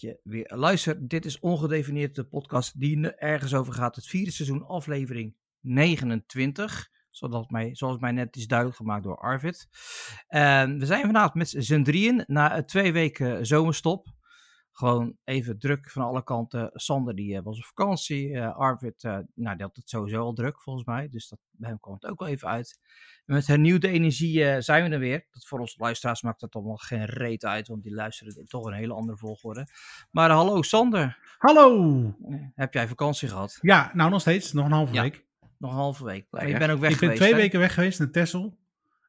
je 0.00 0.20
weer 0.22 0.52
luistert. 0.56 1.08
Dit 1.08 1.24
is 1.24 1.38
Ongedefinieerd, 1.38 2.14
de 2.14 2.24
podcast 2.24 2.80
die 2.80 3.10
ergens 3.10 3.54
over 3.54 3.72
gaat. 3.72 3.96
Het 3.96 4.06
vierde 4.06 4.30
seizoen, 4.30 4.66
aflevering 4.66 5.36
29. 5.60 6.92
Zodat 7.10 7.50
mij, 7.50 7.74
zoals 7.74 7.98
mij 7.98 8.12
net 8.12 8.36
is 8.36 8.46
duidelijk 8.46 8.78
gemaakt 8.78 9.04
door 9.04 9.18
Arvid. 9.18 9.68
En 10.26 10.78
we 10.78 10.86
zijn 10.86 11.04
vanavond 11.04 11.34
met 11.34 11.54
z'n 11.58 11.82
drieën 11.82 12.24
na 12.26 12.64
twee 12.64 12.92
weken 12.92 13.46
zomerstop. 13.46 14.06
Gewoon 14.72 15.16
even 15.24 15.58
druk 15.58 15.90
van 15.90 16.02
alle 16.02 16.24
kanten. 16.24 16.70
Sander 16.72 17.14
die 17.14 17.42
was 17.42 17.58
op 17.58 17.64
vakantie. 17.64 18.40
Arvid, 18.40 19.02
nou, 19.02 19.26
die 19.34 19.66
had 19.66 19.76
het 19.76 19.88
sowieso 19.88 20.20
al 20.20 20.32
druk 20.32 20.62
volgens 20.62 20.86
mij. 20.86 21.08
Dus 21.08 21.28
dat, 21.28 21.38
bij 21.50 21.68
hem 21.68 21.80
kwam 21.80 21.94
het 21.94 22.06
ook 22.06 22.18
wel 22.18 22.28
even 22.28 22.48
uit. 22.48 22.80
Met 23.24 23.46
hernieuwde 23.46 23.88
energie 23.88 24.38
uh, 24.38 24.56
zijn 24.58 24.84
we 24.84 24.90
er 24.90 24.98
weer. 24.98 25.26
Dat 25.30 25.46
voor 25.46 25.60
onze 25.60 25.76
luisteraars 25.78 26.22
maakt 26.22 26.40
dat 26.40 26.54
allemaal 26.54 26.76
geen 26.76 27.04
reet 27.04 27.44
uit, 27.44 27.68
want 27.68 27.82
die 27.82 27.94
luisteren 27.94 28.36
in 28.36 28.46
toch 28.46 28.64
een 28.64 28.72
hele 28.72 28.94
andere 28.94 29.18
volgorde. 29.18 29.68
Maar 30.10 30.30
hallo 30.30 30.62
Sander. 30.62 31.18
Hallo. 31.38 32.00
Uh, 32.28 32.36
heb 32.54 32.74
jij 32.74 32.88
vakantie 32.88 33.28
gehad? 33.28 33.58
Ja, 33.60 33.90
nou 33.94 34.10
nog 34.10 34.20
steeds. 34.20 34.52
Nog 34.52 34.64
een 34.64 34.72
halve 34.72 34.94
ja, 34.94 35.02
week. 35.02 35.24
Nog 35.58 35.70
een 35.70 35.76
halve 35.76 36.04
week. 36.04 36.26
Je 36.30 36.58
bent 36.58 36.70
ook 36.70 36.80
weg 36.80 36.90
Ik 36.92 36.98
ben 37.00 37.08
geweest, 37.08 37.16
twee 37.16 37.32
hè? 37.32 37.36
weken 37.36 37.58
weg 37.60 37.74
geweest 37.74 37.98
naar 37.98 38.10
Texel. 38.10 38.58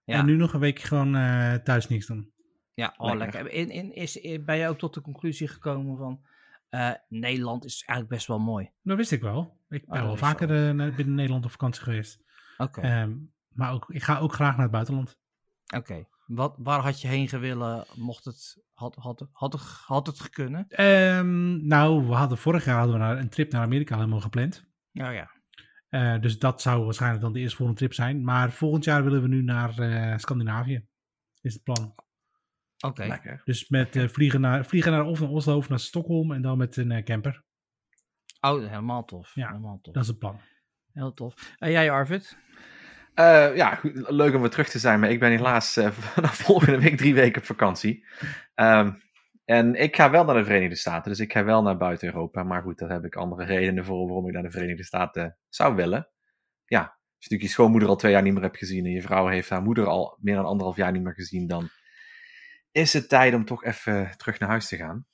Ja. 0.06 0.20
En 0.20 0.26
nu 0.26 0.36
nog 0.36 0.54
een 0.54 0.60
week 0.60 0.80
gewoon 0.80 1.16
eh, 1.16 1.54
thuis 1.54 1.88
niks 1.88 2.06
doen. 2.06 2.32
Ja, 2.74 2.94
oh, 2.98 3.16
lekker. 3.16 3.44
lekker. 3.44 3.60
In, 3.60 3.70
in, 3.70 3.94
is, 3.94 4.20
ben 4.46 4.58
je 4.58 4.68
ook 4.68 4.78
tot 4.80 4.94
de 4.94 5.02
conclusie 5.02 5.48
gekomen 5.48 5.98
van... 5.98 6.22
Uh, 6.70 6.92
Nederland 7.10 7.66
is 7.66 7.84
eigenlijk 7.86 8.10
best 8.10 8.28
wel 8.28 8.40
mooi. 8.40 8.72
Dat 8.84 8.98
wist 8.98 9.12
ik 9.12 9.22
wel. 9.22 9.58
Ik 9.70 9.86
ben 9.86 10.00
oh, 10.00 10.06
wel 10.06 10.18
vaker 10.18 10.50
uh, 10.50 10.96
binnen 10.96 11.16
Nederland 11.16 11.46
op 11.46 11.52
vakantie 11.52 11.84
geweest. 11.84 12.24
Oké. 12.58 12.80
Okay. 12.80 13.02
Um, 13.02 13.34
maar 13.56 13.72
ook, 13.74 13.90
ik 13.90 14.04
ga 14.04 14.20
ook 14.20 14.34
graag 14.34 14.54
naar 14.54 14.62
het 14.62 14.72
buitenland. 14.72 15.18
Oké. 15.66 15.78
Okay. 15.78 16.08
Wat, 16.26 16.56
waar 16.58 16.80
had 16.80 17.02
je 17.02 17.08
heen 17.08 17.28
gewillen? 17.28 17.86
Mocht 17.96 18.26
het, 18.26 18.64
had, 18.74 18.96
had, 18.96 19.28
had, 19.32 19.54
het, 19.54 19.62
had 19.62 20.08
het 20.08 20.20
gekunnen? 20.20 20.84
Um, 20.86 21.68
nou, 21.68 22.08
we 22.08 22.14
hadden 22.14 22.38
vorig 22.38 22.66
jaar 22.66 22.78
hadden 22.78 23.00
we 23.00 23.22
een 23.22 23.30
trip 23.30 23.52
naar 23.52 23.62
Amerika 23.62 23.96
helemaal 23.96 24.20
gepland. 24.20 24.66
Oh 24.94 25.14
ja. 25.14 25.32
Uh, 25.90 26.22
dus 26.22 26.40
dat 26.40 26.62
zou 26.62 26.84
waarschijnlijk 26.84 27.22
dan 27.22 27.34
de 27.34 27.40
eerste 27.40 27.56
volgende 27.56 27.80
trip 27.80 27.94
zijn. 27.94 28.24
Maar 28.24 28.52
volgend 28.52 28.84
jaar 28.84 29.04
willen 29.04 29.22
we 29.22 29.28
nu 29.28 29.44
naar 29.44 29.80
uh, 29.80 30.18
Scandinavië. 30.18 30.88
Is 31.42 31.54
het 31.54 31.64
plan. 31.64 31.96
Oké. 32.80 33.04
Okay. 33.04 33.42
Dus 33.44 33.70
met 33.70 33.96
uh, 33.96 34.08
vliegen, 34.08 34.42
naar, 34.42 34.66
vliegen 34.66 34.92
naar, 34.92 35.06
of 35.06 35.20
naar 35.20 35.30
Oslo 35.30 35.58
of 35.58 35.70
naar 35.70 35.80
Stockholm 35.80 36.32
en 36.32 36.42
dan 36.42 36.58
met 36.58 36.78
een 36.78 37.04
camper. 37.04 37.44
Oh, 38.42 38.68
helemaal 38.68 39.06
tof. 39.06 39.36
Ja, 39.36 39.48
helemaal 39.48 39.80
tof. 39.82 39.94
dat 39.94 40.04
is 40.04 40.10
het 40.10 40.20
plan. 40.20 40.40
Heel 40.92 41.14
tof. 41.14 41.56
En 41.58 41.72
jij 41.72 41.92
Arvid? 41.92 42.38
Uh, 43.20 43.56
ja, 43.56 43.80
leuk 43.94 44.34
om 44.34 44.42
weer 44.42 44.50
terug 44.50 44.70
te 44.70 44.80
zijn, 44.80 45.00
maar 45.00 45.10
ik 45.10 45.20
ben 45.20 45.32
helaas 45.32 45.78
uh, 45.78 45.92
vanaf 46.14 46.36
volgende 46.36 46.80
week 46.80 46.98
drie 46.98 47.14
weken 47.14 47.42
op 47.42 47.48
vakantie. 47.48 48.06
Um, 48.56 49.04
en 49.46 49.76
ik 49.76 49.96
ga 49.96 50.10
wel 50.10 50.26
naar 50.26 50.36
de 50.36 50.44
Verenigde 50.44 50.76
Staten, 50.76 51.12
dus 51.12 51.20
ik 51.20 51.32
ga 51.32 51.44
wel 51.44 51.62
naar 51.62 51.78
buiten 51.78 52.08
Europa. 52.08 52.44
Maar 52.44 52.62
goed, 52.62 52.80
daar 52.80 52.90
heb 52.90 53.06
ik 53.06 53.16
andere 53.16 53.46
redenen 53.46 53.86
voor 53.86 54.06
waarom 54.06 54.28
ik 54.28 54.34
naar 54.34 54.44
de 54.44 54.52
Verenigde 54.52 54.84
Staten 54.84 55.38
zou 55.50 55.76
willen. 55.76 56.10
Ja, 56.66 56.80
als 56.80 56.90
je 56.92 57.16
natuurlijk 57.16 57.42
je 57.42 57.48
schoonmoeder 57.48 57.90
al 57.90 57.96
twee 57.96 58.12
jaar 58.12 58.22
niet 58.22 58.34
meer 58.34 58.42
hebt 58.42 58.58
gezien 58.58 58.86
en 58.86 58.92
je 58.92 59.02
vrouw 59.02 59.28
heeft 59.28 59.50
haar 59.50 59.62
moeder 59.62 59.86
al 59.86 60.18
meer 60.22 60.36
dan 60.36 60.46
anderhalf 60.46 60.76
jaar 60.76 60.92
niet 60.92 61.04
meer 61.04 61.14
gezien, 61.14 61.48
dan 61.48 61.70
is 62.72 62.94
het 62.94 63.10
tijd 63.10 63.34
om 63.34 63.46
toch 63.46 63.64
even 63.64 64.14
terug 64.18 64.40
naar 64.40 64.50
huis 64.50 64.68
te 64.68 64.78
gaan. 64.78 65.06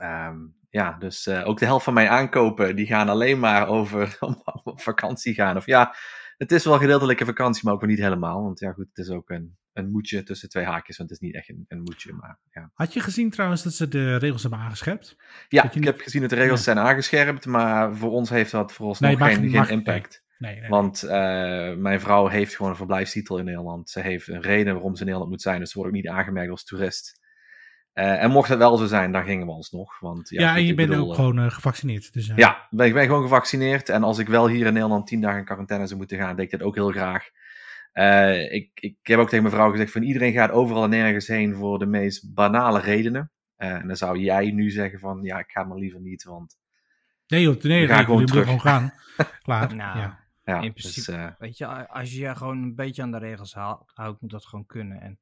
Um, 0.00 0.56
ja, 0.70 0.96
dus 0.98 1.26
uh, 1.26 1.48
ook 1.48 1.58
de 1.58 1.64
helft 1.64 1.84
van 1.84 1.94
mijn 1.94 2.08
aankopen, 2.08 2.76
die 2.76 2.86
gaan 2.86 3.08
alleen 3.08 3.38
maar 3.38 3.68
over 3.68 4.16
om 4.20 4.42
op 4.64 4.80
vakantie 4.80 5.34
gaan. 5.34 5.56
Of 5.56 5.66
ja, 5.66 5.94
het 6.36 6.52
is 6.52 6.64
wel 6.64 6.78
gedeeltelijke 6.78 7.24
vakantie, 7.24 7.64
maar 7.64 7.74
ook 7.74 7.86
niet 7.86 7.98
helemaal. 7.98 8.42
Want 8.42 8.60
ja, 8.60 8.72
goed, 8.72 8.86
het 8.92 9.06
is 9.06 9.10
ook 9.10 9.30
een, 9.30 9.56
een 9.72 9.90
moedje 9.90 10.22
tussen 10.22 10.48
twee 10.48 10.64
haakjes. 10.64 10.96
Want 10.96 11.10
het 11.10 11.20
is 11.20 11.26
niet 11.26 11.36
echt 11.36 11.48
een, 11.48 11.64
een 11.68 11.82
moedje, 11.82 12.12
maar 12.12 12.38
ja. 12.50 12.70
Had 12.74 12.92
je 12.92 13.00
gezien 13.00 13.30
trouwens 13.30 13.62
dat 13.62 13.72
ze 13.72 13.88
de 13.88 14.16
regels 14.16 14.42
hebben 14.42 14.60
aangescherpt? 14.60 15.16
Ja, 15.48 15.64
ik 15.64 15.74
niet... 15.74 15.84
heb 15.84 16.00
gezien 16.00 16.20
dat 16.20 16.30
de 16.30 16.36
regels 16.36 16.64
ja. 16.64 16.64
zijn 16.64 16.78
aangescherpt. 16.78 17.46
Maar 17.46 17.96
voor 17.96 18.10
ons 18.10 18.30
heeft 18.30 18.50
dat 18.50 18.72
voor 18.72 18.86
ons 18.86 19.00
nee, 19.00 19.16
nog 19.16 19.28
geen, 19.28 19.50
geen 19.50 19.68
impact. 19.68 20.22
Nee, 20.38 20.52
nee, 20.52 20.60
nee. 20.60 20.70
Want 20.70 21.04
uh, 21.04 21.10
mijn 21.74 22.00
vrouw 22.00 22.26
heeft 22.26 22.56
gewoon 22.56 22.70
een 22.70 22.76
verblijfstitel 22.76 23.38
in 23.38 23.44
Nederland. 23.44 23.90
Ze 23.90 24.00
heeft 24.00 24.28
een 24.28 24.40
reden 24.40 24.72
waarom 24.72 24.94
ze 24.94 25.00
in 25.00 25.06
Nederland 25.06 25.30
moet 25.30 25.42
zijn. 25.42 25.58
Dus 25.58 25.70
ze 25.70 25.78
wordt 25.78 25.90
ook 25.90 26.02
niet 26.02 26.08
aangemerkt 26.08 26.50
als 26.50 26.64
toerist. 26.64 27.20
Uh, 27.94 28.22
en 28.22 28.30
mocht 28.30 28.48
het 28.48 28.58
wel 28.58 28.76
zo 28.76 28.86
zijn, 28.86 29.12
dan 29.12 29.24
gingen 29.24 29.46
we 29.46 29.52
alsnog. 29.52 30.00
Want, 30.00 30.28
ja, 30.28 30.40
ja 30.40 30.56
en 30.56 30.64
je 30.64 30.74
bent 30.74 30.88
bedoel, 30.88 31.08
ook 31.08 31.14
gewoon 31.14 31.38
uh, 31.38 31.50
gevaccineerd. 31.50 32.12
Dus, 32.12 32.28
uh... 32.28 32.36
Ja, 32.36 32.66
ben, 32.70 32.86
ik 32.86 32.94
ben 32.94 33.04
gewoon 33.04 33.22
gevaccineerd. 33.22 33.88
En 33.88 34.02
als 34.02 34.18
ik 34.18 34.28
wel 34.28 34.48
hier 34.48 34.66
in 34.66 34.72
Nederland 34.72 35.06
tien 35.06 35.20
dagen 35.20 35.38
in 35.38 35.44
quarantaine 35.44 35.86
zou 35.86 35.98
moeten 35.98 36.18
gaan, 36.18 36.36
deed 36.36 36.44
ik 36.44 36.50
dat 36.50 36.62
ook 36.62 36.74
heel 36.74 36.90
graag. 36.90 37.28
ik, 38.50 38.70
ik 38.74 38.96
heb 39.02 39.18
ook 39.18 39.28
tegen 39.28 39.44
mijn 39.44 39.54
vrouw 39.54 39.70
gezegd: 39.70 39.92
van 39.92 40.02
iedereen 40.02 40.32
gaat 40.32 40.50
overal 40.50 40.84
en 40.84 40.90
nergens 40.90 41.26
heen 41.26 41.54
voor 41.54 41.78
de 41.78 41.86
meest 41.86 42.34
banale 42.34 42.80
redenen. 42.80 43.30
en 43.56 43.86
dan 43.86 43.96
zou 43.96 44.18
jij 44.18 44.50
nu 44.50 44.70
zeggen: 44.70 44.98
van 44.98 45.22
ja, 45.22 45.38
ik 45.38 45.50
ga 45.50 45.64
maar 45.64 45.78
liever 45.78 46.00
niet, 46.00 46.24
want. 46.24 46.58
Nee, 47.26 47.42
joh, 47.42 47.62
nee, 47.62 47.86
ga 47.86 47.96
nee, 47.96 48.04
gewoon 48.04 48.26
terug. 48.26 48.44
Gewoon 48.44 48.60
gaan. 48.60 48.92
Klaar. 49.42 49.74
nou, 49.74 49.98
ja. 49.98 50.20
Ja, 50.44 50.60
in 50.60 50.72
principe, 50.72 51.12
dus, 51.12 51.34
weet 51.38 51.58
je, 51.58 51.88
als 51.88 52.12
je 52.12 52.20
je 52.20 52.36
gewoon 52.36 52.62
een 52.62 52.74
beetje 52.74 53.02
aan 53.02 53.10
de 53.10 53.18
regels 53.18 53.54
houdt, 53.94 54.20
moet 54.20 54.30
dat 54.30 54.46
gewoon 54.46 54.66
kunnen. 54.66 55.00
En 55.00 55.18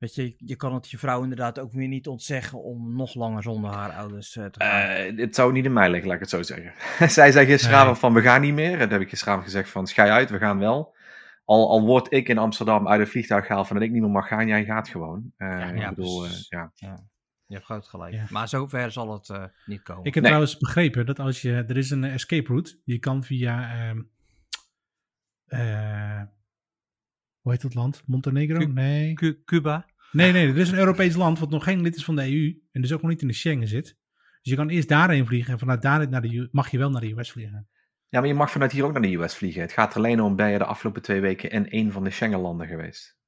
Weet 0.00 0.14
je, 0.14 0.34
je 0.38 0.56
kan 0.56 0.74
het 0.74 0.90
je 0.90 0.98
vrouw 0.98 1.22
inderdaad 1.22 1.58
ook 1.58 1.72
weer 1.72 1.88
niet 1.88 2.06
ontzeggen 2.06 2.62
om 2.62 2.96
nog 2.96 3.14
langer 3.14 3.42
zonder 3.42 3.70
haar 3.70 3.90
ouders 3.92 4.36
uh, 4.36 4.44
te 4.46 4.64
gaan. 4.64 5.14
Uh, 5.14 5.18
het 5.18 5.34
zou 5.34 5.52
niet 5.52 5.64
in 5.64 5.72
mij 5.72 5.90
liggen, 5.90 6.06
laat 6.06 6.16
ik 6.16 6.22
het 6.22 6.30
zo 6.30 6.42
zeggen. 6.42 6.72
Zij 7.10 7.32
zei 7.32 7.46
gisteravond 7.46 7.90
nee. 7.90 8.00
van 8.00 8.14
we 8.14 8.20
gaan 8.20 8.40
niet 8.40 8.54
meer. 8.54 8.72
En 8.72 8.78
dan 8.78 8.90
heb 8.90 9.00
ik 9.00 9.08
gisteravond 9.08 9.44
gezegd 9.44 9.70
van 9.70 9.86
schij 9.86 10.10
uit, 10.10 10.30
we 10.30 10.38
gaan 10.38 10.58
wel. 10.58 10.94
Al, 11.44 11.70
al 11.70 11.84
word 11.84 12.12
ik 12.12 12.28
in 12.28 12.38
Amsterdam 12.38 12.88
uit 12.88 13.00
het 13.00 13.08
vliegtuig 13.08 13.46
gehaald 13.46 13.66
van 13.66 13.76
dat 13.76 13.84
ik 13.84 13.92
niet 13.92 14.02
meer 14.02 14.10
mag 14.10 14.28
gaan, 14.28 14.46
jij 14.46 14.64
gaat 14.64 14.88
gewoon. 14.88 15.32
Uh, 15.38 15.48
ja, 15.48 15.72
ja, 15.72 15.88
ik 15.88 15.94
bedoel, 15.94 16.26
ja. 16.48 16.72
ja. 16.74 17.08
Je 17.46 17.54
hebt 17.54 17.64
groot 17.64 17.88
gelijk. 17.88 18.14
Ja. 18.14 18.24
Maar 18.30 18.48
zover 18.48 18.90
zal 18.90 19.12
het 19.12 19.28
uh, 19.28 19.44
niet 19.66 19.82
komen. 19.82 20.04
Ik 20.04 20.14
heb 20.14 20.22
nee. 20.22 20.32
trouwens 20.32 20.58
begrepen 20.58 21.06
dat 21.06 21.18
als 21.18 21.42
je. 21.42 21.52
Er 21.52 21.76
is 21.76 21.90
een 21.90 22.04
escape 22.04 22.48
route. 22.48 22.80
Je 22.84 22.98
kan 22.98 23.24
via. 23.24 23.90
Uh, 25.46 26.22
hoe 27.40 27.52
heet 27.52 27.60
dat 27.60 27.74
land? 27.74 28.02
Montenegro? 28.06 28.58
Cu 28.58 28.66
nee. 28.66 29.14
Cu 29.14 29.42
Cuba? 29.44 29.86
Nee, 30.12 30.32
nee, 30.32 30.48
er 30.48 30.58
is 30.58 30.70
een 30.70 30.78
Europees 30.78 31.14
land 31.14 31.38
wat 31.38 31.50
nog 31.50 31.64
geen 31.64 31.82
lid 31.82 31.96
is 31.96 32.04
van 32.04 32.16
de 32.16 32.22
EU. 32.22 32.54
En 32.72 32.80
dus 32.80 32.92
ook 32.92 33.02
nog 33.02 33.10
niet 33.10 33.22
in 33.22 33.28
de 33.28 33.34
Schengen 33.34 33.68
zit. 33.68 33.84
Dus 34.42 34.52
je 34.52 34.56
kan 34.56 34.68
eerst 34.68 34.88
daarheen 34.88 35.26
vliegen. 35.26 35.52
En 35.52 35.58
vanuit 35.58 35.82
daarheen 35.82 36.10
naar 36.10 36.22
de 36.22 36.32
U 36.32 36.48
mag 36.50 36.70
je 36.70 36.78
wel 36.78 36.90
naar 36.90 37.00
de 37.00 37.14
US 37.18 37.30
vliegen. 37.30 37.68
Ja, 38.08 38.18
maar 38.18 38.28
je 38.28 38.34
mag 38.34 38.50
vanuit 38.50 38.72
hier 38.72 38.84
ook 38.84 38.92
naar 38.92 39.02
de 39.02 39.14
US 39.14 39.34
vliegen. 39.34 39.60
Het 39.60 39.72
gaat 39.72 39.90
er 39.90 39.96
alleen 39.96 40.20
om, 40.20 40.36
ben 40.36 40.50
je 40.50 40.58
de 40.58 40.64
afgelopen 40.64 41.02
twee 41.02 41.20
weken 41.20 41.50
in 41.50 41.66
een 41.68 41.92
van 41.92 42.04
de 42.04 42.10
Schengen-landen 42.10 42.66
geweest. 42.66 43.18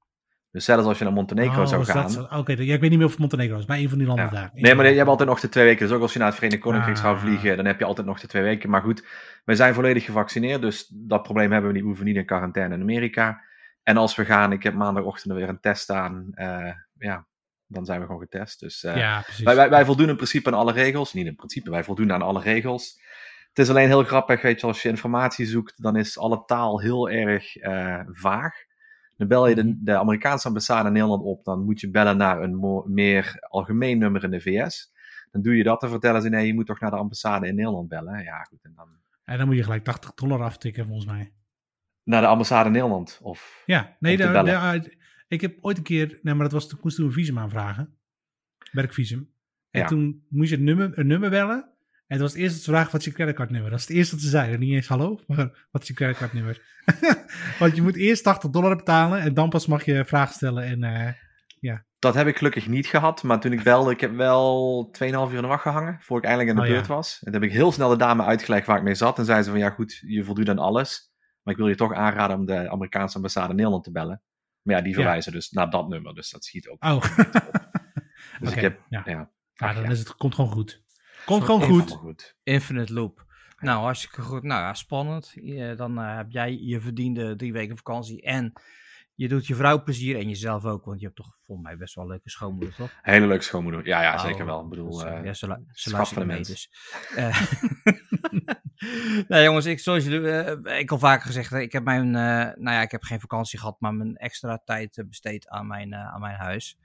Dus 0.51 0.65
zelfs 0.65 0.87
als 0.87 0.99
je 0.99 1.05
naar 1.05 1.13
Montenegro 1.13 1.63
oh, 1.63 1.69
zou 1.69 1.85
gaan. 1.85 2.23
Oké, 2.23 2.37
okay, 2.37 2.57
ja, 2.57 2.75
ik 2.75 2.81
weet 2.81 2.91
niet 2.91 2.99
meer 2.99 3.09
of 3.09 3.19
Montenegro 3.19 3.59
is, 3.59 3.67
maar 3.67 3.79
een 3.79 3.89
van 3.89 3.99
die 3.99 4.07
landen 4.07 4.25
ja. 4.25 4.31
daar. 4.31 4.51
Nee, 4.55 4.75
maar 4.75 4.89
je 4.89 4.97
hebt 4.97 5.09
altijd 5.09 5.29
nog 5.29 5.41
de 5.41 5.49
twee 5.49 5.65
weken. 5.65 5.87
Dus 5.87 5.97
ook 5.97 6.03
als 6.03 6.13
je 6.13 6.19
naar 6.19 6.29
het 6.29 6.37
Verenigd 6.37 6.61
Koninkrijk 6.61 6.97
Ah. 6.97 7.03
zou 7.03 7.19
vliegen, 7.19 7.57
dan 7.57 7.67
heb 7.67 7.79
je 7.79 7.85
altijd 7.85 8.07
nog 8.07 8.21
de 8.21 8.27
twee 8.27 8.43
weken. 8.43 8.71
Maar 8.71 8.83
goed, 8.83 9.05
wij 9.45 9.55
zijn 9.55 9.75
volledig 9.75 10.05
gevaccineerd. 10.05 10.61
Dus 10.61 10.87
dat 10.89 11.23
probleem 11.23 11.53
hebben 11.53 11.69
we 11.69 11.73
niet. 11.73 11.83
We 11.83 11.89
hoeven 11.89 12.07
niet 12.07 12.17
in 12.17 12.27
quarantaine 12.27 12.75
in 12.75 12.81
Amerika. 12.81 13.41
En 13.83 13.97
als 13.97 14.15
we 14.15 14.25
gaan, 14.25 14.53
ik 14.53 14.63
heb 14.63 14.75
maandagochtend 14.75 15.35
weer 15.35 15.49
een 15.49 15.61
test 15.61 15.91
aan. 15.91 16.31
Uh, 16.35 16.73
ja, 16.99 17.27
dan 17.67 17.85
zijn 17.85 18.01
we 18.01 18.07
gewoon 18.07 18.21
getest. 18.21 18.61
Dus 18.61 18.83
uh, 18.83 18.97
ja, 18.97 19.21
precies. 19.21 19.45
wij, 19.45 19.57
wij, 19.57 19.71
wij, 19.71 19.85
voldoen 19.85 20.09
in 20.09 20.17
principe 20.17 20.51
aan 20.51 20.59
alle 20.59 20.73
regels. 20.73 21.13
Niet 21.13 21.27
in 21.27 21.35
principe, 21.35 21.71
wij 21.71 21.85
voldoen 21.85 22.13
aan 22.13 22.23
alle 22.23 22.41
regels. 22.41 23.01
Het 23.49 23.59
is 23.59 23.71
alleen 23.71 23.89
heel 23.89 24.05
grappig, 24.05 24.43
weet 24.43 24.61
je, 24.61 24.67
als 24.67 24.83
je 24.83 24.89
informatie 24.89 25.47
zoekt, 25.47 25.83
dan 25.83 25.97
is 25.97 26.19
alle 26.19 26.43
taal 26.47 26.81
heel 26.81 27.11
erg 27.11 27.57
uh, 27.57 28.01
vaag. 28.07 28.55
Dan 29.17 29.29
bel 29.29 29.49
je 29.49 29.55
de, 29.55 29.83
de, 29.83 29.99
Amerikaanse 29.99 30.47
ambassade 30.49 30.87
in 30.87 30.93
Nederland 30.93 31.23
op, 31.23 31.45
dan 31.45 31.65
moet 31.65 31.81
je 31.81 31.91
bellen 31.91 32.17
naar 32.17 32.43
een 32.43 32.83
meer 32.87 33.37
algemeen 33.49 33.99
nummer 33.99 34.25
in 34.25 34.31
de 34.31 34.41
VS. 34.41 34.93
Dan 35.31 35.43
doe 35.43 35.57
je 35.57 35.63
dat, 35.63 35.81
dan 35.81 35.91
vertellen 35.91 36.23
ze, 36.23 36.29
nee, 36.29 36.47
je 36.47 36.55
moet 36.55 36.67
toch 36.67 36.81
naar 36.81 36.91
de 36.91 36.97
ambassade 36.97 37.47
in 37.47 37.55
Nederland 37.55 37.89
bellen. 37.89 38.23
Ja, 38.23 38.43
goed, 38.43 38.59
en 38.63 38.73
dan... 38.77 38.89
En 39.25 39.39
dan 39.39 39.47
moet 39.47 39.57
je 39.57 39.63
gelijk 39.63 39.85
80 39.85 40.15
dollar 40.15 40.43
aftikken, 40.43 40.87
volgens 40.87 41.07
mij. 41.07 41.33
Naar 42.05 42.21
de 42.21 42.27
ambassade 42.27 42.67
in 42.67 42.73
Nederland? 42.73 43.19
Of, 43.23 43.63
ja, 43.67 43.97
nee, 44.01 44.17
de, 44.17 44.23
de, 44.33 44.97
ik 45.29 45.41
heb 45.41 45.57
ooit 45.61 45.77
een 45.77 45.83
keer, 45.83 46.19
nee, 46.23 46.35
maar 46.35 46.43
dat 46.43 46.53
was, 46.53 46.69
toen 46.69 46.79
moest 46.83 46.97
toen 46.97 47.07
een 47.07 47.13
visum 47.13 47.39
aanvragen. 47.39 47.97
Werkvisum. 48.73 49.31
En 49.71 49.81
ja. 49.81 49.87
toen 49.87 50.27
moest 50.29 50.51
je 50.51 50.57
een 50.57 50.65
nummer, 50.65 50.99
een 50.99 51.07
nummer 51.07 51.31
bellen. 51.31 51.73
En 52.07 52.19
dat 52.19 52.21
was 52.21 52.33
het 52.33 52.41
eerste 52.41 52.57
dat 52.57 52.65
ze 52.65 52.71
vragen, 52.71 52.93
wat 52.93 53.01
is 53.01 53.07
je 53.07 53.13
creditcardnummer? 53.13 53.71
Dat 53.71 53.79
is 53.79 53.87
het 53.87 53.97
eerste 53.97 54.15
dat 54.15 54.25
ze 54.25 54.31
zeiden. 54.31 54.61
Niet 54.61 54.73
eens 54.73 54.89
hallo, 54.89 55.21
maar 55.27 55.67
wat 55.71 55.83
is 55.83 55.89
je 55.89 55.95
creditcardnummer? 55.95 56.63
Want 57.59 57.77
je 57.77 57.83
moet 57.83 57.97
eerst 57.97 58.25
80 58.25 58.51
dollar 58.51 58.77
betalen 58.77 59.21
en 59.21 59.35
dan 59.35 59.49
pas 59.49 59.67
mag 59.67 59.85
je 59.85 60.05
vragen 60.05 60.35
stellen. 60.35 60.65
En, 60.65 60.83
uh, 60.83 61.13
ja. 61.61 61.85
Dat 61.99 62.15
heb 62.15 62.27
ik 62.27 62.37
gelukkig 62.37 62.69
niet 62.69 62.87
gehad, 62.87 63.23
maar 63.23 63.41
toen 63.41 63.53
ik 63.53 63.63
belde, 63.63 63.91
ik 63.91 64.01
heb 64.01 64.15
wel 64.15 64.91
2,5 65.03 65.09
uur 65.09 65.35
in 65.35 65.41
de 65.41 65.47
wacht 65.47 65.63
gehangen, 65.63 65.99
voor 66.01 66.19
ik 66.19 66.25
eindelijk 66.25 66.51
in 66.51 66.57
de 66.57 66.63
oh, 66.63 66.69
beurt 66.69 66.87
ja. 66.87 66.95
was. 66.95 67.19
En 67.23 67.33
toen 67.33 67.41
heb 67.41 67.51
ik 67.51 67.57
heel 67.57 67.73
snel 67.73 67.89
de 67.89 67.97
dame 67.97 68.25
uitgelegd 68.25 68.67
waar 68.67 68.77
ik 68.77 68.83
mee 68.83 68.95
zat. 68.95 69.19
En 69.19 69.25
zei 69.25 69.43
ze 69.43 69.51
van, 69.51 69.59
ja 69.59 69.71
goed, 69.71 70.03
je 70.07 70.25
voldoet 70.25 70.49
aan 70.49 70.59
alles. 70.59 71.12
Maar 71.43 71.55
ik 71.55 71.61
wil 71.61 71.69
je 71.69 71.75
toch 71.75 71.95
aanraden 71.95 72.39
om 72.39 72.47
de 72.47 72.71
Amerikaanse 72.71 73.17
ambassade 73.17 73.49
in 73.49 73.57
Nederland 73.57 73.85
te 73.85 73.91
bellen. 73.91 74.23
Maar 74.63 74.77
ja, 74.77 74.83
die 74.83 74.95
verwijzen 74.95 75.33
ja. 75.33 75.39
dus 75.39 75.51
naar 75.51 75.71
dat 75.71 75.89
nummer, 75.89 76.15
dus 76.15 76.31
dat 76.31 76.45
schiet 76.45 76.69
ook. 76.69 76.85
Oh. 76.85 77.01
dus 78.41 78.49
okay. 78.49 78.53
ik 78.53 78.61
heb, 78.61 78.81
ja. 78.89 79.03
ja. 79.05 79.31
ja 79.55 79.73
dan 79.73 79.91
is 79.91 79.99
het, 79.99 80.15
komt 80.15 80.35
gewoon 80.35 80.51
goed. 80.51 80.83
Komt 81.25 81.45
gewoon 81.45 81.63
goed. 81.63 81.91
goed. 81.91 82.37
Infinite 82.43 82.93
loop. 82.93 83.27
Nou, 83.59 83.83
hartstikke 83.83 84.23
goed. 84.23 84.43
Nou 84.43 84.61
ja, 84.61 84.75
spannend. 84.75 85.35
Dan 85.77 85.99
uh, 85.99 86.17
heb 86.17 86.31
jij 86.31 86.59
je 86.61 86.81
verdiende 86.81 87.37
drie 87.37 87.53
weken 87.53 87.77
vakantie 87.77 88.23
en 88.23 88.53
je 89.23 89.29
doet 89.29 89.47
je 89.47 89.55
vrouw 89.55 89.83
plezier 89.83 90.19
en 90.19 90.29
jezelf 90.29 90.65
ook, 90.65 90.85
want 90.85 91.01
je 91.01 91.05
hebt 91.05 91.17
toch 91.17 91.37
volgens 91.47 91.67
mij 91.67 91.77
best 91.77 91.95
wel 91.95 92.05
een 92.05 92.11
leuke 92.11 92.31
schoonmoeder, 92.31 92.75
toch? 92.75 92.91
Hele 93.03 93.27
leuke 93.27 93.43
schoonmoeder. 93.43 93.87
Ja, 93.87 94.03
ja, 94.03 94.15
Oh, 94.15 94.21
zeker 94.21 94.45
wel. 94.45 94.63
Ik 94.63 94.69
bedoel, 94.69 95.07
eh, 95.07 95.25
ja, 95.25 95.35
ze, 95.35 95.65
ze 95.73 96.07
van 96.07 96.27
mee, 96.27 96.43
dus. 96.43 96.71
nee, 99.29 99.45
jongens, 99.45 99.67
ik, 99.67 99.81
zoals 99.81 100.05
jullie, 100.05 100.31
eh, 100.31 100.79
ik 100.79 100.91
al 100.91 100.99
vaker 100.99 101.27
gezegd, 101.27 101.53
ik 101.53 101.73
heb 101.73 101.85
mijn, 101.85 102.11
nou 102.11 102.71
ja, 102.71 102.83
ik 102.83 102.91
heb 102.91 103.03
geen 103.03 103.21
vakantie 103.21 103.59
gehad, 103.59 103.81
maar 103.81 103.95
mijn 103.95 104.17
extra 104.17 104.63
tijd 104.65 105.05
besteed 105.09 105.49
aan 105.49 105.67
mijn, 105.67 105.95
aan 105.95 106.21
mijn 106.21 106.37
huis. 106.37 106.79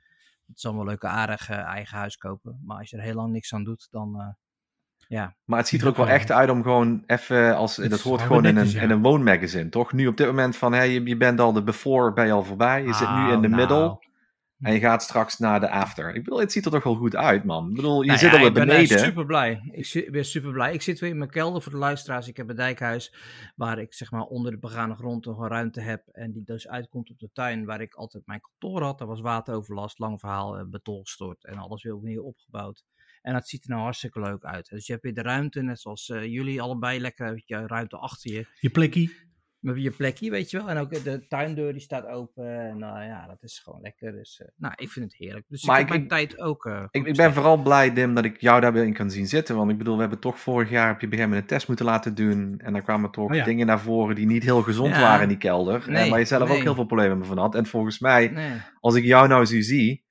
Het 0.48 0.58
is 0.58 0.66
allemaal 0.66 0.86
leuk 0.86 1.06
aardig 1.06 1.50
eigen 1.50 1.98
huis 1.98 2.18
kopen, 2.18 2.62
maar 2.66 2.78
als 2.78 2.90
je 2.90 2.98
er 2.98 3.04
heel 3.04 3.16
lang 3.16 3.32
niks 3.32 3.54
aan 3.54 3.64
doet, 3.64 3.88
dan, 3.92 4.38
ja. 5.08 5.36
Maar 5.46 5.60
het 5.60 5.68
ziet 5.68 5.82
er 5.82 5.88
ook 5.88 5.96
wel 5.98 6.06
Ja. 6.08 6.12
echt 6.12 6.32
uit 6.32 6.50
om 6.50 6.64
gewoon 6.64 7.04
even, 7.06 7.56
als, 7.56 7.76
dat 7.76 8.02
hoort 8.02 8.22
gewoon 8.22 8.46
in 8.46 8.58
een, 8.58 8.70
ja. 8.70 8.82
in 8.82 8.90
een 8.90 9.02
woonmagazine, 9.02 9.70
toch? 9.70 9.94
Nu 9.94 10.08
op 10.08 10.18
dit 10.18 10.28
moment 10.28 10.56
van, 10.56 10.74
hey, 10.74 10.90
je, 10.92 11.04
je 11.06 11.18
bent 11.18 11.40
al 11.40 11.54
de 11.54 11.64
before, 11.64 12.14
ben 12.14 12.26
je 12.26 12.32
al 12.32 12.44
voorbij. 12.44 12.84
Je 12.84 12.94
zit 12.94 13.10
nu 13.10 13.32
in 13.32 13.42
de 13.42 13.48
Nou, 13.48 13.62
middle 13.62 13.78
nou. 13.80 13.98
en 14.62 14.74
je 14.74 14.80
gaat 14.80 15.04
straks 15.04 15.38
naar 15.38 15.60
de 15.60 15.70
after. 15.70 16.16
Ik 16.16 16.24
bedoel, 16.24 16.40
het 16.40 16.52
ziet 16.52 16.66
er 16.66 16.72
toch 16.72 16.84
wel 16.84 16.96
goed 16.96 17.16
uit, 17.16 17.44
man. 17.44 17.70
Ik 17.70 17.76
bedoel, 17.76 18.02
je 18.02 18.08
Nou 18.08 18.20
zit 18.20 18.28
ja, 18.32 18.34
al 18.36 18.40
weer 18.40 18.48
ik 18.48 18.54
ben 18.54 18.68
beneden. 18.68 19.00
super 19.00 19.26
blij. 19.26 19.62
Ik, 19.72 20.12
ben 20.12 20.26
super 20.26 20.52
blij. 20.52 20.74
Ik 20.74 20.82
zit 20.82 21.00
weer 21.00 21.10
in 21.10 21.18
mijn 21.18 21.30
kelder 21.30 21.62
voor 21.62 21.72
de 21.72 21.78
luisteraars. 21.78 22.28
Ik 22.28 22.38
heb 22.38 22.50
een 22.50 22.56
dijkhuis 22.56 23.14
waar 23.56 23.80
ik 23.80 23.94
zeg 23.94 24.12
maar 24.12 24.24
onder 24.24 24.52
de 24.52 24.60
begane 24.60 24.96
grond 24.96 25.26
nog 25.26 25.40
een 25.40 25.48
ruimte 25.48 25.82
heb. 25.82 26.08
En 26.12 26.32
die 26.32 26.44
dus 26.44 26.68
uitkomt 26.68 27.10
op 27.10 27.20
de 27.20 27.30
tuin 27.34 27.66
waar 27.66 27.82
ik 27.82 27.94
altijd 27.94 28.24
mijn 28.26 28.42
kantoor 28.42 28.82
had. 28.84 28.98
Daar 28.98 29.08
was 29.08 29.22
wateroverlast, 29.22 30.00
lang 30.00 30.20
verhaal, 30.20 30.58
eh, 30.58 30.66
beton 30.70 31.00
gestort 31.02 31.46
en 31.46 31.58
alles 31.58 31.84
weer 31.84 31.96
opnieuw 31.96 32.24
opgebouwd. 32.24 32.84
En 33.28 33.34
dat 33.34 33.48
ziet 33.48 33.64
er 33.64 33.70
nou 33.70 33.82
hartstikke 33.82 34.20
leuk 34.20 34.44
uit. 34.44 34.70
Dus 34.70 34.86
je 34.86 34.92
hebt 34.92 35.04
weer 35.04 35.14
de 35.14 35.22
ruimte, 35.22 35.62
net 35.62 35.80
zoals 35.80 36.10
eh, 36.10 36.24
jullie 36.24 36.62
allebei, 36.62 37.00
lekker 37.00 37.26
heb 37.26 37.38
je 37.46 37.68
ruimte 37.68 37.98
achter 37.98 38.32
je. 38.32 38.46
Je 38.60 38.70
plekje. 38.70 39.26
Met 39.60 39.82
je 39.82 39.92
plekje, 39.92 40.30
weet 40.32 40.52
je 40.52 40.58
wel. 40.58 40.70
En 40.70 40.78
ook 40.78 41.04
de 41.04 41.28
tuindeur 41.28 41.72
die 41.72 41.82
staat 41.82 42.06
open. 42.08 42.60
En 42.60 42.78
nou 42.78 43.04
ja, 43.04 43.28
dat 43.28 43.44
is 43.44 43.60
gewoon 43.60 43.82
lekker. 43.82 44.12
Dus, 44.12 44.40
eh, 44.42 44.48
nou, 44.56 44.74
ik 44.78 44.90
vind 44.90 45.06
het 45.06 45.16
heerlijk. 45.16 45.46
Dus 45.48 45.64
Maar 45.66 45.80
ik 45.80 45.88
heb 45.88 45.98
ik- 46.02 46.10
mijn 46.10 46.28
tijd 46.28 46.40
ook 46.42 46.66
eh, 46.66 46.84
Ik, 46.92 47.06
ik 47.06 47.16
ben 47.16 47.34
vooral 47.34 47.62
blij, 47.62 47.94
Dim, 47.94 48.14
dat 48.16 48.26
ik 48.26 48.42
jou 48.42 48.62
daar 48.62 48.74
weer 48.74 48.84
in 48.86 48.94
kan 48.94 49.12
zien 49.12 49.28
zitten. 49.28 49.56
Want 49.56 49.72
ik 49.72 49.78
bedoel, 49.78 49.96
we 49.96 50.02
hebben 50.02 50.20
toch 50.20 50.40
vorig 50.40 50.70
jaar 50.70 50.94
op 50.94 51.02
je 51.02 51.08
begin 51.08 51.30
met 51.30 51.40
een 51.40 51.46
test 51.48 51.68
moeten 51.68 51.86
laten 51.86 52.16
doen. 52.16 52.60
En 52.60 52.74
dan 52.74 52.84
kwamen 52.84 53.12
toch 53.12 53.30
Oh 53.30 53.36
ja. 53.36 53.44
dingen 53.44 53.66
naar 53.68 53.80
voren 53.80 54.16
die 54.16 54.26
niet 54.26 54.44
heel 54.44 54.62
gezond 54.62 54.96
Ja. 54.96 55.02
waren 55.02 55.22
in 55.24 55.28
die 55.30 55.38
kelder. 55.38 55.84
Nee, 55.88 56.04
en 56.04 56.10
waar 56.10 56.20
je 56.20 56.26
zelf 56.26 56.50
ook 56.50 56.58
heel 56.62 56.76
veel 56.76 56.86
problemen 56.86 57.26
van 57.26 57.38
had. 57.38 57.56
En 57.56 57.66
volgens 57.66 58.00
mij, 58.00 58.28
Nee. 58.28 58.52
als 58.80 58.96
ik 58.96 59.04
jou 59.04 59.28
nou 59.28 59.46
zo 59.46 59.62
zie, 59.62 60.06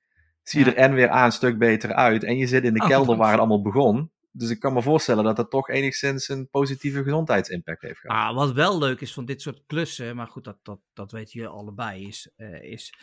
zie 0.49 0.59
je 0.59 0.65
Ja. 0.65 0.71
er 0.71 0.77
en 0.77 0.93
weer 0.93 1.09
aan 1.09 1.25
een 1.25 1.31
stuk 1.31 1.57
beter 1.57 1.93
uit. 1.93 2.23
En 2.23 2.37
je 2.37 2.47
zit 2.47 2.63
in 2.63 2.73
de 2.73 2.81
Oh, 2.81 2.87
kelder 2.87 3.17
waar 3.17 3.29
het 3.31 3.39
allemaal 3.39 3.61
begon. 3.61 4.11
Dus 4.31 4.49
ik 4.49 4.59
kan 4.59 4.73
me 4.73 4.81
voorstellen 4.81 5.23
dat 5.23 5.35
dat 5.35 5.49
toch 5.49 5.69
enigszins 5.69 6.29
een 6.29 6.49
positieve 6.49 7.03
gezondheidsimpact 7.03 7.81
heeft 7.81 7.99
gehad. 7.99 8.17
Ah, 8.29 8.35
wat 8.35 8.51
wel 8.51 8.77
leuk 8.79 9.01
is 9.01 9.13
van 9.13 9.25
dit 9.25 9.41
soort 9.41 9.63
klussen, 9.67 10.15
maar 10.15 10.27
goed, 10.27 10.43
dat, 10.43 10.57
dat, 10.63 10.79
dat 10.93 11.11
weten 11.11 11.31
jullie 11.31 11.49
allebei, 11.55 12.07
is, 12.07 12.31
eh, 12.35 12.61
is 12.63 12.93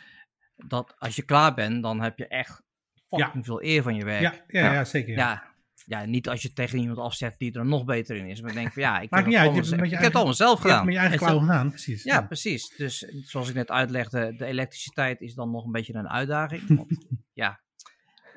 dat 0.57 0.95
als 0.99 1.17
je 1.17 1.23
klaar 1.23 1.55
bent, 1.55 1.83
dan 1.83 2.01
heb 2.01 2.19
je 2.19 2.27
echt 2.29 2.63
fucking 3.11 3.45
veel 3.45 3.63
eer 3.63 3.83
van 3.83 3.95
je 3.95 4.05
werk. 4.05 4.23
Ja, 4.23 4.33
ja, 4.47 4.65
Ja. 4.65 4.73
ja, 4.73 4.85
zeker. 4.85 5.17
Ja. 5.17 5.54
Ja. 5.85 6.05
niet 6.05 6.29
als 6.29 6.43
je 6.43 6.53
tegen 6.53 6.79
iemand 6.79 6.99
afzet 6.99 7.35
die 7.39 7.53
er 7.53 7.67
nog 7.67 7.85
beter 7.85 8.17
in 8.17 8.27
is. 8.27 8.41
Maar 8.41 8.51
ik 8.51 8.57
denk 8.57 8.73
van 8.73 8.83
ja, 8.83 9.01
ik 9.01 9.09
heb, 9.11 9.27
niet 9.27 9.37
het 9.37 9.47
uit, 9.49 9.67
je 9.67 9.85
ik 9.85 9.91
heb 9.91 10.03
het 10.03 10.15
allemaal 10.15 10.35
zelf 10.35 10.61
gedaan. 10.61 10.77
het 10.77 10.85
met 10.85 10.95
je 10.95 11.01
eigen 11.01 11.19
klauwen 11.19 11.45
gedaan, 11.47 11.69
precies. 11.69 12.03
Ja, 12.03 12.23
precies. 12.23 12.75
Dus 12.77 13.07
zoals 13.25 13.49
ik 13.49 13.55
net 13.55 13.71
uitlegde, 13.71 14.35
de 14.37 14.45
elektriciteit 14.45 15.21
is 15.21 15.35
dan 15.35 15.51
nog 15.51 15.65
een 15.65 15.73
beetje 15.73 15.95
een 15.95 16.09
uitdaging. 16.09 16.77
Want, 16.77 17.07
ja, 17.33 17.61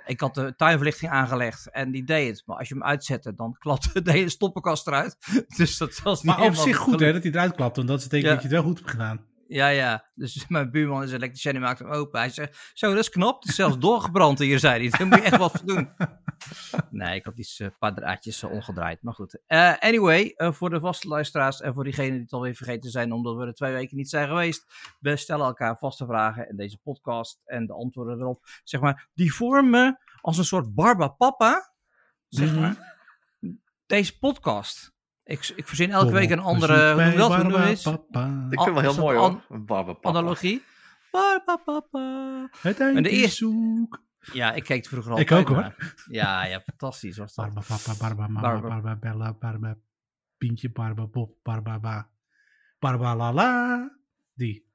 ik 0.05 0.19
had 0.19 0.35
de 0.35 0.53
tuinverlichting 0.55 1.11
aangelegd 1.11 1.71
en 1.71 1.91
die 1.91 2.03
deed 2.03 2.29
het. 2.29 2.43
Maar 2.45 2.57
als 2.57 2.67
je 2.67 2.73
hem 2.73 2.83
uitzette, 2.83 3.33
dan 3.33 3.55
klapte 3.59 4.01
de 4.01 4.11
hele 4.11 4.29
stoppenkast 4.29 4.87
eruit. 4.87 5.17
Dus 5.57 5.77
dat 5.77 5.99
was 5.99 6.23
niet 6.23 6.37
Maar 6.37 6.45
op 6.45 6.55
zich 6.55 6.77
goed 6.77 6.99
hè, 6.99 7.13
dat 7.13 7.23
hij 7.23 7.31
eruit 7.31 7.55
klapt. 7.55 7.75
Want 7.75 7.87
dat 7.87 8.03
betekent 8.03 8.23
Ja. 8.27 8.33
dat 8.33 8.41
je 8.41 8.47
het 8.47 8.57
wel 8.57 8.65
goed 8.65 8.77
hebt 8.77 8.89
gedaan. 8.89 9.25
Ja, 9.47 9.67
ja. 9.67 10.09
Dus 10.15 10.45
mijn 10.47 10.71
buurman 10.71 11.03
is 11.03 11.11
elektricien, 11.11 11.51
die 11.51 11.61
maakt 11.61 11.79
hem 11.79 11.89
open. 11.89 12.19
Hij 12.19 12.29
zegt, 12.29 12.71
zo, 12.73 12.89
dat 12.89 12.97
is 12.97 13.09
knap. 13.09 13.39
Het 13.41 13.49
is 13.49 13.55
zelfs 13.55 13.77
doorgebrand 13.77 14.39
hier, 14.39 14.59
zei 14.59 14.81
hij. 14.89 14.97
Daar 14.97 15.07
moet 15.07 15.17
je 15.17 15.23
echt 15.23 15.37
wat 15.37 15.51
voor 15.51 15.65
doen. 15.65 15.89
Nee, 16.89 17.15
ik 17.15 17.25
had 17.25 17.37
iets, 17.37 17.59
een 17.59 17.77
paar 17.79 17.93
draadjes 17.93 18.43
eh, 18.43 18.51
omgedraaid. 18.51 19.01
Maar 19.01 19.13
goed. 19.13 19.39
Eh, 19.45 19.77
anyway, 19.79 20.33
eh, 20.35 20.51
voor 20.51 20.69
de 20.69 20.79
vaste 20.79 21.07
luisteraars 21.07 21.61
en 21.61 21.73
voor 21.73 21.83
diegenen 21.83 22.11
die 22.11 22.21
het 22.21 22.33
alweer 22.33 22.55
vergeten 22.55 22.89
zijn, 22.91 23.11
omdat 23.11 23.35
we 23.35 23.45
er 23.45 23.53
twee 23.53 23.73
weken 23.73 23.97
niet 23.97 24.09
zijn 24.09 24.27
geweest, 24.27 24.65
we 24.99 25.15
stellen 25.15 25.45
elkaar 25.45 25.77
vaste 25.77 26.05
vragen 26.05 26.49
in 26.49 26.55
deze 26.55 26.77
podcast. 26.77 27.41
En 27.45 27.65
de 27.65 27.73
antwoorden 27.73 28.19
erop, 28.19 28.45
zeg 28.63 28.81
maar, 28.81 29.09
die 29.13 29.33
vormen 29.33 29.99
als 30.21 30.37
een 30.37 30.45
soort 30.45 30.75
Barbapapa, 30.75 31.73
zeg 32.27 32.55
Mhm. 32.55 32.73
deze 33.85 34.17
podcast. 34.19 34.93
Ik, 35.27 35.51
ik 35.55 35.67
verzin 35.67 35.91
elke 35.91 36.11
week 36.11 36.29
een 36.29 36.39
andere, 36.39 36.73
hoe 36.93 36.95
noem 36.95 37.05
je 37.05 37.09
bij 37.09 37.15
dat? 37.15 37.27
Hoe 37.27 37.37
noem 37.37 37.45
je 37.45 37.51
Barbara 37.51 37.69
het? 37.69 37.83
Papa. 37.83 38.47
ik 38.49 38.59
vind 38.61 38.75
het 38.75 38.83
wel 38.83 38.89
is 38.91 38.95
heel 38.95 39.05
mooi 39.05 39.17
an- 39.17 39.31
hoor. 39.31 39.41
Een 39.57 39.65
barbapapa. 39.65 40.09
Analogie. 40.09 40.63
Barbapapa. 41.11 42.49
Het 42.61 42.79
En 42.79 42.87
de 42.87 42.93
einde 42.93 43.09
is 43.09 43.21
eerste- 43.21 43.35
zoek. 43.35 44.05
Ja, 44.33 44.53
ik 44.53 44.63
keek 44.63 44.77
het 44.77 44.87
vroeger 44.87 45.19
Ik 45.19 45.31
altijd 45.31 45.39
ook, 45.39 45.55
hoor. 45.55 45.75
Ja, 46.05 46.45
ja, 46.45 46.59
fantastisch 46.61 47.17
was 47.17 47.33
dat. 47.35 47.45
Barba, 47.53 47.61
papa, 47.67 47.93
barba, 47.99 48.27
mama, 48.27 48.59
Barba. 48.61 48.95
bella, 48.95 49.33
barba, 49.33 49.77
pientje, 50.37 50.69
barba, 50.71 51.07
bob, 51.07 51.31
barba, 51.43 51.79
ba. 51.79 52.09
Barba, 52.79 53.15
la, 53.15 53.33
la. 53.33 53.91
Die. 54.33 54.65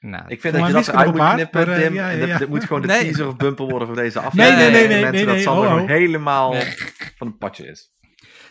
Nou, 0.00 0.24
Ik 0.28 0.40
vind 0.40 0.54
dat 0.54 0.66
je 0.66 0.72
dat 0.72 0.86
ik 0.88 0.92
eruit 0.94 1.14
moet 1.14 1.32
knippen, 1.32 1.66
maar, 1.66 1.76
eh, 1.76 1.82
Tim. 1.82 1.94
ja, 1.94 2.08
ja, 2.10 2.26
ja. 2.26 2.38
Dit 2.38 2.48
moet 2.48 2.64
gewoon 2.64 2.82
de 2.82 2.88
Nee. 2.88 3.00
teaser 3.02 3.26
of 3.26 3.36
bumper 3.36 3.66
worden 3.66 3.86
voor 3.88 3.96
deze 3.96 4.18
Nee, 4.18 4.26
aflevering. 4.26 4.60
nee, 4.60 4.70
nee, 4.70 4.88
nee, 4.88 5.00
mensen 5.00 5.12
nee, 5.14 5.24
dat 5.24 5.34
nee, 5.34 5.42
Sander 5.42 5.68
ho. 5.68 5.86
helemaal 5.86 6.52
Nee. 6.52 6.74
van 7.16 7.26
het 7.26 7.38
padje 7.38 7.66
is. 7.66 7.92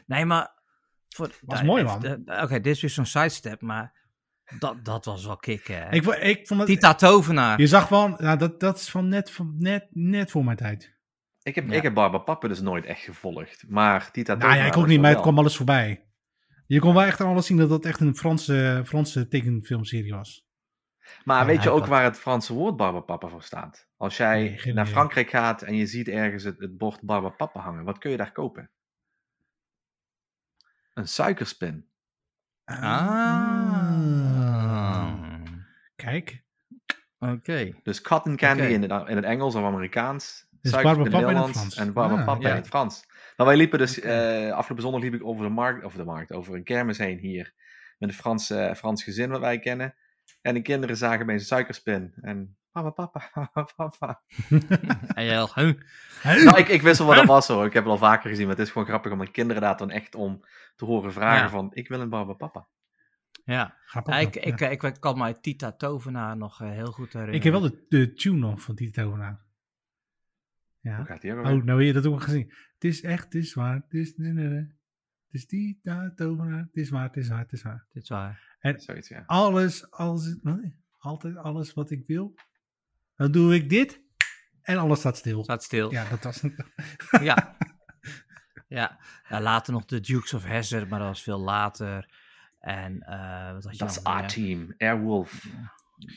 nee, 0.06 0.26
maar... 0.26 0.62
Voor, 1.16 1.32
Was 1.42 1.62
mooi, 1.64 1.84
man. 1.84 2.06
Oké, 2.42 2.60
dit 2.60 2.66
is 2.76 2.82
weer 2.82 2.90
zo'n 2.90 3.06
sidestep, 3.06 3.62
maar 3.62 4.02
dat, 4.60 4.86
dat 4.86 5.06
was 5.06 5.26
wel 5.26 5.38
kicken. 5.38 5.76
hè. 5.76 5.90
Ik, 5.92 6.06
ik 6.06 6.48
vond 6.48 6.60
het... 6.60 6.70
Tita 6.70 6.94
Tovenaar. 6.94 7.60
Je 7.60 7.68
zag 7.68 7.90
wel, 7.90 8.08
nou, 8.08 8.38
dat, 8.38 8.60
dat 8.60 8.78
is 8.78 8.90
van 8.90 9.08
net, 9.08 9.32
van 9.32 9.56
net, 9.58 9.88
net 9.90 10.32
voor 10.32 10.44
mijn 10.46 10.58
tijd. 10.58 10.92
Ik 11.42 11.56
heb, 11.56 11.70
Ja. 11.70 11.74
ik 11.76 11.82
heb 11.82 11.94
Barbapapa 11.94 12.48
dus 12.48 12.62
nooit 12.62 12.86
echt 12.86 13.02
gevolgd. 13.02 13.64
Maar 13.68 14.12
Tita 14.12 14.34
nou 14.34 14.44
ja, 14.44 14.48
Tovenaar 14.50 14.72
ik 14.74 14.78
ook 14.78 14.88
niet, 14.88 14.96
maar 15.00 15.06
wel 15.06 15.14
het 15.14 15.22
kwam 15.22 15.38
alles 15.38 15.56
voorbij. 15.56 16.06
Je 16.68 16.80
kon 16.80 16.94
wel 16.94 17.04
echt 17.04 17.22
aan 17.22 17.28
alles 17.28 17.46
zien 17.46 17.58
dat 17.58 17.70
dat 17.70 17.86
echt 17.86 18.00
een 18.00 18.16
Franse, 18.16 18.82
Franse 18.86 19.28
tekenfilmserie 19.28 20.14
was. 20.14 20.46
Maar 21.24 21.40
Ja, 21.40 21.46
weet 21.46 21.64
je 21.64 21.70
ook 21.70 21.80
had- 21.80 21.88
waar 21.90 22.04
het 22.04 22.20
Franse 22.20 22.54
woord 22.54 22.78
Barbapapa 22.78 23.28
voor 23.28 23.44
staat? 23.44 23.88
Als 23.98 24.18
jij 24.18 24.60
Nee, 24.64 24.74
naar. 24.74 24.86
Frankrijk 24.88 25.30
gaat 25.30 25.62
en 25.62 25.76
je 25.76 25.86
ziet 25.86 26.08
ergens 26.08 26.44
het, 26.44 26.60
het 26.60 26.78
bord 26.78 27.02
Barbapapa 27.02 27.60
hangen, 27.60 27.84
wat 27.84 27.98
kun 27.98 28.12
je 28.12 28.18
daar 28.18 28.32
kopen? 28.32 28.72
Een 30.94 31.08
suikerspin. 31.08 31.86
Ah. 32.66 33.94
Kijk, 35.96 36.42
Oké. 37.20 37.72
Dus 37.84 38.02
cotton 38.02 38.36
candy 38.36 38.64
in, 38.64 38.82
het, 38.82 39.08
in 39.10 39.16
het 39.16 39.26
Engels 39.26 39.56
of 39.56 39.64
Amerikaans. 39.64 40.48
Dus 40.62 40.72
in 40.72 40.78
het 40.88 40.98
Nederlands 41.12 41.52
Frans. 41.52 41.76
En 41.76 41.94
Barbapapa 41.94 42.32
Ah, 42.32 42.42
ja. 42.42 42.50
in 42.50 42.56
het 42.56 42.68
Frans. 42.68 43.06
Maar 43.38 43.48
wij 43.48 43.56
liepen 43.56 43.80
dus, 43.80 43.98
Oké. 43.98 44.08
eh, 44.08 44.52
afgelopen 44.54 44.84
zondag 44.84 45.02
liep 45.02 45.14
ik 45.14 45.26
over 45.26 45.44
de 45.44 45.50
markt, 45.52 45.84
over 45.84 45.98
de 45.98 46.04
markt, 46.06 46.32
over 46.32 46.56
een 46.56 46.64
kermis 46.64 46.98
heen 46.98 47.18
hier. 47.18 47.54
Met 47.98 48.10
een 48.10 48.16
Frans, 48.16 48.54
Frans 48.76 49.04
gezin 49.04 49.30
wat 49.30 49.40
wij 49.40 49.60
kennen. 49.60 49.96
En 50.44 50.54
de 50.54 50.62
kinderen 50.62 50.98
zagen 50.98 51.26
bij 51.26 51.36
een 51.36 51.42
suikerspin. 51.42 52.14
En 52.22 52.58
Barbapapa, 52.72 53.30
Barbapapa. 53.54 54.22
En 55.14 55.26
jij 55.26 55.48
huh? 55.56 55.74
Nou, 56.46 56.58
ik, 56.58 56.68
ik 56.68 56.82
wist 56.82 56.98
wel 56.98 57.08
wat 57.08 57.16
dat 57.16 57.26
was 57.26 57.48
hoor. 57.48 57.66
Ik 57.66 57.74
heb 57.74 57.84
het 57.84 57.92
al 57.92 57.98
vaker 57.98 58.30
gezien. 58.30 58.48
Maar 58.48 58.56
het 58.56 58.66
is 58.66 58.72
gewoon 58.72 58.88
grappig 58.88 59.12
om 59.12 59.20
de 59.20 59.32
kinderen 59.32 59.62
daar 59.62 59.78
dan 59.78 59.92
echt 59.92 60.16
om 60.16 60.46
te 60.76 60.86
horen 60.86 61.14
vragen 61.14 61.44
Ja. 61.44 61.50
van... 61.50 61.70
Ik 61.74 61.88
wil 61.88 62.00
een 62.02 62.10
Barbapapa. 62.10 62.68
Ja. 63.46 63.78
grappig. 63.86 64.14
Ja, 64.14 64.20
ik, 64.20 64.36
ik, 64.36 64.60
ja. 64.60 64.70
ik, 64.70 64.98
kan 65.00 65.18
mij 65.18 65.34
Tita 65.34 65.72
Tovenaar 65.72 66.38
nog 66.38 66.62
eh, 66.62 66.70
heel 66.70 66.92
goed 66.92 67.14
herinneren. 67.14 67.34
ik 67.36 67.44
heb 67.44 67.54
wel 67.54 67.62
de, 67.62 67.86
de 67.90 68.14
tune 68.14 68.38
nog 68.38 68.62
van 68.62 68.76
die 68.76 68.92
tovenaar. 68.92 69.42
Hoe 70.82 70.92
Ja. 70.92 71.04
gaat 71.04 71.22
die 71.22 71.34
ook 71.34 71.46
Oh, 71.46 71.64
nou 71.64 71.70
heb 71.70 71.80
je 71.80 71.94
dat 71.94 72.06
ook 72.06 72.14
al 72.14 72.20
gezien. 72.20 72.54
Het 72.74 72.84
is 72.84 73.02
echt, 73.04 73.24
het 73.24 73.36
is 73.36 73.54
waar, 73.54 73.76
het 73.76 73.94
is... 73.94 74.14
Nee, 74.18 74.32
nee, 74.32 74.48
nee. 74.48 74.60
Het 74.60 75.42
is 75.42 75.48
die, 75.48 75.80
daar, 75.82 76.14
tovenaar. 76.16 76.60
Het 76.60 76.76
is 76.76 76.90
waar, 76.90 77.04
het 77.04 77.16
is 77.16 77.28
waar, 77.30 77.40
het 77.40 77.52
is 77.52 77.62
waar. 77.64 77.86
Dit 77.92 78.04
is 78.04 78.10
waar. 78.10 78.53
Zoiets, 78.64 79.08
ja. 79.08 79.24
Alles, 79.26 79.92
alles, 79.92 80.38
nee, 80.42 80.76
altijd 81.00 81.38
alles 81.38 81.74
wat 81.74 81.92
ik 81.92 82.06
wil. 82.06 82.34
Dan 83.16 83.32
doe 83.32 83.56
ik 83.56 83.70
dit 83.70 84.02
en 84.62 84.78
alles 84.78 85.00
staat 85.00 85.18
stil. 85.18 85.44
Staat 85.44 85.64
stil. 85.64 85.92
Ja, 85.92 86.10
dat 86.10 86.24
was 86.24 86.42
het. 86.42 86.54
Ja. 87.12 87.20
ja. 88.68 89.00
ja. 89.30 89.42
Later 89.42 89.74
nog 89.74 89.86
de 89.86 90.00
Dukes 90.00 90.34
of 90.34 90.46
Hazzard, 90.46 90.90
maar 90.90 91.00
dat 91.00 91.08
was 91.08 91.24
veel 91.24 91.40
later. 91.40 92.10
En 92.60 93.02
eh 93.02 93.54
wat 93.54 93.64
had 93.64 93.72
je 93.72 93.78
Dat 93.78 93.90
is? 93.90 94.08
A-Team. 94.08 94.74
Airwolf. 94.78 95.48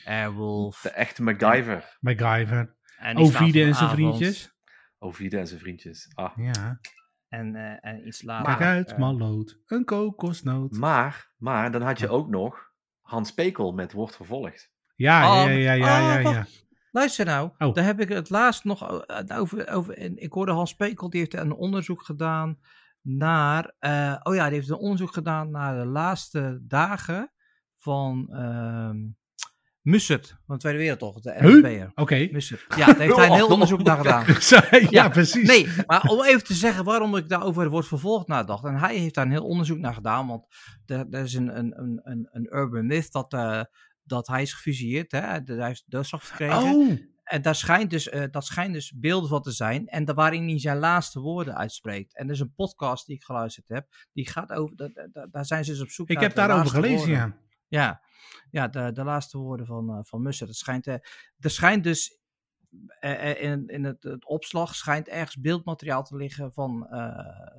Airwolf. 0.05 0.81
De 0.81 0.89
echte 0.89 1.23
MacGyver. 1.23 1.97
MacGyver. 1.99 2.75
En 2.97 3.17
Ovide 3.17 3.63
en 3.63 3.75
zijn 3.75 3.89
vriendjes. 3.89 4.55
Ovide 4.99 5.37
en 5.37 5.47
zijn 5.47 5.59
vriendjes. 5.59 6.11
Ah. 6.13 6.37
Ja. 6.37 6.79
En, 7.29 7.55
eh, 7.55 7.89
en 7.91 8.07
iets 8.07 8.21
later. 8.21 8.45
Kijk 8.55 8.61
uit, 8.69 8.91
eh, 8.91 8.97
mallood. 8.97 9.59
Een 9.65 9.85
kokosnoot. 9.85 10.71
Maar, 10.71 11.31
maar 11.37 11.71
dan 11.71 11.81
had 11.81 11.99
je 11.99 12.09
ook 12.09 12.27
nog 12.29 12.71
Hans 13.01 13.33
Pekel 13.33 13.71
met 13.71 13.91
Wordt 13.93 14.15
Vervolgd. 14.15 14.71
Ja, 14.95 15.41
Oh, 15.43 15.45
ja, 15.45 15.51
ja, 15.51 15.73
ja, 15.73 16.19
ja, 16.19 16.27
oh, 16.29 16.33
ja. 16.33 16.45
Luister 16.91 17.25
nou, 17.25 17.51
Oh. 17.57 17.73
daar 17.73 17.85
heb 17.85 17.99
ik 17.99 18.09
het 18.09 18.29
laatst 18.29 18.63
nog 18.63 19.05
eh, 19.05 19.39
over. 19.39 19.69
over 19.69 19.97
en 19.97 20.17
ik 20.17 20.33
hoorde 20.33 20.51
Hans 20.51 20.75
Pekel, 20.75 21.09
die 21.09 21.19
heeft 21.19 21.33
een 21.33 21.53
onderzoek 21.53 22.03
gedaan 22.03 22.59
naar. 23.01 23.73
eh, 23.79 24.15
oh 24.23 24.35
ja, 24.35 24.45
die 24.45 24.53
heeft 24.55 24.69
een 24.69 24.75
onderzoek 24.75 25.13
gedaan 25.13 25.51
naar 25.51 25.79
de 25.79 25.85
laatste 25.85 26.59
dagen 26.61 27.31
van 27.75 28.27
ehm, 28.31 28.97
Mussert 29.91 30.27
van 30.45 30.55
de 30.55 30.61
Tweede 30.61 30.79
Wereldoorlog, 30.79 31.21
de? 31.21 31.35
NSB'er. 31.39 31.91
Oké. 31.95 32.15
Ja, 32.77 32.85
daar 32.85 32.97
heeft 32.97 33.15
hij 33.15 33.27
een 33.27 33.33
heel 33.33 33.47
onderzoek 33.57 33.83
naar 33.83 33.97
gedaan. 33.97 34.25
ja, 34.81 34.87
Ja, 34.89 35.09
precies. 35.09 35.47
Nee, 35.47 35.67
maar 35.85 36.01
om 36.01 36.23
even 36.23 36.43
te 36.43 36.53
zeggen 36.53 36.83
waarom 36.83 37.15
ik 37.15 37.29
daarover 37.29 37.69
wordt 37.69 37.87
vervolgd 37.87 38.27
nadacht. 38.27 38.63
En 38.63 38.75
hij 38.75 38.95
heeft 38.97 39.13
daar 39.15 39.25
een 39.25 39.31
heel 39.31 39.45
onderzoek 39.45 39.77
naar 39.77 39.93
gedaan. 39.93 40.27
Want 40.27 40.45
er, 40.85 41.05
er 41.11 41.23
is 41.23 41.33
een, 41.33 41.57
een, 41.57 41.79
een, 41.79 41.99
een, 42.03 42.27
een 42.31 42.47
urban 42.55 42.85
myth 42.85 43.11
dat, 43.11 43.33
eh, 43.33 43.61
dat 44.03 44.27
hij 44.27 44.41
is 44.41 44.53
gefusilleerd. 44.53 45.11
Hè? 45.11 45.19
Hij 45.19 45.41
heeft 45.45 45.83
doodstraf 45.85 46.23
gekregen. 46.27 46.57
Oh, 46.57 46.91
En 47.23 47.41
daar 47.41 47.55
schijnt 47.55 47.89
dus, 47.89 48.09
eh, 48.09 48.23
dat 48.31 48.45
schijnt 48.45 48.73
dus 48.73 48.93
beelden 48.95 49.29
van 49.29 49.41
te 49.41 49.51
zijn. 49.51 49.87
En 49.87 50.05
daar 50.05 50.15
waarin 50.15 50.47
hij 50.47 50.59
zijn 50.59 50.77
laatste 50.77 51.19
woorden 51.19 51.55
uitspreekt. 51.57 52.17
En 52.17 52.25
er 52.27 52.33
is 52.33 52.39
een 52.39 52.53
podcast 52.55 53.05
die 53.05 53.15
ik 53.15 53.23
geluisterd 53.23 53.67
heb. 53.67 53.87
Die 54.13 54.29
gaat 54.29 54.51
over. 54.51 54.75
da- 54.75 54.89
da- 54.93 55.07
da- 55.11 55.27
Daar 55.31 55.45
zijn 55.45 55.65
ze 55.65 55.71
dus 55.71 55.81
op 55.81 55.89
zoek 55.89 56.09
ik 56.09 56.13
naar 56.15 56.23
heb 56.23 56.35
de 56.35 56.41
daarover 56.41 56.69
gelezen, 56.69 56.97
woorden. 56.97 57.15
ja. 57.15 57.45
Ja, 57.67 58.01
ja 58.51 58.67
de, 58.67 58.91
de 58.91 59.03
laatste 59.03 59.37
woorden 59.37 59.65
van, 59.65 59.89
eh 59.89 59.99
van 60.01 60.21
Mussert. 60.21 60.49
Het 60.49 60.57
schijnt, 60.57 60.87
eh, 60.87 60.93
er 61.39 61.49
schijnt 61.49 61.83
dus 61.83 62.19
eh, 62.99 63.41
in, 63.41 63.67
in 63.67 63.83
het, 63.83 64.03
het 64.03 64.25
opslag 64.25 64.75
schijnt 64.75 65.07
ergens 65.07 65.39
beeldmateriaal 65.39 66.03
te 66.03 66.15
liggen 66.15 66.53
van 66.53 66.87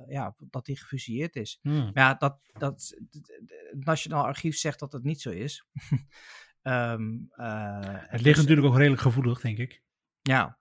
ja, 0.07 0.35
dat 0.37 0.67
hij 0.67 0.75
gefusilleerd 0.75 1.35
is. 1.35 1.59
Hmm. 1.61 1.77
Maar 1.93 2.03
ja, 2.03 2.13
dat, 2.13 2.39
dat, 2.53 2.95
het 3.71 3.85
Nationaal 3.85 4.23
Archief 4.25 4.57
zegt 4.57 4.79
dat 4.79 4.91
het 4.91 5.03
niet 5.03 5.21
zo 5.21 5.29
is. 5.29 5.65
Ehm, 6.61 7.17
eh, 7.31 7.79
Het 7.81 8.11
dus- 8.11 8.21
ligt 8.21 8.37
natuurlijk 8.39 8.67
ook 8.67 8.77
redelijk 8.77 9.01
gevoelig, 9.01 9.41
denk 9.41 9.57
ik. 9.57 9.83
ja. 10.21 10.57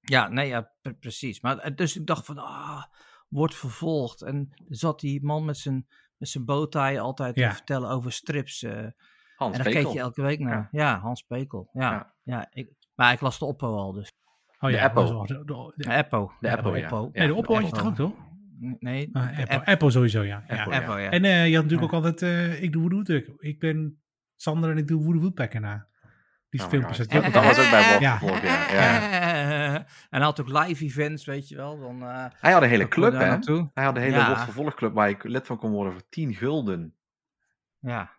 Ja, 0.00 0.28
nee, 0.28 0.48
ja, 0.48 0.72
pre- 0.80 0.94
precies. 0.94 1.40
Maar 1.40 1.74
dus 1.74 1.96
ik 1.96 2.06
dacht 2.06 2.26
van, 2.26 2.38
ah, 2.38 2.84
wordt 3.28 3.54
vervolgd. 3.54 4.22
En 4.22 4.50
zat 4.68 5.00
die 5.00 5.22
man 5.24 5.44
met 5.44 5.56
zijn, 5.56 5.88
met 6.18 6.28
zijn 6.28 6.44
bowtie 6.44 7.00
altijd 7.00 7.34
Ja. 7.36 7.48
te 7.48 7.54
vertellen 7.54 7.88
over 7.90 8.12
strips. 8.12 8.62
eh, 8.62 8.72
Hans 9.36 9.56
en 9.56 9.62
daar 9.62 9.72
Pekel. 9.72 9.84
keek 9.84 9.92
je 9.92 10.00
elke 10.00 10.22
week 10.22 10.38
naar. 10.38 10.68
Ja, 10.70 10.98
Hans 10.98 11.22
Pekel. 11.22 11.68
Ja, 11.72 11.90
Ja. 11.90 12.14
ja. 12.22 12.46
ik, 12.52 12.72
maar 12.94 13.12
ik 13.12 13.20
las 13.20 13.38
de 13.38 13.44
Oppo 13.44 13.76
al, 13.76 13.92
dus. 13.92 14.12
Oh 14.60 14.70
De 14.70 14.76
ja, 14.76 14.84
Apple. 14.84 15.04
de- 15.26 15.44
de- 15.44 15.72
De 15.76 15.94
Appo. 15.94 16.32
De 16.40 16.50
Apple, 16.56 16.78
ja. 16.78 16.84
Oppo. 16.84 17.10
Nee, 17.12 17.26
de 17.26 17.34
Oppo 17.34 17.54
had 17.54 17.62
je 17.62 17.68
Apple. 17.68 17.82
toch 17.82 18.06
ook, 18.06 18.12
toch? 18.12 18.26
Nee, 18.78 19.08
Ah, 19.12 19.22
de 19.36 19.42
Apple. 19.42 19.56
App- 19.56 19.66
Apple 19.66 19.90
sowieso, 19.90 20.22
ja. 20.22 20.44
ja. 20.48 20.56
Apple, 20.58 20.74
Apple, 20.80 21.00
ja. 21.00 21.10
En 21.10 21.24
eh, 21.24 21.48
je 21.48 21.54
had 21.54 21.62
natuurlijk 21.64 21.92
Ja. 21.92 21.98
ook 21.98 22.04
altijd, 22.04 22.22
eh, 22.22 22.62
ik 22.62 22.72
doe 22.72 22.90
Woodwood, 22.90 23.30
ik 23.38 23.58
ben 23.58 24.02
Sander 24.36 24.70
en 24.70 24.78
ik 24.78 24.88
doe 24.88 25.02
Woody 25.02 25.20
Woodpecker 25.20 25.60
na. 25.60 25.86
Die 26.50 26.62
Oh 26.62 26.68
filmpjes. 26.68 27.08
Dat 27.08 27.32
was 27.32 27.58
ook 27.58 27.70
bij 27.70 27.88
Wolf 27.90 28.00
Ja. 28.00 28.18
Ja. 28.42 28.72
ja. 28.72 29.76
En 30.10 30.16
hij 30.16 30.20
had 30.20 30.40
ook 30.40 30.48
live 30.48 30.84
events, 30.84 31.24
weet 31.24 31.48
je 31.48 31.56
wel. 31.56 31.78
Dan, 31.80 32.02
eh, 32.02 32.24
Hij 32.40 32.52
had 32.52 32.62
een 32.62 32.68
hele 32.68 32.88
club, 32.88 33.12
hè? 33.12 33.18
naartoe. 33.18 33.70
Hij 33.74 33.84
had 33.84 33.96
een 33.96 34.02
hele 34.02 34.16
Ja. 34.16 34.26
Wolf 34.26 34.44
Vervolgclub 34.44 34.92
waar 34.94 35.08
ik 35.08 35.24
lid 35.24 35.46
van 35.46 35.58
kon 35.58 35.70
worden 35.70 35.92
voor 35.92 36.08
10 36.08 36.34
gulden. 36.34 36.94
Ja. 37.78 38.10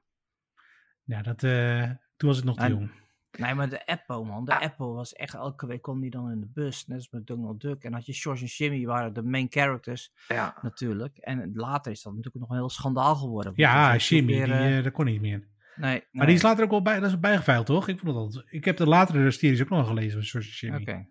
Ja, 1.03 1.21
dat, 1.21 1.43
eh, 1.43 1.83
toen 2.17 2.29
was 2.29 2.37
ik 2.37 2.43
nog 2.43 2.55
te 2.57 2.63
En- 2.63 2.69
jong. 2.69 2.91
Nee, 3.37 3.53
maar 3.53 3.69
de 3.69 3.85
Apple, 3.85 4.23
man. 4.23 4.45
De 4.45 4.55
Ah. 4.55 4.61
Apple 4.61 4.85
was 4.87 5.13
echt 5.13 5.33
elke 5.33 5.65
week 5.67 5.81
kon 5.81 5.99
die 5.99 6.09
dan 6.09 6.31
in 6.31 6.39
de 6.39 6.47
bus. 6.53 6.87
Net 6.87 6.97
als 6.97 7.09
met 7.09 7.27
Donald 7.27 7.61
Duck. 7.61 7.83
En 7.83 7.93
had 7.93 8.05
je 8.05 8.13
George 8.13 8.41
en 8.41 8.47
Jimmy 8.47 8.85
waren 8.85 9.13
de 9.13 9.23
main 9.23 9.47
characters 9.49 10.11
Ja. 10.27 10.55
natuurlijk. 10.61 11.17
En 11.17 11.51
later 11.53 11.91
is 11.91 12.01
dat 12.01 12.13
natuurlijk 12.13 12.39
nog 12.39 12.49
een 12.49 12.55
heel 12.57 12.69
schandaal 12.69 13.15
geworden. 13.15 13.53
Ja, 13.55 13.95
Jimmy, 13.95 14.31
die, 14.33 14.45
weer, 14.45 14.77
eh, 14.77 14.83
dat 14.83 14.93
kon 14.93 15.05
niet 15.05 15.21
meer. 15.21 15.47
Nee, 15.79 16.03
Maar 16.11 16.25
die 16.25 16.35
is 16.35 16.41
later 16.41 16.63
ook 16.63 16.69
wel 16.69 16.81
bij, 16.81 16.99
dat 16.99 17.09
is 17.09 17.19
bijgeveild, 17.19 17.65
toch? 17.65 17.87
Ik, 17.87 17.99
vond 17.99 18.33
dat 18.33 18.43
ik 18.49 18.65
heb 18.65 18.77
de 18.77 18.87
latere 18.87 19.31
series 19.31 19.61
ook 19.61 19.69
nog 19.69 19.87
gelezen 19.87 20.11
van 20.11 20.21
George 20.23 20.49
Jimmy. 20.65 20.81
Oké. 20.81 21.07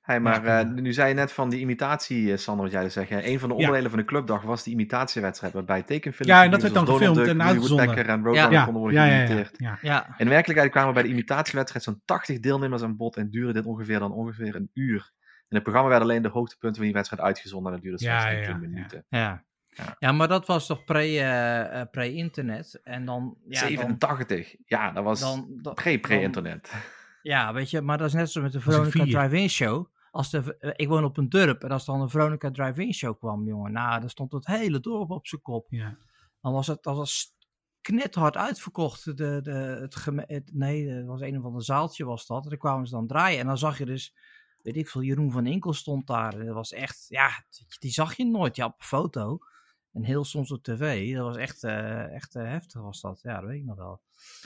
Hey, 0.00 0.20
maar 0.20 0.44
eh, 0.44 0.66
nu 0.70 0.92
zei 0.92 1.08
je 1.08 1.14
net 1.14 1.32
van 1.32 1.50
die 1.50 1.60
imitatie, 1.60 2.32
eh, 2.32 2.38
Sander, 2.38 2.64
wat 2.64 2.72
jij 2.72 2.82
dus 2.82 2.92
zegt. 2.92 3.10
Een 3.10 3.38
van 3.38 3.48
de 3.48 3.54
Ja. 3.54 3.60
onderdelen 3.60 3.90
van 3.90 3.98
de 3.98 4.04
clubdag 4.04 4.42
was 4.42 4.62
die 4.62 4.72
imitatiewedstrijd. 4.72 5.52
Waarbij 5.52 5.82
tekenfilms. 5.82 6.32
Ja, 6.32 6.44
en 6.44 6.50
dat 6.50 6.62
werd 6.62 6.74
dan 6.74 6.86
gefilmd 6.86 7.18
en 7.18 7.42
uitgezonden. 7.42 7.88
en 8.06 8.22
Roadrunner 8.24 8.52
Ja, 8.52 8.64
konden 8.64 8.82
worden 8.82 9.00
ja, 9.00 9.06
ja, 9.06 9.12
ja, 9.20 9.26
geïmiteerd. 9.26 9.54
ja. 9.58 9.78
Ja, 9.82 10.14
In 10.18 10.28
werkelijkheid 10.28 10.70
kwamen 10.70 10.94
bij 10.94 11.02
de 11.02 11.08
imitatiewedstrijd 11.08 11.84
zo'n 11.84 12.00
80 12.04 12.40
deelnemers 12.40 12.82
aan 12.82 12.96
bod 12.96 13.16
en 13.16 13.30
duurde 13.30 13.52
dit 13.52 13.64
ongeveer 13.66 13.98
dan 13.98 14.12
ongeveer 14.12 14.54
een 14.54 14.70
uur. 14.74 15.12
In 15.48 15.54
het 15.56 15.62
programma 15.62 15.88
werden 15.90 16.08
alleen 16.08 16.22
de 16.22 16.28
hoogtepunten 16.28 16.76
van 16.76 16.84
die 16.84 16.94
wedstrijd 16.94 17.22
uitgezonden 17.22 17.66
en 17.72 17.78
dat 17.78 17.86
duurde 17.88 18.04
Ja, 18.04 18.20
slechts 18.20 18.46
ja, 18.46 18.52
10 18.52 18.62
ja. 18.62 18.68
minuten. 18.68 19.04
ja. 19.08 19.44
Ja. 19.76 19.96
Ja, 19.98 20.12
maar 20.12 20.28
dat 20.28 20.46
was 20.46 20.66
toch 20.66 20.84
pre, 20.84 20.98
eh, 21.00 21.80
eh, 21.80 21.90
pre-internet. 21.90 22.80
en 22.82 23.04
dan... 23.04 23.36
Ja, 23.48 23.60
dan, 23.60 23.68
87, 23.68 24.54
ja, 24.66 24.92
dat 24.92 25.04
was 25.04 25.20
dan, 25.20 25.48
dan- 25.62 25.74
pre-pre-internet. 25.74 26.72
Ja, 27.22 27.52
weet 27.52 27.70
je, 27.70 27.80
maar 27.80 27.98
dat 27.98 28.06
is 28.06 28.12
net 28.12 28.30
zo 28.30 28.42
met 28.42 28.52
de 28.52 28.60
Veronica. 28.60 29.04
Drive-In 29.04 29.48
Show. 29.50 29.86
Als 30.10 30.30
de, 30.30 30.56
eh, 30.58 30.70
ik 30.76 30.88
woon 30.88 31.04
op 31.04 31.16
een 31.16 31.28
dorp 31.28 31.62
en 31.64 31.70
als 31.70 31.84
dan 31.84 32.00
een 32.00 32.08
Veronica 32.08 32.50
Drive-In 32.50 32.94
Show 32.94 33.18
kwam, 33.18 33.46
jongen, 33.46 33.72
nou, 33.72 34.00
dan 34.00 34.10
stond 34.10 34.32
het 34.32 34.46
hele 34.46 34.80
dorp 34.80 35.10
op 35.10 35.26
zijn 35.26 35.42
kop. 35.42 35.66
ja. 35.70 35.96
Dan 36.40 36.52
was 36.54 36.66
het, 36.66 36.82
dat 36.82 36.96
was 36.96 37.34
knethard 37.80 38.36
uitverkocht. 38.36 39.04
De, 39.04 39.40
de, 39.42 39.78
het, 39.80 39.96
geme- 39.96 40.24
het, 40.26 40.50
nee, 40.52 40.88
het 40.88 41.06
was 41.06 41.20
een 41.20 41.38
of 41.38 41.44
ander 41.44 41.62
zaaltje 41.64 42.04
was 42.04 42.26
dat. 42.26 42.42
En 42.42 42.48
dan 42.48 42.58
kwamen 42.58 42.86
ze 42.86 42.94
dan 42.94 43.06
draaien. 43.06 43.40
En 43.40 43.46
dan 43.46 43.58
zag 43.58 43.78
je 43.78 43.84
dus, 43.86 44.14
weet 44.62 44.76
ik 44.76 44.88
veel, 44.88 45.02
Jeroen 45.02 45.30
van 45.32 45.46
Inkel 45.46 45.72
stond 45.72 46.06
daar. 46.06 46.34
En 46.38 46.46
dat 46.46 46.54
was 46.54 46.72
echt, 46.72 47.04
ja, 47.08 47.28
die 47.78 47.90
zag 47.90 48.16
je 48.16 48.24
nooit. 48.26 48.56
Ja, 48.56 48.64
op 48.66 48.74
een 48.78 48.84
foto. 48.86 49.38
En 49.96 50.02
heel 50.04 50.24
soms 50.24 50.50
op 50.52 50.62
tv. 50.62 51.14
Dat 51.14 51.24
was 51.24 51.36
echt, 51.36 51.64
eh, 51.64 52.14
echt 52.14 52.34
eh, 52.34 52.42
heftig 52.42 52.80
was 52.80 53.00
dat. 53.00 53.20
Ja, 53.22 53.40
dat 53.40 53.48
weet 53.48 53.58
ik 53.60 53.64
nog 53.64 53.76
wel. 53.76 54.00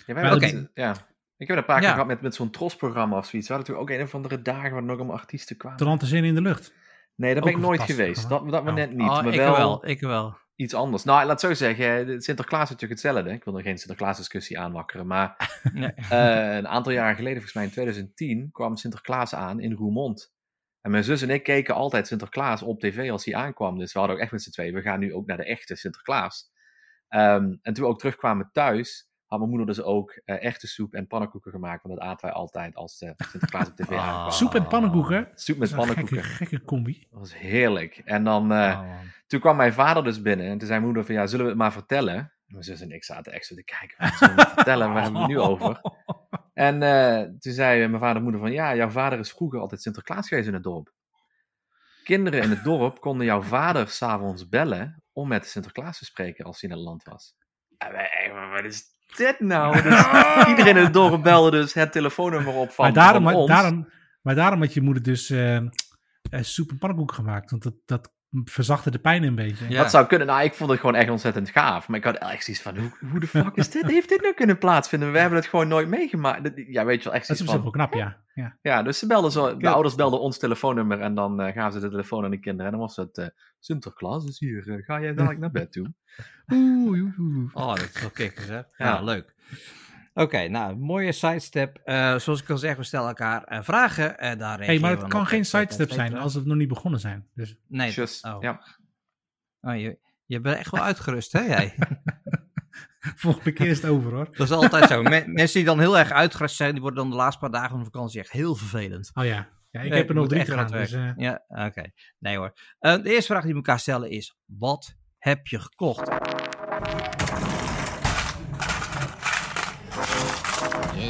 Ja, 0.06 0.14
Maar 0.14 0.30
het, 0.30 0.70
ja. 0.74 0.90
Ik 1.36 1.46
heb 1.48 1.56
het 1.56 1.58
een 1.58 1.64
paar 1.64 1.78
keer 1.78 1.86
Ja. 1.88 1.92
gehad 1.92 2.06
met, 2.06 2.20
met 2.20 2.34
zo'n 2.34 2.50
trosprogramma 2.50 3.16
of 3.16 3.26
zoiets. 3.26 3.48
We 3.48 3.54
hadden 3.54 3.72
natuurlijk 3.74 4.00
ook 4.00 4.00
een 4.00 4.06
of 4.06 4.14
andere 4.14 4.42
dagen 4.42 4.70
waar 4.70 4.80
er 4.80 4.84
nog 4.86 4.96
allemaal 4.96 5.16
artiesten 5.16 5.56
kwamen. 5.56 6.06
Zijn 6.06 6.24
in 6.24 6.34
de 6.34 6.40
lucht. 6.40 6.74
Nee, 7.14 7.36
Ook 7.36 7.40
ben 7.42 7.48
ik 7.50 7.56
een 7.56 7.62
nooit 7.62 7.80
geweest. 7.80 8.28
Dat, 8.28 8.50
dat 8.50 8.62
maar 8.64 8.72
Oh. 8.72 8.78
net 8.78 8.90
niet. 8.90 9.00
oh, 9.08 9.22
maar 9.22 9.32
ik 9.32 9.38
wel, 9.40 9.56
wel, 9.56 9.86
ik 9.88 10.00
wel. 10.00 10.36
iets 10.54 10.74
anders. 10.74 11.04
Nou, 11.04 11.18
laat 11.26 11.42
het 11.42 11.58
zo 11.58 11.64
zeggen. 11.64 12.20
Sinterklaas 12.22 12.62
is 12.64 12.70
natuurlijk 12.70 13.00
hetzelfde. 13.02 13.30
Ik 13.30 13.44
wil 13.44 13.56
er 13.56 13.62
geen 13.62 13.78
Sinterklaas-discussie 13.78 14.58
aanwakkeren. 14.58 15.06
Maar 15.06 15.58
Nee. 15.72 15.92
eh, 15.92 16.56
een 16.56 16.68
aantal 16.68 16.92
jaren 16.92 17.14
geleden, 17.16 17.34
volgens 17.34 17.54
mij 17.54 17.64
in 17.64 17.70
2010, 17.70 18.48
kwam 18.52 18.76
Sinterklaas 18.76 19.34
aan 19.34 19.60
in 19.60 19.72
Roermond. 19.72 20.32
En 20.80 20.90
mijn 20.90 21.04
zus 21.04 21.22
en 21.22 21.30
ik 21.30 21.42
keken 21.42 21.74
altijd 21.74 22.06
Sinterklaas 22.06 22.62
op 22.62 22.80
tv 22.80 23.10
als 23.10 23.24
hij 23.24 23.34
aankwam. 23.34 23.78
Dus 23.78 23.92
we 23.92 23.98
hadden 23.98 24.16
ook 24.16 24.22
echt 24.22 24.32
met 24.32 24.42
z'n 24.42 24.50
tweeën, 24.50 24.74
we 24.74 24.82
gaan 24.82 24.98
nu 25.00 25.14
ook 25.14 25.26
naar 25.26 25.36
de 25.36 25.44
echte 25.44 25.76
Sinterklaas. 25.76 26.50
Ehm, 27.08 27.54
en 27.62 27.72
toen 27.74 27.84
we 27.84 27.90
ook 27.90 27.98
terugkwamen 27.98 28.50
thuis, 28.52 29.08
had 29.26 29.38
mijn 29.38 29.50
moeder 29.50 29.68
dus 29.68 29.82
ook 29.82 30.10
eh, 30.24 30.44
echte 30.44 30.66
soep 30.66 30.94
en 30.94 31.06
pannenkoeken 31.06 31.50
gemaakt. 31.50 31.82
Want 31.82 31.98
dat 31.98 32.08
aten 32.08 32.26
wij 32.26 32.34
altijd 32.34 32.74
als 32.74 33.00
eh, 33.02 33.10
Sinterklaas 33.16 33.68
op 33.68 33.76
tv 33.76 33.90
Ah. 33.96 34.08
aankwam. 34.08 34.30
Soep 34.30 34.54
en 34.54 34.66
pannenkoeken. 34.66 35.28
Soep 35.34 35.58
Dat 35.58 35.70
met 35.70 35.70
een 35.70 35.78
gekke, 35.78 35.94
pannenkoeken. 35.94 36.24
gekke 36.36 36.64
combi. 36.64 37.06
Dat 37.10 37.18
was 37.18 37.38
heerlijk. 37.38 38.02
En 38.04 38.24
dan, 38.24 38.52
eh, 38.52 38.58
Oh, 38.58 38.78
man. 38.88 38.96
toen 39.26 39.40
kwam 39.40 39.56
mijn 39.56 39.72
vader 39.72 40.04
dus 40.04 40.22
binnen. 40.22 40.46
En 40.46 40.50
toen 40.58 40.66
zei 40.66 40.70
mijn 40.80 40.84
moeder 40.84 41.04
van, 41.04 41.14
ja, 41.14 41.26
zullen 41.26 41.44
we 41.44 41.50
het 41.50 41.60
maar 41.60 41.72
vertellen? 41.72 42.14
En 42.16 42.30
mijn 42.46 42.64
zus 42.64 42.80
en 42.80 42.90
ik 42.90 43.04
zaten 43.04 43.32
echt 43.32 43.46
zo 43.46 43.54
te 43.54 43.64
kijken. 43.64 43.96
Wat 43.98 44.12
zullen 44.18 44.36
we 44.36 44.46
vertellen? 44.54 44.92
Waar 44.92 45.02
hebben 45.02 45.20
we 45.20 45.26
het 45.26 45.36
nu 45.36 45.40
over? 45.40 45.80
En 46.60 46.82
eh, 46.82 47.22
toen 47.38 47.52
zei 47.52 47.88
mijn 47.88 48.00
vader 48.00 48.16
en 48.16 48.22
moeder 48.22 48.40
van, 48.40 48.52
ja, 48.52 48.74
jouw 48.74 48.90
vader 48.90 49.18
is 49.18 49.30
vroeger 49.30 49.60
altijd 49.60 49.82
Sinterklaas 49.82 50.28
geweest 50.28 50.48
in 50.48 50.54
het 50.54 50.62
dorp. 50.62 50.92
Kinderen 52.04 52.42
in 52.42 52.50
het 52.50 52.64
dorp 52.64 53.00
konden 53.00 53.26
jouw 53.26 53.42
vader 53.42 53.88
s'avonds 53.88 54.48
bellen 54.48 55.02
om 55.12 55.28
met 55.28 55.46
Sinterklaas 55.46 55.98
te 55.98 56.04
spreken 56.04 56.44
als 56.44 56.60
hij 56.60 56.70
in 56.70 56.76
het 56.76 56.84
land 56.84 57.04
was. 57.04 57.34
En 57.78 57.92
wij, 57.92 58.30
maar 58.32 58.50
wat 58.50 58.64
is 58.64 58.82
dit 59.16 59.40
nou? 59.40 59.72
Dus 59.82 60.06
iedereen 60.46 60.76
in 60.76 60.84
het 60.84 60.92
dorp 60.92 61.22
belde 61.22 61.50
dus 61.50 61.74
het 61.74 61.92
telefoonnummer 61.92 62.54
op 62.54 62.70
van, 62.70 62.84
maar, 62.84 62.94
daarom, 62.94 63.22
van 63.22 63.32
maar, 63.32 63.40
ons. 63.40 63.50
daarom, 63.50 63.88
maar 64.22 64.34
daarom 64.34 64.60
had 64.60 64.74
je 64.74 64.80
moeder 64.80 65.02
dus 65.02 65.30
eh, 65.30 65.58
soep 66.30 66.70
en 66.80 67.12
gemaakt. 67.12 67.50
Want 67.50 67.62
dat, 67.62 67.74
dat 67.84 68.12
verzachtte 68.44 68.90
de 68.90 68.98
pijn 68.98 69.22
een 69.22 69.34
beetje. 69.34 69.68
Ja. 69.68 69.82
Dat 69.82 69.90
zou 69.90 70.06
kunnen. 70.06 70.26
Nou, 70.26 70.42
ik 70.42 70.54
vond 70.54 70.70
het 70.70 70.80
gewoon 70.80 70.94
echt 70.94 71.10
ontzettend 71.10 71.48
gaaf. 71.50 71.88
Maar 71.88 71.98
ik 71.98 72.04
had 72.04 72.16
echt 72.16 72.44
zoiets 72.44 72.62
van, 72.62 72.78
hoe, 72.78 72.90
hoe 73.10 73.20
de 73.20 73.26
fuck 73.26 73.50
is 73.54 73.70
dit? 73.70 73.86
Heeft 73.86 74.08
dit 74.08 74.22
nou 74.22 74.34
kunnen 74.34 74.58
plaatsvinden? 74.58 75.12
We 75.12 75.18
hebben 75.18 75.38
het 75.38 75.48
gewoon 75.48 75.68
nooit 75.68 75.88
meegemaakt. 75.88 76.50
Ja, 76.54 76.84
weet 76.84 76.98
je 76.98 77.04
wel, 77.04 77.18
echt 77.18 77.28
Dat 77.28 77.40
is 77.40 77.44
van... 77.46 77.62
wel 77.62 77.70
knap, 77.70 77.94
ja. 77.94 78.16
ja. 78.34 78.56
Ja, 78.62 78.82
dus 78.82 78.98
ze 78.98 79.06
belden 79.06 79.30
zo, 79.30 79.56
de 79.56 79.68
ouders 79.68 79.94
belden 79.94 80.20
ons 80.20 80.38
telefoonnummer 80.38 81.00
en 81.00 81.14
dan 81.14 81.40
eh, 81.40 81.52
gaven 81.54 81.72
ze 81.72 81.80
de 81.80 81.90
telefoon 81.90 82.24
aan 82.24 82.30
de 82.30 82.40
kinderen. 82.40 82.66
En 82.66 82.78
dan 82.78 82.80
was 82.86 82.96
het, 82.96 83.18
eh, 83.18 83.26
Sinterklaas 83.58 84.24
is 84.24 84.38
hier, 84.38 84.68
eh, 84.70 84.84
ga 84.84 85.00
jij 85.00 85.14
dadelijk 85.14 85.40
naar 85.40 85.50
bed 85.50 85.72
toe? 85.72 85.92
Oeh, 86.52 87.00
oeh, 87.02 87.18
oeh. 87.18 87.50
Oh, 87.52 87.68
dat 87.74 87.90
is 87.94 88.00
wel 88.00 88.10
kikkers, 88.10 88.46
hè? 88.46 88.54
Ja, 88.56 88.64
Ja. 88.76 89.02
leuk. 89.02 89.34
Oké, 90.14 90.48
nou, 90.48 90.76
mooie 90.76 91.12
sidestep. 91.12 91.76
Eh, 91.84 92.16
zoals 92.18 92.42
ik 92.42 92.50
al 92.50 92.58
zeg, 92.58 92.76
we 92.76 92.82
stellen 92.84 93.08
elkaar 93.08 93.44
eh, 93.44 93.62
vragen. 93.62 94.18
en 94.18 94.38
daar 94.38 94.60
Hey, 94.60 94.78
maar 94.78 94.90
het 94.90 95.06
kan 95.06 95.26
geen 95.26 95.44
sidestep 95.44 95.90
zijn 95.90 96.16
als 96.16 96.34
we 96.34 96.40
nog 96.44 96.56
niet 96.56 96.68
begonnen 96.68 97.00
zijn. 97.00 97.28
Dus 97.34 97.56
Nee, 97.66 97.90
Just, 97.90 98.24
oh. 98.24 98.36
ja. 98.42 98.60
Oh, 99.60 99.76
je, 99.76 99.98
je 100.26 100.40
bent 100.40 100.56
echt 100.58 100.70
wel 100.70 100.82
uitgerust, 100.82 101.32
hè, 101.32 101.40
jij? 101.40 101.74
volgende 103.16 103.52
keer 103.52 103.66
is 103.66 103.82
het 103.82 103.90
over 103.90 104.12
hoor. 104.12 104.24
Dat 104.24 104.46
is 104.46 104.50
altijd 104.50 104.88
zo. 104.88 105.02
Men- 105.02 105.32
mensen 105.32 105.56
die 105.56 105.64
dan 105.64 105.78
heel 105.80 105.98
erg 105.98 106.10
uitgerust 106.10 106.56
zijn, 106.56 106.72
die 106.72 106.80
worden 106.80 107.00
dan 107.00 107.10
de 107.10 107.16
laatste 107.16 107.40
paar 107.40 107.50
dagen 107.50 107.70
van 107.70 107.78
de 107.78 107.84
vakantie 107.84 108.20
echt 108.20 108.30
heel 108.30 108.54
vervelend. 108.54 109.10
Oh 109.14 109.24
ja, 109.24 109.48
ja 109.70 109.80
ik 109.80 109.92
heb 109.92 110.08
er 110.08 110.14
nog 110.14 110.28
drie 110.28 110.40
echt 110.40 110.48
te 110.48 110.54
gaan. 110.56 110.70
hard 110.72 110.78
Dus, 110.78 110.92
eh, 110.92 111.10
Ja, 111.16 111.44
oké. 111.48 111.82
Nee 112.18 112.36
hoor. 112.36 112.52
Eh, 112.78 112.94
de 113.02 113.10
eerste 113.10 113.32
vraag 113.32 113.42
die 113.42 113.50
we 113.50 113.56
elkaar 113.56 113.78
stellen 113.80 114.10
is, 114.10 114.36
wat 114.46 114.96
heb 115.18 115.46
je 115.46 115.58
gekocht? 115.60 116.08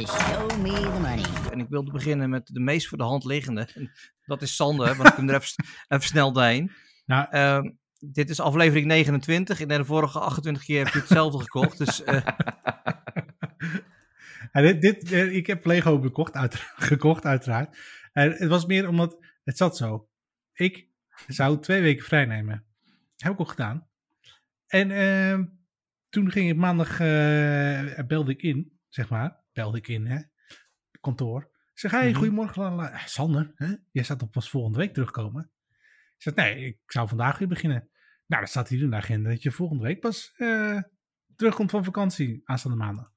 Show 0.05 0.57
me 0.61 0.73
the 0.73 0.99
money. 1.01 1.25
En 1.51 1.59
ik 1.59 1.69
wilde 1.69 1.91
beginnen 1.91 2.29
met 2.29 2.47
de 2.47 2.59
meest 2.59 2.87
voor 2.87 2.97
de 2.97 3.03
hand 3.03 3.23
liggende. 3.23 3.67
Dat 4.25 4.41
is 4.41 4.55
Sander, 4.55 4.95
want 4.95 5.09
ik 5.09 5.15
kom 5.15 5.29
er 5.29 5.35
even, 5.35 5.65
even 5.87 6.07
snel 6.07 6.31
doorheen. 6.31 6.71
nou, 7.05 7.27
Ehm, 7.29 7.69
dit 7.99 8.29
is 8.29 8.39
aflevering 8.39 8.85
29. 8.87 9.59
In 9.59 9.67
de 9.67 9.85
vorige 9.85 10.19
28 10.19 10.63
keer 10.63 10.83
heb 10.83 10.93
je 10.93 10.99
hetzelfde 10.99 11.39
gekocht. 11.39 11.77
Dus 11.77 12.03
eh, 12.03 12.25
En 14.51 14.63
dit, 14.63 14.81
dit, 14.81 15.11
eh, 15.11 15.35
ik 15.35 15.47
heb 15.47 15.65
Lego 15.65 15.99
gekocht, 15.99 16.35
uit, 16.35 16.55
gekocht 16.89 17.25
uiteraard. 17.25 17.77
En 18.13 18.31
het 18.31 18.49
was 18.49 18.65
meer 18.65 18.87
omdat, 18.87 19.17
het 19.43 19.57
zat 19.57 19.77
zo. 19.77 20.09
Ik 20.53 20.87
zou 21.27 21.59
twee 21.59 21.81
weken 21.81 22.05
vrij 22.05 22.25
nemen. 22.25 22.65
Heb 23.17 23.33
ik 23.33 23.39
ook 23.39 23.49
gedaan. 23.49 23.87
En 24.67 24.91
ehm, 24.91 25.45
toen 26.09 26.31
ging 26.31 26.49
ik 26.49 26.55
maandag, 26.55 26.99
eh, 26.99 28.05
belde 28.07 28.31
ik 28.31 28.41
in, 28.41 28.79
zeg 28.89 29.09
maar. 29.09 29.39
Belde 29.53 29.77
ik 29.77 29.87
in, 29.87 30.05
hè. 30.05 30.21
Kantoor. 30.99 31.49
Zeg, 31.73 31.91
hey, 31.91 32.09
Mhm. 32.09 32.17
goedemorgen. 32.17 32.79
Eh, 32.79 33.05
Sander, 33.05 33.51
hè? 33.55 33.75
jij 33.91 34.03
zou 34.03 34.19
toch 34.19 34.29
pas 34.29 34.49
volgende 34.49 34.77
week 34.77 34.93
terugkomen? 34.93 35.51
Ik 36.17 36.21
zeg, 36.21 36.35
nee, 36.35 36.65
ik 36.65 36.77
zou 36.85 37.07
vandaag 37.07 37.37
weer 37.37 37.47
beginnen. 37.47 37.89
Nou, 38.27 38.41
dan 38.41 38.47
staat 38.51 38.69
hier 38.69 38.81
in 38.83 38.89
de 38.89 38.95
agenda 38.95 39.29
dat 39.29 39.41
je 39.41 39.51
volgende 39.51 39.83
week 39.83 39.99
pas 39.99 40.33
eh, 40.35 40.79
terugkomt 41.35 41.71
van 41.71 41.83
vakantie, 41.83 42.41
aanstaande 42.43 42.77
maandag. 42.77 43.11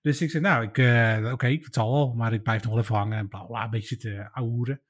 Dus 0.00 0.20
ik 0.20 0.30
zeg, 0.30 0.42
nou, 0.42 0.64
ik, 0.64 0.78
eh, 0.78 1.30
oké, 1.32 1.46
het 1.46 1.74
zal 1.74 1.92
wel, 1.92 2.14
maar 2.14 2.32
ik 2.32 2.42
blijf 2.42 2.62
nog 2.62 2.72
wel 2.72 2.82
even 2.82 2.94
hangen 2.94 3.18
en 3.18 3.28
bla 3.28 3.44
bla, 3.44 3.64
een 3.64 3.70
beetje 3.70 3.86
zitten 3.88 4.30
ouwehoeren. 4.32 4.82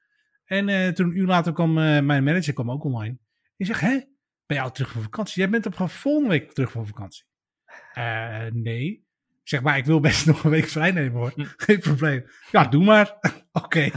En 0.43 0.69
eh, 0.69 0.87
toen 0.87 1.05
een 1.05 1.17
uur 1.17 1.27
later 1.27 1.53
kwam 1.53 1.73
mijn 1.73 2.23
manager 2.23 2.53
kwam 2.53 2.71
ook 2.71 2.83
online. 2.83 3.17
Die 3.57 3.67
zegt, 3.67 3.81
hè, 3.81 3.97
ben 4.45 4.57
jij 4.57 4.61
al 4.61 4.71
terug 4.71 4.91
van 4.91 5.01
vakantie? 5.01 5.41
Jij 5.41 5.49
bent 5.51 5.65
op 5.65 5.89
volgende 5.89 6.29
week 6.29 6.53
terug 6.53 6.71
van 6.71 6.87
vakantie. 6.87 7.25
Nee. 8.61 9.09
Zeg, 9.43 9.61
maar 9.61 9.77
ik 9.77 9.85
wil 9.85 9.99
best 9.99 10.25
nog 10.27 10.43
een 10.43 10.49
week 10.49 10.65
vrij 10.67 10.91
nemen 10.91 11.19
hoor. 11.19 11.33
Geen 11.57 11.79
probleem. 11.79 12.25
Ja, 12.51 12.65
doe 12.67 12.83
maar. 12.83 13.17
Oké. 13.51 13.89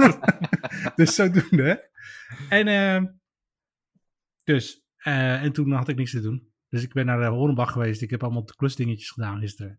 dus 0.96 1.14
zodoende. 1.14 1.90
En, 2.48 2.66
eh, 2.68 3.02
dus, 4.44 4.84
eh, 4.96 5.42
en 5.42 5.52
toen 5.52 5.72
had 5.72 5.88
ik 5.88 5.96
niks 5.96 6.10
te 6.10 6.20
doen. 6.20 6.50
Dus 6.68 6.82
ik 6.82 6.92
ben 6.92 7.06
naar 7.06 7.18
de 7.20 7.26
Horenbach 7.26 7.72
geweest. 7.72 8.02
Ik 8.02 8.10
heb 8.10 8.22
allemaal 8.22 8.44
klusdingetjes 8.44 9.10
gedaan 9.10 9.40
gisteren. 9.40 9.70
En 9.70 9.78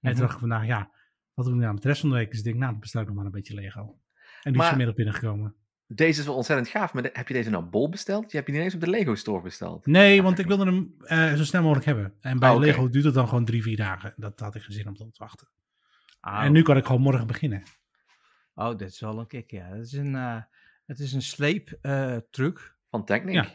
Mhm. 0.00 0.10
toen 0.12 0.20
dacht 0.20 0.32
ik 0.34 0.40
vandaag, 0.40 0.66
ja, 0.66 0.90
wat 1.34 1.44
doen 1.44 1.54
we 1.54 1.60
nou 1.60 1.72
met 1.74 1.82
de 1.82 1.88
rest 1.88 2.00
van 2.00 2.10
de 2.10 2.16
week? 2.16 2.28
Dus 2.30 2.38
ik 2.38 2.44
denk, 2.44 2.56
nou, 2.56 2.70
dan 2.70 2.80
bestel 2.80 3.00
ik 3.00 3.06
nog 3.06 3.16
maar 3.16 3.24
een 3.24 3.30
beetje 3.30 3.54
Lego. 3.54 4.00
En 4.42 4.52
die 4.52 4.62
is 4.62 4.68
vanmiddag 4.68 4.94
binnengekomen. 4.94 5.54
Deze 5.92 6.20
is 6.20 6.26
wel 6.26 6.34
ontzettend 6.34 6.68
gaaf, 6.68 6.92
maar 6.92 7.02
de- 7.02 7.10
heb 7.12 7.28
je 7.28 7.34
deze 7.34 7.50
nou 7.50 7.64
bol 7.64 7.88
besteld? 7.88 8.30
Je 8.30 8.36
hebt 8.36 8.46
die 8.48 8.56
niet 8.56 8.64
eens 8.64 8.74
op 8.74 8.80
de 8.80 8.90
Lego 8.90 9.14
Store 9.14 9.42
besteld. 9.42 9.86
Nee, 9.86 10.22
want 10.22 10.38
ik 10.38 10.46
wilde 10.46 10.64
hem 10.64 10.94
eh, 10.98 11.34
zo 11.34 11.44
snel 11.44 11.62
mogelijk 11.62 11.86
hebben. 11.86 12.14
En 12.20 12.38
bij 12.38 12.50
Ah. 12.50 12.58
Lego 12.58 12.88
duurt 12.88 13.04
het 13.04 13.14
dan 13.14 13.28
gewoon 13.28 13.44
drie, 13.44 13.62
vier 13.62 13.76
dagen. 13.76 14.12
Dat 14.16 14.40
had 14.40 14.54
ik 14.54 14.62
geen 14.62 14.72
zin 14.76 14.88
om 14.88 14.94
te 14.94 15.10
wachten. 15.16 15.48
Ah, 16.20 16.44
En 16.44 16.52
nu 16.52 16.62
kan 16.62 16.76
ik 16.76 16.86
gewoon 16.86 17.00
morgen 17.00 17.26
beginnen. 17.26 17.62
Oh, 18.54 18.76
dit 18.76 18.88
is 18.90 19.00
wel 19.00 19.18
een 19.18 19.26
kick, 19.26 19.50
ja. 19.50 19.64
Het 19.66 19.86
is 19.86 19.92
een, 19.92 20.14
eh, 20.14 20.42
het 20.86 20.98
is 20.98 21.12
een 21.12 21.22
sleeptruc. 21.22 22.76
Van 22.90 23.04
Technic. 23.04 23.34
Ja. 23.34 23.48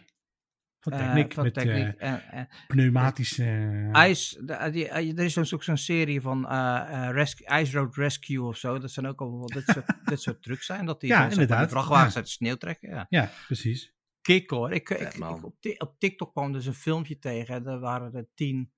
Van 0.86 0.94
eh, 0.94 1.00
Techniek 1.06 1.34
van 1.34 1.44
met 1.44 1.54
Techniek. 1.54 1.96
eh, 1.98 2.12
En- 2.12 2.24
en 2.32 2.48
pneumatische... 2.68 3.44
eh, 3.44 3.94
IJs, 3.96 4.38
eh, 4.46 5.18
er 5.18 5.20
is 5.24 5.34
dus 5.34 5.54
ook 5.54 5.63
zo'n 5.63 5.77
serie 5.77 6.22
van 6.22 6.48
eh, 6.50 7.08
eh, 7.08 7.13
rescue, 7.13 7.60
Ice 7.62 7.77
Road 7.77 7.96
Rescue 7.96 8.42
of 8.44 8.58
zo. 8.58 8.80
Dat 8.80 8.92
zijn 8.92 9.06
ook 9.08 9.22
allemaal 9.22 9.48
dit 9.48 9.63
soort, 9.65 9.86
dit 10.10 10.22
soort 10.22 10.42
trucs 10.44 10.65
zijn. 10.65 10.86
Dat 10.86 11.00
die, 11.00 11.10
Ja, 11.10 11.25
eh, 11.25 11.32
inderdaad. 11.32 11.70
vrachtwagens 11.70 12.12
Ja. 12.13 12.15
uit 12.20 12.25
de 12.25 12.32
sneeuw 12.32 12.56
trekken. 12.56 12.89
Ja. 12.89 13.06
Ja, 13.10 13.30
precies. 13.46 13.94
Kick 14.22 14.50
hoor. 14.50 14.72
Ik, 14.72 15.13
op, 15.20 15.54
op 15.77 15.96
TikTok 16.00 16.32
kwam 16.32 16.51
dus 16.51 16.65
een 16.65 16.74
filmpje 16.74 17.20
tegen. 17.20 17.63
Daar 17.63 17.80
waren 17.80 18.12
de 18.12 18.27
tien 18.34 18.72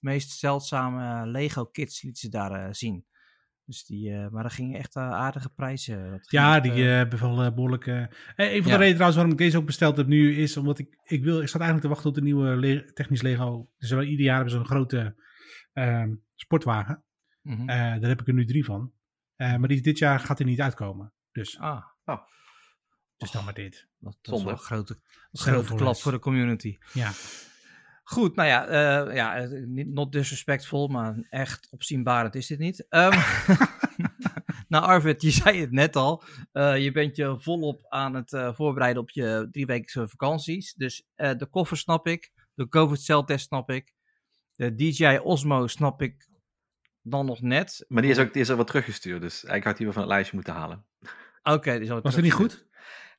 meest 0.00 0.30
zeldzame 0.38 1.26
Lego 1.26 1.64
kits 1.64 2.02
liet 2.02 2.18
ze 2.18 2.28
daar 2.28 2.50
eh, 2.66 2.72
zien. 2.72 3.06
Dus 3.72 3.84
die, 3.84 4.12
eh, 4.12 4.28
maar 4.28 4.42
dat 4.42 4.52
gingen 4.52 4.78
echt 4.78 4.96
eh, 4.96 5.02
aardige 5.10 5.48
prijzen. 5.48 5.96
Dat 6.10 6.28
ging 6.28 6.42
Ja, 6.42 6.60
die 6.60 6.72
eh, 6.72 6.90
eh, 6.90 6.96
hebben 6.96 7.20
wel 7.20 7.42
eh, 7.42 7.54
behoorlijk... 7.54 7.86
eh, 7.86 8.02
eh, 8.02 8.08
een 8.36 8.62
van 8.62 8.72
Ja. 8.72 8.78
de 8.78 8.84
redenen 8.84 8.92
trouwens 8.92 9.14
waarom 9.16 9.32
ik 9.32 9.38
deze 9.38 9.56
ook 9.58 9.66
besteld 9.66 9.96
heb 9.96 10.06
nu 10.06 10.36
is 10.36 10.56
omdat 10.56 10.78
ik... 10.78 10.98
Ik, 11.04 11.24
wil, 11.24 11.40
ik 11.40 11.48
zat 11.48 11.60
eigenlijk 11.60 11.80
te 11.82 11.88
wachten 11.88 12.08
op 12.08 12.14
de 12.14 12.22
nieuwe 12.22 12.56
le- 12.56 12.92
technisch 12.92 13.22
Lego. 13.22 13.68
Dus 13.78 13.90
wel 13.90 14.02
ieder 14.02 14.24
jaar 14.24 14.34
hebben 14.34 14.52
ze 14.52 14.58
een 14.58 14.64
grote 14.66 15.16
ehm, 15.72 16.14
sportwagen. 16.34 17.04
mhm. 17.42 17.60
Eh, 17.60 17.66
daar 17.76 18.08
heb 18.08 18.20
ik 18.20 18.26
er 18.28 18.34
nu 18.34 18.44
drie 18.44 18.64
van. 18.64 18.92
Eh, 19.36 19.56
maar 19.56 19.68
die, 19.68 19.80
dit 19.82 19.98
jaar 19.98 20.20
gaat 20.20 20.38
er 20.38 20.44
niet 20.44 20.60
uitkomen. 20.60 21.12
Dus, 21.32 21.58
ah, 21.58 21.82
dus 23.16 23.30
dan 23.30 23.44
maar 23.44 23.54
dit. 23.54 23.88
dat, 23.98 24.18
dat 24.22 24.34
is 24.38 24.42
wel 24.42 24.52
een 24.52 24.58
grote, 24.58 25.00
grote 25.32 25.74
klap 25.74 25.96
voor 25.96 26.12
de 26.12 26.18
community. 26.18 26.76
Ja. 26.92 27.10
Goed, 28.02 28.36
nou 28.36 28.48
ja, 28.48 28.66
eh, 28.66 29.14
ja 29.14 29.36
eh, 29.36 29.48
niet 29.66 29.88
not 29.88 30.12
disrespectful, 30.12 30.88
maar 30.88 31.26
echt 31.30 31.68
opzienbarend 31.70 32.34
is 32.34 32.46
dit 32.46 32.58
niet. 32.58 32.86
Ehm, 32.88 33.18
nou, 34.68 34.84
Arvid, 34.84 35.22
je 35.22 35.30
zei 35.30 35.60
het 35.60 35.70
net 35.70 35.96
al. 35.96 36.22
eh, 36.52 36.82
je 36.82 36.92
bent 36.92 37.16
je 37.16 37.36
volop 37.38 37.86
aan 37.88 38.14
het 38.14 38.32
eh, 38.32 38.54
voorbereiden 38.54 39.02
op 39.02 39.10
je 39.10 39.48
drieweekse 39.50 40.08
vakanties. 40.08 40.74
Dus 40.74 41.06
eh, 41.14 41.30
de 41.36 41.46
koffer 41.46 41.76
snap 41.76 42.06
ik. 42.06 42.32
De 42.54 42.68
COVID-celtest 42.68 43.46
snap 43.46 43.70
ik. 43.70 43.92
De 44.52 44.74
DJI 44.74 45.18
Osmo 45.18 45.66
snap 45.66 46.02
ik 46.02 46.28
dan 47.02 47.26
nog 47.26 47.40
net. 47.40 47.84
Maar 47.88 48.02
die 48.02 48.10
is 48.10 48.18
ook 48.18 48.32
die 48.32 48.42
is 48.42 48.48
er 48.48 48.56
wat 48.56 48.66
teruggestuurd, 48.66 49.20
dus 49.20 49.32
eigenlijk 49.32 49.64
had 49.64 49.76
hij 49.76 49.84
weer 49.84 49.94
van 49.94 50.02
het 50.02 50.10
lijstje 50.12 50.34
moeten 50.34 50.54
halen. 50.54 50.86
Oké, 51.42 51.78
die 51.78 51.86
zal 51.86 52.00
Was 52.00 52.14
het 52.14 52.24
niet 52.24 52.32
goed? 52.32 52.66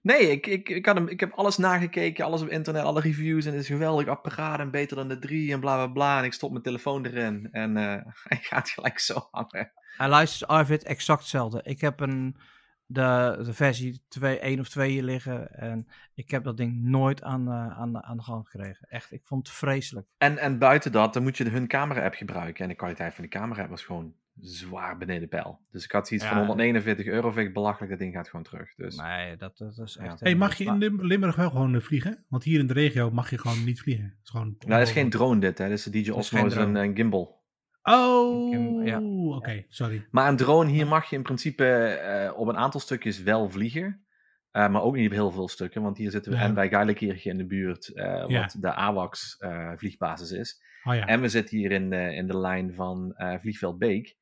Nee, 0.03 0.31
ik, 0.31 0.47
ik, 0.47 0.69
ik, 0.69 0.85
had 0.85 0.95
hem, 0.95 1.07
ik 1.07 1.19
heb 1.19 1.33
alles 1.33 1.57
nagekeken, 1.57 2.25
alles 2.25 2.41
op 2.41 2.47
internet, 2.47 2.83
alle 2.83 3.01
reviews. 3.01 3.45
En 3.45 3.51
het 3.51 3.61
is 3.61 3.67
geweldig 3.67 4.07
apparaat 4.07 4.59
en 4.59 4.71
beter 4.71 4.95
dan 4.97 5.07
de 5.07 5.19
3 5.19 5.51
en 5.51 5.59
bla 5.59 5.75
bla 5.75 5.87
bla. 5.87 6.17
En 6.17 6.23
ik 6.23 6.33
stop 6.33 6.51
mijn 6.51 6.63
telefoon 6.63 7.05
erin 7.05 7.47
en 7.51 7.77
eh, 7.77 8.05
hij 8.29 8.37
gaat 8.41 8.69
gelijk 8.69 8.99
zo 8.99 9.27
hangen. 9.31 9.71
En 9.97 10.09
luister, 10.09 10.47
Arvid, 10.47 10.83
exact 10.83 11.19
hetzelfde. 11.19 11.61
Ik 11.63 11.81
heb 11.81 11.99
een, 11.99 12.37
de, 12.85 13.41
de 13.45 13.53
versie 13.53 14.03
2, 14.07 14.39
1 14.39 14.59
of 14.59 14.69
2 14.69 14.91
hier 14.91 15.03
liggen. 15.03 15.51
En 15.51 15.87
ik 16.13 16.31
heb 16.31 16.43
dat 16.43 16.57
ding 16.57 16.81
nooit 16.81 17.23
aan, 17.23 17.47
eh, 17.47 17.79
aan, 17.79 18.03
aan 18.03 18.17
de 18.17 18.23
gang 18.23 18.49
gekregen. 18.49 18.87
Echt, 18.89 19.11
ik 19.11 19.21
vond 19.23 19.47
het 19.47 19.57
vreselijk. 19.57 20.07
En, 20.17 20.37
en 20.37 20.57
buiten 20.57 20.91
dat, 20.91 21.13
dan 21.13 21.23
moet 21.23 21.37
je 21.37 21.43
de, 21.43 21.49
hun 21.49 21.67
camera-app 21.67 22.15
gebruiken. 22.15 22.63
En 22.63 22.69
de 22.69 22.75
kwaliteit 22.75 23.13
van 23.13 23.23
de 23.23 23.29
camera-app 23.29 23.69
was 23.69 23.83
gewoon 23.83 24.13
zwaar 24.39 24.97
beneden 24.97 25.27
peil. 25.29 25.59
Dus 25.71 25.83
ik 25.83 25.91
had 25.91 26.07
zoiets 26.07 26.25
Ja. 26.25 26.31
van 26.33 26.45
149 26.45 27.05
euro, 27.05 27.31
vind 27.31 27.47
ik 27.47 27.53
belachelijk. 27.53 27.91
Dat 27.91 27.99
ding 27.99 28.13
gaat 28.13 28.29
gewoon 28.29 28.45
terug. 28.45 28.75
Dus 28.75 28.95
Nee, 28.95 29.35
dat, 29.37 29.57
dat 29.57 29.77
is 29.79 29.97
echt... 29.97 30.09
Ja. 30.19 30.25
Hey, 30.25 30.35
mag 30.35 30.55
je 30.57 30.65
in 30.65 30.77
Lim- 30.77 31.05
Limburg 31.05 31.35
wel 31.35 31.49
gewoon 31.49 31.75
eh, 31.75 31.81
vliegen? 31.81 32.25
Want 32.29 32.43
hier 32.43 32.59
in 32.59 32.67
de 32.67 32.73
regio 32.73 33.11
mag 33.11 33.29
je 33.29 33.37
gewoon 33.37 33.63
niet 33.63 33.81
vliegen. 33.81 34.03
Het 34.05 34.17
is 34.23 34.29
gewoon 34.29 34.55
nou, 34.59 34.79
dat 34.79 34.87
is 34.87 34.93
geen 34.93 35.09
drone 35.09 35.39
dit, 35.39 35.57
hè. 35.57 35.63
Dat 35.69 35.77
is 35.77 35.83
de 35.83 35.89
DJ 36.01 36.09
Osmo, 36.11 36.45
is 36.45 36.55
een, 36.55 36.59
drone. 36.61 36.79
een 36.79 36.95
gimbal. 36.95 37.41
Oh, 37.83 38.85
Ja. 38.85 39.01
oké, 39.35 39.65
sorry. 39.67 40.07
Maar 40.11 40.29
een 40.29 40.35
drone 40.35 40.69
hier 40.71 40.87
mag 40.87 41.09
je 41.09 41.15
in 41.15 41.21
principe 41.23 41.65
eh, 41.85 42.37
op 42.37 42.47
een 42.47 42.57
aantal 42.57 42.79
stukjes 42.79 43.21
wel 43.23 43.49
vliegen. 43.49 44.05
Eh, 44.51 44.69
maar 44.69 44.81
ook 44.81 44.95
niet 44.95 45.05
op 45.07 45.13
heel 45.13 45.31
veel 45.31 45.47
stukken, 45.47 45.81
want 45.81 45.97
hier 45.97 46.11
zitten 46.11 46.31
we 46.31 46.37
Ja. 46.37 46.43
en 46.43 46.53
bij 46.53 46.69
Geilekirchen 46.69 47.31
in 47.31 47.37
de 47.37 47.45
buurt, 47.45 47.87
eh, 47.93 48.23
Ja. 48.27 48.41
wat 48.41 48.55
de 48.59 48.73
AWACS 48.73 49.35
eh, 49.39 49.71
vliegbasis 49.75 50.31
is. 50.31 50.61
Oh 50.83 50.95
ja. 50.95 51.05
En 51.05 51.21
we 51.21 51.27
zitten 51.29 51.57
hier 51.57 51.71
in, 51.71 51.89
de 51.89 52.13
in 52.15 52.27
de 52.27 52.37
lijn 52.37 52.73
van 52.73 53.13
eh, 53.15 53.39
Vliegveld 53.39 53.77
Beek. 53.77 54.15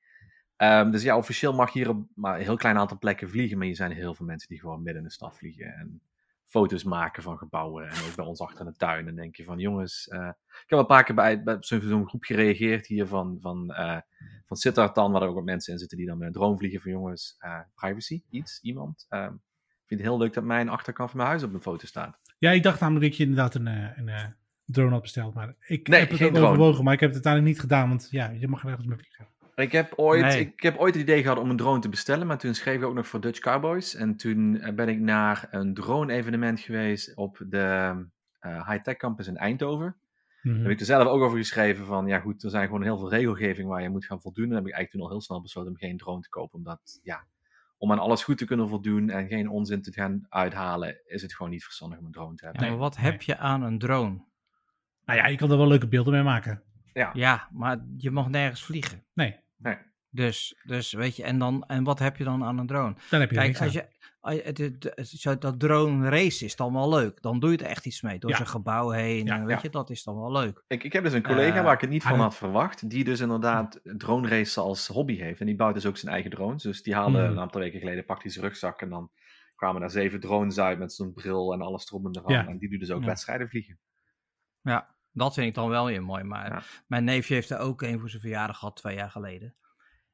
Ehm, 0.61 0.91
dus 0.91 1.03
ja, 1.03 1.17
officieel 1.17 1.53
mag 1.53 1.73
je 1.73 1.79
hier 1.79 1.89
op 1.89 2.05
maar 2.15 2.35
een 2.35 2.45
heel 2.45 2.55
klein 2.55 2.77
aantal 2.77 2.97
plekken 2.97 3.29
vliegen, 3.29 3.57
maar 3.57 3.67
er 3.67 3.75
zijn 3.75 3.91
heel 3.91 4.15
veel 4.15 4.25
mensen 4.25 4.49
die 4.49 4.59
gewoon 4.59 4.83
midden 4.83 5.01
in 5.01 5.07
de 5.07 5.13
stad 5.13 5.37
vliegen 5.37 5.73
en 5.73 6.01
foto's 6.45 6.83
maken 6.83 7.23
van 7.23 7.37
gebouwen. 7.37 7.89
En 7.89 7.95
ook 8.09 8.15
bij 8.15 8.25
ons 8.25 8.39
achter 8.39 8.65
in 8.65 8.71
de 8.71 8.77
tuin. 8.77 9.07
En 9.07 9.15
denk 9.15 9.35
je 9.35 9.43
van, 9.43 9.59
jongens, 9.59 10.07
eh, 10.07 10.27
ik 10.27 10.59
heb 10.59 10.69
wel 10.69 10.79
een 10.79 10.85
paar 10.85 11.03
keer 11.03 11.15
bij, 11.15 11.43
bij 11.43 11.57
zo'n 11.59 12.07
groep 12.07 12.23
gereageerd 12.23 12.87
hier 12.87 13.07
van, 13.07 13.37
van, 13.39 13.73
eh 13.73 13.97
van 14.45 14.57
Sittard 14.57 14.95
waar 14.95 15.21
er 15.21 15.27
ook 15.27 15.35
wat 15.35 15.43
mensen 15.43 15.73
in 15.73 15.79
zitten 15.79 15.97
die 15.97 16.07
dan 16.07 16.17
met 16.17 16.27
een 16.27 16.33
drone 16.33 16.57
vliegen 16.57 16.81
van, 16.81 16.91
jongens, 16.91 17.35
eh, 17.39 17.59
privacy, 17.75 18.23
iets, 18.29 18.59
iemand. 18.61 19.05
Ehm, 19.09 19.33
ik 19.33 19.87
vind 19.87 19.99
het 19.99 20.09
heel 20.09 20.17
leuk 20.17 20.33
dat 20.33 20.43
mijn 20.43 20.69
achterkant 20.69 21.09
van 21.09 21.17
mijn 21.17 21.29
huis 21.29 21.43
op 21.43 21.53
een 21.53 21.61
foto 21.61 21.85
staat. 21.85 22.19
Ja, 22.37 22.51
ik 22.51 22.63
dacht 22.63 22.79
namelijk 22.79 23.05
dat 23.05 23.17
je 23.17 23.23
inderdaad 23.23 23.55
een, 23.55 23.67
een, 23.67 24.35
drone 24.65 24.91
had 24.91 25.01
besteld. 25.01 25.33
Maar 25.33 25.55
ik 25.59 25.87
Nee, 25.87 25.99
heb 25.99 26.11
het 26.11 26.21
ook 26.21 26.35
overwogen, 26.35 26.83
maar 26.83 26.93
ik 26.93 26.99
heb 26.99 27.13
het 27.13 27.25
uiteindelijk 27.25 27.53
niet 27.53 27.61
gedaan. 27.61 27.89
Want 27.89 28.07
ja, 28.11 28.29
je 28.29 28.47
mag 28.47 28.63
er 28.63 28.69
ergens 28.69 28.87
mee 28.87 28.97
vliegen. 28.97 29.30
Ik 29.55 29.71
heb, 29.71 29.93
ooit, 29.95 30.21
Nee. 30.21 30.39
ik 30.39 30.61
heb 30.61 30.77
ooit 30.77 30.93
het 30.93 31.03
idee 31.03 31.21
gehad 31.21 31.37
om 31.37 31.49
een 31.49 31.57
drone 31.57 31.79
te 31.79 31.89
bestellen, 31.89 32.27
maar 32.27 32.37
toen 32.37 32.53
schreef 32.53 32.75
ik 32.75 32.83
ook 32.83 32.93
nog 32.93 33.07
voor 33.07 33.21
Dutch 33.21 33.39
Cowboys. 33.39 33.95
En 33.95 34.15
toen 34.15 34.59
eh, 34.59 34.73
ben 34.73 34.89
ik 34.89 34.99
naar 34.99 35.47
een 35.51 35.73
drone-evenement 35.73 36.59
geweest 36.59 37.15
op 37.15 37.43
de 37.49 37.95
eh, 38.39 38.69
High-Tech 38.69 38.97
Campus 38.97 39.27
in 39.27 39.37
Eindhoven. 39.37 39.95
Mhm. 40.41 40.53
Daar 40.53 40.63
heb 40.63 40.71
ik 40.71 40.79
er 40.79 40.85
zelf 40.85 41.07
ook 41.07 41.21
over 41.21 41.37
geschreven 41.37 41.85
van, 41.85 42.07
ja 42.07 42.19
goed, 42.19 42.43
er 42.43 42.49
zijn 42.49 42.65
gewoon 42.65 42.83
heel 42.83 42.97
veel 42.97 43.09
regelgeving 43.09 43.67
waar 43.67 43.81
je 43.81 43.89
moet 43.89 44.05
gaan 44.05 44.21
voldoen. 44.21 44.43
En 44.43 44.49
dan 44.49 44.59
heb 44.59 44.67
ik 44.67 44.73
eigenlijk 44.73 44.91
toen 44.91 45.01
al 45.01 45.17
heel 45.17 45.25
snel 45.25 45.41
besloten 45.41 45.71
om 45.71 45.77
geen 45.77 45.97
drone 45.97 46.21
te 46.21 46.29
kopen, 46.29 46.57
omdat, 46.57 46.99
ja, 47.03 47.25
om 47.77 47.91
aan 47.91 47.99
alles 47.99 48.23
goed 48.23 48.37
te 48.37 48.45
kunnen 48.45 48.67
voldoen 48.69 49.09
en 49.09 49.27
geen 49.27 49.49
onzin 49.49 49.81
te 49.81 49.91
gaan 49.91 50.25
uithalen, 50.29 51.01
is 51.05 51.21
het 51.21 51.35
gewoon 51.35 51.51
niet 51.51 51.63
verstandig 51.63 51.99
om 51.99 52.05
een 52.05 52.11
drone 52.11 52.35
te 52.35 52.45
hebben. 52.45 52.63
Ja, 52.63 52.69
maar 52.69 52.77
wat 52.77 52.97
heb 52.97 53.21
je 53.21 53.37
aan 53.37 53.61
een 53.61 53.79
drone? 53.79 54.23
Nou 55.05 55.19
ja, 55.19 55.27
je 55.27 55.37
kan 55.37 55.51
er 55.51 55.57
wel 55.57 55.67
leuke 55.67 55.87
beelden 55.87 56.13
mee 56.13 56.23
maken. 56.23 56.63
Ja, 56.93 57.09
Ja, 57.13 57.47
maar 57.51 57.77
je 57.97 58.11
mag 58.11 58.29
nergens 58.29 58.63
vliegen. 58.63 59.03
Nee, 59.13 59.39
nee. 59.57 59.77
Dus, 60.13 60.61
dus 60.63 60.91
weet 60.91 61.15
je, 61.15 61.23
en, 61.23 61.37
dan, 61.39 61.63
en 61.67 61.83
wat 61.83 61.99
heb 61.99 62.17
je 62.17 62.23
dan 62.23 62.43
aan 62.43 62.57
een 62.57 62.67
drone? 62.67 62.95
dan 63.09 63.19
heb 63.19 63.29
je 63.29 63.35
Kijk, 63.35 63.47
niks 63.47 63.61
als 63.61 63.73
je, 63.73 65.37
dat 65.39 65.59
drone 65.59 66.09
race 66.09 66.45
is 66.45 66.55
dan 66.55 66.73
wel 66.73 66.89
leuk. 66.89 67.21
Dan 67.21 67.39
doe 67.39 67.51
je 67.51 67.57
er 67.57 67.65
echt 67.65 67.85
iets 67.85 68.01
mee. 68.01 68.19
Door 68.19 68.29
Ja. 68.29 68.35
zijn 68.35 68.47
gebouw 68.47 68.89
heen. 68.89 69.25
Ja, 69.25 69.35
en 69.35 69.45
weet 69.45 69.55
ja. 69.55 69.61
je, 69.63 69.69
dat 69.69 69.89
is 69.89 70.03
dan 70.03 70.15
wel 70.19 70.31
leuk. 70.31 70.63
Ik, 70.67 70.83
ik 70.83 70.93
heb 70.93 71.03
dus 71.03 71.13
een 71.13 71.23
collega 71.23 71.57
Eh, 71.57 71.63
waar 71.63 71.73
ik 71.73 71.81
het 71.81 71.89
niet 71.89 72.03
van 72.03 72.19
had 72.19 72.35
verwacht, 72.35 72.89
die 72.89 73.03
dus 73.03 73.19
inderdaad 73.19 73.79
drone 73.83 74.27
racen 74.27 74.61
als 74.63 74.87
hobby 74.87 75.17
heeft. 75.17 75.39
En 75.39 75.45
die 75.45 75.55
bouwt 75.55 75.73
dus 75.73 75.85
ook 75.85 75.97
zijn 75.97 76.13
eigen 76.13 76.31
drones. 76.31 76.63
Dus 76.63 76.83
die 76.83 76.95
haalde 76.95 77.21
Mhm. 77.21 77.31
een 77.31 77.39
aantal 77.39 77.61
weken 77.61 77.79
geleden, 77.79 78.05
pakte 78.05 78.23
hij 78.23 78.31
zijn 78.31 78.45
rugzak 78.45 78.81
en 78.81 78.89
dan 78.89 79.11
kwamen 79.55 79.81
daar 79.81 79.91
zeven 79.91 80.19
drones 80.19 80.59
uit 80.59 80.79
met 80.79 80.93
zo'n 80.93 81.13
bril 81.13 81.53
en 81.53 81.61
alles 81.61 81.87
erop 81.91 82.05
en 82.05 82.17
eraan. 82.17 82.33
Ja. 82.33 82.47
En 82.47 82.57
die 82.57 82.69
doet 82.69 82.79
dus 82.79 82.91
ook 82.91 83.01
Ja. 83.01 83.07
wedstrijden 83.07 83.49
vliegen. 83.49 83.79
Ja, 84.61 84.95
dat 85.13 85.33
vind 85.33 85.47
ik 85.47 85.53
dan 85.55 85.69
wel 85.69 85.85
weer 85.85 86.03
mooi. 86.03 86.23
Maar 86.23 86.49
Ja. 86.53 86.61
mijn 86.87 87.03
neefje 87.03 87.33
heeft 87.33 87.49
er 87.49 87.57
ook 87.59 87.81
een 87.81 87.99
voor 87.99 88.09
zijn 88.09 88.21
verjaardag 88.21 88.57
gehad 88.57 88.75
twee 88.75 88.95
jaar 88.95 89.11
geleden. 89.11 89.55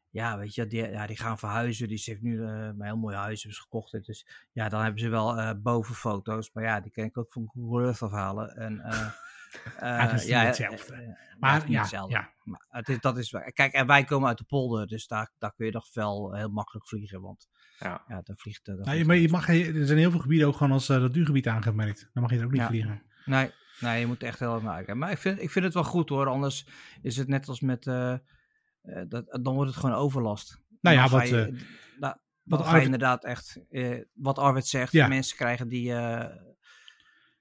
ja, 0.09 0.37
weet 0.37 0.55
je, 0.55 0.67
die, 0.67 0.89
ja, 0.89 1.07
die 1.07 1.17
gaan 1.17 1.37
verhuizen. 1.39 1.87
Die 1.87 2.01
heeft 2.05 2.21
nu 2.21 2.43
eh 2.43 2.49
een 2.49 2.81
heel 2.83 2.97
mooi 2.97 3.15
huis 3.15 3.37
hebben 3.43 3.53
ze 3.57 3.61
gekocht. 3.61 3.91
Dus 4.05 4.27
ja, 4.51 4.69
dan 4.69 4.81
hebben 4.81 4.99
ze 4.99 5.09
wel 5.09 5.37
eh 5.39 5.51
bovenfoto's. 5.57 6.51
Maar 6.53 6.63
ja, 6.63 6.79
die 6.79 6.91
kan 6.91 7.03
ik 7.03 7.17
ook 7.17 7.33
van 7.33 7.49
Google 7.53 7.83
Earth 7.85 8.01
afhalen. 8.01 8.55
En, 8.55 8.79
eh, 8.79 8.99
eh, 9.79 10.01
het 10.01 10.13
is 10.13 10.19
niet 10.21 10.29
ja, 10.29 10.43
hetzelfde. 10.45 10.93
eh, 10.93 11.39
Maar 11.39 11.53
het 11.53 11.61
is 11.61 11.67
niet 11.67 11.75
ja, 11.75 11.81
hetzelfde. 11.81 12.13
ja. 12.15 12.33
Maar 12.43 12.65
het 12.69 12.89
is, 12.89 12.99
dat 12.99 13.17
is, 13.17 13.29
kijk, 13.53 13.73
en 13.73 13.87
wij 13.87 14.03
komen 14.03 14.27
uit 14.27 14.37
de 14.37 14.43
polder, 14.43 14.87
dus 14.87 15.07
daar, 15.07 15.31
daar 15.37 15.53
kun 15.53 15.65
je 15.65 15.71
nog 15.71 15.93
wel 15.93 16.33
heel 16.35 16.49
makkelijk 16.49 16.87
vliegen. 16.87 17.21
Want 17.21 17.47
Ja. 17.79 18.03
ja, 18.07 18.21
daar 18.23 18.35
vliegt... 18.37 18.65
daar 18.65 18.75
Nou, 18.75 18.89
vliegt 18.89 19.07
maar 19.07 19.15
je 19.15 19.29
mag, 19.29 19.49
er 19.49 19.85
zijn 19.85 19.97
heel 19.99 20.11
veel 20.11 20.19
gebieden 20.19 20.47
ook 20.47 20.55
gewoon 20.55 20.71
als 20.71 20.89
uh, 20.89 20.97
natuurgebied 20.97 21.47
aangemerkt. 21.47 22.09
Dan 22.13 22.23
mag 22.23 22.31
je 22.31 22.37
er 22.39 22.45
ook 22.45 22.51
niet 22.51 22.61
Ja. 22.61 22.67
vliegen. 22.67 23.01
Nee, 23.25 23.51
nee, 23.79 23.99
je 23.99 24.05
moet 24.07 24.23
echt 24.23 24.39
heel 24.39 24.53
erg 24.53 24.61
naar 24.63 24.73
uitkijken. 24.73 24.97
Maar 24.97 25.11
ik 25.11 25.17
vind, 25.17 25.41
ik 25.41 25.49
vind 25.51 25.65
het 25.65 25.73
wel 25.73 25.83
goed 25.83 26.09
hoor, 26.09 26.27
anders 26.27 26.67
is 27.01 27.17
het 27.17 27.27
net 27.27 27.47
als 27.47 27.59
met... 27.61 27.87
eh, 27.87 28.13
eh, 28.13 28.19
dat, 29.07 29.37
dan 29.41 29.53
wordt 29.55 29.69
het 29.71 29.79
gewoon 29.79 29.95
overlast. 29.95 30.61
Nou 30.81 30.95
ja, 30.95 31.01
Dan 31.01 31.09
ga 31.11 31.17
wat, 31.17 31.27
je- 31.29 31.41
eh, 31.41 31.51
nou, 31.99 32.15
wat 32.43 32.59
dan 32.59 32.59
ga 32.59 32.65
je 32.65 32.67
Arvid- 32.69 32.83
inderdaad 32.85 33.25
echt, 33.25 33.59
eh, 33.69 34.01
wat 34.13 34.39
Arvid 34.39 34.67
zegt, 34.67 34.91
Ja. 34.91 35.07
mensen 35.07 35.37
krijgen 35.37 35.67
die, 35.67 35.93
eh, 35.93 36.35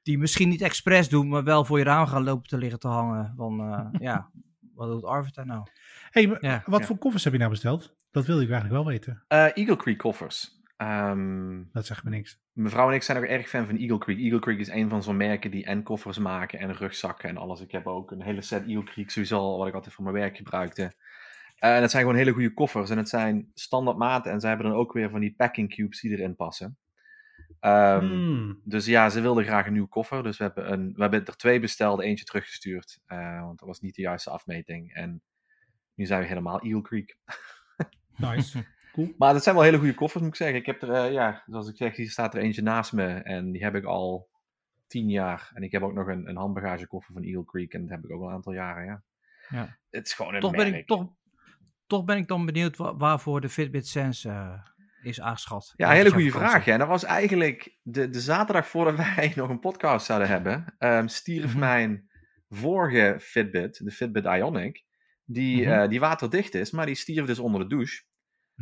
die 0.03 0.19
misschien 0.19 0.49
niet 0.49 0.63
expres 0.63 1.09
doen, 1.09 1.29
maar 1.29 1.45
wel 1.45 1.65
voor 1.65 1.79
je 1.79 1.85
raam 1.85 2.07
gaan 2.07 2.25
lopen 2.25 2.49
te 2.49 2.59
liggen 2.59 2.79
te 2.79 2.89
hangen. 2.89 3.33
Van, 3.37 3.61
eh, 3.61 3.89
ja, 4.09 4.31
wat 4.75 4.89
doet 4.89 5.05
Arvid 5.05 5.35
daar 5.35 5.47
nou? 5.47 5.67
hey, 6.11 6.27
maar 6.27 6.45
Ja, 6.45 6.63
wat 6.67 6.81
ja. 6.81 6.87
voor 6.87 6.99
koffers 6.99 7.25
heb 7.25 7.33
je 7.33 7.39
nou 7.39 7.51
besteld? 7.51 7.95
Dat 8.11 8.27
wil 8.27 8.41
ik 8.41 8.51
eigenlijk 8.51 8.83
wel 8.83 8.93
weten. 8.93 9.25
Eh, 9.29 9.57
Eagle 9.57 9.77
Creek 9.77 9.99
koffers. 9.99 10.51
Ehm, 10.77 11.63
Dat 11.73 11.87
zegt 11.87 12.05
me 12.05 12.11
niks. 12.11 12.41
Mevrouw 12.57 12.89
en 12.89 12.95
ik 12.95 13.03
zijn 13.03 13.19
ook 13.19 13.25
erg 13.25 13.49
fan 13.49 13.67
van 13.67 13.77
Eagle 13.77 13.99
Creek. 13.99 14.19
Eagle 14.19 14.39
Creek 14.39 14.59
is 14.59 14.69
een 14.69 14.89
van 14.89 15.03
zo'n 15.03 15.17
merken 15.17 15.51
die 15.51 15.65
en 15.65 15.83
koffers 15.83 16.19
maken 16.19 16.59
en 16.59 16.75
rugzakken 16.75 17.29
en 17.29 17.37
alles. 17.37 17.61
Ik 17.61 17.71
heb 17.71 17.87
ook 17.87 18.11
een 18.11 18.23
hele 18.23 18.43
set 18.43 18.67
Eagle 18.67 18.85
Creek 18.85 19.11
sowieso 19.11 19.39
al, 19.39 19.59
wat 19.59 19.67
ik 19.69 19.75
altijd 19.75 19.95
voor 19.95 20.05
mijn 20.05 20.17
werk 20.17 20.37
gebruikte. 20.37 20.95
Eh, 21.57 21.77
en 21.77 21.83
het 21.83 21.91
zijn 21.91 22.03
gewoon 22.03 22.19
hele 22.19 22.33
goede 22.33 22.55
koffers 22.55 22.91
en 22.91 22.97
het 22.97 23.09
zijn 23.09 23.51
standaard 23.55 23.97
maten 23.97 24.33
en 24.33 24.41
zij 24.41 24.49
hebben 24.51 24.69
dan 24.69 24.79
ook 24.79 24.93
weer 24.93 25.11
van 25.11 25.21
die 25.21 25.35
packing 25.37 25.75
cubes 25.75 26.01
die 26.01 26.11
erin 26.11 26.37
passen. 26.37 26.79
Ehm, 27.61 28.07
Hmm. 28.07 28.61
Dus 28.65 28.87
ja, 28.87 29.09
ze 29.11 29.21
wilden 29.21 29.45
graag 29.45 29.67
een 29.67 29.73
nieuwe 29.73 29.89
koffer. 29.89 30.23
Dus 30.23 30.39
we 30.39 30.45
hebben, 30.45 30.73
een, 30.73 30.93
we 30.95 31.03
hebben 31.03 31.25
er 31.25 31.37
twee 31.37 31.61
besteld, 31.61 32.01
eentje 32.01 32.25
teruggestuurd. 32.25 32.99
eh, 33.07 33.41
want 33.41 33.59
dat 33.59 33.69
was 33.69 33.81
niet 33.81 33.95
de 33.95 34.03
juiste 34.03 34.31
afmeting. 34.31 34.95
En 34.95 35.23
nu 35.95 36.07
zijn 36.07 36.21
we 36.21 36.27
helemaal 36.27 36.61
Eagle 36.61 36.83
Creek. 36.83 37.17
Nice. 38.17 38.65
Cool. 38.97 39.15
Maar 39.19 39.33
dat 39.33 39.43
zijn 39.43 39.55
wel 39.55 39.65
hele 39.65 39.79
goede 39.79 39.95
koffers, 39.95 40.23
moet 40.23 40.33
ik 40.33 40.39
zeggen. 40.39 40.57
Ik 40.59 40.67
heb 40.67 40.83
er, 40.83 40.91
eh, 40.93 41.13
ja, 41.13 41.43
zoals 41.47 41.69
ik 41.69 41.77
zeg, 41.77 41.97
hier 41.97 42.11
staat 42.11 42.35
er 42.35 42.41
eentje 42.41 42.63
naast 42.63 42.93
me. 42.93 43.07
En 43.07 43.53
die 43.53 43.65
heb 43.65 43.75
ik 43.75 43.85
al 43.85 44.29
tien 44.87 45.09
jaar. 45.09 45.51
En 45.55 45.63
ik 45.63 45.73
heb 45.73 45.83
ook 45.83 45.95
nog 45.95 46.07
een, 46.07 46.29
een 46.29 46.37
handbagagekoffer 46.37 47.13
van 47.15 47.23
Eagle 47.23 47.45
Creek. 47.45 47.73
En 47.73 47.81
dat 47.81 47.91
heb 47.91 48.05
ik 48.05 48.11
ook 48.11 48.21
al 48.23 48.29
een 48.29 48.35
aantal 48.35 48.53
jaren, 48.53 48.85
ja. 48.85 49.03
Ja. 49.49 49.79
Het 49.91 50.07
is 50.07 50.13
gewoon 50.13 50.35
een 50.35 50.41
Toch 50.41 50.51
ben, 50.57 50.75
ik, 50.75 50.87
toch, 50.87 51.09
toch 51.87 52.05
ben 52.05 52.17
ik 52.17 52.29
dan 52.29 52.47
benieuwd 52.47 52.77
wa- 52.77 52.97
waarvoor 52.97 53.41
de 53.41 53.49
Fitbit 53.49 53.87
Sense 53.87 54.29
eh, 54.29 54.53
is 55.03 55.21
aangeschat. 55.21 55.73
Ja, 55.77 55.91
hele 55.91 56.11
goede 56.13 56.31
vraag. 56.31 56.65
Ja. 56.65 56.73
En 56.73 56.79
dat 56.79 56.89
was 56.89 57.05
eigenlijk 57.05 57.79
de, 57.83 58.09
de 58.11 58.21
zaterdag 58.21 58.67
voordat 58.69 58.97
wij 59.15 59.33
nog 59.37 59.49
een 59.49 59.61
podcast 59.61 60.07
zouden 60.07 60.29
hebben. 60.29 60.75
ehm 60.79 61.07
stierf 61.07 61.51
Mhm. 61.51 61.59
mijn 61.59 62.09
vorige 62.49 63.17
Fitbit, 63.21 63.85
de 63.85 63.91
Fitbit 63.91 64.25
Ionic, 64.25 64.85
die, 65.25 65.63
Mhm. 65.67 65.73
eh, 65.81 65.89
die 65.89 66.01
waterdicht 66.01 66.55
is, 66.55 66.71
maar 66.71 66.87
die 66.87 66.95
stierf 66.95 67.27
dus 67.27 67.39
onder 67.39 67.61
de 67.61 67.67
douche. 67.67 68.05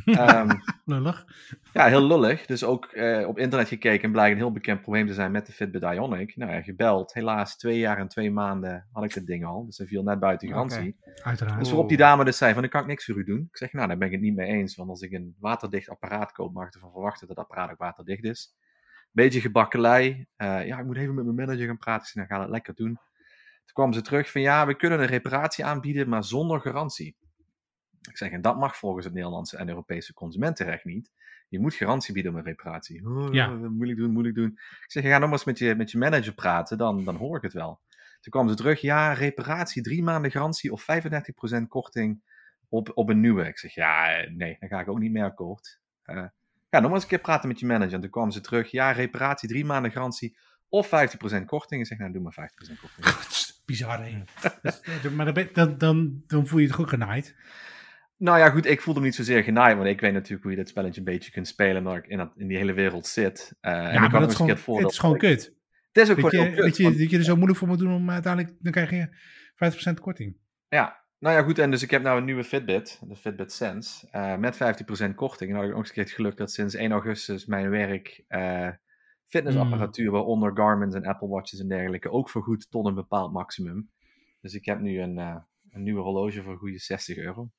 Ehm, 0.04 0.50
Lullig. 0.84 1.24
ja, 1.72 1.86
heel 1.86 2.06
lullig. 2.06 2.46
Dus 2.46 2.64
ook 2.64 2.84
eh, 2.84 3.28
op 3.28 3.38
internet 3.38 3.68
gekeken 3.68 4.02
en 4.02 4.12
blijkt 4.12 4.32
een 4.32 4.42
heel 4.42 4.52
bekend 4.52 4.80
probleem 4.80 5.06
te 5.06 5.14
zijn 5.14 5.30
met 5.30 5.46
de 5.46 5.52
Fitbit 5.52 5.82
Ionic. 5.82 6.36
Nou 6.36 6.52
ja, 6.52 6.62
gebeld. 6.62 7.14
Helaas, 7.14 7.56
twee 7.56 7.78
jaar 7.78 7.98
en 7.98 8.08
twee 8.08 8.30
maanden 8.30 8.88
had 8.92 9.04
ik 9.04 9.14
dit 9.14 9.26
ding 9.26 9.44
al. 9.44 9.66
Dus 9.66 9.78
hij 9.78 9.86
viel 9.86 10.02
net 10.02 10.18
buiten 10.18 10.48
garantie. 10.48 10.96
Uiteraard. 11.22 11.58
Dus 11.58 11.68
waarop 11.68 11.88
die 11.88 11.98
dame 11.98 12.24
dus 12.24 12.36
zei 12.36 12.52
van, 12.52 12.62
dan 12.62 12.70
kan 12.70 12.80
ik 12.80 12.86
niks 12.86 13.04
voor 13.04 13.16
u 13.16 13.24
doen. 13.24 13.48
Ik 13.50 13.56
zeg, 13.56 13.72
nou, 13.72 13.88
daar 13.88 13.98
ben 13.98 14.06
ik 14.06 14.12
het 14.12 14.22
niet 14.22 14.34
mee 14.34 14.48
eens. 14.48 14.76
Want 14.76 14.88
als 14.88 15.00
ik 15.00 15.12
een 15.12 15.34
waterdicht 15.38 15.88
apparaat 15.88 16.32
koop, 16.32 16.52
mag 16.52 16.66
ik 16.66 16.74
ervan 16.74 16.92
verwachten 16.92 17.26
dat 17.26 17.36
het 17.36 17.46
apparaat 17.46 17.70
ook 17.70 17.78
waterdicht 17.78 18.24
is. 18.24 18.54
Beetje 19.10 19.40
gebakkelei. 19.40 20.26
Eh, 20.36 20.66
ja, 20.66 20.78
ik 20.78 20.84
moet 20.84 20.96
even 20.96 21.14
met 21.14 21.24
mijn 21.24 21.36
manager 21.36 21.66
gaan 21.66 21.78
praten. 21.78 22.02
Ik 22.02 22.08
zeg, 22.08 22.14
nou, 22.14 22.28
ga 22.28 22.38
dat 22.38 22.52
lekker 22.52 22.74
doen. 22.74 22.98
Toen 23.64 23.74
kwam 23.74 23.92
ze 23.92 24.00
terug 24.00 24.30
van, 24.30 24.40
ja, 24.40 24.66
we 24.66 24.76
kunnen 24.76 25.00
een 25.00 25.06
reparatie 25.06 25.64
aanbieden, 25.64 26.08
maar 26.08 26.24
zonder 26.24 26.60
garantie. 26.60 27.16
Ik 28.10 28.16
zeg, 28.16 28.30
en 28.30 28.40
dat 28.40 28.58
mag 28.58 28.76
volgens 28.76 29.04
het 29.04 29.14
Nederlandse 29.14 29.56
en 29.56 29.68
Europese 29.68 30.14
consumentenrecht 30.14 30.84
niet. 30.84 31.10
Je 31.48 31.60
moet 31.60 31.74
garantie 31.74 32.14
bieden 32.14 32.32
op 32.32 32.38
een 32.38 32.44
reparatie. 32.44 33.06
Oh, 33.06 33.32
Ja. 33.34 33.46
Moeilijk 33.48 33.98
doen, 33.98 34.10
moeilijk 34.10 34.34
doen. 34.34 34.50
Ik 34.84 34.84
zeg, 34.90 35.04
ga 35.04 35.18
nog 35.18 35.30
eens 35.30 35.44
met 35.44 35.58
je, 35.58 35.74
met 35.74 35.90
je 35.90 35.98
manager 35.98 36.34
praten, 36.34 36.78
dan, 36.78 37.04
dan 37.04 37.16
hoor 37.16 37.36
ik 37.36 37.42
het 37.42 37.52
wel. 37.52 37.80
Toen 38.20 38.32
kwam 38.32 38.48
ze 38.48 38.54
terug, 38.54 38.80
ja, 38.80 39.12
reparatie, 39.12 39.82
drie 39.82 40.02
maanden 40.02 40.30
garantie 40.30 40.72
of 40.72 40.86
35% 41.60 41.62
korting 41.68 42.22
op, 42.68 42.90
op 42.94 43.08
een 43.08 43.20
nieuwe. 43.20 43.46
Ik 43.46 43.58
zeg, 43.58 43.74
ja, 43.74 44.16
eh, 44.16 44.30
nee, 44.30 44.56
dan 44.60 44.68
ga 44.68 44.80
ik 44.80 44.88
ook 44.88 44.98
niet 44.98 45.12
meer 45.12 45.24
akkoord. 45.24 45.80
Eh 46.02 46.24
ja, 46.70 46.80
nog 46.80 46.92
eens 46.92 47.02
een 47.02 47.08
keer 47.08 47.18
praten 47.18 47.48
met 47.48 47.60
je 47.60 47.66
manager. 47.66 47.94
En 47.94 48.00
toen 48.00 48.10
kwam 48.10 48.30
ze 48.30 48.40
terug, 48.40 48.70
ja, 48.70 48.90
reparatie, 48.90 49.48
drie 49.48 49.64
maanden 49.64 49.90
garantie 49.92 50.36
of 50.68 50.86
50% 50.86 51.44
korting. 51.46 51.80
Ik 51.80 51.86
zeg, 51.86 51.98
nou, 51.98 52.12
doe 52.12 52.22
maar 52.22 52.50
50% 52.74 52.78
korting. 52.80 53.06
Bizar, 53.66 54.04
hè? 54.04 54.22
Dat- 54.40 54.58
dat- 55.02 55.12
maar 55.12 55.34
dan, 55.52 55.78
dan, 55.78 56.22
dan, 56.26 56.46
voel 56.46 56.58
je 56.58 56.66
het 56.68 56.76
ook 56.78 56.88
genaaid. 56.88 57.36
Nou 58.16 58.38
ja, 58.38 58.50
goed, 58.50 58.66
ik 58.66 58.80
voelde 58.80 59.00
me 59.00 59.06
niet 59.06 59.14
zozeer 59.14 59.42
genaaid, 59.42 59.76
want 59.76 59.88
ik 59.88 60.00
weet 60.00 60.12
natuurlijk 60.12 60.42
hoe 60.42 60.50
je 60.50 60.56
dit 60.56 60.68
spelletje 60.68 60.98
een 60.98 61.04
beetje 61.06 61.30
kunt 61.30 61.48
spelen, 61.48 61.76
omdat 61.76 61.96
ik 61.96 62.06
in, 62.06 62.18
dat, 62.18 62.32
in 62.36 62.46
die 62.48 62.56
hele 62.56 62.72
wereld 62.72 63.06
zit. 63.06 63.56
Eh, 63.60 63.72
Ja, 63.72 64.00
maar 64.00 64.20
dat 64.20 64.30
is 64.30 64.36
gewoon, 64.36 64.58
voordeel 64.58 64.84
het 64.84 64.92
is 64.92 64.98
gewoon 64.98 65.18
dat 65.18 65.30
ik- 65.30 65.36
kut. 65.36 65.54
Het 65.92 66.02
is 66.02 66.10
ook 66.10 66.20
Dat 66.20 66.30
gewoon 66.30 66.44
je, 66.44 66.50
kut, 66.54 66.64
dat, 66.64 66.76
je, 66.76 67.08
dat 67.08 67.12
er 67.12 67.24
zo 67.24 67.34
moeilijk 67.34 67.58
voor 67.58 67.68
moet 67.68 67.78
doen 67.78 67.92
om 67.94 68.10
uiteindelijk, 68.10 68.54
dan 68.60 68.72
krijg 68.72 68.90
je 68.90 69.08
50% 69.90 70.00
korting. 70.00 70.36
Ja, 70.68 71.02
nou 71.18 71.36
ja, 71.36 71.42
goed. 71.42 71.58
En 71.58 71.70
dus 71.70 71.82
ik 71.82 71.90
heb 71.90 72.02
nou 72.02 72.18
een 72.18 72.24
nieuwe 72.24 72.44
Fitbit, 72.44 73.00
de 73.08 73.16
Fitbit 73.16 73.52
Sense, 73.52 74.08
eh, 74.10 74.36
met 74.36 74.56
15% 74.56 75.14
korting. 75.14 75.50
En 75.50 75.56
dan 75.56 75.64
had 75.64 75.64
ik 75.64 75.72
ook 75.72 75.78
eens 75.78 75.88
een 75.88 75.94
keer 75.94 76.04
het 76.04 76.12
geluk 76.12 76.36
dat 76.36 76.52
sinds 76.52 76.74
1 76.74 76.92
augustus 76.92 77.46
mijn 77.46 77.70
werk 77.70 78.24
eh, 78.28 78.68
fitnessapparatuur, 79.26 80.10
waaronder 80.10 80.50
Garmin's 80.56 80.94
en 80.94 81.04
Apple 81.06 81.28
Watches 81.28 81.60
en 81.60 81.68
dergelijke, 81.68 82.10
ook 82.10 82.30
vergoed 82.30 82.70
tot 82.70 82.86
een 82.86 82.94
bepaald 82.94 83.32
maximum. 83.32 83.90
Dus 84.40 84.54
ik 84.54 84.64
heb 84.64 84.80
nu 84.80 85.00
een, 85.00 85.16
een 85.16 85.82
nieuwe 85.82 86.00
horloge 86.00 86.42
voor 86.42 86.52
een 86.52 86.58
goede 86.58 86.78
60 86.78 87.16
euro. 87.16 87.50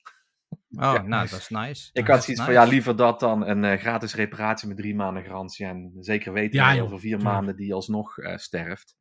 Oh, 0.69 0.81
Ja, 0.81 0.91
nou, 0.93 1.07
nice. 1.07 1.29
dat 1.33 1.39
is 1.39 1.49
nice. 1.49 1.89
Ik 1.93 2.07
had 2.07 2.23
zoiets 2.23 2.43
van, 2.43 2.53
ja, 2.53 2.63
liever 2.63 2.95
dat 2.95 3.19
dan 3.19 3.47
een 3.47 3.63
eh, 3.63 3.79
gratis 3.79 4.15
reparatie 4.15 4.67
met 4.67 4.77
drie 4.77 4.95
maanden 4.95 5.23
garantie. 5.23 5.65
En 5.65 5.91
zeker 5.99 6.33
weten 6.33 6.59
Ja, 6.59 6.81
over 6.81 6.99
vier 6.99 7.17
tuurlijk. 7.17 7.23
maanden 7.35 7.55
die 7.55 7.73
alsnog 7.73 8.17
eh, 8.17 8.37
sterft. 8.37 8.95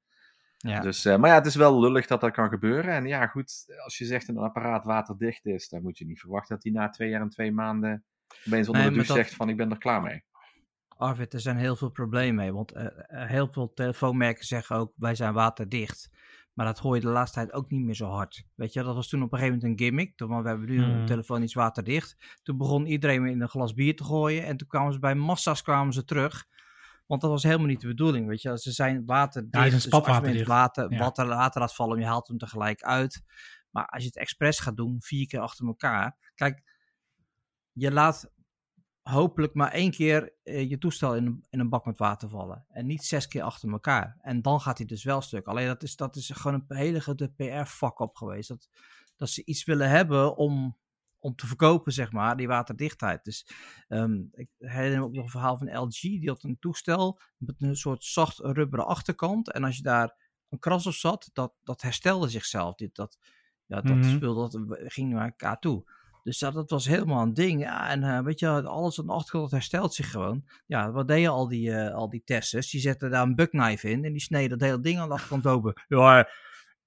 Ja. 0.57 0.81
Dus, 0.81 1.05
eh, 1.05 1.17
maar 1.17 1.31
ja, 1.31 1.35
het 1.37 1.47
is 1.47 1.55
wel 1.55 1.81
lullig 1.81 2.07
dat 2.07 2.21
dat 2.21 2.33
kan 2.33 2.49
gebeuren. 2.49 2.95
En 2.95 3.07
ja, 3.07 3.27
goed, 3.27 3.64
als 3.85 3.99
je 3.99 4.05
zegt 4.05 4.27
dat 4.27 4.37
een 4.37 4.43
apparaat 4.43 4.85
waterdicht 4.85 5.47
is, 5.47 5.69
dan 5.69 5.83
moet 5.83 5.99
je 5.99 6.07
niet 6.07 6.21
verwachten 6.21 6.55
dat 6.55 6.64
hij 6.64 6.73
na 6.73 6.88
twee 6.88 7.09
jaar 7.09 7.21
en 7.21 7.29
twee 7.29 7.53
maanden 7.53 8.05
opeens 8.47 8.67
onder 8.67 8.83
Nee, 8.83 8.90
de 8.90 8.97
douche 8.97 9.12
dat- 9.14 9.25
zegt 9.25 9.35
van 9.37 9.49
ik 9.49 9.57
ben 9.57 9.71
er 9.71 9.79
klaar 9.79 10.03
mee. 10.03 10.25
Arvid, 10.97 11.33
er 11.33 11.40
zijn 11.40 11.57
heel 11.57 11.77
veel 11.77 11.90
problemen 11.90 12.35
mee. 12.35 12.53
Want 12.53 12.73
heel 13.09 13.49
veel 13.53 13.73
telefoonmerken 13.73 14.45
zeggen 14.45 14.77
ook, 14.77 14.93
wij 14.97 15.14
zijn 15.14 15.33
waterdicht. 15.33 16.11
Maar 16.55 16.67
dat 16.67 16.79
hoor 16.79 16.95
je 16.95 17.01
de 17.01 17.09
laatste 17.09 17.38
tijd 17.38 17.53
ook 17.53 17.71
niet 17.71 17.85
meer 17.85 17.95
zo 17.95 18.09
hard. 18.09 18.45
Weet 18.55 18.73
je, 18.73 18.83
dat 18.83 18.95
was 18.95 19.09
toen 19.09 19.23
op 19.23 19.33
een 19.33 19.38
gegeven 19.38 19.59
moment 19.61 19.81
een 19.81 19.87
gimmick. 19.87 20.17
Toen, 20.17 20.29
want 20.29 20.43
we 20.43 20.49
hebben 20.49 20.69
nu 20.69 20.83
een 20.83 20.93
Hmm. 20.93 21.07
telefoon 21.07 21.43
iets 21.43 21.55
waterdicht. 21.55 22.38
Toen 22.43 22.57
begon 22.57 22.87
iedereen 22.87 23.27
in 23.27 23.40
een 23.40 23.49
glas 23.49 23.75
bier 23.75 23.97
te 23.97 24.05
gooien. 24.05 24.45
En 24.45 24.57
toen 24.57 24.69
kwamen 24.69 24.93
ze 24.93 24.99
bij 24.99 25.14
massa's 25.14 25.62
kwamen 25.62 25.93
ze 25.93 26.05
terug. 26.05 26.45
Want 27.07 27.21
dat 27.21 27.31
was 27.31 27.43
helemaal 27.43 27.67
niet 27.67 27.81
de 27.81 27.87
bedoeling, 27.87 28.27
weet 28.27 28.43
je. 28.43 28.59
Ze 28.59 28.73
zijn 28.73 29.05
waterdicht. 29.05 29.55
Ja, 29.55 29.61
is 29.61 29.67
een 29.67 29.73
dus 29.73 29.83
spatwaterdicht. 29.83 30.47
water, 30.47 30.93
Ja. 30.93 30.99
water, 30.99 31.27
water 31.27 31.61
laat 31.61 31.75
vallen, 31.75 31.99
je 31.99 32.05
haalt 32.07 32.29
hem 32.29 32.38
tegelijk 32.38 32.83
uit. 32.83 33.23
Maar 33.71 33.87
als 33.87 34.03
je 34.03 34.09
het 34.09 34.19
expres 34.19 34.59
gaat 34.59 34.77
doen, 34.77 34.97
vier 35.01 35.27
keer 35.27 35.40
achter 35.40 35.67
elkaar. 35.67 36.17
Kijk, 36.35 36.62
je 37.73 37.93
laat 37.93 38.31
hopelijk 39.05 39.55
maar 39.55 39.71
één 39.73 39.90
keer 39.90 40.33
eh, 40.43 40.69
je 40.71 40.79
toestel 40.79 41.17
in, 41.17 41.27
een- 41.27 41.45
in 41.51 41.61
een 41.61 41.69
bak 41.69 41.85
met 41.85 41.99
water 41.99 42.29
vallen. 42.29 42.64
En 42.69 42.87
niet 42.87 43.05
zes 43.05 43.29
keer 43.29 43.43
achter 43.43 43.71
elkaar. 43.71 44.19
En 44.21 44.43
dan 44.43 44.61
gaat 44.61 44.79
hij 44.79 44.87
dus 44.87 45.05
wel 45.05 45.21
stuk. 45.21 45.47
Alleen 45.47 45.67
dat 45.67 45.83
is, 45.83 45.97
dat 45.97 46.17
is 46.17 46.31
gewoon 46.31 46.64
een 46.69 46.77
hele 46.77 47.01
grote 47.01 47.33
PR-fuck-up 47.37 48.17
geweest. 48.17 48.49
Dat, 48.49 48.69
dat 49.17 49.29
ze 49.29 49.45
iets 49.45 49.64
willen 49.64 49.88
hebben 49.88 50.37
om, 50.37 50.79
om 51.19 51.35
te 51.35 51.47
verkopen, 51.47 51.93
zeg 51.93 52.12
maar, 52.12 52.37
die 52.37 52.47
waterdichtheid. 52.47 53.25
Dus 53.25 53.47
ehm, 53.88 54.21
ik 54.33 54.49
herinner 54.59 54.99
me 55.01 55.05
ook 55.05 55.12
nog 55.14 55.25
een 55.25 55.31
verhaal 55.31 55.57
van 55.59 55.77
LG. 55.79 56.01
Die 56.01 56.29
had 56.29 56.43
een 56.43 56.59
toestel 56.59 57.21
met 57.37 57.55
een 57.62 57.77
soort 57.77 58.05
zacht 58.05 58.38
rubberen 58.38 58.87
achterkant. 58.87 59.53
En 59.53 59.64
als 59.64 59.77
je 59.77 59.83
daar 59.83 60.33
een 60.49 60.59
kras 60.59 60.87
op 60.87 60.93
zat, 60.93 61.31
dat, 61.33 61.53
dat 61.62 61.83
herstelde 61.83 62.29
zichzelf. 62.29 62.75
Dit, 62.75 62.95
dat, 62.95 63.19
ja, 63.67 63.81
dat 63.81 63.97
spul 64.05 64.35
dat 64.35 64.59
ging 64.93 65.12
naar 65.12 65.25
elkaar 65.25 65.59
toe. 65.59 65.85
Dus 66.25 66.39
dat, 66.39 66.55
dat 66.55 66.71
was 66.71 66.87
helemaal 66.87 67.23
een 67.23 67.35
ding. 67.35 67.61
Ja, 67.61 67.89
en 67.89 68.03
eh, 68.03 68.21
weet 68.21 68.39
je, 68.39 68.49
alles 68.63 69.01
aan 69.01 69.07
de 69.07 69.13
achterkant 69.13 69.51
herstelt 69.51 69.95
zich 69.95 70.11
gewoon. 70.11 70.45
Ja, 70.67 70.91
wat 70.91 71.09
deden 71.09 71.31
al 71.31 71.49
die, 71.49 71.73
eh, 71.73 71.95
al 71.95 72.09
die 72.09 72.23
testers? 72.25 72.71
Die 72.71 72.81
zetten 72.81 73.11
daar 73.11 73.23
een 73.23 73.35
buckknife 73.35 73.91
in 73.91 74.05
en 74.05 74.13
die 74.13 74.21
sneden 74.21 74.59
dat 74.59 74.69
hele 74.69 74.81
ding 74.81 74.99
aan 74.99 75.09
de 75.09 75.15
achterkant 75.15 75.47
open. 75.47 75.83
Ja, 75.89 76.29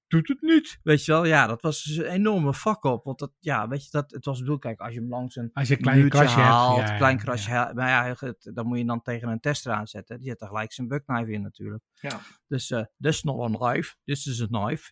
doet 0.07 0.27
het 0.27 0.41
niet. 0.41 0.79
Weet 0.83 1.05
je 1.05 1.11
wel, 1.11 1.25
ja, 1.25 1.47
dat 1.47 1.61
was 1.61 1.83
dus 1.83 1.95
een 1.97 2.05
enorme 2.05 2.53
fuck 2.53 2.83
op. 2.83 3.03
Want 3.03 3.19
dat, 3.19 3.31
ja, 3.39 3.67
weet 3.67 3.83
je, 3.83 3.89
dat, 3.91 4.11
het 4.11 4.25
was 4.25 4.39
bedoeld, 4.39 4.59
kijk, 4.59 4.79
als 4.79 4.93
je 4.93 4.99
hem 4.99 5.09
langs 5.09 5.35
een 5.35 5.49
Als 5.53 5.67
je 5.67 5.75
een 5.75 5.81
klein 5.81 6.09
krasje 6.09 6.39
haalt, 6.39 6.77
hebt. 6.77 6.89
ja, 6.89 6.97
klein 6.97 7.17
krasje, 7.17 7.49
ja. 7.49 7.55
haalt, 7.55 7.75
maar 7.75 7.89
ja, 7.89 8.15
het- 8.19 8.51
dan 8.53 8.67
moet 8.67 8.77
je 8.77 8.85
dan 8.85 9.01
tegen 9.01 9.27
een 9.29 9.39
tester 9.39 9.71
aanzetten. 9.71 10.17
Die 10.19 10.27
zet 10.27 10.41
er 10.41 10.47
gelijk 10.47 10.73
zijn 10.73 10.87
buckknife 10.87 11.31
in 11.31 11.41
natuurlijk. 11.41 11.83
Ja. 11.93 12.19
Dus, 12.47 12.71
eh 12.71 12.83
this 12.99 13.15
is 13.15 13.23
not 13.23 13.55
a 13.55 13.57
knife, 13.71 13.95
this 14.03 14.25
is 14.25 14.41
a 14.41 14.45
knife. 14.45 14.91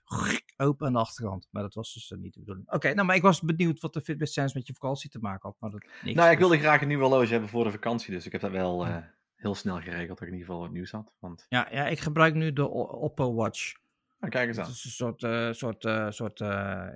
open 0.57 0.87
aan 0.87 0.93
de 0.93 0.99
achterkant. 0.99 1.47
Maar 1.51 1.61
dat 1.63 1.73
was 1.73 1.93
dus 1.93 2.11
eh, 2.11 2.17
niet 2.17 2.33
de 2.33 2.39
bedoeling. 2.39 2.71
Oké, 2.71 2.93
nou, 2.93 3.07
maar 3.07 3.15
ik 3.15 3.21
was 3.21 3.41
benieuwd 3.41 3.79
wat 3.79 3.93
de 3.93 4.01
Fitbit 4.01 4.29
Sense 4.31 4.57
met 4.57 4.67
je 4.67 4.73
vakantie 4.73 5.09
te 5.09 5.19
maken 5.19 5.49
had. 5.49 5.57
Maar 5.59 5.69
dat, 5.71 5.81
niks, 6.03 6.15
Nou, 6.17 6.31
ik 6.31 6.37
dus- 6.37 6.47
wilde 6.47 6.63
graag 6.63 6.81
een 6.81 6.87
nieuw 6.87 6.99
horloge 6.99 7.31
hebben 7.31 7.49
voor 7.49 7.63
de 7.63 7.71
vakantie, 7.71 8.13
dus 8.13 8.25
ik 8.25 8.31
heb 8.31 8.41
dat 8.41 8.51
wel 8.51 8.85
eh, 8.85 8.97
heel 9.35 9.55
snel 9.55 9.79
geregeld 9.81 10.07
dat 10.07 10.21
ik 10.21 10.27
in 10.27 10.33
ieder 10.33 10.45
geval 10.47 10.61
wat 10.61 10.71
nieuws 10.71 10.91
had. 10.91 11.15
Want, 11.19 11.45
Ja, 11.49 11.67
ja, 11.71 11.87
ik 11.87 11.99
gebruik 11.99 12.33
nu 12.33 12.53
de 12.53 12.67
Oppo 12.69 13.33
Watch. 13.33 13.73
Nou, 14.29 14.29
kijk 14.29 14.47
eens 14.47 14.57
Het 14.57 14.65
aan. 14.65 14.71
is 14.71 14.83
een 14.83 14.91
soort, 14.91 15.23
eh 15.23 15.51
soort, 15.51 15.85
eh, 15.85 16.09
soort 16.11 16.41
eh, 16.41 16.47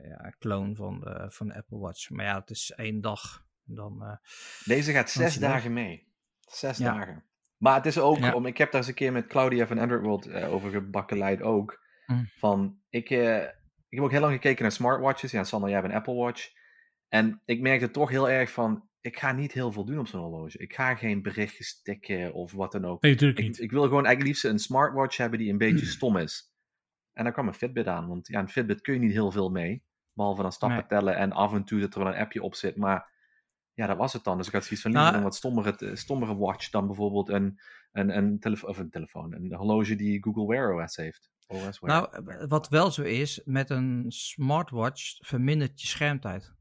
ja, 0.03 0.33
clone 0.39 0.75
van 0.75 0.99
de, 0.99 1.25
van 1.29 1.47
de 1.47 1.55
Apple 1.55 1.77
Watch. 1.77 2.09
Maar 2.09 2.25
ja, 2.25 2.39
het 2.39 2.49
is 2.49 2.71
één 2.75 3.01
dag. 3.01 3.45
Dan, 3.63 4.19
Deze 4.65 4.91
gaat 4.91 5.09
zes 5.09 5.35
dagen 5.35 5.73
mee. 5.73 6.07
Zes 6.39 6.77
Ja. 6.77 6.93
dagen. 6.93 7.23
Maar 7.57 7.75
het 7.75 7.85
is 7.85 7.97
ook, 7.97 8.17
Ja. 8.17 8.33
om, 8.33 8.45
ik 8.45 8.57
heb 8.57 8.71
daar 8.71 8.81
eens 8.81 8.89
een 8.89 8.95
keer 8.95 9.11
met 9.11 9.27
Claudia 9.27 9.67
van 9.67 9.77
Android 9.77 10.01
World 10.03 10.31
over 10.33 10.69
gebakkeleid 10.71 11.41
ook. 11.41 11.79
Mm. 12.05 12.29
Van, 12.37 12.79
ik, 12.89 13.09
ik 13.09 13.49
heb 13.89 13.99
ook 14.03 14.11
heel 14.11 14.19
lang 14.21 14.33
gekeken 14.33 14.61
naar 14.61 14.71
smartwatches. 14.71 15.31
Ja, 15.31 15.43
Sander, 15.43 15.69
jij 15.69 15.79
hebt 15.79 15.91
een 15.91 15.97
Apple 15.97 16.13
Watch. 16.13 16.49
En 17.07 17.41
ik 17.45 17.61
merkte 17.61 17.91
toch 17.91 18.09
heel 18.09 18.29
erg 18.29 18.51
van, 18.51 18.87
ik 19.01 19.19
ga 19.19 19.31
niet 19.31 19.51
heel 19.51 19.71
veel 19.71 19.85
doen 19.85 19.99
op 19.99 20.07
zo'n 20.07 20.21
horloge. 20.21 20.57
Ik 20.57 20.73
ga 20.73 20.95
geen 20.95 21.21
berichtjes 21.21 21.81
tikken 21.81 22.33
of 22.33 22.51
wat 22.51 22.71
dan 22.71 22.85
ook. 22.85 23.01
Nee, 23.01 23.11
natuurlijk 23.11 23.39
Ik, 23.39 23.45
niet. 23.45 23.59
ik 23.59 23.71
wil 23.71 23.83
gewoon 23.83 24.05
eigenlijk 24.05 24.27
liefst 24.27 24.43
een 24.53 24.59
smartwatch 24.59 25.17
hebben 25.17 25.39
die 25.39 25.51
een 25.51 25.57
beetje 25.57 25.85
stom 25.97 26.17
is. 26.17 26.51
En 27.19 27.25
dan 27.25 27.33
kwam 27.33 27.47
een 27.47 27.53
Fitbit 27.53 27.87
aan, 27.87 28.07
want 28.07 28.27
ja, 28.27 28.39
een 28.39 28.49
Fitbit 28.49 28.81
kun 28.81 28.93
je 28.93 28.99
niet 28.99 29.11
heel 29.11 29.31
veel 29.31 29.49
mee. 29.49 29.83
Behalve 30.13 30.41
dan 30.41 30.51
stappen 30.51 30.77
Nee. 30.77 30.87
tellen 30.87 31.15
en 31.15 31.31
af 31.31 31.53
en 31.53 31.63
toe 31.63 31.79
dat 31.79 31.93
er 31.93 32.03
wel 32.03 32.13
een 32.13 32.19
appje 32.19 32.43
op 32.43 32.55
zit. 32.55 32.75
Maar 32.75 33.11
ja, 33.73 33.87
dat 33.87 33.97
was 33.97 34.13
het 34.13 34.23
dan. 34.23 34.37
Dus 34.37 34.47
ik 34.47 34.53
had 34.53 34.63
zoiets 34.63 34.81
van 34.81 34.91
Nou, 34.91 35.15
een 35.15 35.23
wat 35.23 35.35
stommere, 35.35 35.77
eh, 35.77 35.95
stommere 35.95 36.35
watch 36.35 36.69
dan 36.69 36.85
bijvoorbeeld 36.87 37.29
een, 37.29 37.59
een, 37.91 38.17
een, 38.17 38.39
telefo 38.39 38.67
of 38.67 38.77
een 38.77 38.89
telefoon, 38.89 39.33
een 39.33 39.53
horloge 39.53 39.95
die 39.95 40.23
Google 40.23 40.47
Wear 40.47 40.83
OS 40.83 40.95
heeft. 40.95 41.29
OS 41.47 41.79
Wear. 41.79 42.11
Nou, 42.11 42.47
wat 42.47 42.69
wel 42.69 42.91
zo 42.91 43.01
is, 43.01 43.41
met 43.45 43.69
een 43.69 44.05
smartwatch 44.07 45.27
vermindert 45.27 45.81
je 45.81 45.87
schermtijd. 45.87 46.53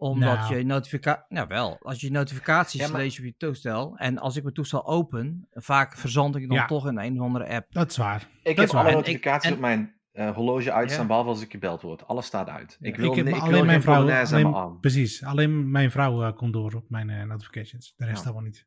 Omdat 0.00 0.38
Nou. 0.38 0.56
je 0.56 0.64
notificatie. 0.64 1.24
Nou 1.28 1.46
wel, 1.48 1.76
als 1.82 2.00
je 2.00 2.10
notificaties 2.10 2.80
Ja, 2.80 2.88
maar- 2.88 3.00
leest 3.00 3.18
op 3.18 3.24
je 3.24 3.34
toestel. 3.36 3.96
En 3.96 4.18
als 4.18 4.36
ik 4.36 4.42
mijn 4.42 4.54
toestel 4.54 4.86
open, 4.86 5.48
vaak 5.52 5.96
verzand 5.96 6.36
ik 6.36 6.48
dan 6.48 6.56
Ja. 6.56 6.66
toch 6.66 6.86
in 6.86 6.98
een 6.98 7.18
of 7.20 7.26
andere 7.26 7.48
app. 7.48 7.66
Dat 7.72 7.90
is 7.90 7.96
waar. 7.96 8.20
ik 8.20 8.28
dat 8.42 8.56
heb 8.56 8.64
is 8.66 8.72
waar. 8.72 8.84
alle 8.84 8.92
notificaties 8.92 9.48
en- 9.50 9.54
op 9.54 9.60
mijn 9.60 9.96
eh, 10.12 10.34
horloge 10.34 10.72
uitstaan, 10.72 11.00
Ja. 11.02 11.06
behalve 11.06 11.28
als 11.28 11.42
ik 11.42 11.50
gebeld 11.50 11.82
word. 11.82 12.06
Alles 12.06 12.26
staat 12.26 12.48
uit. 12.48 12.76
Ik 12.80 12.96
wil, 12.96 13.10
ik 13.10 13.16
heb 13.16 13.26
ik 13.26 13.32
wil 13.32 13.42
alleen 13.42 13.54
geen 13.56 13.66
mijn 13.66 13.82
vrouw. 13.82 14.10
Aan 14.10 14.26
Alleen, 14.26 14.46
arm. 14.54 14.80
precies. 14.80 15.24
Alleen 15.24 15.70
mijn 15.70 15.90
vrouw 15.90 16.22
eh, 16.24 16.32
komt 16.36 16.52
door 16.52 16.74
op 16.74 16.84
mijn 16.90 17.10
eh, 17.10 17.24
notifications. 17.24 17.94
De 17.96 18.04
rest 18.04 18.18
Ja. 18.18 18.24
allemaal 18.24 18.42
niet. 18.42 18.66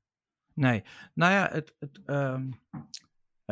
Nee, 0.54 0.84
nou 1.13 1.32
ja, 1.34 1.50
het, 1.52 1.76
het, 1.80 2.00
ehm, 2.06 2.50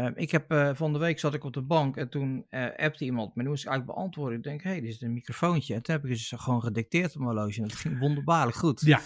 ehm, 0.06 0.12
ik 0.16 0.32
heb 0.32 0.52
eh, 0.52 0.70
van 0.74 0.94
de 0.94 1.00
week 1.00 1.20
zat 1.20 1.34
ik 1.34 1.44
op 1.44 1.54
de 1.54 1.62
bank 1.62 1.98
en 1.98 2.10
toen 2.10 2.46
eh 2.50 2.66
appte 2.86 3.06
iemand 3.06 3.28
me. 3.28 3.34
En 3.36 3.42
toen 3.42 3.50
moest 3.50 3.64
ik 3.64 3.70
eigenlijk 3.70 4.00
beantwoorden. 4.00 4.38
Ik 4.38 4.44
denk, 4.44 4.64
hé, 4.64 4.70
hey, 4.70 4.82
dit 4.82 4.90
is 4.90 5.02
een 5.02 5.14
microfoontje. 5.14 5.74
En 5.74 5.82
toen 5.82 5.96
heb 5.96 6.04
ik 6.04 6.10
dus 6.10 6.34
gewoon 6.36 6.62
gedicteerd 6.62 7.16
op 7.16 7.22
mijn 7.22 7.36
horloge. 7.38 7.62
En 7.62 7.68
dat 7.68 7.78
ging 7.78 8.00
wonderbaarlijk 8.00 8.58
goed. 8.58 8.82
Ja. 8.82 9.02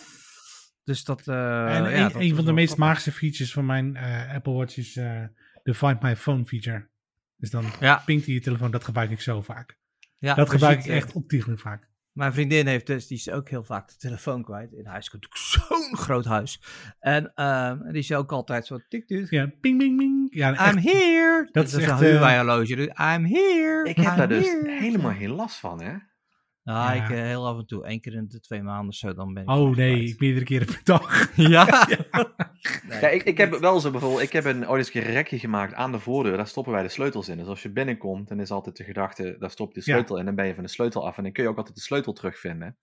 Dus 0.83 1.03
dat. 1.03 1.27
eh, 1.27 1.35
en 1.75 1.83
ja, 1.83 1.95
een, 1.95 2.01
dat 2.03 2.21
een 2.21 2.27
was 2.27 2.35
van 2.35 2.45
de 2.45 2.53
meest 2.53 2.67
grappig. 2.73 2.87
magische 2.87 3.11
features 3.11 3.53
van 3.53 3.65
mijn 3.65 3.97
Apple 4.33 4.53
Watch 4.53 4.77
is 4.77 4.93
de 5.63 5.73
Find 5.73 6.01
My 6.01 6.15
Phone 6.15 6.45
feature. 6.45 6.89
Dus 7.35 7.49
dan 7.49 7.65
Ja, 7.79 8.01
pinkt 8.05 8.25
hij 8.25 8.33
je 8.33 8.41
telefoon. 8.41 8.71
Dat 8.71 8.83
gebruik 8.83 9.11
ik 9.11 9.21
zo 9.21 9.41
vaak. 9.41 9.77
ja, 10.17 10.33
dat 10.33 10.49
gebruik 10.49 10.79
ik 10.79 10.91
echt 10.91 11.11
ontiegelijk 11.13 11.59
vaak. 11.61 11.91
Mijn 12.13 12.33
vriendin 12.33 12.67
heeft 12.67 12.87
dus, 12.87 13.07
die 13.07 13.17
is 13.17 13.29
ook 13.29 13.49
heel 13.49 13.63
vaak 13.63 13.87
de 13.87 13.95
telefoon 13.97 14.43
kwijt. 14.43 14.73
In 14.73 14.85
huis 14.85 15.05
is 15.05 15.13
natuurlijk 15.13 15.41
zo'n 15.67 15.97
groot 15.97 16.25
huis. 16.25 16.61
En 16.99 17.31
ehm, 17.35 17.91
die 17.91 18.01
is 18.01 18.13
ook 18.13 18.31
altijd 18.31 18.65
zo 18.65 18.79
tik 18.89 19.07
tik. 19.07 19.29
Ja, 19.29 19.45
ping, 19.45 19.77
ping, 19.77 19.97
ping. 19.97 20.27
Ja, 20.29 20.49
I'm 20.49 20.77
echt, 20.77 20.91
here. 20.91 21.49
Dat 21.51 21.65
is 21.65 21.73
een 21.73 21.81
echt, 21.81 21.91
eh. 21.91 21.97
Dus 22.75 22.85
I'm 22.85 23.25
here. 23.25 23.89
Ik 23.89 23.95
heb 23.95 24.11
I'm 24.11 24.17
daar 24.17 24.27
dus 24.27 24.55
helemaal 24.63 25.13
geen 25.13 25.31
last 25.31 25.55
van, 25.59 25.81
hè? 25.81 25.93
Nou, 26.63 26.95
Ja. 26.95 27.03
ik 27.03 27.09
eh, 27.09 27.17
heel 27.23 27.47
af 27.47 27.57
en 27.57 27.65
toe. 27.65 27.85
één 27.85 28.01
keer 28.01 28.13
in 28.13 28.27
de 28.27 28.39
twee 28.39 28.61
maanden 28.63 28.87
of 28.87 28.95
zo, 28.95 29.13
dan 29.13 29.33
ben 29.33 29.43
ik 29.43 29.49
oh 29.49 29.75
nee, 29.75 29.95
kwijt. 30.03 30.19
meerdere 30.19 30.45
keren 30.45 30.65
per 30.67 30.81
dag. 30.83 31.29
Ja. 31.35 31.65
Nee, 32.89 32.99
Ja, 33.01 33.07
ik, 33.07 33.23
ik 33.23 33.37
heb 33.37 33.51
wel 33.59 33.79
zo 33.79 33.91
bijvoorbeeld, 33.91 34.21
ik 34.21 34.31
heb 34.33 34.45
een, 34.45 34.67
ooit 34.67 34.77
eens 34.77 34.87
een 34.87 34.93
keer 35.01 35.07
een 35.09 35.15
rekje 35.15 35.39
gemaakt 35.39 35.73
aan 35.73 35.91
de 35.91 35.99
voordeur, 35.99 36.37
daar 36.37 36.47
stoppen 36.47 36.73
wij 36.73 36.83
de 36.83 36.89
sleutels 36.89 37.29
in. 37.29 37.37
Dus 37.37 37.47
als 37.47 37.63
je 37.63 37.69
binnenkomt, 37.71 38.27
dan 38.27 38.39
is 38.39 38.51
altijd 38.51 38.77
de 38.77 38.83
gedachte, 38.83 39.35
daar 39.39 39.49
stop 39.51 39.67
je 39.73 39.79
de 39.79 39.85
Ja. 39.85 39.93
sleutel 39.93 40.17
in, 40.17 40.25
dan 40.25 40.35
ben 40.35 40.45
je 40.47 40.53
van 40.55 40.63
de 40.63 40.69
sleutel 40.69 41.05
af 41.07 41.17
en 41.17 41.23
dan 41.23 41.31
kun 41.31 41.43
je 41.43 41.49
ook 41.49 41.57
altijd 41.57 41.75
de 41.75 41.81
sleutel 41.81 42.13
terugvinden. 42.13 42.77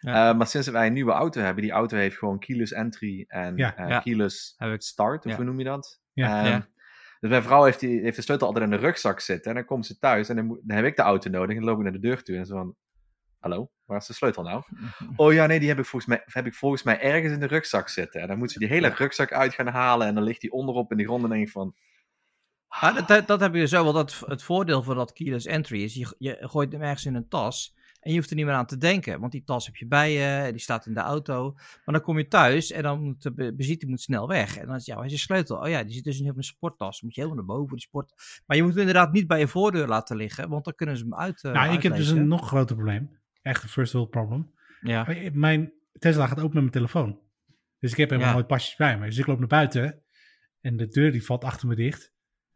Ja. 0.00 0.30
Eh, 0.30 0.36
maar 0.36 0.46
sinds 0.46 0.68
wij 0.68 0.86
een 0.86 0.92
nieuwe 0.92 1.12
auto 1.12 1.40
hebben, 1.40 1.62
die 1.62 1.72
auto 1.72 1.96
heeft 1.96 2.16
gewoon 2.18 2.38
keyless 2.38 2.72
entry 2.72 3.24
en 3.28 3.56
Ja. 3.56 3.76
eh, 3.76 3.88
Ja. 3.88 4.00
keyless 4.00 4.54
Heb 4.56 4.72
ik- 4.72 4.82
start, 4.82 5.24
of 5.24 5.30
Ja. 5.30 5.36
hoe 5.36 5.44
noem 5.46 5.58
je 5.58 5.64
dat? 5.64 6.00
Ja. 6.12 6.38
Ehm, 6.38 6.46
Ja. 6.50 6.66
Dus 7.20 7.30
mijn 7.30 7.42
vrouw 7.42 7.64
heeft, 7.64 7.80
die, 7.80 8.00
heeft 8.00 8.16
de 8.16 8.22
sleutel 8.22 8.46
altijd 8.46 8.64
in 8.64 8.70
de 8.70 8.76
rugzak 8.76 9.20
zitten 9.20 9.50
en 9.50 9.56
dan 9.56 9.64
komt 9.66 9.86
ze 9.86 9.98
thuis 9.98 10.28
en 10.28 10.36
dan 10.36 10.76
heb 10.76 10.84
ik 10.84 10.96
de 10.96 11.02
auto 11.02 11.30
nodig 11.30 11.48
en 11.56 11.56
dan 11.56 11.64
loop 11.64 11.76
ik 11.78 11.82
naar 11.82 11.92
de 11.92 11.98
deur 12.08 12.22
toe 12.22 12.36
en 12.36 12.46
zo 12.46 12.56
van, 12.56 12.74
hallo, 13.42 13.70
waar 13.84 13.98
is 13.98 14.06
de 14.06 14.12
sleutel 14.12 14.42
nou? 14.42 14.62
Oh 15.16 15.32
ja, 15.32 15.46
nee, 15.46 15.58
die 15.58 15.68
heb 15.68 15.78
ik 15.78 15.84
volgens 15.84 16.10
mij, 16.10 16.22
heb 16.24 16.46
ik 16.46 16.54
volgens 16.54 16.82
mij 16.82 17.00
ergens 17.00 17.32
in 17.32 17.40
de 17.40 17.46
rugzak 17.46 17.88
zitten. 17.88 18.20
En 18.20 18.28
dan 18.28 18.38
moet 18.38 18.50
ze 18.50 18.58
die 18.58 18.68
hele 18.68 18.88
rugzak 18.88 19.32
uit 19.32 19.54
gaan 19.54 19.66
halen. 19.66 20.06
En 20.06 20.14
dan 20.14 20.22
ligt 20.22 20.40
die 20.40 20.52
onderop 20.52 20.90
in 20.90 20.96
de 20.96 21.04
grond. 21.04 21.22
En 21.22 21.28
dan 21.28 21.36
denk 21.36 21.48
ik 21.48 21.52
van. 21.52 21.74
Ah, 22.68 22.94
dat, 22.94 23.08
dat, 23.08 23.26
dat 23.26 23.40
heb 23.40 23.54
je 23.54 23.66
zo, 23.66 23.84
want 23.84 23.94
dat, 23.94 24.22
het 24.26 24.42
voordeel 24.42 24.82
van 24.82 24.96
dat 24.96 25.12
keyless 25.12 25.46
entry 25.46 25.82
is, 25.82 25.94
je, 25.94 26.14
je 26.18 26.38
gooit 26.40 26.72
hem 26.72 26.82
ergens 26.82 27.06
in 27.06 27.14
een 27.14 27.28
tas 27.28 27.74
en 28.02 28.10
je 28.10 28.16
hoeft 28.16 28.30
er 28.30 28.36
niet 28.36 28.44
meer 28.44 28.54
aan 28.54 28.66
te 28.66 28.76
denken, 28.76 29.20
want 29.20 29.32
die 29.32 29.44
tas 29.44 29.66
heb 29.66 29.76
je 29.76 29.86
bij 29.86 30.12
je, 30.12 30.50
die 30.50 30.60
staat 30.60 30.86
in 30.86 30.94
de 30.94 31.00
auto, 31.00 31.52
maar 31.54 31.94
dan 31.94 32.00
kom 32.00 32.18
je 32.18 32.28
thuis 32.28 32.70
en 32.70 32.82
dan 32.82 33.02
moet 33.02 33.22
de 33.22 33.32
be- 33.32 33.54
bezieter 33.54 33.88
moet 33.88 34.00
snel 34.00 34.28
weg. 34.28 34.56
En 34.56 34.66
dan 34.66 34.76
is 34.76 34.86
ja, 34.86 34.96
waar 34.96 35.04
is 35.04 35.12
je 35.12 35.18
sleutel? 35.18 35.56
Oh 35.56 35.68
ja, 35.68 35.82
die 35.82 35.94
zit 35.94 36.04
dus 36.04 36.20
in 36.20 36.32
een 36.36 36.42
sporttas, 36.42 37.00
dan 37.00 37.08
moet 37.08 37.14
je 37.14 37.22
helemaal 37.22 37.44
naar 37.44 37.56
boven, 37.56 37.76
die 37.76 37.86
sport. 37.86 38.12
Maar 38.46 38.56
je 38.56 38.62
moet 38.62 38.72
hem 38.72 38.80
inderdaad 38.80 39.12
niet 39.12 39.26
bij 39.26 39.38
je 39.38 39.48
voordeur 39.48 39.86
laten 39.86 40.16
liggen, 40.16 40.48
want 40.48 40.64
dan 40.64 40.74
kunnen 40.74 40.96
ze 40.96 41.02
hem 41.02 41.14
uit 41.14 41.44
eh, 41.44 41.52
nou, 41.52 41.72
ik 41.72 41.82
heb 41.82 41.96
dus 41.96 42.08
een 42.08 42.28
nog 42.28 42.46
groter 42.46 42.76
probleem. 42.76 43.20
Echt 43.42 43.62
een 43.62 43.68
first 43.68 43.92
world 43.92 44.10
problem. 44.10 44.50
Ja, 44.80 45.06
Mijn 45.32 45.72
Tesla 45.98 46.26
gaat 46.26 46.36
open 46.38 46.44
met 46.54 46.60
mijn 46.60 46.70
telefoon. 46.70 47.20
Dus 47.78 47.90
ik 47.90 47.96
heb 47.96 48.08
helemaal 48.08 48.30
Ja. 48.30 48.34
nooit 48.36 48.46
pasjes 48.46 48.76
bij 48.76 48.98
me. 48.98 49.06
Dus 49.06 49.18
ik 49.18 49.26
loop 49.26 49.38
naar 49.38 49.48
buiten 49.48 50.02
en 50.60 50.76
de 50.76 50.86
deur 50.86 51.12
die 51.12 51.24
valt 51.24 51.44
achter 51.44 51.68
me 51.68 51.74
dicht. 51.74 52.12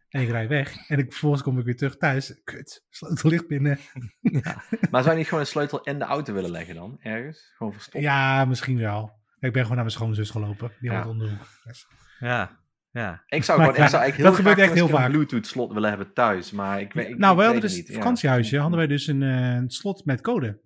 En 0.09 0.21
ik 0.23 0.29
rijd 0.29 0.49
weg. 0.49 0.89
En 0.89 0.99
ik, 0.99 1.11
vervolgens 1.11 1.43
kom 1.43 1.59
ik 1.59 1.65
weer 1.65 1.77
terug 1.77 1.97
thuis. 1.97 2.41
Kut, 2.45 2.85
sleutel 2.91 3.31
ligt 3.31 3.47
binnen. 3.49 3.79
ja. 4.21 4.63
Maar 4.91 5.03
zou 5.03 5.11
je 5.13 5.19
niet 5.19 5.25
gewoon 5.29 5.41
een 5.41 5.47
sleutel 5.51 5.81
in 5.83 5.99
de 5.99 6.05
auto 6.05 6.33
willen 6.33 6.51
leggen 6.51 6.75
dan? 6.75 6.97
Ergens? 7.01 7.53
Gewoon 7.57 7.73
verstopt? 7.73 8.05
Ja, 8.05 8.45
misschien 8.45 8.79
wel. 8.79 9.13
Ik 9.41 9.53
ben 9.53 9.63
gewoon 9.63 9.69
naar 9.69 9.77
mijn 9.77 9.91
schoonzus 9.91 10.31
gelopen. 10.31 10.73
Die 10.81 10.91
Ja. 10.91 11.03
had. 11.03 11.19
Dus- 11.65 11.87
ja, 12.21 12.59
ja. 12.91 13.23
Ik 13.27 13.45
zou, 13.45 13.59
Maar 13.59 13.67
gewoon, 13.69 13.85
ik 13.85 13.91
zou 13.91 14.03
eigenlijk 14.03 14.17
heel 14.17 14.25
dat 14.25 14.35
gebeurt 14.35 14.55
graag 14.57 14.67
echt 14.67 14.75
heel 14.75 14.89
vaak. 14.89 15.05
een 15.07 15.13
Bluetooth 15.13 15.47
slot 15.47 15.73
willen 15.73 15.89
hebben 15.89 16.13
thuis. 16.13 16.51
Maar 16.51 16.81
ik 16.81 16.93
weet 16.93 17.09
ik, 17.09 17.19
nou, 17.19 17.61
dus 17.61 17.77
het 17.77 17.89
ja. 17.89 17.95
vakantiehuisje. 17.95 18.59
Hadden 18.59 18.79
wij 18.79 18.87
dus 18.87 19.07
een, 19.07 19.23
eh, 19.23 19.55
een 19.55 19.71
slot 19.71 20.05
met 20.05 20.21
code. 20.21 20.61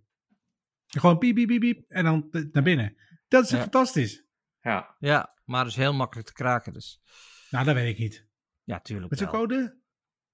Gewoon 0.98 1.18
piep, 1.18 1.34
piep, 1.34 1.48
piep, 1.48 1.60
piep. 1.60 1.84
En 1.90 2.04
dan 2.04 2.28
naar 2.52 2.62
binnen. 2.62 2.96
Dat 3.28 3.44
is 3.44 3.50
Ja. 3.50 3.60
fantastisch. 3.60 4.24
Ja. 4.60 4.96
Ja, 4.98 5.34
maar 5.44 5.62
dat 5.62 5.70
is 5.72 5.78
heel 5.78 5.94
makkelijk 5.94 6.26
te 6.28 6.34
kraken, 6.34 6.72
dus 6.72 7.02
Nou, 7.50 7.64
dat 7.64 7.74
weet 7.74 7.88
ik 7.92 7.98
niet. 7.98 8.26
ja, 8.64 8.80
tuurlijk 8.80 9.10
Met 9.10 9.18
zo'n 9.18 9.28
code? 9.28 9.78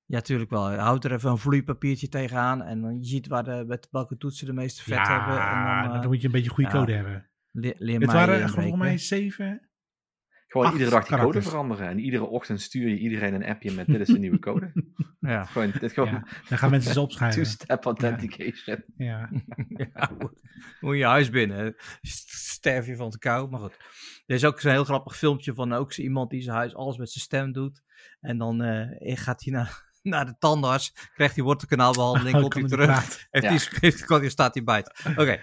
Ja, 0.05 0.21
tuurlijk 0.21 0.51
wel. 0.51 0.75
Houd 0.75 1.05
er 1.05 1.13
even 1.13 1.31
een 1.31 1.39
vloeipapiertje 1.39 2.09
tegenaan 2.09 2.63
en 2.63 2.81
dan 2.81 2.99
je 2.99 3.05
ziet 3.07 3.27
waar 3.27 3.45
de, 3.45 3.65
met 3.67 3.89
welke 3.91 4.17
toetsen 4.17 4.47
de 4.47 4.53
meeste 4.53 4.83
vet 4.83 4.95
ja, 4.95 5.19
hebben. 5.19 5.49
En 5.49 5.83
dan, 5.83 5.93
dan, 5.93 6.03
eh, 6.03 6.07
moet 6.09 6.21
je 6.21 6.27
een 6.27 6.33
beetje 6.33 6.51
goede 6.51 6.71
ja. 6.71 6.77
code 6.77 6.93
hebben. 6.93 7.31
leer 7.53 7.75
Het 7.75 8.07
mij 8.07 8.15
waren 8.15 8.49
volgens 8.49 8.77
mij 8.77 8.99
zeven. 8.99 9.69
Gewoon 10.57 10.67
Acht 10.73 10.79
iedere 10.81 10.91
dag 10.97 11.07
die 11.09 11.19
code 11.19 11.43
veranderen. 11.43 11.89
En 11.89 11.99
iedere 11.99 12.25
ochtend 12.25 12.61
stuur 12.61 12.89
je 12.89 12.99
iedereen 12.99 13.35
een 13.35 13.45
appje 13.45 13.73
met 13.73 13.87
dit 13.87 14.01
is 14.01 14.07
de 14.07 14.19
nieuwe 14.19 14.39
code. 14.49 14.73
Ja. 15.21 15.45
Gewoon, 15.45 15.73
dit 15.81 15.93
gewoon 15.93 16.09
Ja, 16.11 16.27
dan 16.49 16.59
gaan 16.59 16.71
mensen 16.71 16.93
ze 16.93 17.01
opschrijven. 17.01 17.43
two-step 17.43 17.85
authentication. 17.85 18.85
Ja. 18.97 19.31
ja, 19.95 20.11
moet- 20.19 20.41
moet 20.81 20.97
je 20.97 21.05
huis 21.05 21.31
binnen. 21.31 21.75
St- 22.03 22.35
Sterf 22.57 22.87
je 22.87 22.97
van 22.97 23.11
de 23.11 23.19
kou. 23.19 23.51
Maar 23.51 23.61
goed. 23.61 23.77
Er 24.27 24.35
is 24.35 24.45
ook 24.45 24.61
zo'n 24.61 24.71
heel 24.71 24.85
grappig 24.85 25.17
filmpje 25.17 25.55
van 25.55 25.73
ook 25.73 25.93
iemand 25.95 26.31
die 26.31 26.43
zijn 26.43 26.57
huis 26.57 26.75
alles 26.75 26.97
met 26.97 27.11
zijn 27.11 27.25
stem 27.25 27.53
doet. 27.53 27.83
En 28.21 28.39
dan 28.39 28.63
eh, 28.63 29.17
gaat 29.17 29.45
hij 29.45 29.53
naar, 29.53 29.86
naar 30.07 30.27
de 30.27 30.35
tandarts, 30.39 30.93
krijgt 31.15 31.35
hij 31.35 31.45
wortelkanaalbehandeling, 31.45 32.35
Oh, 32.37 32.41
komt 32.41 32.55
hij 32.55 32.65
terug. 32.69 32.89
Heeft 33.31 33.71
Ja. 33.71 33.81
die, 33.91 34.05
kan 34.05 34.21
die, 34.21 34.31
staat 34.31 34.55
hij 34.55 34.63
bij. 34.65 34.85
Oké. 35.17 35.41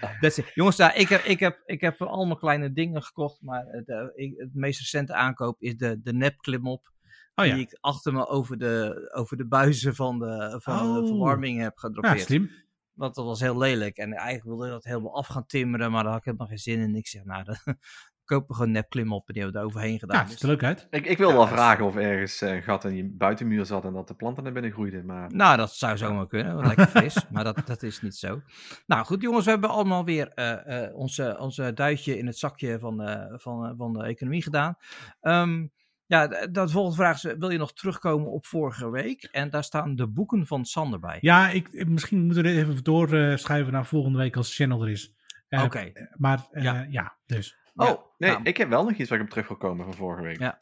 Jongens, 0.54 0.76
daar, 0.76 0.96
ik, 0.96 1.08
heb, 1.08 1.22
ik, 1.24 1.40
heb, 1.40 1.62
ik 1.66 1.80
heb 1.80 2.02
allemaal 2.02 2.36
kleine 2.36 2.72
dingen 2.72 3.02
gekocht, 3.02 3.42
maar 3.42 3.64
het, 3.66 3.88
eh, 3.88 4.02
ik- 4.14 4.34
het 4.36 4.54
meest 4.54 4.78
recente 4.80 5.14
aankoop 5.14 5.62
is 5.62 5.76
de, 5.76 6.00
de 6.02 6.12
nepklimop. 6.12 6.92
Oh 7.34 7.46
ja. 7.46 7.54
Die 7.54 7.62
ik 7.64 7.78
achter 7.80 8.12
me 8.12 8.26
over 8.26 8.58
de, 8.58 9.10
over 9.14 9.36
de 9.36 9.46
buizen 9.46 9.94
van 9.94 10.18
de, 10.18 10.58
van 10.62 10.92
de 10.94 11.00
Oh. 11.00 11.06
verwarming 11.06 11.60
heb 11.60 11.72
ja, 11.74 11.80
gedropeerd. 11.80 12.20
slim. 12.20 12.50
Want 12.92 13.14
dat 13.14 13.24
was 13.24 13.40
heel 13.40 13.58
lelijk. 13.58 13.96
En 13.96 14.12
eigenlijk 14.12 14.44
wilde 14.46 14.64
ik 14.66 14.70
dat 14.72 14.84
helemaal 14.84 15.16
af 15.16 15.26
gaan 15.26 15.46
timmeren, 15.46 15.90
maar 15.90 16.02
daar 16.02 16.10
had 16.12 16.18
ik 16.20 16.24
helemaal 16.26 16.46
geen 16.46 16.58
zin 16.58 16.80
in. 16.80 16.94
Ik 16.94 17.06
zeg, 17.06 17.24
nou, 17.24 17.44
dan 17.64 17.76
kopen 18.24 18.46
we 18.48 18.54
gewoon 18.54 18.70
nepklimop 18.70 19.28
en 19.28 19.34
die 19.34 19.42
hebben 19.42 19.60
we 19.62 19.66
er 19.68 19.72
overheen 19.74 19.98
gedaan. 19.98 20.16
Ja, 20.16 20.22
het 20.22 20.32
ziet 20.32 20.42
er 20.42 20.48
leuk 20.48 20.62
uit. 20.64 20.86
Ik, 20.90 21.06
ik 21.06 21.18
wil 21.18 21.28
Ja, 21.28 21.34
wel 21.34 21.42
dat 21.44 21.52
is- 21.52 21.58
vragen 21.60 21.84
of 21.84 21.96
ergens 21.96 22.40
eh, 22.42 22.54
een 22.54 22.62
gat 22.62 22.84
in 22.84 22.92
die 22.92 23.14
buitenmuur 23.16 23.66
zat 23.66 23.84
en 23.84 23.92
dat 23.92 24.08
de 24.08 24.14
planten 24.14 24.42
naar 24.44 24.52
binnen 24.52 24.72
groeiden. 24.72 25.06
Maar 25.06 25.34
Nou, 25.34 25.56
dat 25.56 25.74
zou 25.74 25.96
zomaar 25.96 26.26
kunnen. 26.26 26.54
wat 26.54 26.66
Lekker 26.66 26.86
fris. 26.86 27.16
maar 27.32 27.44
dat, 27.44 27.62
dat 27.66 27.82
is 27.82 28.02
niet 28.02 28.16
zo. 28.16 28.40
Nou 28.86 29.04
goed, 29.04 29.22
jongens. 29.22 29.44
We 29.44 29.50
hebben 29.50 29.70
allemaal 29.70 30.04
weer 30.04 30.28
eh, 30.28 30.84
eh, 30.84 30.94
onze, 30.94 31.36
onze 31.38 31.72
duitje 31.72 32.18
in 32.18 32.26
het 32.26 32.38
zakje 32.38 32.78
van, 32.78 33.02
eh, 33.02 33.38
van, 33.38 33.74
van 33.76 33.92
de 33.92 34.04
economie 34.04 34.42
gedaan. 34.42 34.76
Ehm, 35.20 35.66
Ja, 36.06 36.26
de, 36.26 36.48
de 36.52 36.68
volgende 36.68 36.96
vraag 36.96 37.24
is, 37.24 37.34
wil 37.38 37.50
je 37.50 37.58
nog 37.58 37.72
terugkomen 37.72 38.30
op 38.30 38.46
vorige 38.46 38.90
week? 38.90 39.22
En 39.32 39.50
daar 39.50 39.64
staan 39.64 39.94
de 39.96 40.08
boeken 40.08 40.46
van 40.46 40.64
Sander 40.64 41.00
bij. 41.00 41.18
Ja, 41.20 41.48
ik, 41.50 41.86
misschien 41.88 42.24
moeten 42.24 42.42
we 42.42 42.48
dit 42.48 42.58
even 42.58 42.82
doorschuiven 42.84 43.72
naar 43.72 43.86
volgende 43.86 44.18
week 44.18 44.36
als 44.36 44.54
Channel 44.56 44.82
er 44.82 44.90
is. 44.90 45.14
Oké. 45.48 45.92
Maar 46.16 46.46
eh, 46.50 46.62
Ja. 46.62 46.86
ja. 46.90 47.16
dus. 47.26 47.56
Oh, 47.74 47.86
Ja, 47.86 47.98
nee, 48.18 48.30
nou. 48.30 48.42
ik 48.44 48.56
heb 48.56 48.68
wel 48.68 48.84
nog 48.84 48.92
iets 48.96 49.08
waar 49.10 49.18
ik 49.18 49.24
op 49.24 49.30
terug 49.30 49.48
wil 49.48 49.56
komen 49.56 49.84
van 49.84 49.94
vorige 49.94 50.22
week. 50.22 50.38
Ja. 50.38 50.58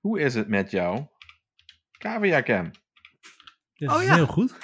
Hoe 0.00 0.20
is 0.20 0.34
het 0.34 0.48
met 0.48 0.70
jou? 0.70 1.06
Cavia 1.98 2.42
Cam. 2.42 2.70
Dit 3.74 3.90
Oh, 3.90 4.00
is 4.02 4.06
ja. 4.08 4.14
heel 4.14 4.26
goed. 4.26 4.54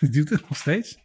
Doet 0.12 0.28
het 0.28 0.48
nog 0.48 0.56
steeds. 0.56 0.98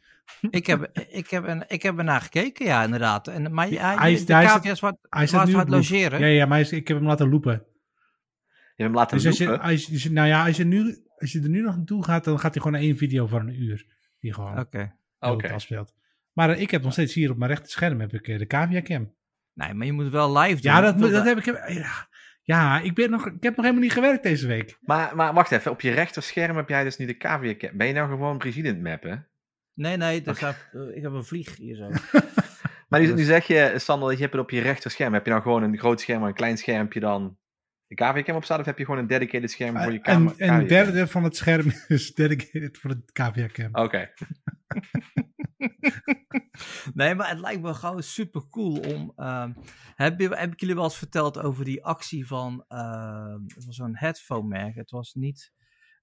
Ik 0.50 0.66
heb, 0.68 0.90
ik 1.10 1.30
heb, 1.30 1.44
een, 1.48 1.64
ik 1.68 1.82
heb 1.82 1.98
ernaar 1.98 2.22
gekeken, 2.22 2.66
ja, 2.66 2.84
inderdaad. 2.84 3.28
En, 3.28 3.54
maar 3.54 3.70
ja, 3.70 3.98
Hij 4.00 4.12
is- 4.14 4.26
de 4.26 4.34
hij 4.34 4.44
is- 4.44 4.50
cavia's 4.52 4.80
waar, 4.80 4.94
Hij 5.10 5.22
het 5.32 5.52
loop. 5.52 5.68
logeren. 5.68 6.20
Ja, 6.20 6.26
ja, 6.26 6.46
maar 6.46 6.60
hij 6.60 6.70
ik 6.78 6.88
heb 6.88 6.98
hem 6.98 7.06
laten 7.06 7.30
lopen. 7.30 7.52
Je 7.54 8.84
hebt 8.84 8.90
hem 8.90 8.94
laten 8.94 9.18
Dus 9.18 9.26
als 9.26 9.38
je, 9.38 9.46
lopen. 9.46 9.62
als 9.62 9.86
je, 9.86 10.12
nou 10.12 10.28
ja, 10.28 10.46
als 10.46 10.58
je, 10.58 10.64
nu, 10.64 10.98
als 11.18 11.32
je 11.32 11.42
er 11.42 11.50
nu 11.50 11.62
nog 11.62 11.76
naartoe 11.76 12.04
gaat, 12.04 12.24
dan 12.24 12.40
gaat 12.40 12.54
hij 12.54 12.62
gewoon 12.64 12.72
naar 12.80 12.88
één 12.88 12.98
video 12.98 13.28
van 13.28 13.48
een 13.48 13.62
uur. 13.62 13.96
Die 14.20 14.34
gewoon 14.34 14.60
Oké. 14.60 14.96
goed 15.20 15.52
afspeelt. 15.52 15.94
Maar 16.38 16.50
eh, 16.50 16.62
ik 16.62 16.72
heb 16.72 16.82
nog 16.84 16.92
steeds 16.92 17.14
hier 17.14 17.32
op 17.32 17.38
mijn 17.38 17.52
rechter 17.52 17.72
scherm 17.72 18.00
heb 18.00 18.14
ik, 18.14 18.28
eh, 18.28 18.38
de 18.38 18.48
cavia 18.48 18.82
cam. 18.82 19.16
Nee, 19.54 19.74
maar 19.74 19.86
je 19.86 19.94
moet 19.94 20.12
wel 20.12 20.38
live 20.38 20.62
doen. 20.62 20.72
Ja, 20.72 20.82
dat, 20.82 21.00
dat 21.00 21.26
heb 21.26 21.38
ik. 21.38 21.46
Ja, 21.74 22.08
ja 22.42 22.80
ik, 22.80 22.94
ben 22.94 23.10
nog, 23.10 23.26
ik 23.26 23.44
heb 23.44 23.56
nog 23.56 23.66
helemaal 23.66 23.84
niet 23.84 23.94
gewerkt 23.94 24.24
deze 24.24 24.48
week. 24.48 24.78
Maar, 24.82 25.16
maar 25.16 25.34
wacht 25.34 25.52
even, 25.52 25.72
op 25.72 25.82
je 25.82 25.92
rechterscherm 25.92 26.58
heb 26.58 26.70
jij 26.70 26.84
dus 26.84 26.98
niet 26.98 27.08
de 27.08 27.18
Cavia 27.18 27.56
Cam. 27.56 27.78
Ben 27.78 27.88
je 27.88 27.94
nou 27.94 28.10
gewoon 28.10 28.42
het 28.42 28.82
mappen? 28.82 29.28
Nee, 29.74 29.98
nee, 29.98 30.22
dat 30.22 30.42
eh, 30.42 30.50
ik 30.94 31.02
heb 31.02 31.12
een 31.12 31.26
vlieg 31.26 31.56
hier 31.56 31.76
zo. 31.76 31.90
Maar 32.90 33.00
nu, 33.00 33.06
Dus- 33.06 33.16
nu 33.16 33.24
zeg 33.24 33.48
je, 33.48 33.74
Sander, 33.76 34.08
dat 34.08 34.18
je 34.18 34.24
hebt 34.24 34.36
het 34.36 34.44
op 34.44 34.50
je 34.50 34.62
rechterscherm. 34.62 35.14
Heb 35.14 35.26
je 35.26 35.32
nou 35.32 35.42
gewoon 35.42 35.64
een 35.64 35.78
groot 35.78 36.02
scherm 36.02 36.22
en 36.22 36.28
een 36.28 36.34
klein 36.34 36.58
schermpje 36.58 37.00
dan 37.00 37.38
de 37.88 37.96
Cam 37.96 38.36
op 38.36 38.44
staat? 38.44 38.60
Of 38.60 38.66
heb 38.66 38.78
je 38.78 38.86
gewoon 38.86 39.00
een 39.00 39.08
dedicated 39.08 39.52
scherm 39.52 39.78
voor 39.82 39.92
je 39.92 40.00
camera? 40.00 40.34
En 40.38 40.54
een 40.54 40.68
derde 40.68 41.08
van 41.08 41.24
het 41.24 41.36
scherm 41.36 41.72
is 41.88 42.14
dedicated 42.14 42.78
voor 42.78 42.90
de 42.90 43.04
cavia 43.14 43.48
cam. 43.48 43.70
Oké. 43.72 44.10
Nee, 46.94 47.16
maar 47.16 47.30
het 47.30 47.40
lijkt 47.40 47.62
me 47.62 47.74
gewoon 47.74 48.04
super 48.04 48.50
cool 48.50 48.80
om. 48.80 49.14
ehm, 49.16 49.54
heb, 49.96 50.20
heb 50.20 50.54
ik 50.54 50.60
jullie 50.60 50.76
wel 50.76 50.84
eens 50.84 50.98
verteld 50.98 51.40
over 51.40 51.66
die 51.66 51.86
actie 51.86 52.28
van. 52.28 52.64
ehm, 52.68 53.42
het 53.48 53.66
was 53.66 53.76
zo'n 53.76 53.96
headphone 53.96 54.48
merk. 54.48 54.76
Het 54.76 54.92
was 54.92 55.14
niet. 55.14 55.56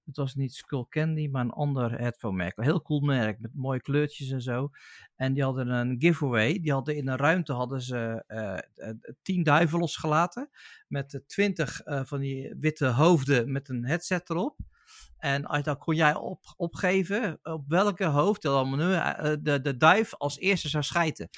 Het 0.05 0.17
was 0.17 0.35
niet 0.35 0.53
Skull 0.53 0.85
Candy, 0.89 1.27
maar 1.27 1.41
een 1.43 1.51
ander 1.51 1.99
headphone 1.99 2.35
merk. 2.35 2.57
Een 2.57 2.63
heel 2.63 2.81
cool 2.81 2.99
merk 2.99 3.39
met 3.39 3.55
mooie 3.55 3.81
kleurtjes 3.81 4.29
en 4.31 4.41
zo. 4.41 4.69
En 5.15 5.33
die 5.33 5.43
hadden 5.43 5.67
een 5.67 5.95
giveaway. 5.99 6.59
Die 6.59 6.71
hadden 6.71 6.95
in 6.95 7.07
een 7.07 7.17
ruimte 7.17 7.53
hadden 7.53 7.81
ze 7.81 8.23
eh, 8.27 8.57
eh, 8.57 8.95
tien 9.21 9.43
duiven 9.43 9.79
losgelaten. 9.79 10.49
Met 10.87 11.23
twintig 11.27 11.81
eh, 11.81 12.03
van 12.03 12.19
die 12.19 12.55
witte 12.59 12.85
hoofden 12.85 13.51
met 13.51 13.69
een 13.69 13.85
headset 13.85 14.29
erop. 14.29 14.57
En 15.19 15.45
als- 15.45 15.63
dan 15.63 15.77
kon 15.77 15.95
jij 15.95 16.15
op, 16.15 16.39
opgeven 16.57 17.39
op 17.43 17.63
welke 17.67 18.05
hoofd 18.05 18.43
nu, 18.43 18.93
eh, 18.93 19.33
de, 19.39 19.61
de 19.61 19.77
duif 19.77 20.13
als 20.15 20.37
eerste 20.39 20.69
zou 20.69 20.83
schijten. 20.83 21.29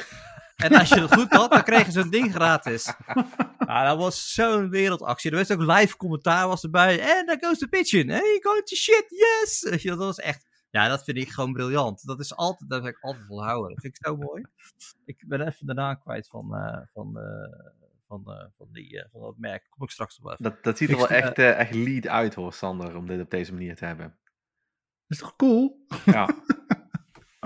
En 0.56 0.74
als 0.76 0.90
je 0.90 1.02
het 1.02 1.14
goed 1.14 1.32
had, 1.34 1.52
dan 1.52 1.64
kregen 1.64 1.92
ze 1.92 2.00
een 2.00 2.10
ding 2.10 2.34
gratis. 2.34 2.94
Nou, 3.58 3.86
dat 3.88 3.98
was 3.98 4.34
zo'n 4.34 4.70
wereldactie. 4.70 5.32
Er 5.32 5.38
was 5.38 5.52
ook 5.52 5.62
live 5.78 5.98
commentaar 5.98 6.48
was 6.48 6.64
erbij. 6.64 7.00
En 7.18 7.26
daar 7.26 7.38
goes 7.40 7.58
the 7.58 7.68
pigeon. 7.68 8.08
Hey, 8.08 8.40
go 8.42 8.62
to 8.62 8.76
shit, 8.76 9.06
yes! 9.10 9.68
Weet 9.70 9.82
je, 9.82 9.90
Dat 9.90 9.98
was 9.98 10.20
echt... 10.20 10.46
Ja, 10.70 10.88
dat 10.88 11.04
vind 11.04 11.18
ik 11.18 11.30
gewoon 11.30 11.54
briljant. 11.54 12.06
Dat 12.06 12.20
is 12.20 12.36
altijd, 12.36 12.70
dat 12.70 12.84
heb 12.84 12.94
ik 12.96 13.02
altijd 13.04 13.26
volhouden. 13.26 13.70
Dat 13.70 13.82
vind 13.82 13.98
ik 13.98 14.06
zo 14.06 14.16
mooi. 14.18 14.44
Ik 15.06 15.24
ben 15.28 15.42
even 15.48 15.66
naam 15.76 16.00
kwijt 16.00 16.28
van, 16.28 16.56
eh, 16.56 16.78
van, 16.94 17.18
eh, 17.20 17.24
van, 18.08 18.24
eh, 18.26 18.46
van, 18.58 18.68
die, 18.72 19.02
eh, 19.02 19.10
van 19.12 19.22
dat 19.22 19.38
merk. 19.38 19.68
Kom 19.70 19.84
ik 19.84 19.90
straks 19.92 20.18
nog 20.18 20.24
wel 20.26 20.34
even. 20.34 20.44
Dat, 20.54 20.64
dat 20.64 20.78
ziet 20.78 20.88
er 20.90 20.94
Ik 20.94 21.00
wel 21.00 21.10
echt, 21.10 21.38
eh, 21.40 21.60
echt 21.60 21.74
lead 21.74 22.08
uit 22.08 22.34
hoor, 22.36 22.54
Sander, 22.54 22.96
om 22.96 23.08
dit 23.08 23.22
op 23.22 23.30
deze 23.30 23.54
manier 23.54 23.76
te 23.76 23.86
hebben. 23.86 24.08
Dat 25.08 25.18
is 25.18 25.18
toch 25.18 25.36
cool? 25.36 25.86
Ja. 26.06 26.30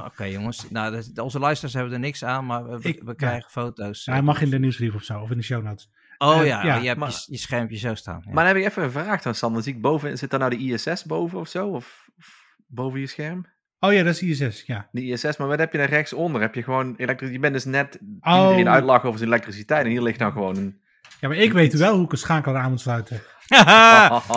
Oké, 0.06 0.24
jongens. 0.24 0.70
Nou, 0.70 1.04
onze 1.16 1.40
luisteraars 1.40 1.74
hebben 1.76 1.94
er 1.94 2.00
niks 2.00 2.24
aan, 2.24 2.46
maar 2.46 2.64
we, 2.70 2.80
we- 2.80 2.90
Ik- 2.90 3.00
we 3.00 3.06
ja. 3.06 3.14
krijgen 3.14 3.50
foto's. 3.52 4.06
Hij 4.06 4.22
mag 4.22 4.42
in 4.42 4.50
de 4.50 4.60
nieuwsbrief 4.60 4.94
of 4.96 5.04
zo, 5.04 5.22
of 5.22 5.32
in 5.32 5.38
de 5.38 5.44
show 5.44 5.64
notes. 5.64 5.90
Oh 6.18 6.46
ja, 6.46 6.64
ja, 6.66 6.76
je 6.76 6.88
hebt 6.88 7.00
maar- 7.00 7.10
je, 7.10 7.26
je 7.26 7.38
schermpje 7.38 7.78
zo 7.78 7.96
staan. 7.96 8.22
Ja. 8.26 8.32
Maar 8.34 8.46
dan 8.46 8.54
heb 8.54 8.64
ik 8.64 8.70
even 8.70 8.84
een 8.84 8.92
vraag 8.92 9.22
dan, 9.22 9.36
Sander. 9.36 9.64
Zie 9.64 9.76
ik 9.76 9.82
boven, 9.82 10.18
zit 10.18 10.30
daar 10.30 10.40
nou 10.40 10.52
de 10.58 10.58
ISS 10.58 11.04
boven 11.06 11.40
of 11.40 11.48
zo? 11.48 11.68
Of, 11.70 12.10
of 12.18 12.46
boven 12.68 13.00
je 13.00 13.08
scherm? 13.08 13.46
Oh 13.84 13.94
ja, 13.94 14.04
dat 14.04 14.22
is 14.22 14.22
ISS, 14.42 14.64
ja. 14.66 14.90
De 14.92 15.02
ISS, 15.06 15.38
maar 15.38 15.48
wat 15.48 15.60
heb 15.60 15.72
je 15.72 15.78
daar 15.78 15.90
rechtsonder? 15.90 16.42
Heb 16.42 16.56
je 16.56 16.64
gewoon 16.64 16.94
elektrisch... 16.98 17.30
Je 17.32 17.40
bent 17.40 17.54
dus 17.54 17.66
net 17.66 18.00
Oh. 18.22 18.42
iedereen 18.42 18.70
uitlachen 18.70 19.08
over 19.08 19.20
zijn 19.20 19.32
elektriciteit. 19.32 19.86
En 19.86 19.92
hier 19.92 20.02
ligt 20.02 20.20
nou 20.20 20.32
gewoon 20.32 20.58
een... 20.58 20.80
Ja, 21.20 21.28
maar 21.28 21.38
ik 21.38 21.52
weet 21.54 21.74
wel 21.74 21.96
hoe 21.96 22.06
ik 22.06 22.12
een 22.12 22.18
schakelaar 22.18 22.64
aan 22.64 22.70
moet 22.70 22.80
sluiten. 22.80 23.22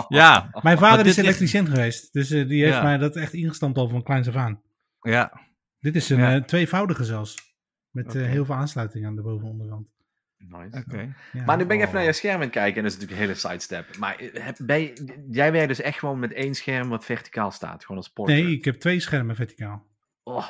ja, 0.07 0.49
Mijn 0.61 0.77
vader 0.77 1.05
is 1.05 1.17
elektricien 1.17 1.65
geweest, 1.67 2.13
dus 2.13 2.29
eh, 2.31 2.47
die 2.47 2.63
heeft 2.63 2.75
Ja. 2.75 2.83
mij 2.83 2.97
dat 2.97 3.15
echt 3.15 3.33
ingestampt 3.33 3.77
al 3.77 3.89
van 3.89 4.03
kleins 4.03 4.27
af 4.27 4.35
aan. 4.35 4.61
ja. 5.01 5.43
Dit 5.79 5.95
is 5.95 6.09
een 6.09 6.17
Ja. 6.17 6.33
eh, 6.35 6.41
tweevoudige 6.43 7.03
zelfs. 7.03 7.35
Met 7.89 8.15
eh, 8.15 8.25
heel 8.25 8.45
veel 8.45 8.55
aansluitingen 8.55 9.07
aan 9.09 9.15
de 9.15 9.21
boven- 9.21 9.45
en 9.45 9.51
onderkant. 9.51 9.87
Nice. 10.49 10.77
Oké. 10.87 11.13
Ja. 11.33 11.43
Maar 11.45 11.57
nu 11.57 11.65
ben 11.65 11.75
ik 11.75 11.81
Oh. 11.81 11.87
even 11.87 11.93
naar 11.99 12.03
je 12.03 12.13
scherm 12.13 12.35
aan 12.35 12.41
het 12.41 12.49
kijken 12.49 12.75
en 12.77 12.83
dat 12.83 12.91
is 12.91 12.97
natuurlijk 12.99 13.21
een 13.21 13.27
hele 13.27 13.39
sidestep. 13.47 13.97
Maar 13.97 14.15
eh, 14.15 14.43
heb, 14.43 14.57
ben 14.63 14.79
je- 14.81 15.23
jij 15.29 15.51
werkt 15.51 15.67
dus 15.67 15.81
echt 15.81 15.99
gewoon 15.99 16.19
met 16.19 16.33
één 16.33 16.55
scherm 16.55 16.89
wat 16.89 17.05
verticaal 17.05 17.51
staat, 17.51 17.81
gewoon 17.81 17.97
als 17.97 18.09
portrait. 18.11 18.43
Nee, 18.43 18.53
ik 18.53 18.65
heb 18.65 18.75
twee 18.75 18.99
schermen 18.99 19.35
verticaal. 19.35 19.87
Oh. 20.23 20.47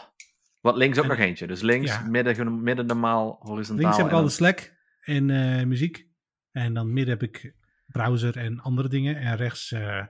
Wat 0.62 0.78
links 0.78 0.98
ook 0.98 1.04
En- 1.04 1.10
nog 1.10 1.20
eentje. 1.20 1.48
Dus 1.48 1.62
links, 1.62 1.92
Ja. 1.92 2.02
midden, 2.02 2.64
midden 2.64 2.86
normaal, 2.86 3.38
horizontaal. 3.40 3.84
Links 3.86 3.98
heb 3.98 4.06
ik 4.08 4.12
al 4.14 4.24
de 4.24 4.30
Slack 4.30 4.74
en 5.02 5.30
eh, 5.30 5.66
muziek. 5.66 6.08
En 6.52 6.74
dan 6.74 6.94
midden 6.94 7.18
heb 7.20 7.24
ik 7.30 7.54
browser 7.88 8.38
en 8.38 8.60
andere 8.60 8.88
dingen. 8.90 9.16
En 9.18 9.36
rechts 9.36 9.72
eh, 9.72 10.04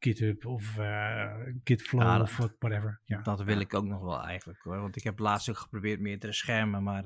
GitHub 0.00 0.46
of 0.46 0.78
eh 0.78 1.30
GitFlow 1.64 2.02
Ja, 2.02 2.18
dat- 2.18 2.26
of 2.38 2.48
whatever. 2.58 3.00
Ja. 3.04 3.20
Dat 3.22 3.42
wil 3.42 3.60
ik 3.60 3.74
ook 3.74 3.84
nog 3.84 4.00
wel 4.00 4.22
eigenlijk 4.22 4.60
hoor. 4.62 4.80
Want 4.80 4.96
ik 4.96 5.02
heb 5.04 5.18
laatst 5.18 5.48
ook 5.50 5.56
geprobeerd 5.58 6.00
meerdere 6.00 6.32
schermen, 6.32 6.82
maar 6.82 7.04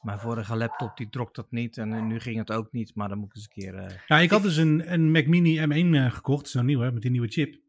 mijn 0.00 0.18
vorige 0.18 0.56
laptop 0.56 0.96
die 0.96 1.08
trok 1.08 1.34
dat 1.34 1.50
niet. 1.50 1.76
En 1.78 1.92
eh, 1.92 2.02
nu 2.02 2.20
ging 2.20 2.36
het 2.38 2.52
ook 2.52 2.72
niet, 2.72 2.94
maar 2.94 3.08
dan 3.08 3.18
moet 3.18 3.28
ik 3.28 3.34
eens 3.36 3.44
een 3.44 3.62
keer... 3.62 3.74
eh, 3.74 3.96
Ja, 4.06 4.18
ik 4.18 4.30
had 4.30 4.42
dus 4.42 4.56
een, 4.56 4.92
een 4.92 5.10
Mac 5.10 5.26
Mini 5.26 5.58
M1 5.66 5.94
eh, 5.94 6.12
gekocht, 6.12 6.48
zo'n 6.48 6.66
nieuwe, 6.66 6.90
met 6.90 7.02
die 7.02 7.10
nieuwe 7.10 7.28
chip. 7.28 7.60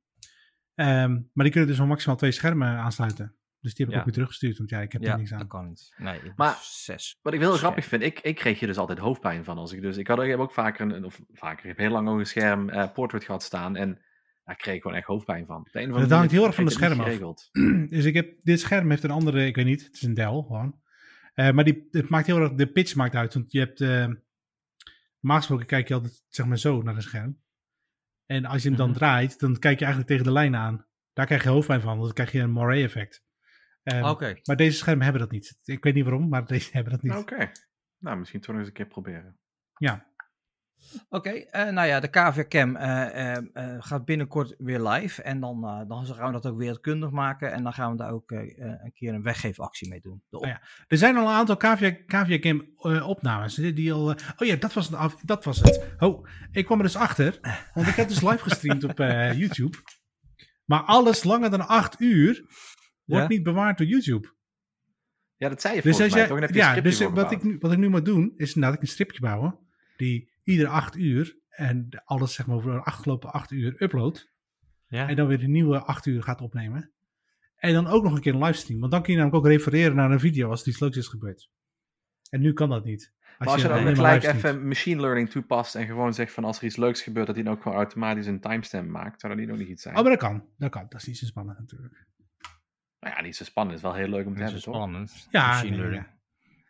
Ehm, 0.75 1.11
maar 1.11 1.43
die 1.43 1.49
kunnen 1.51 1.69
dus 1.69 1.77
wel 1.77 1.87
maximaal 1.87 2.17
twee 2.17 2.31
schermen 2.31 2.67
aansluiten. 2.67 3.33
Dus 3.61 3.73
die 3.73 3.85
heb 3.85 3.87
ik 3.87 3.93
Ja. 3.93 3.97
ook 3.99 4.05
weer 4.05 4.13
teruggestuurd, 4.13 4.57
want 4.57 4.69
ja, 4.69 4.79
ik 4.81 4.91
heb 4.91 5.01
ja, 5.01 5.11
er 5.11 5.17
niks 5.17 5.29
dat 5.29 5.39
aan. 5.39 5.47
kan 5.47 5.67
niet. 5.67 5.93
Nee, 5.97 6.19
Maar- 6.35 6.57
zes. 6.61 7.19
Wat 7.21 7.33
ik 7.33 7.39
heel 7.39 7.47
Scherm. 7.47 7.63
grappig 7.63 7.85
vind, 7.85 8.03
ik, 8.03 8.19
ik 8.19 8.35
kreeg 8.35 8.59
hier 8.59 8.67
dus 8.67 8.77
altijd 8.77 8.99
hoofdpijn 8.99 9.43
van. 9.43 9.57
Als 9.57 9.71
ik, 9.73 9.81
dus, 9.81 9.97
ik, 9.97 10.07
had, 10.07 10.21
ik 10.21 10.29
heb 10.29 10.39
ook 10.39 10.51
vaker, 10.51 10.91
een, 10.91 11.05
of 11.05 11.19
vaker, 11.33 11.59
ik 11.59 11.67
heb 11.69 11.77
heel 11.77 11.89
lang 11.91 12.07
ook 12.09 12.19
een 12.19 12.25
scherm 12.25 12.69
eh, 12.69 12.91
portrait 12.93 13.23
gehad 13.23 13.43
staan. 13.43 13.75
En 13.75 13.99
daar 14.49 14.57
kreeg 14.57 14.75
ik 14.75 14.81
gewoon 14.81 14.97
echt 14.97 15.07
hoofdpijn 15.07 15.45
van. 15.45 15.67
De 15.71 15.79
een 15.79 15.85
andere 15.85 16.07
Dat 16.07 16.17
hangt 16.17 16.31
heel 16.31 16.45
erg 16.45 16.55
van 16.55 16.63
de 16.65 16.69
het 16.69 16.79
scherm 16.79 16.99
af. 16.99 17.49
Dus 17.95 18.05
ik 18.05 18.13
heb, 18.13 18.35
dit 18.41 18.59
scherm 18.59 18.89
heeft 18.89 19.03
een 19.03 19.11
andere, 19.11 19.45
ik 19.45 19.55
weet 19.55 19.65
niet, 19.65 19.85
het 19.85 19.95
is 19.95 20.01
een 20.01 20.13
Dell 20.13 20.25
gewoon. 20.25 20.81
Eh, 21.33 21.51
maar 21.51 21.63
die, 21.63 21.87
het 21.91 22.09
maakt 22.09 22.27
heel 22.27 22.39
erg, 22.41 22.53
de 22.53 22.71
pitch 22.71 22.95
maakt 22.95 23.15
uit. 23.15 23.33
Want 23.33 23.51
je 23.51 23.59
hebt, 23.59 23.81
eh 23.81 24.07
gesproken 25.21 25.65
kijk 25.65 25.87
je 25.87 25.93
altijd 25.93 26.23
zeg 26.27 26.45
maar 26.45 26.57
zo 26.57 26.81
naar 26.81 26.95
een 26.95 27.01
scherm. 27.01 27.41
En 28.25 28.45
als 28.45 28.61
je 28.61 28.67
hem 28.67 28.77
dan 28.77 28.89
Mhm. 28.89 28.97
draait, 28.97 29.39
dan 29.39 29.59
kijk 29.59 29.79
je 29.79 29.85
eigenlijk 29.85 30.07
tegen 30.07 30.25
de 30.25 30.31
lijn 30.39 30.55
aan. 30.55 30.85
Daar 31.13 31.25
krijg 31.25 31.43
je 31.43 31.49
hoofdpijn 31.49 31.81
van, 31.81 31.91
want 31.91 32.03
dan 32.03 32.13
krijg 32.13 32.31
je 32.31 32.39
een 32.39 32.51
moire 32.51 32.83
effect. 32.83 33.23
Ehm. 33.83 34.37
Maar 34.43 34.55
deze 34.55 34.77
schermen 34.77 35.03
hebben 35.03 35.21
dat 35.21 35.31
niet. 35.31 35.59
Ik 35.63 35.83
weet 35.83 35.93
niet 35.93 36.03
waarom, 36.03 36.29
maar 36.29 36.45
deze 36.55 36.69
hebben 36.71 36.93
dat 36.93 37.01
niet. 37.01 37.13
Oké. 37.13 37.51
Nou, 37.97 38.17
misschien 38.17 38.41
toch 38.41 38.55
eens 38.55 38.67
een 38.67 38.73
keer 38.73 38.87
proberen. 38.87 39.39
Ja, 39.77 40.08
Oké, 41.09 41.29
eh, 41.29 41.69
nou 41.69 41.87
ja, 41.87 41.99
de 41.99 42.07
KVK 42.07 42.49
Cam 42.49 42.75
eh, 42.75 43.31
eh, 43.35 43.43
eh, 43.53 43.75
gaat 43.79 44.05
binnenkort 44.05 44.55
weer 44.57 44.81
live. 44.81 45.21
En 45.21 45.39
dan, 45.39 45.63
eh, 45.63 45.81
dan 45.87 46.05
gaan 46.05 46.25
we 46.25 46.31
dat 46.31 46.45
ook 46.51 46.57
wereldkundig 46.57 47.09
maken. 47.09 47.51
En 47.51 47.63
dan 47.63 47.73
gaan 47.73 47.91
we 47.91 47.97
daar 47.97 48.11
ook 48.11 48.31
een 48.31 48.91
keer 48.93 49.13
een 49.13 49.23
weggeefactie 49.23 49.89
mee 49.89 50.01
doen. 50.01 50.23
Oh 50.29 50.47
ja. 50.47 50.61
Er 50.87 50.97
zijn 50.97 51.17
al 51.17 51.23
een 51.27 51.33
aantal 51.33 51.57
eh, 51.57 53.07
opnames. 53.07 53.55
Die 53.55 53.73
die 53.73 53.93
al, 53.93 54.09
oh 54.37 54.47
ja, 54.47 54.55
dat 54.55 54.73
was, 54.73 54.85
het 54.85 54.95
af, 54.95 55.15
dat 55.23 55.43
was 55.43 55.59
het. 55.59 55.85
Oh, 55.99 56.27
ik 56.51 56.65
kwam 56.65 56.77
er 56.77 56.83
dus 56.83 56.95
achter. 56.95 57.39
Want 57.73 57.87
ik 57.87 57.95
heb 57.95 58.07
dus 58.07 58.21
live 58.21 58.43
gestreamd 58.43 58.83
op 58.83 58.99
eh, 58.99 59.33
YouTube. 59.39 59.77
Maar 60.65 60.81
alles 60.81 61.23
langer 61.23 61.49
dan 61.49 61.67
acht 61.67 61.99
uur 62.01 62.33
wordt 63.05 63.23
Ja? 63.23 63.27
niet 63.29 63.43
bewaard 63.43 63.77
door 63.77 63.87
YouTube. 63.87 64.37
Ja, 65.37 65.49
dat 65.49 65.61
zei 65.61 65.75
je 65.75 65.81
Dus 65.81 65.97
volgens 65.97 66.05
als 66.05 66.13
mij. 66.13 66.19
jij, 66.19 66.27
toch? 66.29 66.37
En 66.37 66.43
heb 66.43 66.53
je 66.53 66.59
ja, 66.59 66.81
dus 66.81 66.99
wat 66.99 67.31
ik, 67.31 67.61
wat 67.61 67.71
ik 67.71 67.77
nu 67.77 67.89
moet 67.89 68.05
doen, 68.05 68.33
is 68.37 68.53
inderdaad 68.55 68.81
een 68.81 68.87
stripje 68.87 69.19
bouwen. 69.19 69.59
Die 69.97 70.28
iedere 70.49 70.69
acht 70.69 70.95
uur 70.95 71.37
en 71.49 72.01
alles 72.05 72.33
zeg 72.33 72.47
maar 72.47 72.55
over 72.55 72.71
de 72.71 72.83
afgelopen 72.83 73.31
acht 73.31 73.51
uur 73.51 73.81
uploadt. 73.81 74.31
Ja? 74.87 75.07
En 75.07 75.15
dan 75.15 75.27
weer 75.27 75.39
de 75.39 75.47
nieuwe 75.47 75.79
acht 75.79 76.05
uur 76.05 76.23
gaat 76.23 76.41
opnemen. 76.41 76.91
En 77.55 77.73
dan 77.73 77.87
ook 77.87 78.03
nog 78.03 78.13
een 78.13 78.21
keer 78.21 78.33
een 78.33 78.43
livestream. 78.43 78.79
Want 78.79 78.91
dan 78.91 79.01
kun 79.01 79.13
je 79.13 79.19
namelijk 79.19 79.45
ook 79.45 79.51
refereren 79.51 79.95
naar 79.95 80.11
een 80.11 80.19
video 80.19 80.49
als 80.49 80.61
er 80.61 80.67
iets 80.67 80.79
leuks 80.79 80.97
is 80.97 81.07
gebeurd. 81.07 81.49
En 82.29 82.41
nu 82.41 82.53
kan 82.53 82.69
dat 82.69 82.83
niet. 82.83 83.13
Maar 83.37 83.47
als 83.47 83.61
je 83.61 83.67
dan 83.67 83.87
ook 83.87 83.95
gelijk 83.95 84.23
even 84.23 84.67
machine 84.67 85.01
learning 85.01 85.29
toepast 85.29 85.75
en 85.75 85.85
gewoon 85.85 86.13
zegt 86.13 86.33
van 86.33 86.43
als 86.43 86.57
er 86.57 86.63
iets 86.63 86.75
leuks 86.75 87.01
gebeurt, 87.01 87.25
dat 87.25 87.35
hij 87.35 87.43
dan 87.43 87.53
ook 87.53 87.61
gewoon 87.61 87.77
automatisch 87.77 88.25
een 88.25 88.39
timestamp 88.39 88.89
maakt, 88.89 89.21
zou 89.21 89.33
dat 89.33 89.41
niet 89.41 89.51
ook 89.51 89.59
niet 89.59 89.67
iets 89.67 89.81
zijn? 89.81 89.95
Oh, 89.95 90.01
maar 90.01 90.11
dat 90.11 90.21
kan. 90.21 90.43
Dat 90.57 90.71
kan. 90.71 90.85
Dat 90.89 91.01
is 91.01 91.07
niet 91.07 91.17
zo 91.17 91.25
spannend 91.25 91.59
natuurlijk. 91.59 92.07
Nou 92.99 93.15
ja, 93.15 93.21
niet 93.21 93.35
zo 93.35 93.43
spannend. 93.43 93.81
Het 93.81 93.85
is 93.85 93.91
wel 93.91 94.01
heel 94.01 94.15
leuk 94.15 94.25
om 94.25 94.35
te 94.35 94.41
hebben, 94.41 94.61
toch? 94.61 94.75
spannend. 94.75 95.27
Ja, 95.31 95.47
Machine 95.47 95.69
nee, 95.69 95.79
learning. 95.79 96.03
Ja. 96.03 96.18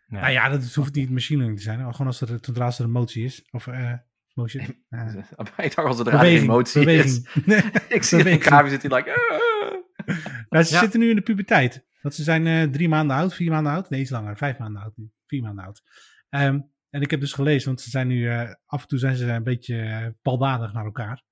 Nou 0.09 0.31
ja, 0.31 0.49
dat 0.49 0.73
hoeft 0.73 0.95
niet 0.95 1.09
machine 1.09 1.37
learning 1.37 1.59
te 1.59 1.65
zijn. 1.65 1.79
Gewoon 1.91 2.07
als 2.07 2.21
er, 2.21 2.37
zodra 2.41 2.65
als 2.65 2.79
er 2.79 2.85
een 2.85 2.91
motie 2.91 3.23
is. 3.23 3.47
Of 3.51 3.67
eh, 3.67 3.93
Motion. 4.33 4.83
Ja. 4.89 5.07
ik 5.57 5.75
dacht 5.75 5.87
al 5.87 5.93
zodra 5.93 6.11
er 6.13 6.17
Beweging. 6.19 6.43
emotie 6.49 6.79
beweging. 6.79 7.27
is. 7.45 7.63
ik 7.89 8.03
zie 8.03 8.17
in 8.17 8.23
Beweging. 8.23 8.43
de 8.43 8.49
kamer 8.49 8.69
zit 8.69 8.81
hij 8.81 8.95
like... 8.97 9.09
"Ah." 9.11 10.17
Nou, 10.49 10.63
ze 10.63 10.73
Ja. 10.73 10.79
zitten 10.79 10.99
nu 10.99 11.09
in 11.09 11.15
de 11.15 11.21
puberteit. 11.21 11.85
Want 12.01 12.15
ze 12.15 12.23
zijn 12.23 12.47
eh, 12.47 12.63
drie 12.63 12.89
maanden 12.89 13.15
oud, 13.17 13.33
vier 13.35 13.51
maanden 13.51 13.71
oud. 13.73 13.89
Nee, 13.89 14.01
iets 14.01 14.09
langer. 14.09 14.37
Vijf 14.37 14.57
maanden 14.57 14.81
oud 14.81 14.97
nu. 14.97 15.11
Vier 15.27 15.41
maanden 15.41 15.65
oud. 15.65 15.81
Ehm, 16.29 16.59
en 16.89 17.01
ik 17.01 17.11
heb 17.11 17.19
dus 17.19 17.33
gelezen, 17.33 17.67
want 17.67 17.81
ze 17.81 17.89
zijn 17.89 18.07
nu... 18.07 18.29
eh, 18.29 18.49
af 18.65 18.81
en 18.81 18.87
toe 18.87 18.99
zijn 18.99 19.15
ze 19.15 19.25
een 19.25 19.43
beetje 19.43 20.15
baldadig 20.21 20.73
naar 20.73 20.85
elkaar. 20.85 21.23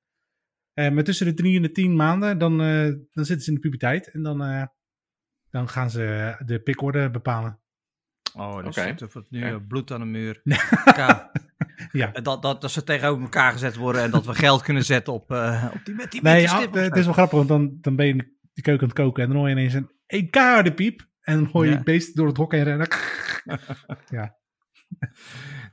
Eh, 0.74 0.90
maar 0.92 1.04
tussen 1.04 1.26
de 1.26 1.34
drie 1.34 1.56
en 1.56 1.62
de 1.62 1.72
tien 1.72 1.96
maanden, 1.96 2.38
dan, 2.38 2.58
dan 3.12 3.26
zitten 3.26 3.42
ze 3.42 3.48
in 3.50 3.54
de 3.56 3.62
puberteit. 3.62 4.12
En 4.12 4.22
dan, 4.24 4.70
dan 5.50 5.70
gaan 5.70 5.90
ze 5.90 6.36
de 6.46 6.60
pikorde 6.60 7.10
bepalen. 7.12 7.60
Oh, 8.38 8.64
dus 8.64 8.78
Oké. 8.78 8.88
er 8.88 9.10
wordt 9.14 9.32
nu 9.32 9.42
eh, 9.42 9.56
bloed 9.68 9.92
aan 9.92 10.00
de 10.00 10.06
muur. 10.06 10.42
Ja. 11.92 12.12
Dat, 12.12 12.42
dat, 12.42 12.62
dat 12.62 12.72
ze 12.72 12.84
tegenover 12.84 13.24
elkaar 13.24 13.52
gezet 13.52 13.76
worden 13.76 14.02
en 14.02 14.12
dat 14.12 14.26
we 14.26 14.36
geld 14.36 14.62
kunnen 14.62 14.86
zetten 14.86 15.14
op, 15.14 15.32
eh, 15.32 15.66
op 15.74 15.86
die 15.86 15.96
met 15.96 16.12
die 16.12 16.22
Nee, 16.22 16.48
het 16.48 16.96
is 16.96 17.04
wel 17.06 17.14
grappig, 17.14 17.38
want 17.38 17.48
dan, 17.48 17.78
dan 17.82 17.96
ben 17.96 18.06
je 18.06 18.12
in 18.12 18.38
de 18.54 18.62
keuken 18.62 18.82
aan 18.82 18.90
het 18.90 18.98
koken 18.98 19.24
en 19.24 19.30
dan 19.30 19.38
hoor 19.38 19.48
je 19.50 19.56
ineens 19.56 19.74
een, 19.74 19.92
een 20.08 20.30
keiharde 20.30 20.74
piep. 20.74 21.08
En 21.22 21.36
dan 21.36 21.50
hoor 21.52 21.64
je 21.64 21.70
Ja. 21.70 21.76
het 21.76 21.86
beest 21.86 22.16
door 22.16 22.28
het 22.28 22.38
hok 22.38 22.52
heen 22.52 22.64
rennen. 22.64 22.88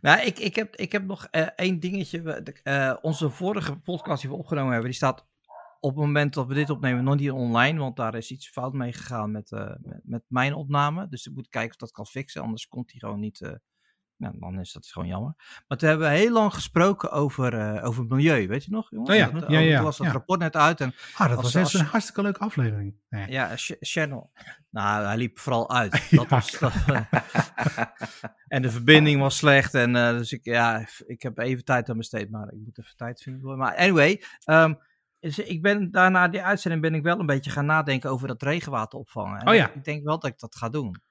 Nou, 0.00 0.20
ik, 0.20 0.38
ik, 0.38 0.54
heb, 0.56 0.76
ik 0.76 0.92
heb 0.92 1.04
nog 1.06 1.26
eh, 1.30 1.46
één 1.56 1.80
dingetje. 1.80 2.98
Onze 3.02 3.30
vorige 3.30 3.76
podcast 3.76 4.20
die 4.20 4.30
we 4.30 4.36
opgenomen 4.36 4.70
hebben, 4.72 4.90
die 4.90 4.98
staat 4.98 5.26
op 5.84 5.90
het 5.96 6.04
moment 6.04 6.34
dat 6.34 6.46
we 6.46 6.54
dit 6.54 6.70
opnemen 6.70 7.04
nog 7.04 7.16
niet 7.16 7.30
online. 7.30 7.78
Want 7.78 7.96
daar 7.96 8.14
is 8.14 8.30
iets 8.30 8.48
fout 8.48 8.72
mee 8.72 8.92
gegaan 8.92 9.30
met, 9.30 9.52
eh, 9.52 9.70
met, 9.82 10.00
met 10.04 10.22
mijn 10.28 10.54
opname. 10.54 11.08
Dus 11.08 11.26
ik 11.26 11.34
moet 11.34 11.48
kijken 11.48 11.70
of 11.70 11.76
dat 11.76 11.90
kan 11.90 12.06
fixen. 12.06 12.42
Anders 12.42 12.68
komt 12.68 12.88
die 12.88 13.00
gewoon 13.00 13.20
niet. 13.20 13.40
eh, 13.40 13.52
nou, 14.16 14.38
dan 14.38 14.60
is 14.60 14.72
dat 14.72 14.86
gewoon 14.86 15.08
jammer. 15.08 15.34
Maar 15.68 15.78
toen 15.78 15.88
hebben 15.88 16.08
we 16.10 16.14
heel 16.16 16.32
lang 16.32 16.54
gesproken 16.54 17.10
over, 17.10 17.54
eh, 17.58 17.84
over 17.84 18.04
milieu. 18.04 18.46
Weet 18.46 18.64
je 18.64 18.70
nog? 18.70 18.90
Oh 18.92 19.14
ja, 19.14 19.30
Dat, 19.30 19.50
ja, 19.50 19.74
Toen 19.76 19.84
was 19.84 19.96
dat 19.96 20.06
ja. 20.06 20.12
rapport 20.12 20.40
net 20.40 20.56
uit. 20.56 20.80
En 20.80 20.94
Ah, 21.16 21.28
dat 21.28 21.36
Als- 21.36 21.52
was 21.52 21.54
echt 21.54 21.74
een 21.74 21.86
hartstikke 21.86 22.22
leuke 22.22 22.38
aflevering. 22.38 22.94
Nee. 23.08 23.30
ja, 23.30 23.56
Ch- 23.56 23.76
Channel. 23.80 24.30
Nou, 24.70 25.04
hij 25.04 25.16
liep 25.16 25.38
vooral 25.38 25.70
uit. 25.70 26.10
Dat 26.10 26.28
was, 26.28 26.58
dat, 26.58 26.72
en 28.48 28.62
de 28.62 28.70
verbinding 28.70 29.20
was 29.20 29.36
slecht. 29.36 29.74
En 29.74 29.92
dus 29.92 30.32
ik, 30.32 30.44
ja, 30.44 30.86
ik 31.06 31.22
heb 31.22 31.38
even 31.38 31.64
tijd 31.64 31.88
aan 31.90 31.96
besteed. 31.96 32.30
Maar 32.30 32.46
ik 32.52 32.58
moet 32.64 32.78
even 32.78 32.96
tijd 32.96 33.22
vinden. 33.22 33.58
Maar 33.58 33.76
anyway, 33.76 34.22
ehm, 34.44 34.74
ik 35.28 35.62
ben 35.62 35.90
daarna 35.90 36.28
die 36.28 36.42
uitzending 36.42 36.82
ben 36.82 36.94
ik 36.94 37.02
wel 37.02 37.20
een 37.20 37.26
beetje 37.26 37.50
gaan 37.50 37.66
nadenken 37.66 38.10
over 38.10 38.28
dat 38.28 38.42
regenwater 38.42 38.98
opvangen. 38.98 39.40
En 39.40 39.48
Oh 39.48 39.54
ja. 39.54 39.72
Ik 39.72 39.84
denk 39.84 40.04
wel 40.04 40.18
dat 40.18 40.30
ik 40.30 40.38
dat 40.38 40.56
ga 40.56 40.68
doen. 40.68 41.02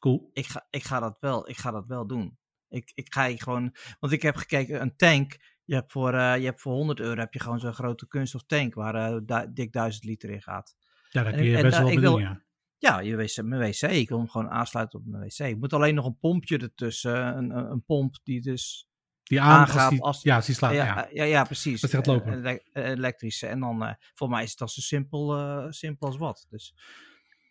Cool. 0.00 0.30
Ik 0.32 0.46
ga, 0.46 0.66
ik 0.70 0.84
ga, 0.84 1.00
dat, 1.00 1.16
wel, 1.20 1.48
ik 1.48 1.56
ga 1.56 1.70
dat 1.70 1.86
wel 1.86 2.06
doen. 2.06 2.38
Ik, 2.68 2.92
ik 2.94 3.14
ga 3.14 3.36
gewoon, 3.36 3.74
want 4.00 4.12
ik 4.12 4.22
heb 4.22 4.36
gekeken, 4.36 4.80
een 4.80 4.96
tank. 4.96 5.36
Je 5.64 5.74
hebt 5.74 5.92
voor, 5.92 6.14
eh, 6.14 6.36
je 6.38 6.44
hebt 6.44 6.60
voor 6.60 6.72
100 6.72 7.00
euro 7.00 7.20
heb 7.20 7.32
je 7.32 7.40
gewoon 7.40 7.58
zo'n 7.60 7.74
grote 7.74 8.06
kunststof 8.06 8.42
tank 8.46 8.74
waar 8.74 9.24
du- 9.26 9.52
dik 9.52 9.72
1000 9.72 10.04
liter 10.04 10.30
in 10.30 10.42
gaat. 10.42 10.76
Ja, 11.10 11.22
daar 11.22 11.32
En- 11.32 11.38
kun 11.38 11.48
je 11.48 11.56
en 11.56 11.62
best 11.62 11.74
daar- 11.76 11.84
wel 11.86 12.00
doen, 12.00 12.20
ja. 12.20 12.42
Ja, 12.78 13.00
je 13.00 13.16
wc, 13.16 13.42
mijn 13.42 13.60
wc. 13.70 13.82
Ik 13.82 14.08
wil 14.08 14.18
hem 14.18 14.28
gewoon 14.28 14.50
aansluiten 14.50 14.98
op 14.98 15.06
mijn 15.06 15.22
wc. 15.22 15.38
Ik 15.38 15.58
moet 15.58 15.72
alleen 15.72 15.94
nog 15.94 16.06
een 16.06 16.18
pompje 16.18 16.58
ertussen. 16.58 17.36
Een, 17.36 17.50
een, 17.50 17.70
een 17.70 17.84
pomp 17.84 18.14
die 18.22 18.40
dus... 18.40 18.86
Die 19.28 19.40
aan, 19.40 19.58
aangaat 19.60 19.80
als 19.80 19.90
die, 19.90 20.02
als- 20.02 20.22
ja, 20.22 20.36
als 20.36 20.46
die 20.46 20.54
slaat, 20.54 20.72
ja, 20.72 20.84
ja. 20.84 21.08
ja. 21.12 21.24
Ja, 21.24 21.44
precies. 21.44 21.80
Dat 21.80 21.90
gaat 21.90 22.06
lopen. 22.06 22.32
Eh, 22.32 22.38
ele- 22.38 22.62
eh, 22.72 22.88
elektrische. 22.90 23.46
En 23.46 23.60
dan, 23.60 23.84
eh 23.84 23.94
voor 24.14 24.28
mij 24.28 24.42
is 24.42 24.50
het 24.50 24.60
al 24.60 24.68
zo 24.68 24.80
simpel, 24.80 25.36
eh, 25.38 25.66
simpel 25.68 26.06
als 26.06 26.16
wat. 26.16 26.46
Dus, 26.50 26.74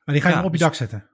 Maar 0.06 0.16
die 0.16 0.24
ga 0.24 0.30
je 0.30 0.36
Ja, 0.36 0.40
op 0.44 0.46
je 0.46 0.52
dus- 0.52 0.60
dak 0.60 0.74
zetten. 0.74 1.10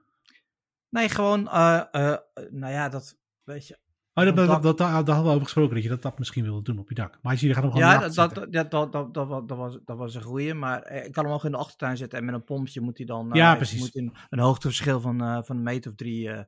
nee, 0.88 1.08
gewoon... 1.08 1.48
eh, 1.50 1.80
eh, 1.90 2.18
nou 2.50 2.72
ja, 2.72 2.88
dat... 2.88 3.18
Weet 3.44 3.66
je... 3.66 3.78
Oh, 4.14 4.24
dat, 4.24 4.36
dat, 4.36 4.46
dak. 4.46 4.62
dat, 4.62 4.62
dat, 4.62 4.78
daar 4.78 4.90
hadden 4.90 5.24
we 5.24 5.30
over 5.30 5.42
gesproken, 5.42 5.74
dat 5.74 5.82
je 5.82 5.88
dat, 5.88 6.02
dat 6.02 6.18
misschien 6.18 6.44
wilde 6.44 6.62
doen 6.62 6.78
op 6.78 6.88
je 6.88 6.94
dak. 6.94 7.18
Maar 7.22 7.32
als 7.32 7.40
je 7.40 7.54
gaat 7.54 7.62
hem 7.62 7.72
gewoon 7.72 7.88
Ja, 7.88 7.98
dat, 7.98 8.14
dat, 8.14 8.34
dat, 8.52 8.70
dat, 8.70 8.92
dat, 8.92 9.14
dat, 9.14 9.26
was- 9.28 9.78
dat, 9.84 9.96
was, 9.96 10.12
dat 10.12 10.14
een 10.14 10.22
goeie. 10.28 10.54
Maar 10.54 10.82
eh, 10.82 11.04
ik 11.04 11.12
kan 11.12 11.24
hem 11.24 11.32
ook 11.34 11.44
in 11.44 11.50
de 11.50 11.56
achtertuin 11.56 11.96
zetten. 11.96 12.18
En 12.18 12.24
met 12.24 12.34
een 12.34 12.44
pompje 12.44 12.80
moet 12.80 12.96
hij 12.96 13.06
dan... 13.06 13.30
eh, 13.32 13.36
Ja, 13.36 13.54
precies. 13.54 13.80
Moet 13.80 13.94
in 13.94 14.16
een 14.30 14.38
hoogteverschil 14.38 15.00
van, 15.00 15.20
eh, 15.20 15.38
van 15.42 15.56
een 15.56 15.62
meter 15.62 15.90
of 15.90 15.96
drie... 15.96 16.30
eh, 16.30 16.42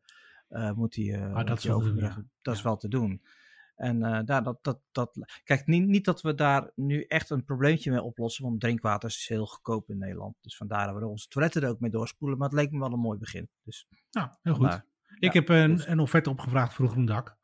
eh, 0.48 0.72
moet 0.72 0.94
hij, 0.94 1.04
eh, 1.14 1.34
Ah, 1.34 1.46
dat 1.46 1.64
is. 1.64 1.70
Dat 2.42 2.62
wel 2.62 2.76
te 2.76 2.88
doen. 2.88 3.22
En 3.76 4.02
eh, 4.02 4.20
daar, 4.24 4.42
dat, 4.42 4.58
dat, 4.62 4.80
dat, 4.92 5.18
kijk, 5.44 5.66
niet, 5.66 5.86
niet 5.86 6.04
dat 6.04 6.20
we 6.22 6.34
daar 6.34 6.70
nu 6.74 7.02
echt 7.02 7.30
een 7.30 7.44
probleempje 7.44 7.90
mee 7.90 8.02
oplossen, 8.02 8.44
want 8.44 8.60
drinkwater 8.60 9.08
is 9.08 9.26
heel 9.28 9.46
goedkoop 9.46 9.88
in 9.90 9.98
Nederland. 9.98 10.36
Dus 10.40 10.56
vandaar 10.56 10.86
dat 10.92 10.96
we 11.02 11.06
onze 11.06 11.28
toiletten 11.28 11.62
er 11.62 11.68
ook 11.68 11.80
mee 11.80 11.90
doorspoelen. 11.90 12.38
Maar 12.38 12.48
het 12.48 12.56
leek 12.58 12.70
me 12.70 12.78
wel 12.78 12.92
een 12.92 12.98
mooi 12.98 13.18
begin. 13.18 13.48
Dus, 13.62 13.88
Nou, 14.10 14.28
heel 14.42 14.54
goed. 14.54 14.84
ik 15.18 15.32
ja, 15.32 15.40
heb 15.40 15.48
een, 15.48 15.76
dus- 15.76 15.86
een 15.86 15.98
offerte 15.98 16.30
opgevraagd 16.30 16.74
voor 16.74 16.88
groen 16.88 17.06
dak. 17.06 17.36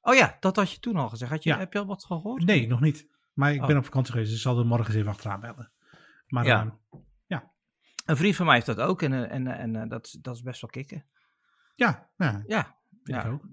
Oh 0.00 0.14
ja, 0.14 0.36
dat 0.40 0.56
had 0.56 0.70
je 0.72 0.78
toen 0.78 0.96
al 0.96 1.08
gezegd. 1.08 1.30
Had 1.30 1.42
je, 1.42 1.50
Ja. 1.50 1.58
Heb 1.58 1.72
je 1.72 1.78
al 1.78 1.86
wat 1.86 2.04
gehoord? 2.04 2.44
Nee, 2.44 2.66
nog 2.66 2.80
niet. 2.80 3.08
Maar 3.32 3.52
ik 3.52 3.60
Oh. 3.60 3.66
ben 3.66 3.76
op 3.76 3.84
vakantie 3.84 4.12
geweest, 4.12 4.28
dus 4.30 4.38
ik 4.38 4.44
zal 4.44 4.58
er 4.58 4.66
morgen 4.66 4.86
eens 4.86 4.94
even 4.96 5.10
achteraan 5.10 5.40
bellen. 5.40 5.72
Maar 6.26 6.44
Ja. 6.44 6.78
eh, 6.90 7.38
Een 8.06 8.16
vriend 8.16 8.36
van 8.36 8.46
mij 8.46 8.54
heeft 8.54 8.66
dat 8.66 8.80
ook 8.80 9.02
en, 9.02 9.12
eh, 9.12 9.32
en, 9.34 9.46
eh, 9.46 9.80
en 9.80 9.88
dat, 9.88 10.16
dat 10.20 10.34
is 10.34 10.42
best 10.42 10.60
wel 10.60 10.70
kicken. 10.70 11.04
ja, 11.74 12.10
ja, 12.16 12.42
Ja, 12.46 12.76
ja. 13.04 13.24
ik 13.24 13.32
ook. 13.32 13.44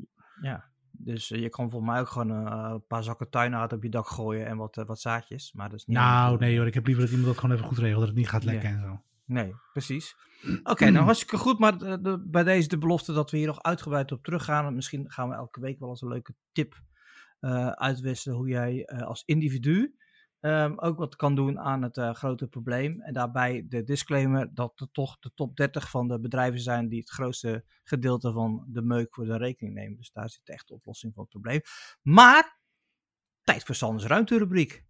ja. 0.41 0.68
Dus 1.01 1.31
eh, 1.31 1.41
je 1.41 1.49
kan 1.49 1.69
volgens 1.69 1.91
mij 1.91 1.99
ook 2.01 2.07
gewoon 2.07 2.31
eh, 2.47 2.69
een 2.71 2.85
paar 2.87 3.03
zakken 3.03 3.29
tuinaard 3.29 3.73
op 3.73 3.83
je 3.83 3.89
dak 3.89 4.07
gooien 4.07 4.45
en 4.45 4.57
wat, 4.57 4.77
eh, 4.77 4.85
wat 4.85 4.99
zaadjes. 4.99 5.53
Maar 5.53 5.69
dat 5.69 5.79
is 5.79 5.85
niet 5.85 5.97
Nou, 5.97 6.37
nee 6.39 6.57
hoor, 6.57 6.67
ik 6.67 6.73
heb 6.73 6.85
liever 6.85 7.03
dat 7.03 7.11
iemand 7.13 7.29
dat 7.31 7.39
gewoon 7.39 7.55
even 7.55 7.67
goed 7.67 7.77
regelt, 7.77 7.99
dat 7.99 8.07
het 8.07 8.17
niet 8.17 8.29
gaat 8.29 8.43
lekken 8.43 8.69
en 8.69 8.81
zo. 8.81 9.01
Nee, 9.25 9.55
precies. 9.73 10.15
Oké, 10.63 10.89
nou 10.89 11.05
hartstikke 11.11 11.37
goed. 11.37 11.59
Maar 11.59 11.77
de, 11.77 12.01
de- 12.01 12.23
bij 12.27 12.43
deze 12.43 12.67
de 12.67 12.77
belofte 12.77 13.13
dat 13.13 13.31
we 13.31 13.37
hier 13.37 13.47
nog 13.47 13.63
uitgebreid 13.63 14.11
op 14.11 14.23
teruggaan. 14.23 14.65
En 14.65 14.75
Misschien 14.75 15.11
gaan 15.11 15.29
we 15.29 15.35
elke 15.35 15.59
week 15.59 15.79
wel 15.79 15.89
eens 15.89 16.01
een 16.01 16.07
leuke 16.07 16.33
tip 16.51 16.81
uitwisselen 17.73 18.37
hoe 18.37 18.47
jij 18.47 18.85
als 18.87 19.23
individu 19.25 19.95
ehm, 20.39 20.73
ook 20.75 20.97
wat 20.97 21.15
kan 21.15 21.35
doen 21.35 21.59
aan 21.59 21.81
het 21.81 21.97
eh, 21.97 22.13
grote 22.13 22.47
probleem. 22.47 23.01
En 23.01 23.13
daarbij 23.13 23.65
de 23.69 23.83
disclaimer 23.83 24.53
dat 24.53 24.79
er 24.79 24.91
toch 24.91 25.19
de 25.19 25.31
top 25.35 25.57
30 25.57 25.89
van 25.89 26.07
de 26.07 26.19
bedrijven 26.19 26.59
zijn 26.59 26.89
die 26.89 26.99
het 26.99 27.09
grootste 27.09 27.63
gedeelte 27.83 28.31
van 28.31 28.65
de 28.67 28.81
meuk 28.81 29.13
voor 29.15 29.25
de 29.25 29.37
rekening 29.37 29.75
nemen. 29.75 29.97
Dus 29.97 30.11
daar 30.11 30.29
zit 30.29 30.49
echt 30.49 30.67
de 30.67 30.73
oplossing 30.73 31.13
van 31.13 31.21
het 31.21 31.31
probleem. 31.31 31.61
Maar, 32.01 32.59
tijd 33.43 33.63
voor 33.63 33.75
Sanders 33.75 34.05
ruimterubriek. 34.05 34.85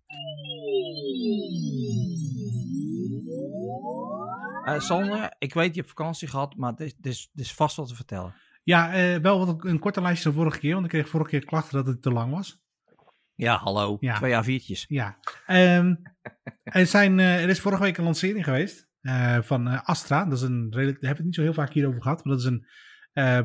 Eh 4.65 4.79
Sander, 4.79 5.35
ik 5.37 5.53
weet 5.53 5.73
je 5.73 5.79
hebt 5.81 5.93
vakantie 5.93 6.27
gehad, 6.27 6.55
maar 6.55 6.75
dit 6.75 7.29
is 7.33 7.53
vast 7.53 7.75
wat 7.75 7.87
te 7.87 7.95
vertellen. 7.95 8.35
Ja, 8.63 8.93
eh, 8.93 9.21
wel 9.21 9.45
wat 9.45 9.65
een 9.65 9.79
korte 9.79 10.01
lijstje 10.01 10.23
dan 10.23 10.33
vorige 10.33 10.59
keer, 10.59 10.73
want 10.73 10.85
ik 10.85 10.91
kreeg 10.91 11.09
vorige 11.09 11.29
keer 11.29 11.45
klachten 11.45 11.77
dat 11.77 11.85
het 11.85 12.01
te 12.01 12.11
lang 12.11 12.31
was. 12.31 12.61
Ja, 13.39 13.57
hallo. 13.57 13.97
Ja. 13.99 14.15
Twee 14.15 14.59
A4'tjes. 14.59 14.87
Ja. 14.87 15.19
Ehm, 15.45 15.95
er, 16.63 16.85
zijn, 16.85 17.19
eh, 17.19 17.43
er 17.43 17.49
is 17.49 17.59
vorige 17.59 17.83
week 17.83 17.97
een 17.97 18.03
lancering 18.03 18.43
geweest 18.43 18.87
eh, 19.01 19.41
van 19.41 19.67
eh, 19.67 19.83
Astra. 19.83 20.25
Dat 20.25 20.37
is 20.37 20.41
een, 20.41 20.69
daar 20.69 20.81
hebben 20.81 20.99
we 20.99 21.07
het 21.07 21.23
niet 21.23 21.35
zo 21.35 21.41
heel 21.41 21.53
vaak 21.53 21.73
hierover 21.73 22.01
gehad. 22.01 22.23
Maar 22.23 22.33
dat 22.33 22.43
is 22.43 22.49
een 22.49 22.65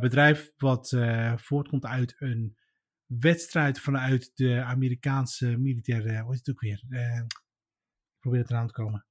bedrijf 0.00 0.52
wat 0.56 0.96
voortkomt 1.36 1.84
uit 1.84 2.14
een 2.18 2.56
wedstrijd 3.06 3.80
vanuit 3.80 4.30
de 4.34 4.62
Amerikaanse 4.62 5.58
militaire... 5.58 6.20
Hoe 6.20 6.32
is 6.32 6.38
het 6.38 6.50
ook 6.50 6.60
weer? 6.60 6.82
Ik 6.88 8.20
probeer 8.20 8.40
het 8.40 8.50
eraan 8.50 8.66
te 8.66 8.72
komen. 8.72 9.06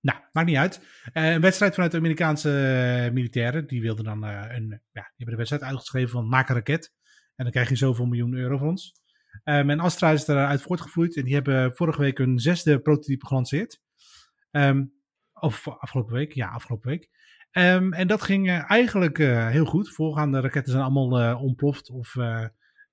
Nou, 0.00 0.18
maakt 0.32 0.46
niet 0.46 0.56
uit. 0.56 0.80
Een 1.12 1.40
wedstrijd 1.40 1.74
vanuit 1.74 1.92
de 1.92 1.98
Amerikaanse 1.98 3.10
militairen. 3.12 3.66
Die 3.66 3.80
wilden 3.80 4.04
dan 4.04 4.22
een... 4.22 4.68
Ja, 4.68 5.02
die 5.02 5.02
hebben 5.16 5.34
de 5.34 5.36
wedstrijd 5.36 5.62
uitgeschreven 5.62 6.10
van 6.10 6.28
maak 6.28 6.48
een 6.48 6.54
raket. 6.54 6.94
En 7.34 7.44
dan 7.44 7.50
krijg 7.50 7.68
je 7.68 7.76
zoveel 7.76 8.06
miljoen 8.06 8.34
euro 8.34 8.58
voor 8.58 8.68
ons. 8.68 9.01
En 9.44 9.80
Astra 9.80 10.10
is 10.10 10.28
eruit 10.28 10.62
voortgevloeid. 10.62 11.16
En 11.16 11.24
die 11.24 11.34
hebben 11.34 11.74
vorige 11.74 12.00
week 12.00 12.18
een 12.18 12.38
zesde 12.38 12.80
prototype 12.80 13.26
gelanceerd. 13.26 13.80
Ehm, 14.50 14.84
of 15.32 15.68
afgelopen 15.68 16.14
week. 16.14 16.32
Ja, 16.32 16.48
afgelopen 16.48 16.90
week. 16.90 17.10
Ehm, 17.50 17.92
en 17.92 18.06
dat 18.06 18.22
ging 18.22 18.48
eh, 18.48 18.70
eigenlijk 18.70 19.18
eh, 19.18 19.48
heel 19.48 19.64
goed. 19.64 19.90
Voorgaande 19.90 20.40
raketten 20.40 20.72
zijn 20.72 20.84
allemaal 20.84 21.20
eh, 21.20 21.42
ontploft. 21.42 21.90
Of 21.90 22.16
eh, 22.16 22.44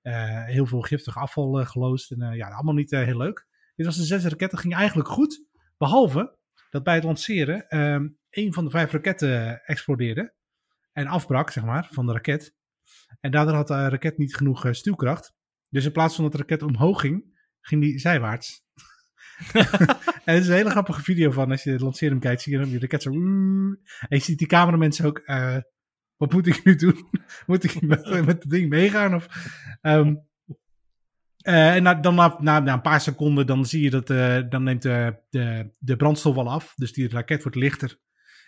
eh, 0.02 0.46
heel 0.46 0.66
veel 0.66 0.82
giftig 0.82 1.18
afval 1.18 1.60
eh, 1.60 1.66
geloosd. 1.66 2.12
En 2.12 2.22
eh, 2.22 2.36
ja, 2.36 2.50
allemaal 2.50 2.74
niet 2.74 2.92
eh, 2.92 3.04
heel 3.04 3.18
leuk. 3.18 3.48
Dit 3.76 3.86
was 3.86 3.96
de 3.96 4.04
zesde 4.04 4.30
raket. 4.30 4.52
Dat 4.52 4.60
ging 4.60 4.76
eigenlijk 4.76 5.10
goed. 5.10 5.44
Behalve 5.78 6.38
dat 6.70 6.84
bij 6.84 6.96
het 6.96 7.04
lanceren 7.04 7.68
ehm 7.68 8.08
een 8.30 8.54
van 8.54 8.64
de 8.64 8.70
vijf 8.70 8.92
raketten 8.92 9.64
explodeerde. 9.66 10.34
En 10.92 11.08
afbrak, 11.08 11.52
zeg 11.52 11.64
maar, 11.64 11.88
van 11.92 12.06
de 12.06 12.14
raket. 12.14 12.56
En 13.20 13.32
daardoor 13.32 13.56
had 13.56 13.68
de 13.68 13.90
raket 13.90 14.18
niet 14.18 14.36
genoeg 14.36 14.66
eh, 14.66 14.72
stuwkracht. 14.74 15.34
Dus 15.70 15.86
in 15.86 15.92
plaats 15.92 16.16
van 16.16 16.24
dat 16.24 16.32
de 16.32 16.38
raket 16.38 16.64
omhoog 16.64 17.00
ging, 17.00 17.40
ging 17.62 17.82
die 17.82 18.00
zijwaarts. 18.00 18.64
en 20.26 20.34
het 20.34 20.42
is 20.42 20.48
een 20.48 20.54
hele 20.54 20.70
grappige 20.70 21.04
video 21.04 21.32
van, 21.32 21.52
als 21.52 21.64
je 21.64 21.78
de 21.78 21.84
lancering 21.84 22.22
kijkt, 22.22 22.42
zie 22.42 22.52
je 22.52 22.60
dan 22.60 22.70
die 22.70 22.80
raket 22.80 23.02
zo... 23.02 23.12
En 23.12 23.78
je 24.08 24.20
ziet 24.20 24.38
die 24.38 24.48
cameramensen 24.48 25.06
ook, 25.06 25.18
eh, 25.18 25.58
wat 26.18 26.34
moet 26.34 26.48
ik 26.48 26.64
nu 26.64 26.76
doen? 26.76 27.10
moet 27.48 27.64
ik 27.64 27.82
met, 27.82 28.10
met 28.26 28.44
het 28.44 28.50
ding 28.50 28.70
meegaan? 28.70 29.16
Of, 29.16 29.28
ehm, 29.82 30.16
eh, 31.38 31.76
en 31.76 31.84
na, 31.84 31.94
dan 31.94 32.16
na, 32.16 32.38
na, 32.40 32.60
na 32.60 32.74
een 32.74 32.82
paar 32.82 33.02
seconden, 33.02 33.46
dan 33.46 33.66
zie 33.66 33.82
je 33.82 33.90
dat, 33.90 34.10
eh, 34.10 34.42
dan 34.50 34.64
neemt 34.64 34.82
de, 34.82 35.20
de, 35.30 35.70
de 35.80 35.96
brandstof 35.96 36.36
al 36.36 36.50
af. 36.50 36.74
Dus 36.76 36.94
die 36.94 37.10
raket 37.10 37.44
wordt 37.44 37.58
lichter. 37.58 38.00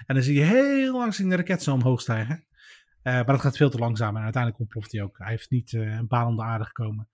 En 0.06 0.16
dan 0.16 0.24
zie 0.24 0.36
je 0.36 0.44
heel 0.44 0.98
langzaam 0.98 1.30
de 1.30 1.36
raket 1.36 1.64
zo 1.64 1.74
omhoog 1.74 2.02
stijgen. 2.02 2.46
Eh, 3.02 3.14
maar 3.14 3.26
dat 3.26 3.42
gaat 3.42 3.58
veel 3.58 3.70
te 3.70 3.78
langzaam 3.78 4.16
en 4.16 4.24
uiteindelijk 4.24 4.62
ontploft 4.62 4.92
hij 4.92 5.02
ook. 5.02 5.18
Hij 5.18 5.30
heeft 5.30 5.50
niet 5.50 5.74
eh, 5.74 5.82
een 5.82 6.08
baan 6.08 6.28
om 6.28 6.36
de 6.36 6.44
aarde 6.44 6.66
gekomen. 6.66 7.10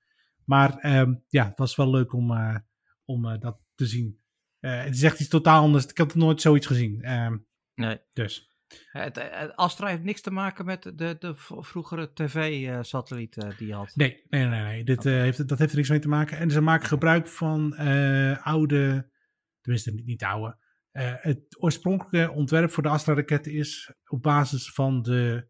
Maar 0.45 0.77
ehm, 0.77 1.13
ja, 1.27 1.45
het 1.45 1.57
was 1.57 1.75
wel 1.75 1.89
leuk 1.89 2.13
om, 2.13 2.31
eh, 2.31 2.55
om 3.05 3.39
dat 3.39 3.59
te 3.75 3.85
zien. 3.85 4.19
Het 4.59 4.95
is 4.95 5.03
echt 5.03 5.19
iets 5.19 5.29
totaal 5.29 5.61
anders. 5.61 5.85
Ik 5.85 5.97
heb 5.97 6.07
nog 6.07 6.23
nooit 6.23 6.41
zoiets 6.41 6.65
gezien. 6.65 7.01
Ehm, 7.01 7.37
Nee. 7.75 7.99
dus. 8.13 8.55
Het, 8.91 9.15
het 9.15 9.55
Astra 9.55 9.87
heeft 9.87 10.03
niks 10.03 10.21
te 10.21 10.31
maken 10.31 10.65
met 10.65 10.83
de, 10.83 11.15
de 11.19 11.33
vroegere 11.35 12.13
tv-satelliet 12.13 13.57
die 13.57 13.67
je 13.67 13.73
had. 13.73 13.95
Nee, 13.95 14.23
nee, 14.29 14.45
nee. 14.45 14.63
nee. 14.63 14.83
Dit, 14.83 15.03
heeft, 15.03 15.47
dat 15.47 15.59
heeft 15.59 15.71
er 15.71 15.77
niks 15.77 15.89
mee 15.89 15.99
te 15.99 16.07
maken. 16.07 16.37
En 16.37 16.51
ze 16.51 16.61
maken 16.61 16.87
gebruik 16.87 17.27
van 17.27 17.75
oude, 18.43 19.09
tenminste 19.61 19.91
niet, 19.91 20.05
niet 20.05 20.23
oude. 20.23 20.57
het 20.91 21.57
oorspronkelijke 21.59 22.31
ontwerp 22.31 22.71
voor 22.71 22.83
de 22.83 22.89
Astra-raketten 22.89 23.51
is 23.51 23.93
op 24.05 24.21
basis 24.21 24.71
van 24.71 25.01
de, 25.01 25.47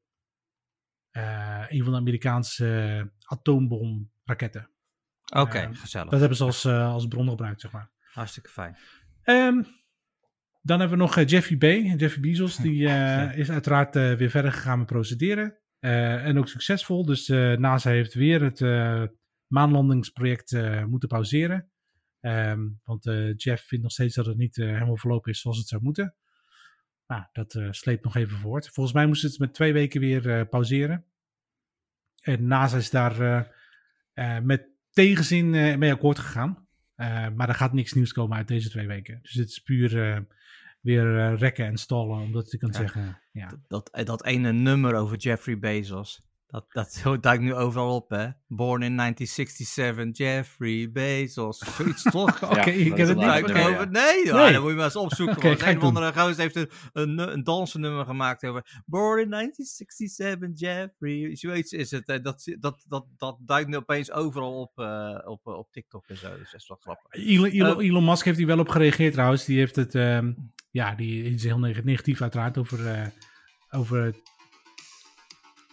eh, 1.18 1.66
een 1.68 1.84
van 1.84 1.92
de 1.94 2.00
Amerikaanse 2.00 3.12
atoombomraketten. 3.24 4.70
Oké, 5.36 5.58
Ehm, 5.58 5.74
gezellig. 5.74 6.10
Dat 6.10 6.20
hebben 6.20 6.38
ze 6.38 6.44
als, 6.44 6.66
eh, 6.66 6.92
als 6.94 7.08
bron 7.08 7.30
gebruikt, 7.30 7.62
zeg 7.62 7.72
maar. 7.72 7.90
Hartstikke 8.14 8.50
fijn. 8.50 8.78
Ehm, 9.24 9.64
dan 10.62 10.80
hebben 10.80 10.98
we 10.98 11.04
nog 11.04 11.18
eh, 11.18 11.28
Jeffrey 11.28 11.58
B. 11.58 11.64
Jeffrey 12.00 12.20
Bezos. 12.22 12.56
Die 12.68 12.88
eh, 12.88 13.38
is 13.38 13.50
uiteraard 13.52 13.94
weer 13.96 14.30
verder 14.30 14.52
gegaan 14.52 14.78
met 14.78 14.88
procederen. 14.88 15.58
Eh, 15.80 16.26
en 16.26 16.38
ook 16.38 16.48
succesvol. 16.48 17.06
Dus 17.06 17.30
eh, 17.30 17.54
NASA 17.58 17.90
heeft 17.90 18.14
weer 18.14 18.42
het 18.42 18.62
eh, 18.62 19.04
maanlandingsproject 19.48 20.52
eh, 20.54 20.84
moeten 20.84 21.10
pauzeren. 21.10 21.70
Ehm, 22.20 22.68
want 22.84 23.06
eh, 23.06 23.34
Jeff 23.36 23.68
vindt 23.68 23.84
nog 23.84 23.94
steeds 23.94 24.16
dat 24.16 24.26
het 24.26 24.38
niet 24.38 24.56
helemaal 24.56 24.98
verlopen 24.98 25.32
is 25.32 25.42
zoals 25.42 25.58
het 25.58 25.68
zou 25.68 25.82
moeten. 25.82 26.16
Nou, 27.08 27.24
dat 27.32 27.56
eh, 27.56 27.68
sleept 27.72 28.04
nog 28.04 28.16
even 28.16 28.38
voort. 28.38 28.70
Volgens 28.70 28.96
mij 28.96 29.06
moesten 29.06 29.30
ze 29.30 29.36
het 29.36 29.46
met 29.46 29.54
twee 29.54 29.74
weken 29.74 30.00
weer 30.00 30.30
eh, 30.30 30.50
pauzeren. 30.50 31.06
En 32.22 32.48
NASA 32.48 32.78
is 32.78 32.90
daar 32.90 33.48
eh, 34.14 34.40
met 34.40 34.68
tegenzin 34.92 35.50
mee 35.80 35.94
akkoord 35.94 36.20
gegaan. 36.20 36.66
Maar 37.36 37.50
er 37.50 37.56
gaat 37.56 37.74
niks 37.74 37.94
nieuws 37.94 38.14
komen 38.14 38.38
uit 38.38 38.48
deze 38.48 38.70
twee 38.70 38.88
weken. 38.88 39.20
Dus 39.22 39.34
het 39.34 39.50
is 39.50 39.60
puur 39.60 40.26
weer 40.82 41.36
rekken 41.36 41.66
en 41.66 41.78
stallen, 41.78 42.20
omdat 42.20 42.54
ik 42.54 42.60
kan 42.60 42.72
ja. 42.72 42.78
zeggen. 42.78 43.22
Ja. 43.32 43.48
Dat, 43.68 43.90
dat, 43.92 44.06
dat 44.06 44.26
ene 44.26 44.52
nummer 44.52 44.96
over 44.96 45.18
Jeffrey 45.18 45.60
Bezos. 45.60 46.22
Dat, 46.48 46.66
dat 47.04 47.24
duikt 47.24 47.44
nu 47.44 47.54
overal 47.54 47.96
op, 47.96 48.10
hè? 48.10 48.28
Born 48.48 48.82
in 48.82 48.96
1967, 48.98 50.18
Jeffrey 50.18 50.92
Bezos. 50.92 51.58
Zoiets 51.58 52.04
toch? 52.12 52.44
Oké, 52.44 52.54
okay, 52.60 52.74
ik 52.74 52.98
heb 52.98 53.08
het 53.08 53.18
niet 53.18 53.28
over. 53.28 53.92
Nee, 53.92 54.26
joh, 54.26 54.36
nee. 54.36 54.52
dan 54.52 54.62
moet 54.62 54.70
je 54.70 54.76
maar 54.76 54.86
eens 54.86 54.96
opzoeken. 54.96 55.38
okay, 55.38 55.50
want 55.50 55.62
een 55.62 55.78
of 55.78 55.84
andere 55.84 56.14
gozer 56.14 56.42
heeft 56.42 56.56
een, 56.56 56.70
een, 56.94 57.34
een 57.34 57.44
dansennummer 57.44 58.06
gemaakt 58.06 58.46
over 58.46 58.84
Born 58.86 59.22
in 59.22 59.30
1967, 59.30 60.50
Jeffrey. 60.54 61.36
Zoiets 61.36 61.72
is 61.72 61.92
het. 61.92 62.08
Hè? 62.08 62.22
Dat, 62.22 62.56
dat, 62.60 62.86
dat, 62.88 63.06
dat 63.18 63.38
duikt 63.40 63.70
nu 63.70 63.76
opeens 63.76 64.12
overal 64.12 64.60
op, 64.60 64.80
uh, 64.80 65.20
op, 65.26 65.48
op 65.48 65.72
TikTok 65.72 66.08
en 66.08 66.18
zo. 66.18 66.38
Dus 66.38 66.52
dat 66.52 66.62
is 66.62 66.68
wel 66.68 66.78
grappig. 66.82 67.12
Elon, 67.12 67.50
Elon, 67.50 67.82
Elon 67.82 68.06
Musk 68.06 68.26
heeft 68.26 68.38
hier 68.38 68.48
wel 68.48 68.60
op 68.60 68.70
gereageerd 68.70 69.14
trouwens. 69.14 69.46
Die 69.46 69.58
heeft 69.58 69.76
het, 69.76 69.94
um, 69.96 70.52
ja, 70.72 70.96
die 70.96 71.24
is 71.24 71.44
heel 71.44 71.60
negatief 71.60 72.22
uiteraard 72.22 72.58
over, 72.58 72.80
uh, 72.80 73.08
over 73.70 74.16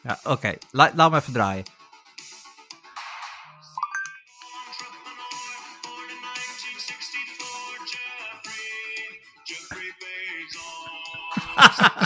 ja, 0.05 0.19
oké. 0.23 0.31
Okay. 0.31 0.59
La 0.71 0.91
laat 0.95 1.11
me 1.11 1.17
even 1.17 1.33
draaien. 1.33 1.65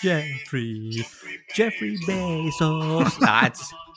Jeffrey, 0.00 1.06
Jeffrey 1.54 1.98
Bezos. 2.06 3.16
Het 3.40 3.58
is... 3.58 3.87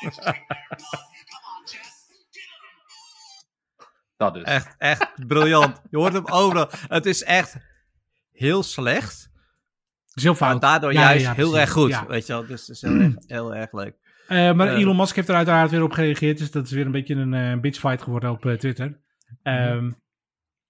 Dat 4.16 4.34
dus. 4.34 4.42
Echt, 4.42 4.74
echt 4.78 5.26
briljant. 5.26 5.80
Je 5.90 5.96
hoort 5.96 6.12
hem 6.12 6.26
overal. 6.26 6.68
Het 6.88 7.06
is 7.06 7.22
echt 7.22 7.56
heel 8.32 8.62
slecht. 8.62 9.30
Het 10.06 10.16
is 10.16 10.22
heel 10.22 10.34
fout. 10.34 10.50
Maar 10.50 10.60
daardoor 10.60 10.92
ja, 10.92 11.00
juist 11.00 11.24
ja, 11.24 11.32
heel 11.32 11.58
erg 11.58 11.70
goed. 11.70 11.90
Ja. 11.90 12.06
Weet 12.06 12.26
je 12.26 12.32
wel, 12.32 12.46
dus 12.46 12.60
het 12.60 12.76
is 12.76 12.82
heel, 12.82 13.00
erg, 13.00 13.14
heel 13.26 13.54
erg 13.54 13.72
leuk. 13.72 13.94
Uh, 14.28 14.52
maar 14.52 14.66
uh, 14.66 14.78
Elon 14.80 14.96
Musk 14.96 15.16
heeft 15.16 15.28
er 15.28 15.34
uiteraard 15.34 15.70
weer 15.70 15.82
op 15.82 15.92
gereageerd. 15.92 16.38
Dus 16.38 16.50
dat 16.50 16.64
is 16.64 16.70
weer 16.70 16.86
een 16.86 16.92
beetje 16.92 17.14
een 17.14 17.32
uh, 17.32 17.60
bitchfight 17.60 18.02
geworden 18.02 18.30
op 18.30 18.40
Twitter. 18.40 19.00
Um, 19.42 19.96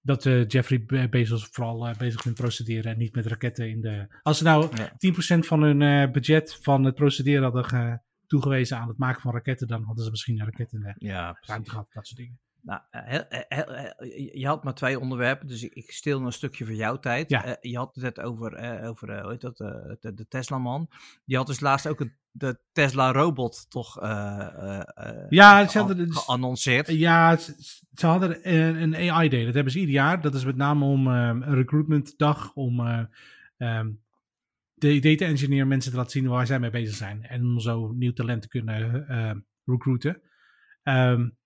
dat 0.01 0.25
uh, 0.25 0.47
Jeffrey 0.47 1.09
Bezos 1.09 1.47
vooral 1.51 1.87
uh, 1.87 1.95
bezig 1.97 2.19
is 2.19 2.25
met 2.25 2.33
procederen 2.33 2.91
en 2.91 2.97
niet 2.97 3.15
met 3.15 3.25
raketten 3.25 3.69
in 3.69 3.81
de... 3.81 4.07
Als 4.21 4.37
ze 4.37 4.43
nou 4.43 4.67
ja. 4.75 4.91
10% 5.35 5.39
van 5.39 5.61
hun 5.61 5.81
uh, 5.81 6.11
budget 6.11 6.57
van 6.61 6.83
het 6.83 6.95
procederen 6.95 7.43
hadden 7.43 8.01
toegewezen 8.27 8.77
aan 8.77 8.87
het 8.87 8.97
maken 8.97 9.21
van 9.21 9.33
raketten, 9.33 9.67
dan 9.67 9.83
hadden 9.83 10.03
ze 10.03 10.09
misschien 10.09 10.39
een 10.39 10.45
raket 10.45 10.71
in 10.71 10.79
de 10.79 10.93
ja, 10.97 11.37
ruimte 11.41 11.69
gehad, 11.69 11.87
dat 11.93 12.07
soort 12.07 12.19
dingen. 12.19 12.39
Nou, 12.63 12.81
heel, 12.91 13.23
heel, 13.29 13.65
je 14.33 14.47
had 14.47 14.63
maar 14.63 14.73
twee 14.73 14.99
onderwerpen, 14.99 15.47
dus 15.47 15.63
ik, 15.63 15.73
ik 15.73 15.91
stil 15.91 16.21
een 16.21 16.33
stukje 16.33 16.65
van 16.65 16.75
jouw 16.75 16.99
tijd. 16.99 17.29
Ja. 17.29 17.57
je 17.61 17.77
had 17.77 17.95
het 17.95 18.19
over, 18.19 18.81
over 18.83 19.21
hoe 19.21 19.31
heet 19.31 19.41
dat, 19.41 19.57
de, 19.57 20.13
de 20.13 20.27
Tesla-man. 20.27 20.89
Die 21.25 21.37
had 21.37 21.47
dus 21.47 21.59
laatst 21.59 21.87
ook 21.87 21.99
een, 21.99 22.13
de 22.31 22.59
Tesla-robot 22.71 23.69
toch 23.69 23.99
ja, 25.29 25.67
ze 25.67 25.77
hadden 25.77 25.97
dus, 25.97 26.17
geannonceerd. 26.17 26.87
Ja, 26.87 27.37
ze, 27.37 27.53
ze 27.93 28.07
hadden 28.07 28.53
een, 28.53 28.93
een 28.93 29.11
AI-day. 29.11 29.45
Dat 29.45 29.53
hebben 29.53 29.73
ze 29.73 29.79
ieder 29.79 29.93
jaar. 29.93 30.21
Dat 30.21 30.35
is 30.35 30.45
met 30.45 30.55
name 30.55 30.85
om 30.85 31.07
een 31.07 31.55
recruitment 31.55 32.17
dag, 32.17 32.53
om 32.53 32.79
um, 33.57 34.01
de 34.73 34.99
data 34.99 35.25
engineer 35.25 35.67
mensen 35.67 35.91
te 35.91 35.97
laten 35.97 36.11
zien 36.11 36.27
waar 36.27 36.47
zij 36.47 36.59
mee 36.59 36.69
bezig 36.69 36.95
zijn. 36.95 37.23
En 37.23 37.41
om 37.41 37.59
zo 37.59 37.91
nieuw 37.91 38.13
talent 38.13 38.41
te 38.41 38.47
kunnen 38.47 39.05
recruiten. 39.65 40.21
Um, 40.83 41.39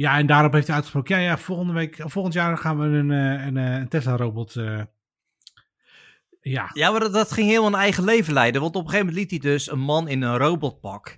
ja, 0.00 0.18
en 0.18 0.26
daarop 0.26 0.52
heeft 0.52 0.66
hij 0.66 0.74
uitgesproken, 0.74 1.16
ja, 1.16 1.22
ja, 1.22 1.38
volgende 1.38 1.72
week, 1.72 2.02
volgend 2.04 2.34
jaar 2.34 2.58
gaan 2.58 2.78
we 2.78 2.84
een, 2.84 3.10
een, 3.10 3.56
een 3.56 3.88
Tesla-robot 3.88 4.54
ja. 6.40 6.70
ja, 6.72 6.90
maar 6.90 7.00
dat, 7.00 7.12
dat, 7.12 7.32
ging 7.32 7.48
helemaal 7.48 7.72
een 7.72 7.78
eigen 7.78 8.04
leven 8.04 8.32
leiden. 8.32 8.60
Want 8.60 8.74
op 8.76 8.84
een 8.84 8.90
gegeven 8.90 9.06
moment 9.06 9.30
liet 9.30 9.42
hij 9.42 9.50
dus 9.50 9.70
een 9.70 9.80
man 9.80 10.08
in 10.08 10.22
een 10.22 10.36
robotpak. 10.36 11.16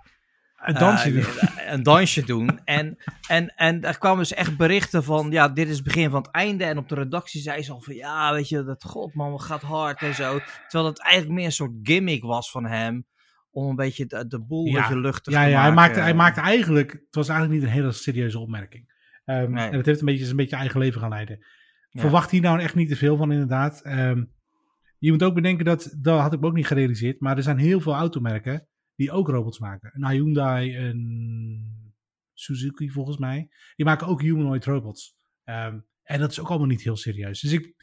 Een 0.57 0.75
dansje 0.75 1.11
uh, 1.11 1.25
doen. 1.25 1.49
Een 1.73 1.83
dansje 1.83 2.25
doen. 2.25 2.61
En, 2.65 2.97
en, 3.29 3.55
en 3.57 3.83
er 3.83 3.99
kwamen 3.99 4.19
dus 4.19 4.33
echt 4.33 4.57
berichten 4.57 5.05
van, 5.05 5.31
ja, 5.31 5.49
dit 5.49 5.69
is 5.69 5.75
het 5.75 5.85
begin 5.85 6.11
van 6.11 6.23
het 6.23 6.31
einde. 6.31 6.65
En 6.65 6.79
op 6.79 6.89
de 6.89 6.95
redactie 6.95 7.41
zei 7.41 7.63
ze 7.63 7.73
al 7.73 7.81
van, 7.81 7.95
ja, 7.95 8.33
weet 8.33 8.49
je, 8.49 8.65
dat 8.65 8.85
god 8.85 9.15
man, 9.15 9.31
wat 9.31 9.43
gaat 9.43 9.63
hard 9.63 10.03
en 10.03 10.15
zo. 10.15 10.41
Terwijl 10.69 10.91
het 10.91 11.03
eigenlijk 11.03 11.35
meer 11.35 11.45
een 11.45 11.53
soort 11.53 11.73
gimmick 11.83 12.23
was 12.23 12.51
van 12.51 12.67
hem. 12.67 13.07
Om 13.55 13.69
een 13.69 13.77
beetje 13.77 14.07
de, 14.07 14.27
de 14.27 14.41
boel 14.41 14.67
ja. 14.67 14.81
beetje 14.81 15.01
luchtig 15.01 15.33
ja, 15.33 15.45
te 15.45 15.51
ja, 15.51 15.57
maken. 15.57 15.67
Hij 15.67 15.75
maakte, 15.75 16.01
hij 16.01 16.15
maakte 16.15 16.41
eigenlijk, 16.41 16.93
het 16.93 17.15
was 17.15 17.29
eigenlijk 17.29 17.61
niet 17.61 17.69
een 17.69 17.75
hele 17.75 17.93
serieuze 17.93 18.39
opmerking. 18.39 18.91
Um, 19.25 19.53
nee. 19.53 19.69
En 19.69 19.77
het 19.77 19.87
heeft 19.87 20.01
een 20.01 20.07
beetje 20.07 20.25
zijn 20.25 20.37
beetje 20.37 20.57
eigen 20.57 20.81
leven 20.81 21.01
gaan 21.01 21.11
leiden. 21.11 21.47
Ja. 21.89 22.01
Verwacht 22.01 22.31
hier 22.31 22.41
nou 22.41 22.61
echt 22.61 22.75
niet 22.75 22.89
te 22.89 22.97
veel 22.97 23.17
van, 23.17 23.33
inderdaad. 23.33 23.87
Um, 23.87 24.33
je 24.99 25.11
moet 25.11 25.23
ook 25.23 25.35
bedenken 25.35 25.65
dat, 25.65 25.95
dat 25.99 26.21
had 26.21 26.33
ik 26.33 26.45
ook 26.45 26.55
niet 26.55 26.67
gerealiseerd, 26.67 27.21
maar 27.21 27.37
er 27.37 27.43
zijn 27.43 27.59
heel 27.59 27.81
veel 27.81 27.95
automerken 27.95 28.69
die 28.95 29.11
ook 29.11 29.29
robots 29.29 29.59
maken. 29.59 29.91
Een 29.95 30.11
Hyundai, 30.11 30.77
een 30.77 31.95
Suzuki 32.35 32.91
volgens 32.91 33.17
mij. 33.17 33.49
Die 33.77 33.87
maken 33.87 34.07
ook 34.07 34.21
humanoid 34.21 34.65
robots. 34.65 35.17
Um, 35.45 35.87
en 36.03 36.21
dat 36.21 36.31
is 36.31 36.41
ook 36.41 36.49
allemaal 36.49 36.67
niet 36.67 36.83
heel 36.83 36.97
serieus. 36.97 37.41
Dus 37.41 37.53
ik, 37.53 37.75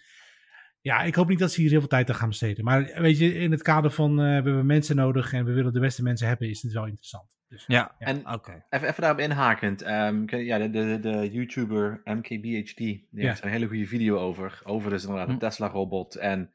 ja, 0.89 1.01
ik 1.01 1.15
hoop 1.15 1.27
niet 1.27 1.39
dat 1.39 1.51
ze 1.51 1.61
hier 1.61 1.69
heel 1.69 1.79
veel 1.79 1.89
tijd 1.89 2.09
aan 2.09 2.15
gaan 2.15 2.29
besteden. 2.29 2.63
Maar 2.63 2.91
weet 3.01 3.17
je, 3.17 3.33
in 3.33 3.51
het 3.51 3.61
kader 3.61 3.91
van 3.91 4.11
uh, 4.11 4.17
we 4.17 4.23
hebben 4.23 4.65
mensen 4.65 4.95
nodig 4.95 5.33
en 5.33 5.45
we 5.45 5.53
willen 5.53 5.73
de 5.73 5.79
beste 5.79 6.03
mensen 6.03 6.27
hebben, 6.27 6.49
is 6.49 6.61
het 6.61 6.71
wel 6.71 6.85
interessant. 6.85 7.27
Dus, 7.47 7.63
ja, 7.67 7.95
ja. 7.99 8.05
en 8.07 8.33
okay. 8.33 8.65
even, 8.69 8.87
even 8.87 9.01
daarop 9.01 9.19
inhakend. 9.19 9.87
Um, 9.87 10.29
ja, 10.29 10.57
de, 10.57 10.69
de, 10.69 10.99
de 11.01 11.29
YouTuber 11.31 12.01
MKBHD, 12.03 12.77
die 12.77 13.07
ja. 13.11 13.27
heeft 13.27 13.39
er 13.39 13.45
een 13.45 13.51
hele 13.51 13.67
goede 13.67 13.85
video 13.85 14.17
over. 14.17 14.61
Over 14.63 14.89
dus 14.89 15.01
inderdaad 15.01 15.27
een 15.27 15.33
hm. 15.33 15.39
Tesla-robot 15.39 16.15
en 16.15 16.51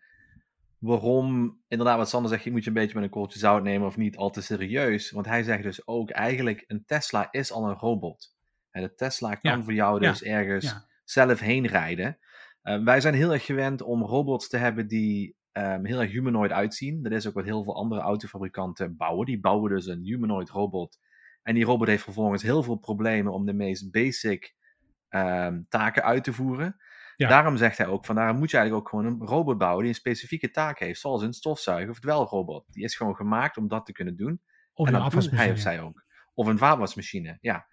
waarom, 0.78 1.58
inderdaad, 1.68 1.96
wat 1.96 2.08
Sander 2.08 2.30
zegt, 2.30 2.44
je 2.44 2.50
moet 2.50 2.62
je 2.62 2.68
een 2.68 2.74
beetje 2.74 2.94
met 2.94 3.04
een 3.04 3.10
korreltje 3.10 3.38
zout 3.38 3.62
nemen 3.62 3.86
of 3.86 3.96
niet 3.96 4.16
al 4.16 4.30
te 4.30 4.42
serieus. 4.42 5.10
Want 5.10 5.26
hij 5.26 5.42
zegt 5.42 5.62
dus 5.62 5.86
ook, 5.86 6.10
eigenlijk, 6.10 6.64
een 6.66 6.84
Tesla 6.86 7.28
is 7.30 7.52
al 7.52 7.68
een 7.68 7.76
robot. 7.76 8.36
En 8.70 8.82
de 8.82 8.94
Tesla 8.94 9.34
kan 9.34 9.58
ja. 9.58 9.64
voor 9.64 9.74
jou 9.74 10.00
dus 10.00 10.18
ja. 10.18 10.26
ergens 10.26 10.64
ja. 10.64 10.86
zelf 11.04 11.40
heen 11.40 11.66
rijden. 11.66 12.18
Uh, 12.64 12.84
wij 12.84 13.00
zijn 13.00 13.14
heel 13.14 13.32
erg 13.32 13.44
gewend 13.44 13.82
om 13.82 14.02
robots 14.02 14.48
te 14.48 14.56
hebben 14.56 14.88
die 14.88 15.36
um, 15.52 15.84
heel 15.84 16.00
erg 16.00 16.10
humanoid 16.10 16.50
uitzien. 16.50 17.02
Dat 17.02 17.12
is 17.12 17.26
ook 17.26 17.34
wat 17.34 17.44
heel 17.44 17.64
veel 17.64 17.76
andere 17.76 18.00
autofabrikanten 18.00 18.96
bouwen. 18.96 19.26
Die 19.26 19.40
bouwen 19.40 19.70
dus 19.70 19.86
een 19.86 20.02
humanoid 20.02 20.50
robot. 20.50 20.98
En 21.42 21.54
die 21.54 21.64
robot 21.64 21.86
heeft 21.86 22.02
vervolgens 22.02 22.42
heel 22.42 22.62
veel 22.62 22.76
problemen 22.76 23.32
om 23.32 23.46
de 23.46 23.52
meest 23.52 23.90
basic 23.90 24.54
um, 25.08 25.66
taken 25.68 26.02
uit 26.02 26.24
te 26.24 26.32
voeren. 26.32 26.76
Ja. 27.16 27.28
Daarom 27.28 27.56
zegt 27.56 27.78
hij 27.78 27.86
ook, 27.86 28.04
van 28.04 28.14
daarom 28.14 28.38
moet 28.38 28.50
je 28.50 28.56
eigenlijk 28.56 28.86
ook 28.86 28.92
gewoon 28.92 29.20
een 29.20 29.26
robot 29.26 29.58
bouwen 29.58 29.80
die 29.80 29.92
een 29.92 29.98
specifieke 29.98 30.50
taak 30.50 30.78
heeft, 30.78 31.00
zoals 31.00 31.22
een 31.22 31.32
stofzuiger 31.32 31.90
of 31.90 32.00
dwelrobot. 32.00 32.64
Die 32.72 32.84
is 32.84 32.96
gewoon 32.96 33.16
gemaakt 33.16 33.56
om 33.56 33.68
dat 33.68 33.86
te 33.86 33.92
kunnen 33.92 34.16
doen. 34.16 34.40
Of 34.72 34.88
en 34.88 34.94
een 34.94 35.00
dat 35.00 35.12
doet 35.12 35.30
hij 35.30 35.50
of 35.50 35.58
zij 35.58 35.80
ook. 35.80 36.04
Of 36.34 36.46
een 36.46 36.58
vaatwasmachine, 36.58 37.38
ja. 37.40 37.66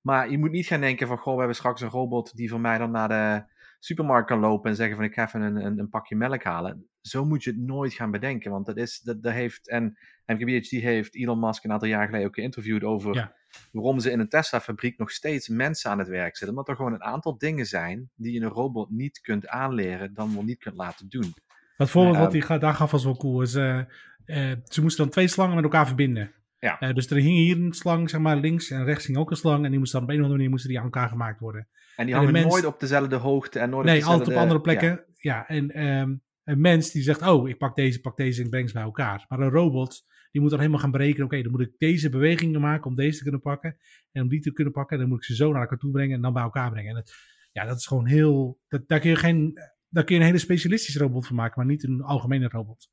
Maar 0.00 0.30
je 0.30 0.38
moet 0.38 0.50
niet 0.50 0.66
gaan 0.66 0.80
denken 0.80 1.06
van, 1.06 1.18
goh, 1.18 1.32
we 1.32 1.38
hebben 1.38 1.56
straks 1.56 1.80
een 1.80 1.88
robot 1.88 2.36
die 2.36 2.50
voor 2.50 2.60
mij 2.60 2.78
dan 2.78 2.90
naar 2.90 3.08
de 3.08 3.56
supermarkt 3.78 4.28
kan 4.28 4.38
lopen 4.40 4.70
en 4.70 4.76
zeggen 4.76 4.96
van, 4.96 5.04
ik 5.04 5.14
ga 5.14 5.24
even 5.26 5.40
een, 5.40 5.56
een, 5.64 5.78
een 5.78 5.88
pakje 5.88 6.16
melk 6.16 6.42
halen. 6.42 6.86
Zo 7.00 7.24
moet 7.24 7.44
je 7.44 7.50
het 7.50 7.60
nooit 7.60 7.92
gaan 7.92 8.10
bedenken, 8.10 8.50
want 8.50 8.66
dat 8.66 8.76
is, 8.76 9.00
dat, 9.00 9.22
dat 9.22 9.32
heeft, 9.32 9.68
en 9.68 9.98
MKBHD 10.26 10.70
heeft 10.70 11.14
Elon 11.16 11.38
Musk 11.40 11.64
een 11.64 11.72
aantal 11.72 11.88
jaar 11.88 12.06
geleden 12.06 12.26
ook 12.26 12.34
geïnterviewd 12.34 12.84
over 12.84 13.14
Ja. 13.14 13.34
waarom 13.72 14.00
ze 14.00 14.10
in 14.10 14.20
een 14.20 14.28
Tesla-fabriek 14.28 14.98
nog 14.98 15.10
steeds 15.10 15.48
mensen 15.48 15.90
aan 15.90 15.98
het 15.98 16.08
werk 16.08 16.36
zetten. 16.36 16.48
Omdat 16.48 16.68
er 16.68 16.76
gewoon 16.76 16.92
een 16.92 17.02
aantal 17.02 17.38
dingen 17.38 17.66
zijn 17.66 18.10
die 18.14 18.32
je 18.32 18.40
een 18.40 18.48
robot 18.48 18.90
niet 18.90 19.20
kunt 19.20 19.48
aanleren, 19.48 20.14
dan 20.14 20.34
wel 20.34 20.42
niet 20.44 20.58
kunt 20.58 20.76
laten 20.76 21.08
doen. 21.08 21.34
Dat 21.76 21.90
voorbeeld 21.90 22.16
wat 22.16 22.32
hij 22.32 22.40
ga- 22.40 22.58
daar 22.58 22.74
gaf 22.74 22.90
was 22.90 23.04
wel 23.04 23.16
cool. 23.16 23.42
Is, 23.42 23.54
eh, 23.54 23.78
eh, 24.24 24.56
ze 24.64 24.80
moesten 24.82 25.02
dan 25.04 25.12
twee 25.12 25.28
slangen 25.28 25.54
met 25.54 25.64
elkaar 25.64 25.86
verbinden. 25.86 26.32
Ja. 26.58 26.80
Eh, 26.80 26.94
dus 26.94 27.10
er 27.10 27.16
hing 27.16 27.36
hier 27.36 27.56
een 27.56 27.72
slang, 27.72 28.10
zeg 28.10 28.20
maar, 28.20 28.36
links 28.36 28.70
en 28.70 28.84
rechts 28.84 29.06
hing 29.06 29.18
ook 29.18 29.30
een 29.30 29.36
slang. 29.36 29.64
En 29.64 29.70
die 29.70 29.78
moesten 29.78 29.98
dan 30.00 30.08
op 30.08 30.14
een 30.14 30.20
of 30.20 30.22
andere 30.24 30.38
manier 30.38 30.50
moesten 30.50 30.70
die 30.70 30.78
aan 30.78 30.84
elkaar 30.84 31.08
gemaakt 31.08 31.40
worden. 31.40 31.68
En 31.96 32.06
die 32.06 32.14
En 32.14 32.20
de 32.20 32.26
hangen 32.26 32.32
mens- 32.32 32.52
nooit 32.54 32.64
op 32.64 32.80
dezelfde 32.80 33.16
hoogte 33.16 33.58
en 33.58 33.70
nooit 33.70 33.86
nee, 33.86 33.96
op 33.98 34.02
altijd 34.02 34.20
op 34.20 34.34
dezelfde... 34.34 34.54
andere 34.54 34.60
plekken. 34.60 35.04
Ja, 35.14 35.48
en 35.48 35.70
ehm, 35.70 36.14
een 36.44 36.60
mens 36.60 36.90
die 36.90 37.02
zegt, 37.02 37.22
oh, 37.22 37.48
ik 37.48 37.58
pak 37.58 37.76
deze, 37.76 38.00
pak 38.00 38.16
deze 38.16 38.42
en 38.42 38.50
breng 38.50 38.68
ze 38.68 38.74
bij 38.74 38.82
elkaar. 38.82 39.24
Maar 39.28 39.40
een 39.40 39.50
robot, 39.50 40.06
die 40.30 40.40
moet 40.40 40.50
dan 40.50 40.58
helemaal 40.58 40.80
gaan 40.80 40.90
berekenen. 40.90 41.26
Oké, 41.26 41.42
dan 41.42 41.50
moet 41.50 41.60
ik 41.60 41.78
deze 41.78 42.08
bewegingen 42.08 42.60
maken 42.60 42.86
om 42.86 42.94
deze 42.96 43.16
te 43.16 43.22
kunnen 43.22 43.40
pakken. 43.40 43.76
En 44.12 44.22
om 44.22 44.28
die 44.28 44.40
te 44.40 44.52
kunnen 44.52 44.72
pakken, 44.72 44.98
dan 44.98 45.08
moet 45.08 45.18
ik 45.18 45.24
ze 45.24 45.34
zo 45.34 45.52
naar 45.52 45.60
elkaar 45.62 45.78
toe 45.78 45.90
brengen 45.90 46.16
en 46.16 46.22
dan 46.22 46.32
bij 46.32 46.42
elkaar 46.42 46.70
brengen. 46.70 46.90
En 46.90 46.96
het, 46.96 47.14
ja, 47.52 47.64
dat 47.64 47.76
is 47.76 47.86
gewoon 47.86 48.06
heel... 48.06 48.60
Dat, 48.68 48.88
daar, 48.88 49.00
kun 49.00 49.10
je 49.10 49.16
geen, 49.16 49.58
daar 49.88 50.04
kun 50.04 50.14
je 50.14 50.20
een 50.20 50.26
hele 50.26 50.38
specialistische 50.38 50.98
robot 50.98 51.26
van 51.26 51.36
maken, 51.36 51.54
maar 51.56 51.66
niet 51.66 51.84
een 51.84 52.02
algemene 52.02 52.48
robot. 52.48 52.90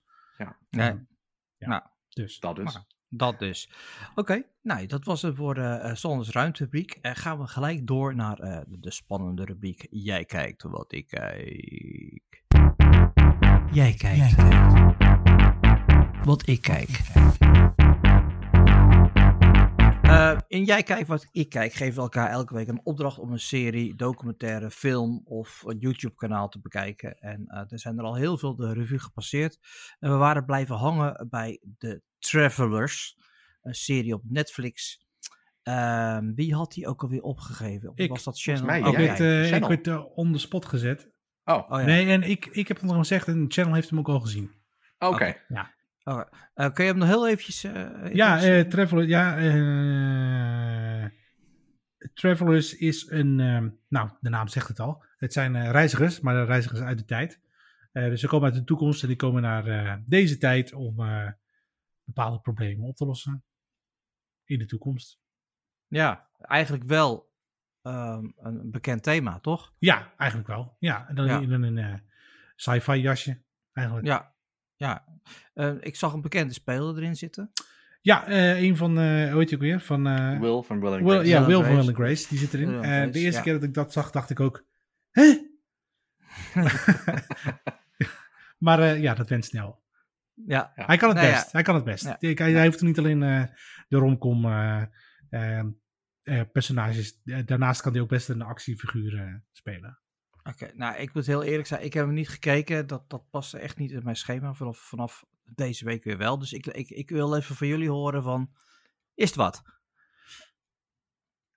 Nee. 0.70 0.88
Ehm, 0.88 0.97
ja. 1.57 1.68
Nou. 1.68 1.82
Dus. 2.09 2.39
Dat 2.39 2.55
dus. 2.55 2.74
Maar- 2.74 2.86
Dat 3.10 3.39
dus. 3.39 3.70
Oké, 4.16 4.43
nou, 4.62 4.86
dat 4.86 5.06
was 5.06 5.22
het 5.22 5.36
voor 5.36 5.53
de 5.53 5.82
uh, 5.84 5.95
Zonners 5.95 6.30
Ruimterubriek. 6.30 6.97
Eh 7.01 7.12
gaan 7.16 7.39
we 7.39 7.47
gelijk 7.47 7.88
door 7.88 8.16
naar 8.16 8.39
eh, 8.39 8.62
de 8.68 8.91
spannende 8.91 9.45
rubriek. 9.45 9.88
Jij 9.89 10.26
kijkt 10.26 10.64
wat 10.64 10.93
ik 10.93 11.08
kijk. 11.08 12.43
Jij 13.72 13.93
kijkt. 13.93 14.36
Wat 16.26 16.47
ik 16.47 16.62
kijk. 16.62 16.89
Eh, 20.06 20.38
in 20.47 20.64
Jij 20.64 20.84
kijkt 20.84 21.08
wat 21.08 21.28
ik 21.32 21.49
kijk 21.49 21.74
geven 21.74 21.95
we 21.95 22.01
elkaar 22.01 22.30
elke 22.30 22.53
week 22.53 22.68
een 22.68 22.82
opdracht 22.84 23.20
om 23.20 23.32
een 23.32 23.39
serie, 23.39 23.95
documentaire, 23.95 24.72
film 24.72 25.22
of 25.24 25.64
een 25.66 25.78
YouTube 25.78 26.16
kanaal 26.16 26.49
te 26.49 26.60
bekijken. 26.60 27.18
En 27.18 27.47
eh, 27.47 27.72
er 27.72 27.80
zijn 27.80 27.97
er 27.97 28.03
al 28.03 28.16
heel 28.16 28.38
veel 28.38 28.56
de 28.56 28.74
revue 28.74 28.99
gepasseerd. 28.99 29.60
En 29.99 30.12
we 30.12 30.18
waren 30.18 30.45
blijven 30.45 30.76
hangen 30.76 31.28
bij 31.30 31.62
The 31.78 32.01
Travelers, 32.30 33.17
een 33.63 33.73
serie 33.73 34.13
op 34.13 34.21
Netflix. 34.26 35.03
Ehm, 35.63 36.34
wie 36.34 36.53
had 36.55 36.73
die 36.73 36.88
ook 36.88 37.01
alweer 37.03 37.21
opgegeven? 37.21 37.89
Of 37.89 37.97
Ik, 37.97 38.09
was 38.09 38.23
dat 38.23 38.41
volgens 38.41 38.63
Channel? 38.65 38.65
mij, 38.82 38.91
Ik 38.91 38.99
Ja, 38.99 39.05
werd, 39.05 39.17
ja, 39.17 39.23
eh, 39.26 39.41
ik 39.43 39.47
Channel. 39.51 39.69
werd 39.69 39.88
eh, 39.88 40.17
on 40.17 40.32
the 40.34 40.39
spot 40.39 40.65
gezet. 40.65 41.09
Oh, 41.43 41.55
Oh, 41.71 41.80
ja. 41.80 41.86
Nee, 41.86 42.07
en 42.07 42.23
ik, 42.23 42.45
ik 42.45 42.67
heb 42.67 42.78
het 42.78 42.86
nog 42.86 42.97
gezegd 42.97 43.28
en 43.28 43.45
Channel 43.47 43.73
heeft 43.73 43.89
hem 43.89 43.99
ook 43.99 44.07
al 44.07 44.19
gezien. 44.19 44.51
oké. 44.99 45.36
Oké. 46.03 46.30
Eh, 46.53 46.73
kun 46.73 46.84
je 46.86 46.89
hem 46.91 46.99
nog 46.99 47.07
heel 47.07 47.28
eventjes... 47.28 47.63
eh, 47.63 47.73
Ja, 48.13 48.36
eventjes- 48.38 48.63
eh 48.63 48.69
Traveler, 48.69 49.07
ja, 49.07 49.38
eh, 49.38 51.05
Travelers 52.13 52.76
is 52.76 53.09
een, 53.09 53.39
ehm, 53.39 53.69
nou, 53.88 54.09
de 54.19 54.30
naam 54.30 54.47
zegt 54.47 54.67
het 54.67 54.80
al. 54.80 55.03
Het 55.17 55.34
zijn 55.34 55.55
eh, 55.55 55.69
reizigers, 55.71 56.19
maar 56.19 56.45
reizigers 56.45 56.82
uit 56.82 56.97
de 56.97 57.05
tijd. 57.05 57.39
Eh, 57.91 58.05
dus 58.09 58.19
ze 58.19 58.28
komen 58.28 58.45
uit 58.45 58.55
de 58.59 58.63
toekomst 58.63 59.01
en 59.01 59.07
die 59.07 59.17
komen 59.17 59.41
naar 59.41 59.67
eh, 59.67 59.93
deze 60.05 60.38
tijd 60.38 60.73
om 60.73 60.99
eh, 60.99 61.28
bepaalde 62.06 62.39
problemen 62.39 62.86
op 62.88 62.95
te 62.95 63.06
lossen. 63.06 63.43
In 64.43 64.60
de 64.60 64.66
toekomst. 64.66 65.20
ja, 65.88 66.30
eigenlijk 66.39 66.84
wel 66.84 67.34
ehm, 67.82 68.26
een 68.38 68.72
bekend 68.72 69.03
thema, 69.03 69.39
toch? 69.39 69.74
Ja, 69.78 70.14
eigenlijk 70.18 70.49
wel. 70.49 70.76
Ja, 70.80 71.08
en 71.08 71.16
dan 71.16 71.26
Ja. 71.26 71.39
in 71.39 71.51
een 71.51 71.78
eh, 71.78 71.93
sci-fi 72.56 72.93
jasje, 72.93 73.41
eigenlijk. 73.74 74.08
Ja. 74.08 74.36
ja. 74.76 75.06
Eh, 75.53 75.74
ik 75.80 75.95
zag 75.95 76.14
een 76.14 76.22
bekende 76.22 76.53
speler 76.53 76.97
erin 76.97 77.16
zitten. 77.16 77.51
Ja, 78.01 78.28
eh, 78.28 78.62
een 78.62 78.78
van, 78.78 78.97
eh 78.99 79.30
hoe 79.32 79.39
heet 79.39 79.49
je 79.49 79.56
ook 79.56 79.62
weer? 79.62 79.80
Van, 79.80 80.08
eh, 80.08 80.39
Will 80.39 80.62
van 80.62 80.80
Will 80.80 80.91
and 80.93 81.01
Will, 81.03 81.14
Grace. 81.14 81.28
ja, 81.30 81.45
Will 81.45 81.56
van 81.56 81.64
Will 81.64 81.74
Grace. 81.74 81.88
and 81.88 81.95
Grace, 81.97 82.28
die 82.30 82.38
zit 82.38 82.53
erin. 82.53 82.74
Eh, 82.74 82.80
Grace, 82.80 83.10
de 83.12 83.20
eerste 83.20 83.38
ja. 83.38 83.43
keer 83.43 83.53
dat 83.53 83.64
ik 83.64 83.74
dat 83.74 83.93
zag, 83.93 84.12
dacht 84.12 84.30
ik 84.30 84.39
ook, 84.39 84.66
hè? 85.18 85.38
maar 88.66 88.80
eh, 88.80 89.01
ja, 89.01 89.14
dat 89.14 89.30
went 89.30 89.45
snel. 89.45 89.84
Ja, 90.48 90.74
Ja. 90.76 90.86
Hij 90.86 90.98
kan 90.98 91.10
het 91.10 91.18
Nou 91.18 91.32
best, 91.32 91.52
hij 91.52 91.62
kan 91.62 91.76
het 91.76 91.84
best. 91.84 92.04
Hij, 92.20 92.34
hij 92.36 92.66
hoeft 92.66 92.82
niet 92.82 92.98
alleen 92.98 93.24
eh, 93.24 93.44
de 93.88 93.98
romcom 93.98 94.46
eh, 94.46 94.82
eh, 95.30 95.60
eh, 96.24 96.42
personages, 96.52 97.20
daarnaast 97.24 97.82
kan 97.82 97.92
hij 97.92 98.02
ook 98.02 98.10
best 98.10 98.30
een 98.30 98.42
actiefiguur 98.42 99.44
spelen. 99.52 100.00
oké. 100.44 100.72
Nou, 100.74 100.96
ik 100.98 101.14
moet 101.14 101.26
heel 101.26 101.44
eerlijk 101.44 101.68
zijn, 101.68 101.84
ik 101.84 101.94
heb 101.94 102.06
hem 102.06 102.14
niet 102.14 102.30
gekeken. 102.30 102.88
Dat, 102.88 103.10
dat 103.10 103.30
paste 103.30 103.60
echt 103.60 103.78
niet 103.78 103.92
in 103.92 104.04
mijn 104.04 104.16
schema. 104.16 104.54
Vanaf, 104.54 104.78
vanaf 104.78 105.26
deze 105.44 105.86
week 105.86 106.04
weer 106.04 106.18
wel. 106.18 106.40
Dus 106.40 106.54
ik, 106.54 106.68
ik, 106.68 106.90
ik 106.90 107.10
wil 107.10 107.36
even 107.36 107.56
van 107.56 107.68
jullie 107.68 107.90
horen 107.90 108.24
van, 108.24 108.52
is 109.14 109.28
het 109.28 109.36
wat? 109.36 109.64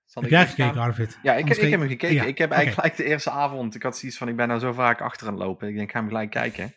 Zal 0.05 0.21
Heb 0.21 0.31
ik 0.31 0.37
jij 0.37 0.45
eerst 0.45 0.55
gaan? 0.55 0.67
gekeken, 0.67 0.87
Arvid? 0.89 1.19
Ja, 1.23 1.33
ik, 1.33 1.41
Anders 1.41 1.57
ik 1.59 1.69
heb 1.69 1.79
hem 1.79 1.89
gekeken. 1.89 2.15
Ja, 2.15 2.23
Ik 2.23 2.37
heb 2.37 2.51
eigenlijk 2.51 2.81
gelijk 2.81 2.97
de 2.97 3.13
eerste 3.13 3.29
avond. 3.31 3.75
Ik 3.75 3.83
had 3.83 3.97
zoiets 3.97 4.17
van: 4.17 4.27
ik 4.27 4.35
ben 4.35 4.47
nou 4.47 4.59
zo 4.59 4.73
vaak 4.73 5.01
achter 5.01 5.27
aan 5.27 5.33
het 5.33 5.43
lopen. 5.43 5.67
Ik 5.67 5.73
denk, 5.75 5.85
ik 5.87 5.91
ga 5.93 5.99
hem 5.99 6.07
gelijk 6.07 6.29
kijken. 6.29 6.73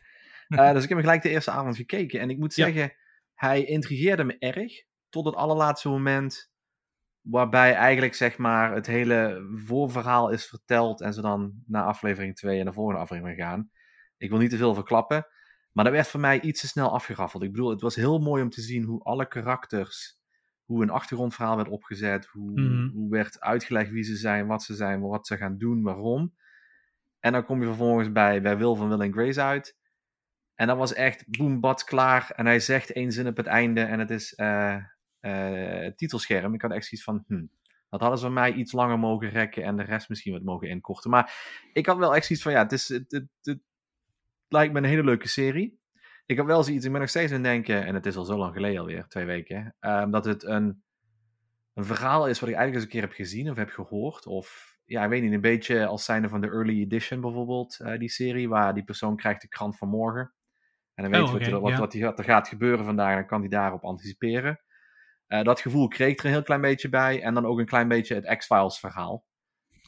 Eh, 0.48 0.56
dus 0.72 0.82
ik 0.82 0.88
heb 0.88 0.98
hem 0.98 1.06
gelijk 1.06 1.22
de 1.22 1.28
eerste 1.28 1.50
avond 1.50 1.76
gekeken. 1.76 2.20
En 2.20 2.30
ik 2.30 2.38
moet 2.38 2.54
Ja. 2.54 2.64
zeggen, 2.64 2.92
hij 3.34 3.64
intrigeerde 3.64 4.24
me 4.24 4.36
erg. 4.38 4.72
Tot 5.08 5.24
het 5.24 5.34
allerlaatste 5.34 5.88
moment. 5.88 6.50
Waarbij 7.20 7.74
eigenlijk 7.74 8.14
zeg 8.14 8.38
maar 8.38 8.74
het 8.74 8.86
hele 8.86 9.48
voorverhaal 9.64 10.30
is 10.30 10.46
verteld. 10.46 11.00
En 11.00 11.12
ze 11.14 11.20
dan 11.20 11.52
naar 11.66 11.84
aflevering 11.84 12.36
2 12.36 12.58
en 12.58 12.64
de 12.64 12.72
volgende 12.72 13.00
aflevering 13.00 13.38
gaan. 13.38 13.70
Ik 14.16 14.30
wil 14.30 14.38
niet 14.38 14.50
te 14.50 14.56
veel 14.56 14.74
verklappen. 14.74 15.26
Maar 15.72 15.84
dat 15.84 15.92
werd 15.92 16.08
voor 16.08 16.20
mij 16.20 16.40
iets 16.40 16.60
te 16.60 16.66
snel 16.66 16.92
afgeraffeld. 16.92 17.42
Ik 17.42 17.50
bedoel, 17.52 17.70
het 17.70 17.80
was 17.80 17.94
heel 17.94 18.18
mooi 18.18 18.42
om 18.42 18.50
te 18.50 18.60
zien 18.60 18.82
hoe 18.84 19.02
alle 19.02 19.28
karakters. 19.28 20.18
Hoe 20.64 20.82
een 20.82 20.90
achtergrondverhaal 20.90 21.56
werd 21.56 21.68
opgezet. 21.68 22.26
Hoe, 22.26 22.60
Mhm. 22.60 22.88
hoe 22.88 23.10
werd 23.10 23.40
uitgelegd 23.40 23.90
wie 23.90 24.02
ze 24.02 24.16
zijn, 24.16 24.46
wat 24.46 24.62
ze 24.62 24.74
zijn, 24.74 25.00
wat 25.00 25.26
ze 25.26 25.36
gaan 25.36 25.58
doen, 25.58 25.82
waarom. 25.82 26.34
En 27.20 27.32
dan 27.32 27.44
kom 27.44 27.60
je 27.60 27.66
vervolgens 27.66 28.12
bij, 28.12 28.42
bij 28.42 28.56
Will 28.58 28.74
van 28.74 28.88
Will 28.88 29.00
and 29.06 29.12
Grace 29.14 29.42
uit. 29.42 29.76
En 30.62 30.68
dat 30.68 30.76
was 30.76 30.92
echt 30.92 31.24
boem, 31.28 31.60
bad, 31.60 31.84
klaar. 31.84 32.32
En 32.36 32.46
hij 32.46 32.60
zegt 32.60 32.92
één 32.92 33.12
zin 33.12 33.26
op 33.26 33.36
het 33.36 33.46
einde 33.46 33.80
en 33.80 33.98
het 33.98 34.10
is 34.10 34.32
het 35.20 35.98
titelscherm. 35.98 36.54
Ik 36.54 36.62
had 36.62 36.70
echt 36.70 36.86
zoiets 36.86 37.04
van, 37.04 37.24
hm, 37.26 37.46
dat 37.90 38.00
hadden 38.00 38.18
ze 38.18 38.30
mij 38.30 38.52
iets 38.52 38.72
langer 38.72 38.98
mogen 38.98 39.28
rekken 39.28 39.62
en 39.62 39.76
de 39.76 39.82
rest 39.82 40.08
misschien 40.08 40.32
wat 40.32 40.42
mogen 40.42 40.68
inkorten. 40.68 41.10
Maar 41.10 41.34
ik 41.72 41.86
had 41.86 41.96
wel 41.96 42.14
echt 42.14 42.26
zoiets 42.26 42.44
van, 42.44 42.52
ja, 42.52 42.62
het, 42.62 42.72
is, 42.72 42.88
het, 42.88 43.26
het, 43.42 43.58
lijkt 44.48 44.72
me 44.72 44.78
een 44.78 44.84
hele 44.84 45.04
leuke 45.04 45.28
serie. 45.28 45.80
Ik 46.26 46.36
heb 46.36 46.46
wel 46.46 46.62
zoiets, 46.62 46.84
ik 46.84 46.90
ben 46.90 47.00
nog 47.00 47.10
steeds 47.10 47.32
aan 47.32 47.42
denken, 47.42 47.84
en 47.84 47.94
het 47.94 48.06
is 48.06 48.16
al 48.16 48.24
zo 48.24 48.36
lang 48.36 48.54
geleden 48.54 48.80
alweer, 48.80 49.06
twee 49.08 49.24
weken, 49.24 49.74
ehm, 49.80 50.10
dat 50.10 50.24
het 50.24 50.44
een, 50.44 50.82
een 51.74 51.84
verhaal 51.84 52.28
is 52.28 52.40
wat 52.40 52.48
ik 52.48 52.54
eigenlijk 52.54 52.74
eens 52.74 52.84
een 52.84 53.00
keer 53.00 53.08
heb 53.08 53.26
gezien 53.26 53.50
of 53.50 53.56
heb 53.56 53.70
gehoord. 53.70 54.26
Of, 54.26 54.78
ja, 54.84 55.04
ik 55.04 55.10
weet 55.10 55.22
niet, 55.22 55.32
een 55.32 55.40
beetje 55.40 55.86
als 55.86 56.04
zijnde 56.04 56.28
van 56.28 56.40
de 56.40 56.50
Early 56.50 56.80
Edition 56.80 57.20
bijvoorbeeld, 57.20 57.80
eh, 57.80 57.98
die 57.98 58.10
serie, 58.10 58.48
waar 58.48 58.74
die 58.74 58.84
persoon 58.84 59.16
krijgt 59.16 59.40
de 59.40 59.48
krant 59.48 59.78
van 59.78 59.88
morgen. 59.88 60.32
En 60.94 61.02
dan 61.02 61.12
weet 61.12 61.20
Oh, 61.22 61.26
je 61.26 61.32
wat, 61.60 61.94
er, 61.94 62.00
wat, 62.00 62.18
er 62.18 62.24
gaat 62.24 62.48
gebeuren 62.48 62.84
vandaag 62.84 63.10
en 63.10 63.16
dan 63.16 63.26
kan 63.26 63.40
hij 63.40 63.48
daarop 63.48 63.84
anticiperen. 63.84 64.60
Eh, 65.26 65.42
dat 65.42 65.60
gevoel 65.60 65.88
kreeg 65.88 66.10
ik 66.12 66.18
er 66.18 66.24
een 66.24 66.30
heel 66.30 66.42
klein 66.42 66.60
beetje 66.60 66.88
bij. 66.88 67.22
En 67.22 67.34
dan 67.34 67.46
ook 67.46 67.58
een 67.58 67.66
klein 67.66 67.88
beetje 67.88 68.14
het 68.14 68.36
X-Files 68.38 68.78
verhaal. 68.78 69.24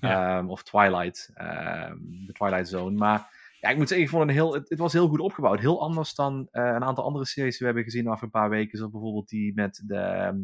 Ja. 0.01 0.39
Ehm, 0.39 0.49
of 0.49 0.63
Twilight. 0.63 1.31
ehm, 1.35 1.97
de 2.27 2.33
Twilight 2.33 2.69
Zone. 2.69 2.97
Maar 2.97 3.29
ja, 3.61 3.69
ik 3.69 3.77
moet 3.77 3.89
zeggen, 3.89 4.07
ik 4.07 4.13
vond 4.13 4.23
het, 4.23 4.31
een 4.31 4.37
heel, 4.43 4.55
het, 4.55 4.69
het 4.69 4.79
was 4.79 4.93
heel 4.93 5.09
goed 5.09 5.21
opgebouwd. 5.21 5.61
Heel 5.61 5.81
anders 5.81 6.15
dan 6.15 6.49
eh, 6.51 6.65
een 6.65 6.85
aantal 6.85 7.05
andere 7.05 7.27
series 7.27 7.51
die 7.59 7.59
we 7.59 7.65
hebben 7.75 7.85
gezien 7.85 8.09
af 8.09 8.23
een 8.23 8.31
paar 8.31 8.51
weken. 8.51 8.77
Zoals 8.79 8.93
bijvoorbeeld 8.93 9.29
die 9.29 9.53
met 9.55 9.83
de, 9.87 9.97
ehm, 9.97 10.39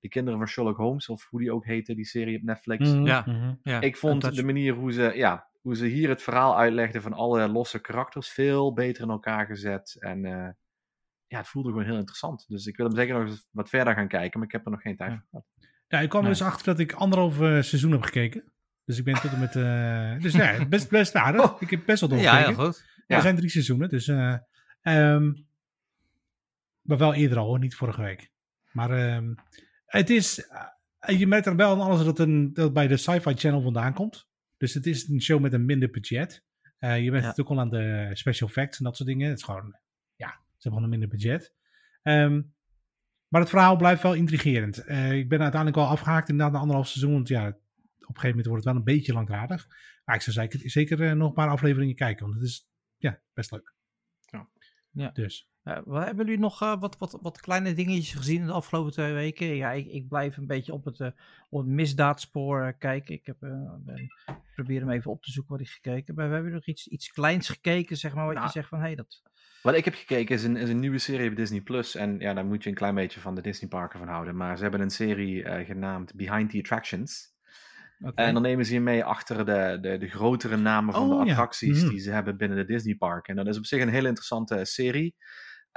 de 0.00 0.08
kinderen 0.08 0.38
van 0.38 0.48
Sherlock 0.48 0.76
Holmes. 0.76 1.08
Of 1.08 1.26
hoe 1.30 1.40
die 1.40 1.52
ook 1.52 1.64
heette, 1.64 1.94
die 1.94 2.04
serie 2.04 2.36
op 2.36 2.42
Netflix. 2.42 2.88
Mhm, 2.90 3.06
Ja. 3.06 3.22
mhm. 3.26 3.54
Ja, 3.62 3.80
Ik 3.80 3.96
vond 3.96 4.34
de 4.36 4.44
manier 4.44 4.74
hoe 4.74 4.92
ze, 4.92 5.12
ja, 5.14 5.46
hoe 5.66 5.76
ze 5.76 5.86
hier 5.86 6.08
het 6.08 6.22
verhaal 6.22 6.58
uitlegden 6.58 7.02
van 7.02 7.12
alle 7.12 7.48
losse 7.48 7.78
karakters 7.80 8.28
veel 8.28 8.72
beter 8.72 9.02
in 9.02 9.10
elkaar 9.10 9.46
gezet. 9.46 9.96
En 9.98 10.24
eh, 10.24 10.48
ja, 11.26 11.38
het 11.38 11.48
voelde 11.48 11.68
gewoon 11.68 11.84
heel 11.84 11.96
interessant. 11.96 12.44
Dus 12.48 12.66
ik 12.66 12.76
wil 12.76 12.86
hem 12.86 12.94
zeker 12.96 13.14
nog 13.18 13.28
eens 13.28 13.46
wat 13.50 13.68
verder 13.68 13.94
gaan 13.94 14.08
kijken, 14.08 14.38
maar 14.38 14.48
ik 14.48 14.52
heb 14.54 14.64
er 14.64 14.70
nog 14.70 14.80
geen 14.80 14.96
tijd 14.96 15.10
Ja. 15.12 15.16
voor 15.16 15.26
gehad. 15.30 15.44
Ja, 15.88 16.00
ik 16.00 16.08
kwam 16.08 16.22
Nee. 16.22 16.30
dus 16.30 16.42
achter 16.42 16.66
dat 16.66 16.78
ik 16.78 16.92
anderhalf 16.92 17.34
eh, 17.40 17.60
seizoen 17.62 17.90
heb 17.92 18.02
gekeken. 18.02 18.52
Dus 18.84 18.98
ik 18.98 19.04
ben 19.04 19.14
tot 19.14 19.32
en 19.32 19.38
met... 19.40 19.56
eh, 19.56 20.22
dus 20.22 20.32
nee, 20.34 20.66
best, 20.76 20.90
best 20.90 21.14
aardig. 21.14 21.60
Ik 21.60 21.70
heb 21.70 21.82
best 21.86 22.00
wel 22.00 22.10
Ja, 22.10 22.16
doorgekeken. 22.16 22.54
heel 22.54 22.64
goed. 22.64 22.84
Ja. 23.06 23.16
Er 23.16 23.22
zijn 23.22 23.36
drie 23.36 23.50
seizoenen, 23.50 23.88
dus... 23.88 24.08
eh, 24.08 24.36
ehm, 24.82 25.32
maar 26.82 26.98
wel 26.98 27.14
eerder 27.14 27.38
al, 27.38 27.46
hoor, 27.46 27.58
niet 27.58 27.74
vorige 27.74 28.02
week. 28.02 28.30
Maar 28.72 28.90
ehm, 28.90 29.34
het 29.86 30.10
is... 30.10 30.48
je 31.16 31.26
merkt 31.26 31.46
er 31.46 31.56
wel 31.56 31.70
aan 31.70 31.80
alles 31.80 32.04
dat, 32.04 32.18
een, 32.18 32.52
dat 32.52 32.64
het 32.64 32.72
bij 32.74 32.86
de 32.86 32.96
Sci-Fi 32.96 33.34
Channel 33.34 33.60
vandaan 33.62 33.92
komt. 33.94 34.28
Dus 34.56 34.74
het 34.74 34.86
is 34.86 35.08
een 35.08 35.20
show 35.22 35.40
met 35.40 35.52
een 35.52 35.64
minder 35.64 35.90
budget. 35.90 36.44
Eh, 36.78 37.04
je 37.04 37.10
Ja. 37.10 37.20
het 37.20 37.40
ook 37.40 37.48
al 37.48 37.60
aan 37.60 37.70
de 37.70 38.10
special 38.12 38.48
effects 38.48 38.78
en 38.78 38.84
dat 38.84 38.96
soort 38.96 39.08
dingen. 39.08 39.28
Het 39.28 39.38
is 39.38 39.44
gewoon... 39.44 39.78
Ja, 40.16 40.28
ze 40.28 40.36
hebben 40.52 40.60
gewoon 40.60 40.82
een 40.82 40.88
minder 40.88 41.08
budget. 41.08 41.54
Ehm, 42.02 42.42
Maar 43.28 43.40
het 43.40 43.50
verhaal 43.50 43.76
blijft 43.76 44.02
wel 44.02 44.14
intrigerend. 44.14 44.78
Eh, 44.78 45.12
ik 45.12 45.28
ben 45.28 45.40
uiteindelijk 45.40 45.80
wel 45.80 45.90
afgehaakt 45.90 46.28
in 46.28 46.36
de 46.36 46.42
anderhalf 46.42 46.86
seizoen. 46.88 47.12
Want 47.12 47.28
ja, 47.28 47.46
op 47.48 47.54
een 47.54 47.58
gegeven 48.06 48.28
moment 48.28 48.46
wordt 48.46 48.64
het 48.64 48.72
wel 48.72 48.82
een 48.82 48.94
beetje 48.94 49.12
langdradig. 49.12 49.66
Maar 50.04 50.14
ik 50.16 50.22
zou 50.22 50.36
zeker, 50.48 50.70
zeker 50.70 51.02
eh, 51.02 51.12
nog 51.12 51.28
een 51.28 51.34
paar 51.34 51.48
afleveringen 51.48 51.94
kijken. 51.94 52.24
Want 52.26 52.38
het 52.38 52.48
is 52.48 52.68
ja, 52.96 53.20
best 53.34 53.50
leuk. 53.50 53.74
Ja. 54.20 54.48
Ja. 54.90 55.10
Dus. 55.10 55.48
Uh, 55.68 56.04
hebben 56.04 56.24
jullie 56.24 56.40
nog 56.40 56.62
uh, 56.62 56.80
wat, 56.80 56.98
wat, 56.98 57.18
wat 57.22 57.40
kleine 57.40 57.72
dingetjes 57.72 58.14
gezien 58.14 58.40
in 58.40 58.46
de 58.46 58.52
afgelopen 58.52 58.92
twee 58.92 59.12
weken? 59.12 59.46
Ja, 59.46 59.72
ik, 59.72 59.86
ik 59.86 60.08
blijf 60.08 60.36
een 60.36 60.46
beetje 60.46 60.72
op 60.72 60.84
het, 60.84 60.98
uh, 60.98 61.08
op 61.48 61.60
het 61.60 61.68
misdaadspoor 61.68 62.76
kijken. 62.78 63.14
Ik 63.14 63.26
heb, 63.26 63.36
ben, 63.40 64.08
probeer 64.54 64.80
hem 64.80 64.90
even 64.90 65.10
op 65.10 65.22
te 65.22 65.30
zoeken 65.30 65.52
wat 65.52 65.60
ik 65.60 65.68
gekeken 65.68 66.04
heb. 66.06 66.16
We 66.16 66.34
hebben 66.34 66.52
nog 66.52 66.66
iets, 66.66 66.88
iets 66.88 67.12
kleins 67.12 67.48
gekeken, 67.48 67.96
zeg 67.96 68.14
maar, 68.14 68.24
wat 68.24 68.34
Nou, 68.34 68.46
je 68.46 68.52
zegt 68.52 68.68
van, 68.68 68.78
hé, 68.78 68.84
hey, 68.84 68.94
dat... 68.94 69.22
Wat 69.62 69.74
ik 69.74 69.84
heb 69.84 69.94
gekeken 69.94 70.34
is 70.34 70.44
een, 70.44 70.56
is 70.56 70.68
een 70.68 70.80
nieuwe 70.80 70.98
serie 70.98 71.30
op 71.30 71.36
Disney+. 71.36 71.60
Plus 71.60 71.94
En 71.94 72.18
ja, 72.18 72.34
daar 72.34 72.46
moet 72.46 72.62
je 72.62 72.68
een 72.68 72.74
klein 72.74 72.94
beetje 72.94 73.20
van 73.20 73.34
de 73.34 73.40
Disney 73.40 73.68
parken 73.68 73.98
van 73.98 74.08
houden. 74.08 74.36
Maar 74.36 74.56
ze 74.56 74.62
hebben 74.62 74.80
een 74.80 74.90
serie 74.90 75.64
genaamd 75.64 76.14
Behind 76.14 76.50
the 76.50 76.58
Attractions. 76.58 77.34
Okay. 78.00 78.26
En 78.26 78.34
dan 78.34 78.42
nemen 78.42 78.64
ze 78.66 78.72
je 78.72 78.80
mee 78.80 79.04
achter 79.04 79.44
de, 79.46 79.78
de, 79.80 79.98
de 79.98 80.08
grotere 80.08 80.56
namen 80.56 80.94
van 80.94 81.02
Oh, 81.02 81.20
de 81.20 81.26
ja. 81.26 81.30
attracties 81.30 81.82
Mhm. 81.82 81.90
die 81.90 82.00
ze 82.00 82.10
hebben 82.10 82.36
binnen 82.36 82.58
de 82.58 82.64
Disney 82.64 82.94
parken. 82.94 83.36
En 83.36 83.44
dat 83.44 83.54
is 83.54 83.58
op 83.58 83.66
zich 83.66 83.82
een 83.82 83.88
hele 83.88 84.08
interessante 84.08 84.64
serie. 84.64 85.14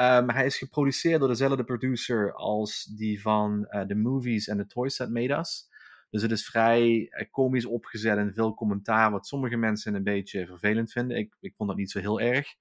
Um, 0.01 0.29
hij 0.29 0.45
is 0.45 0.57
geproduceerd 0.57 1.19
door 1.19 1.27
dezelfde 1.27 1.63
producer 1.63 2.33
als 2.33 2.83
die 2.83 3.21
van 3.21 3.67
uh, 3.69 3.81
The 3.81 3.95
Movies 3.95 4.49
and 4.49 4.59
the 4.59 4.67
Toys 4.67 4.95
That 4.95 5.09
Made 5.09 5.33
Us. 5.33 5.67
Dus 6.09 6.21
het 6.21 6.31
is 6.31 6.45
vrij 6.45 6.99
uh, 6.99 7.25
komisch 7.31 7.65
opgezet 7.65 8.17
en 8.17 8.33
veel 8.33 8.53
commentaar, 8.53 9.11
wat 9.11 9.27
sommige 9.27 9.55
mensen 9.55 9.93
een 9.93 10.03
beetje 10.03 10.45
vervelend 10.45 10.91
vinden. 10.91 11.17
Ik, 11.17 11.35
ik 11.39 11.53
vond 11.55 11.69
dat 11.69 11.77
niet 11.77 11.91
zo 11.91 11.99
heel 11.99 12.19
erg. 12.19 12.55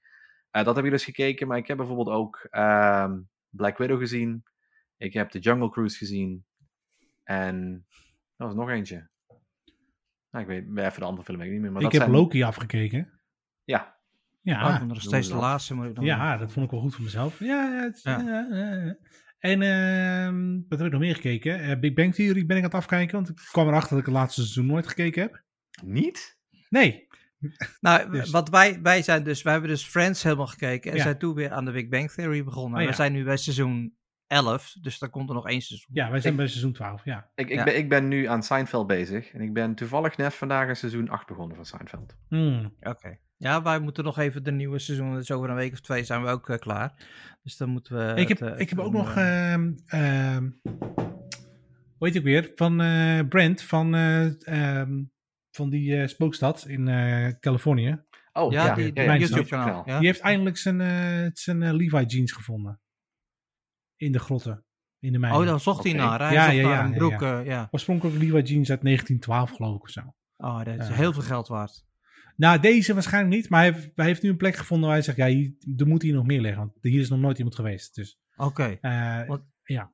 Uh, 0.53 0.65
dat 0.65 0.77
heb 0.77 0.85
ik 0.85 0.91
dus 0.91 1.05
gekeken, 1.05 1.49
maar 1.49 1.59
ik 1.59 1.67
heb 1.67 1.77
bijvoorbeeld 1.77 2.09
ook 2.09 2.47
um, 2.51 3.29
Black 3.49 3.79
Widow 3.79 3.99
gezien. 3.99 4.45
Ik 4.97 5.13
heb 5.13 5.31
The 5.31 5.39
Jungle 5.39 5.71
Cruise 5.71 5.97
gezien. 5.97 6.45
En 7.25 7.87
er 8.37 8.47
was 8.47 8.55
nog 8.55 8.71
eentje. 8.71 9.09
Nou, 10.31 10.45
ik 10.45 10.47
weet 10.47 10.87
even 10.87 11.01
de 11.01 11.07
andere 11.07 11.25
film 11.25 11.39
weet 11.39 11.47
ik 11.47 11.53
niet 11.53 11.63
meer. 11.63 11.73
Maar 11.73 11.83
ik 11.83 11.91
dat 11.91 12.01
heb 12.01 12.11
zijn... 12.11 12.23
Loki 12.23 12.43
afgekeken. 12.43 13.21
Ja. 13.65 13.98
Ja, 14.49 14.69
oh, 14.69 14.83
nog 14.83 15.03
steeds 15.03 15.29
de 15.29 15.35
laatste. 15.35 15.93
Dan 15.93 16.05
ja, 16.05 16.37
dat 16.37 16.53
vond 16.53 16.65
ik 16.65 16.71
wel 16.71 16.81
goed 16.81 16.95
voor 16.95 17.05
mezelf. 17.05 17.39
Ja, 17.39 17.83
het, 17.83 18.01
ja, 18.03 18.19
ja. 18.21 18.97
En 19.39 19.61
uh, 19.61 20.61
wat 20.69 20.79
heb 20.79 20.87
ik 20.87 20.93
nog 20.93 21.03
meer 21.03 21.15
gekeken? 21.15 21.69
Uh, 21.69 21.79
Big 21.79 21.93
Bang 21.93 22.15
Theory 22.15 22.47
ben 22.47 22.57
ik 22.57 22.63
aan 22.63 22.69
het 22.69 22.79
afkijken, 22.79 23.15
want 23.15 23.29
ik 23.29 23.37
kwam 23.53 23.69
erachter 23.69 23.91
dat 23.91 23.99
ik 23.99 24.05
het 24.07 24.15
laatste 24.15 24.41
seizoen 24.41 24.67
nooit 24.67 24.87
gekeken 24.87 25.23
heb. 25.23 25.43
Niet? 25.83 26.39
Nee. 26.69 27.07
Nou, 27.81 28.11
Dus- 28.11 28.31
wat 28.31 28.49
wij, 28.49 28.83
wij 28.83 29.03
zijn 29.03 29.23
dus, 29.23 29.43
wij 29.43 29.53
hebben 29.53 29.71
dus 29.71 29.85
Friends 29.85 30.23
helemaal 30.23 30.47
gekeken 30.47 30.91
en 30.91 30.97
Ja. 30.97 31.03
zijn 31.03 31.19
toen 31.19 31.35
weer 31.35 31.51
aan 31.51 31.65
de 31.65 31.71
Big 31.71 31.89
Bang 31.89 32.11
Theory 32.11 32.45
begonnen. 32.45 32.79
Oh, 32.79 32.85
ja. 32.85 32.91
We 32.91 32.97
zijn 32.97 33.13
nu 33.13 33.25
bij 33.25 33.37
seizoen 33.37 33.97
11, 34.29 34.77
dus 34.81 34.99
daar 34.99 35.11
komt 35.11 35.29
er 35.29 35.35
nog 35.35 35.49
één 35.49 35.61
seizoen. 35.61 35.89
Ja, 35.93 36.11
wij 36.11 36.21
zijn 36.21 36.33
Ik- 36.33 36.39
bij 36.39 36.49
seizoen 36.49 36.73
12, 36.73 37.05
ja. 37.05 37.31
Ik, 37.35 37.49
ik, 37.49 37.55
Ja. 37.55 37.65
ben, 37.65 37.77
ik 37.77 37.89
ben 37.89 38.09
nu 38.09 38.25
aan 38.25 38.43
Seinfeld 38.43 38.87
bezig. 38.87 39.33
En 39.33 39.41
ik 39.41 39.53
ben 39.53 39.75
toevallig 39.75 40.17
net 40.17 40.35
vandaag 40.35 40.69
aan 40.69 40.77
seizoen 40.77 41.09
8 41.09 41.27
begonnen 41.27 41.57
van 41.57 41.65
Seinfeld. 41.67 42.17
Hmm. 42.29 42.75
Oké. 42.81 43.19
Ja, 43.37 43.63
wij 43.63 43.79
moeten 43.81 44.05
nog 44.05 44.19
even 44.19 44.43
de 44.45 44.53
nieuwe 44.53 44.79
seizoen, 44.79 45.15
dus 45.15 45.31
over 45.31 45.51
een 45.51 45.57
week 45.57 45.73
of 45.73 45.81
twee 45.81 46.05
zijn 46.05 46.23
we 46.23 46.29
ook 46.29 46.49
eh, 46.49 46.59
klaar. 46.59 46.93
Dus 47.43 47.57
dan 47.57 47.69
moeten 47.69 47.97
we... 47.97 48.21
ik, 48.21 48.29
heb, 48.29 48.39
het, 48.41 48.53
eh, 48.55 48.61
ik 48.61 48.69
heb 48.69 48.79
ook 48.79 48.93
nog, 48.93 49.17
ehm 49.17 49.71
hoe 51.99 52.07
heet 52.07 52.15
ik 52.17 52.23
weer, 52.23 52.53
van 52.55 52.81
eh, 52.81 53.21
Brent, 53.29 53.63
van, 53.63 53.95
eh, 53.95 54.47
ehm, 54.81 55.03
van 55.51 55.71
die 55.71 55.97
eh, 56.01 56.07
spookstad 56.09 56.65
in 56.67 56.89
eh, 56.89 57.29
Californië. 57.41 58.03
Oh, 58.33 58.53
ja, 58.53 58.65
ja. 58.67 58.75
die, 58.75 58.93
YouTube-kanaal. 58.93 59.83
Ja? 59.87 59.99
Die 59.99 60.07
heeft 60.07 60.21
eindelijk 60.21 60.57
zijn, 60.57 60.81
eh, 60.81 61.31
zijn 61.33 61.75
Levi 61.75 62.05
jeans 62.05 62.33
gevonden. 62.33 62.81
In 63.99 64.13
de 64.13 64.19
grotten, 64.19 64.65
in 64.99 65.13
de 65.13 65.19
mijnen. 65.19 65.41
Oh, 65.41 65.47
dan 65.47 65.61
zocht 65.61 65.85
hij 65.85 65.93
naar. 65.93 66.21
Hij 66.21 66.33
Ja, 66.33 66.49
ja, 66.51 66.63
naar 66.69 66.91
ja, 66.91 66.97
broek, 66.97 67.21
ja. 67.21 67.39
eh, 67.41 67.47
ja. 67.47 67.69
Oorspronkelijk 67.71 68.17
Levi 68.17 68.31
jeans 68.43 68.71
uit 68.71 68.83
1912 68.83 69.51
geloof 69.51 69.77
ik 69.77 69.83
of 69.83 69.91
zo. 69.91 70.15
Oh, 70.37 70.65
dat 70.65 70.79
is 70.79 70.89
Ja. 70.89 70.95
heel 70.95 71.13
veel 71.13 71.23
geld 71.23 71.49
waard. 71.49 71.87
Nou, 72.37 72.61
deze 72.61 72.95
waarschijnlijk 72.95 73.35
niet, 73.35 73.49
maar 73.49 73.61
hij 73.63 73.73
heeft, 73.73 73.91
hij 73.95 74.07
heeft 74.07 74.23
nu 74.23 74.29
een 74.31 74.37
plek 74.37 74.57
gevonden 74.57 74.87
waar 74.87 74.97
hij 74.97 75.05
zegt, 75.05 75.17
ja, 75.19 75.27
hier, 75.27 75.53
er 75.77 75.87
moet 75.87 76.03
hier 76.03 76.15
nog 76.15 76.27
meer 76.27 76.41
liggen. 76.41 76.59
Want 76.61 76.73
hier 76.81 77.01
is 77.01 77.09
nog 77.09 77.19
nooit 77.19 77.37
iemand 77.37 77.57
geweest. 77.57 77.95
Dus, 77.95 78.19
Oké. 78.37 78.79
eh, 78.81 79.37
ja. 79.65 79.93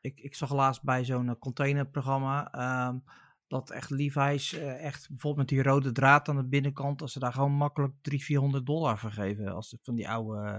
Ik, 0.00 0.20
ik 0.20 0.34
zag 0.34 0.52
laatst 0.52 0.82
bij 0.82 1.04
zo'n 1.04 1.28
eh, 1.28 1.34
containerprogramma 1.38 2.50
ehm, 2.52 2.98
dat 3.46 3.70
echt 3.70 3.90
Levi's 3.90 4.52
eh, 4.52 4.84
echt 4.84 5.08
bijvoorbeeld 5.08 5.50
met 5.50 5.58
die 5.58 5.70
rode 5.70 5.92
draad 5.92 6.28
aan 6.28 6.36
de 6.36 6.48
binnenkant, 6.48 7.02
als 7.02 7.12
ze 7.12 7.18
daar 7.18 7.32
gewoon 7.32 7.52
makkelijk 7.52 7.92
300, 8.00 8.24
400 8.24 8.66
dollar 8.66 8.98
voor 8.98 9.12
geven. 9.12 9.54
Als 9.54 9.70
het 9.70 9.80
van 9.84 9.94
die 9.94 10.08
oude, 10.08 10.48
eh, 10.48 10.58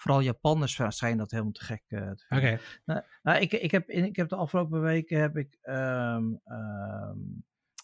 vooral 0.00 0.20
Japanners 0.20 0.74
zijn 0.88 1.16
dat 1.16 1.30
helemaal 1.30 1.52
te 1.52 1.64
gek. 1.64 1.82
te 1.88 1.96
Oké. 2.28 2.40
vinden. 2.40 2.60
Nou, 2.84 3.02
nou, 3.22 3.38
ik, 3.40 3.52
ik, 3.52 3.70
heb, 3.70 3.88
ik 3.88 4.16
heb 4.16 4.28
de 4.28 4.36
afgelopen 4.36 4.80
weken 4.80 5.20
heb 5.20 5.36
ik, 5.36 5.58
ehm, 5.60 6.34
ehm, 6.44 7.18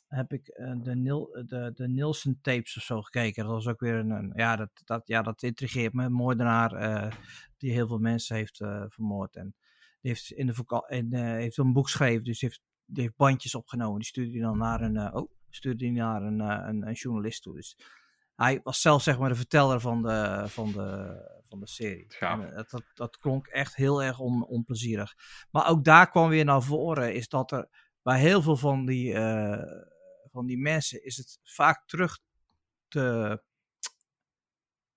heb 0.06 0.32
ik 0.32 0.48
eh, 0.48 0.72
de, 0.82 0.94
Nil, 0.96 1.44
de, 1.46 1.70
de 1.74 1.88
Nielsen 1.88 2.38
tapes 2.40 2.76
of 2.76 2.82
zo 2.82 3.02
gekeken. 3.02 3.42
Dat 3.44 3.52
was 3.52 3.66
ook 3.68 3.80
weer 3.80 3.94
een, 3.94 4.10
een- 4.10 4.32
ja, 4.34 4.56
dat, 4.56 4.70
dat, 4.84 5.02
ja, 5.06 5.22
dat 5.22 5.42
intrigeert 5.42 5.92
me. 5.92 6.04
Een 6.04 6.12
moordenaar 6.12 6.72
eh, 6.72 7.12
die 7.56 7.72
heel 7.72 7.86
veel 7.86 7.98
mensen 7.98 8.36
heeft 8.36 8.56
vermoord. 8.88 9.36
En 9.36 9.54
die 10.00 10.10
heeft, 10.10 10.30
in 10.30 10.46
de 10.46 10.84
en, 10.88 11.14
heeft 11.14 11.56
een 11.56 11.72
boek 11.72 11.84
geschreven, 11.84 12.24
dus 12.24 12.38
die 12.38 12.48
heeft, 12.48 12.62
die 12.84 13.02
heeft 13.02 13.16
bandjes 13.16 13.54
opgenomen. 13.54 13.98
Die 13.98 14.08
stuurde 14.08 14.32
hij 14.32 14.40
dan 14.40 14.58
naar 14.58 14.80
een, 14.80 15.14
oh, 15.14 15.30
stuurde 15.50 15.84
hij 15.84 15.94
naar 15.94 16.22
een, 16.22 16.40
een, 16.40 16.86
een 16.86 16.92
journalist 16.92 17.42
toe. 17.42 17.54
Dus 17.54 17.76
hij 18.37 18.61
was 18.62 18.80
zelf 18.80 19.03
zeg 19.03 19.18
maar 19.18 19.28
de 19.28 19.34
verteller 19.34 19.80
van 19.80 20.03
de, 20.03 20.45
van 20.47 20.72
de, 20.72 21.16
van 21.49 21.61
de 21.61 21.68
serie. 21.68 22.07
En, 22.43 22.49
eh, 22.51 22.57
dat, 22.57 22.70
dat, 22.70 22.84
dat 22.95 23.16
klonk 23.18 23.47
echt 23.47 23.76
heel 23.76 24.03
erg 24.03 24.18
on, 24.18 24.47
onplezierig. 24.47 25.14
Maar 25.51 25.68
ook 25.68 25.84
daar 25.84 26.11
kwam 26.11 26.28
weer 26.28 26.45
naar 26.45 26.62
voren, 26.62 27.14
is 27.14 27.28
dat 27.28 27.53
er 27.53 27.68
bij 28.03 28.20
heel 28.20 28.43
veel 28.43 28.57
van 28.57 28.87
die, 28.87 29.12
eh, 29.14 29.82
van 30.30 30.47
die 30.47 30.59
mensen 30.59 31.05
is 31.05 31.16
het 31.16 31.39
vaak 31.43 31.87
terug 31.87 32.18
te 32.89 33.43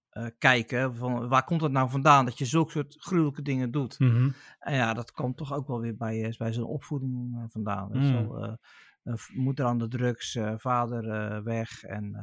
eh, 0.09 0.27
kijken 0.37 0.95
van 0.95 1.27
waar 1.27 1.43
komt 1.43 1.61
het 1.61 1.71
nou 1.71 1.89
vandaan 1.89 2.25
dat 2.25 2.37
je 2.37 2.45
zulke 2.45 2.71
soort 2.71 2.95
gruwelijke 2.99 3.41
dingen 3.41 3.71
doet. 3.71 3.99
Mhm. 3.99 4.29
En 4.59 4.75
ja, 4.75 4.93
dat 4.93 5.11
komt 5.11 5.37
toch 5.37 5.53
ook 5.53 5.67
wel 5.67 5.79
weer 5.79 5.97
bij, 5.97 6.35
bij 6.37 6.53
zijn 6.53 6.65
opvoeding 6.65 7.45
vandaan. 7.51 7.89
Mm. 7.91 8.35
Eh, 8.35 8.53
eh, 9.03 9.13
v- 9.15 9.29
moeder 9.33 9.65
aan 9.65 9.77
de 9.77 9.87
drugs, 9.87 10.37
vader 10.57 11.09
eh, 11.09 11.41
weg 11.43 11.83
en 11.83 12.15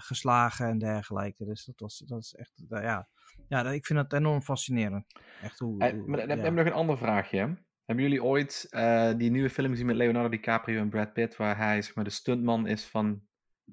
geslagen 0.00 0.66
en 0.66 0.78
dergelijke. 0.78 1.44
Dus 1.44 1.64
dat, 1.64 1.80
was, 1.80 1.98
dat 1.98 2.20
is 2.22 2.34
echt, 2.34 2.64
eh, 2.68 2.82
ja. 2.82 3.08
ja, 3.48 3.62
dat- 3.62 3.72
ik 3.72 3.86
vind 3.86 3.98
het 3.98 4.12
enorm 4.12 4.42
fascinerend. 4.42 5.06
Echt 5.42 5.58
hoe, 5.58 5.80
Eh, 5.84 5.92
hoe- 5.92 6.08
maar 6.08 6.28
heb 6.28 6.52
nog 6.52 6.66
een 6.66 6.72
ander 6.72 6.98
vraagje. 6.98 7.38
hè. 7.38 7.46
Hebben 7.84 8.04
jullie 8.04 8.24
ooit 8.24 8.66
eh, 8.70 9.12
die 9.16 9.30
nieuwe 9.30 9.50
film 9.50 9.70
gezien 9.70 9.86
met 9.86 9.96
Leonardo 9.96 10.28
DiCaprio 10.28 10.80
en 10.80 10.88
Brad 10.88 11.12
Pitt, 11.12 11.36
waar 11.36 11.56
hij 11.56 11.82
zeg 11.82 11.94
maar, 11.94 12.04
de 12.04 12.10
stuntman 12.10 12.66
is 12.66 12.84
van 12.84 13.22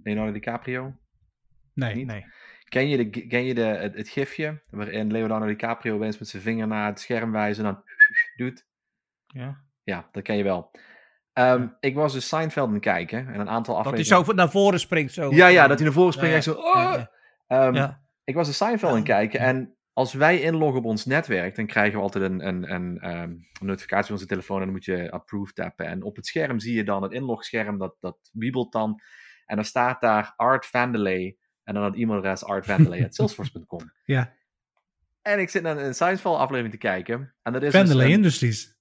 Leonardo 0.04 0.32
DiCaprio? 0.32 0.96
Nee. 1.74 1.96
Niet? 1.96 2.06
Nee. 2.08 2.26
Ken 2.64 2.88
je, 2.88 2.98
de, 3.10 3.28
ken 3.28 3.44
je 3.44 3.54
de, 3.54 3.62
het, 3.62 3.94
het 3.96 4.10
gifje 4.10 4.62
waarin 4.70 5.12
Leonardo 5.12 5.46
DiCaprio 5.46 5.96
opeens 5.96 6.18
met 6.20 6.28
zijn 6.28 6.42
vinger 6.42 6.68
naar 6.68 6.86
het 6.88 7.00
scherm 7.00 7.32
wijst 7.32 7.60
en 7.60 7.66
dan 7.66 7.84
doet? 8.36 8.66
Ja. 9.28 9.64
Ja, 9.84 10.10
dat 10.12 10.24
ken 10.24 10.36
je 10.38 10.44
wel. 10.44 10.72
Ehm, 11.34 11.68
Ik 11.80 11.96
was 11.96 12.14
dus 12.14 12.28
Seinfeld 12.28 12.68
aan 12.68 12.74
het 12.74 12.84
kijken 12.84 13.20
en 13.28 13.40
een 13.40 13.50
aantal 13.50 13.76
Dat 13.76 13.84
hij 13.84 13.94
afleveringen... 13.94 14.26
zo 14.26 14.34
naar 14.34 14.52
voren 14.52 14.80
springt. 14.80 15.14
Zo. 15.14 15.32
Ja, 15.34 15.48
ja, 15.48 15.68
dat 15.68 15.76
hij 15.78 15.86
naar 15.86 15.96
voren 15.96 16.14
springt 16.14 16.46
Ja, 16.46 16.52
en 16.52 16.58
zo... 16.58 16.62
"Oh!" 16.62 17.04
Ehm. 17.48 17.92
Ik 18.24 18.36
was 18.36 18.48
de 18.48 18.54
Seinfeld 18.54 18.92
aan 18.92 18.98
het 18.98 19.08
kijken 19.08 19.40
en 19.40 19.76
als 19.94 20.14
wij 20.14 20.42
inloggen 20.42 20.80
op 20.80 20.86
ons 20.86 21.06
netwerk, 21.06 21.56
dan 21.56 21.66
krijgen 21.66 21.96
we 21.98 22.02
altijd 22.04 22.24
een, 22.24 22.48
een, 22.48 22.74
een, 22.74 23.00
ehm, 23.00 23.22
een 23.30 23.46
notificatie 23.60 24.06
van 24.06 24.14
onze 24.16 24.26
telefoon 24.28 24.58
en 24.58 24.64
dan 24.64 24.72
moet 24.74 24.86
je 24.86 25.12
approve 25.12 25.54
tappen. 25.54 25.86
En 25.86 26.04
op 26.04 26.16
het 26.16 26.26
scherm 26.26 26.60
zie 26.60 26.76
je 26.76 26.84
dan 26.84 27.04
het 27.04 27.12
inlogscherm, 27.12 27.78
dat, 27.78 27.96
dat 28.00 28.18
wiebelt 28.34 28.72
dan. 28.72 29.00
En 29.46 29.56
dan 29.56 29.66
staat 29.66 30.02
daar 30.02 30.34
Art 30.36 30.66
Vandelay 30.66 31.38
en 31.64 31.74
dan 31.74 31.84
het 31.84 31.96
e-mailadres 31.96 32.44
artvandelay.salesforce.com. 32.44 33.92
Ja. 34.06 34.34
En 35.22 35.40
ik 35.40 35.50
zit 35.50 35.64
naar 35.64 35.78
een 35.78 35.96
Seinfeld 35.96 36.38
aflevering 36.38 36.74
te 36.74 36.80
kijken. 36.80 37.34
En 37.44 37.54
dat 37.54 37.64
is 37.64 37.72
Vandelay 37.72 38.06
dus 38.06 38.14
een- 38.14 38.18
Industries. 38.18 38.76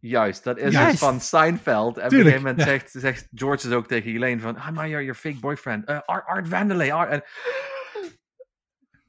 Juist, 0.00 0.44
dat 0.44 0.58
is 0.58 0.72
Juist. 0.72 0.90
dus 0.90 0.98
van 0.98 1.20
Seinfeld. 1.20 1.98
En 1.98 2.04
op 2.06 2.12
een 2.12 2.18
gegeven 2.18 2.40
moment 2.42 2.58
ja. 2.58 2.64
zegt, 2.64 2.90
zegt 2.90 3.28
George 3.34 3.68
dus 3.68 3.76
ook 3.76 3.86
tegen 3.86 4.12
Elaine 4.12 4.40
van... 4.40 4.56
Ah, 4.56 4.68
maar 4.70 4.88
your, 4.88 5.04
your 5.04 5.18
fake 5.18 5.38
boyfriend. 5.40 5.84
eh, 5.84 5.98
Art, 6.06 6.26
Art 6.26 6.48
Vandelay. 6.48 6.92
Art, 6.92 7.10
en... 7.10 7.22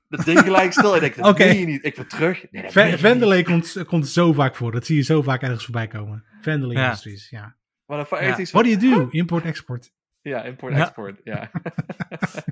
Dat 0.08 0.26
ding 0.26 0.40
gelijk 0.40 0.72
stil. 0.72 0.90
En 0.96 0.96
ik 0.96 1.02
denk, 1.02 1.16
dat 1.16 1.34
Oké. 1.34 1.46
meen 1.46 1.60
je 1.60 1.66
niet. 1.66 1.86
Ik 1.86 1.96
wil 1.96 2.06
terug. 2.06 2.46
Nee. 2.52 2.98
Vandelay 2.98 3.44
komt, 3.44 3.84
komt 3.86 4.08
zo 4.08 4.34
vaak 4.34 4.56
voor. 4.56 4.72
Dat 4.72 4.86
zie 4.86 4.96
je 4.96 5.02
zo 5.02 5.22
vaak 5.22 5.42
ergens 5.42 5.64
voorbij 5.64 5.88
komen. 5.88 6.26
Vandelay 6.42 6.76
Ja. 6.76 6.84
Industries, 6.84 7.30
ja. 7.30 7.56
Ik 7.88 8.10
Ja. 8.10 8.36
What 8.52 8.52
do 8.52 8.70
you 8.70 8.78
do? 8.80 9.08
Import-export. 9.12 9.92
Ja, 10.22 10.44
import, 10.44 10.74
Ja. 10.74 10.80
export. 10.82 11.22
Ja. 11.24 11.50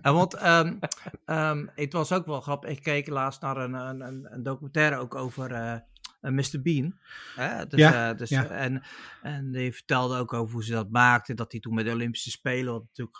Ja, 0.01 0.13
want 0.13 0.33
ehm, 0.33 0.73
ehm, 1.25 1.65
het 1.75 1.93
was 1.93 2.11
ook 2.11 2.25
wel 2.25 2.41
grappig. 2.41 2.69
Ik 2.69 2.83
keek 2.83 3.07
laatst 3.07 3.41
naar 3.41 3.57
een, 3.57 3.73
een, 3.73 4.27
een, 4.33 4.43
documentaire 4.43 4.97
ook 4.97 5.15
over 5.15 5.51
eh, 5.51 5.75
Mr. 6.21 6.61
Bean. 6.61 6.99
Hè? 7.35 7.67
Dus, 7.67 7.79
Ja, 7.79 8.09
eh, 8.11 8.17
dus, 8.17 8.29
ja. 8.29 8.47
en, 8.47 8.83
en 9.21 9.51
die 9.51 9.73
vertelde 9.73 10.17
ook 10.17 10.33
over 10.33 10.53
hoe 10.53 10.63
ze 10.63 10.71
dat 10.71 10.89
maakten. 10.89 11.35
Dat 11.35 11.51
hij 11.51 11.61
toen 11.61 11.73
met 11.73 11.85
de 11.85 11.91
Olympische 11.91 12.31
Spelen, 12.31 12.73
wat 12.73 12.83
natuurlijk 12.83 13.17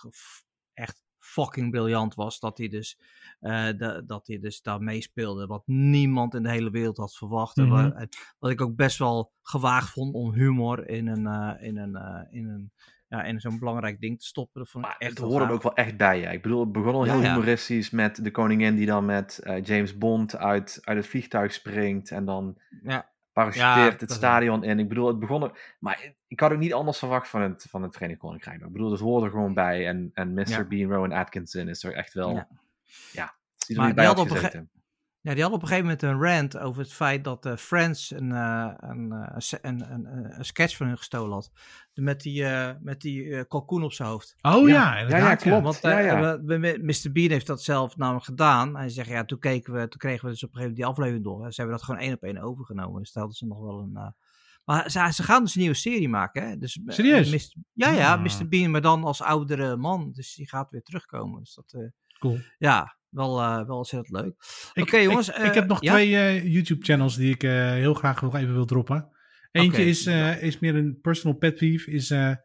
echt 0.74 1.06
fucking 1.20 1.72
briljant 1.72 2.14
was. 2.16 2.40
Dat 2.40 2.58
hij 2.58 2.68
dus, 2.68 3.00
eh, 3.40 3.66
de, 3.68 4.04
dat 4.06 4.28
hij 4.28 4.40
dus 4.40 4.62
daar 4.62 4.82
meespeelde. 4.82 5.46
Wat 5.48 5.64
niemand 5.68 6.34
in 6.34 6.44
de 6.44 6.50
hele 6.50 6.70
wereld 6.70 6.98
had 6.98 7.16
verwacht. 7.16 7.58
En 7.58 7.68
Mhm. 7.68 7.92
en 7.98 8.10
wat 8.40 8.52
ik 8.52 8.62
ook 8.62 8.76
best 8.76 8.98
wel 8.98 9.34
gewaagd 9.42 9.90
vond 9.92 10.14
om 10.14 10.34
humor 10.34 10.88
in 10.90 11.08
een, 11.08 11.28
eh, 11.28 11.68
in 11.68 11.78
een, 11.78 11.96
eh, 11.96 12.22
in 12.30 12.48
een 12.48 12.72
ja, 13.08 13.24
in 13.24 13.40
zo'n 13.40 13.60
belangrijk 13.60 14.00
ding 14.02 14.20
te 14.20 14.26
stoppen. 14.26 14.62
Dat 14.62 14.70
vond 14.70 14.84
ik 14.86 14.90
Maar 14.90 15.00
echt 15.00 15.12
het 15.18 15.20
hoorde 15.28 15.36
er 15.40 15.46
gaaf. 15.46 15.56
ook 15.56 15.64
wel 15.64 15.76
echt 15.76 15.98
bij. 15.98 16.20
Ja. 16.20 16.30
Ik 16.30 16.42
bedoel, 16.42 16.60
het 16.60 16.72
begon 16.72 16.94
al 16.94 17.04
heel 17.04 17.22
ja. 17.22 17.30
humoristisch 17.34 17.90
met 17.90 18.24
de 18.24 18.32
koningin 18.32 18.76
die 18.76 18.86
dan 18.86 19.06
met 19.06 19.40
eh, 19.44 19.64
James 19.64 19.98
Bond 19.98 20.38
uit, 20.38 20.80
uit 20.84 20.98
het 20.98 21.08
vliegtuig 21.08 21.54
springt 21.54 22.12
en 22.12 22.26
dan 22.26 22.58
Ja. 22.84 23.10
parachuteert 23.34 24.02
het 24.02 24.12
stadion 24.12 24.64
in. 24.64 24.80
Ik 24.80 24.88
bedoel, 24.88 25.08
het 25.08 25.20
begon 25.20 25.44
er... 25.44 25.76
Maar 25.80 26.14
ik- 26.28 26.40
had 26.40 26.52
ook 26.52 26.58
niet 26.60 26.74
anders 26.74 26.98
verwacht 27.00 27.28
van 27.30 27.42
het, 27.42 27.66
van 27.70 27.82
het 27.84 27.94
Verenigd 27.94 28.20
Koninkrijk. 28.20 28.62
Ik 28.62 28.72
bedoel, 28.72 28.92
het 28.92 29.00
hoort 29.00 29.24
er 29.24 29.30
gewoon 29.30 29.54
bij. 29.54 29.88
En, 29.88 30.12
en 30.14 30.34
Mr. 30.34 30.68
Bean, 30.68 30.92
Rowan 30.92 31.12
Atkinson 31.12 31.68
is 31.68 31.84
er 31.84 31.94
echt 31.94 32.14
wel... 32.14 32.34
Ja. 32.34 32.48
Ja, 33.12 33.34
Maar 33.76 33.96
die 33.96 34.06
had 34.06 34.20
op. 34.20 34.28
Ja, 35.22 35.34
die 35.34 35.44
had 35.44 35.52
op 35.52 35.62
een 35.62 35.68
gegeven 35.68 35.84
moment 35.90 36.04
een 36.04 36.22
rant 36.22 36.58
over 36.58 36.82
het 36.82 36.94
feit 36.94 37.24
dat 37.24 37.46
eh, 37.46 37.56
Friends 37.56 38.12
een, 38.12 38.32
eh, 38.32 38.74
een, 38.78 39.12
eh, 39.12 39.58
een, 39.62 39.92
een, 39.94 40.12
een, 40.18 40.38
een 40.40 40.46
sketch 40.46 40.78
van 40.78 40.88
hun 40.88 40.98
gestolen 40.98 41.32
had. 41.34 41.52
Met 41.94 42.22
die, 42.22 42.46
eh, 42.46 42.76
met 42.80 43.02
die 43.02 43.36
eh, 43.36 43.44
kalkoen 43.48 43.84
op 43.84 43.94
zijn 43.94 44.10
hoofd. 44.10 44.36
Oh 44.42 44.68
Ja. 44.68 44.98
ja, 44.98 45.08
Ja, 45.10 45.18
ja, 45.18 45.36
klopt. 45.36 45.64
Want 45.64 45.80
Ja, 45.82 46.00
eh, 46.00 46.06
ja. 46.06 46.40
we- 46.42 46.60
we- 46.60 46.80
Mr. 46.82 47.12
Bean 47.12 47.30
heeft 47.32 47.48
dat 47.48 47.64
zelf 47.64 47.98
namelijk 47.98 48.26
gedaan. 48.26 48.76
Hij 48.76 48.90
zegt, 48.90 49.10
ja, 49.10 49.26
toen, 49.26 49.40
keken 49.40 49.74
we, 49.74 49.88
toen 49.88 50.00
kregen 50.00 50.26
we 50.26 50.32
dus 50.32 50.44
op 50.44 50.50
een 50.50 50.56
gegeven 50.56 50.76
moment 50.76 50.76
die 50.76 50.86
aflevering 50.86 51.24
door. 51.24 51.54
Ze 51.54 51.62
hebben 51.62 51.78
dat 51.78 51.86
gewoon 51.86 52.02
één 52.02 52.14
op 52.14 52.24
één 52.24 52.38
overgenomen. 52.42 53.00
Dus 53.00 53.10
stelden 53.10 53.36
ze 53.36 53.46
nog 53.46 53.60
wel 53.60 53.80
een... 53.80 53.96
eh, 53.96 54.08
Maar 54.66 54.90
ze, 54.92 55.10
ze 55.14 55.24
gaan 55.24 55.44
dus 55.44 55.56
een 55.56 55.62
nieuwe 55.62 55.76
serie 55.76 56.10
maken, 56.10 56.48
hè? 56.50 56.58
Dus, 56.58 56.80
Serieus? 56.86 57.32
Mr. 57.32 57.62
ja, 57.74 57.90
ja, 57.92 58.14
Ah. 58.14 58.22
Mr. 58.24 58.48
Bean, 58.48 58.72
maar 58.72 58.82
dan 58.82 59.04
als 59.04 59.22
oudere 59.22 59.76
man. 59.76 60.12
Dus 60.12 60.36
die 60.36 60.48
gaat 60.50 60.70
weer 60.72 60.84
terugkomen. 60.84 61.40
Dus 61.40 61.54
dat, 61.56 61.74
eh, 61.74 61.88
Cool. 62.20 62.38
ja, 62.58 62.96
wel, 63.18 63.42
eh 63.42 63.68
wel 63.68 63.78
ontzettend 63.78 64.22
leuk. 64.22 64.36
Oké, 64.74 64.98
jongens, 64.98 65.30
Ik, 65.30 65.36
eh, 65.36 65.46
ik 65.46 65.54
heb 65.54 65.68
nog 65.68 65.82
ja? 65.84 65.92
twee 65.92 66.16
eh, 66.16 66.46
YouTube-channels 66.54 67.16
die 67.16 67.34
ik 67.34 67.44
eh, 67.44 67.72
heel 67.72 67.94
graag 67.94 68.22
nog 68.22 68.36
even 68.36 68.54
wil 68.54 68.66
droppen. 68.66 69.10
Eentje 69.52 69.86
is, 69.86 70.06
eh, 70.06 70.44
is 70.44 70.60
meer 70.60 70.76
een 70.76 71.00
personal 71.02 71.38
pet 71.38 71.56
peeve. 71.56 71.92
Is, 71.92 72.10
eh, 72.12 72.36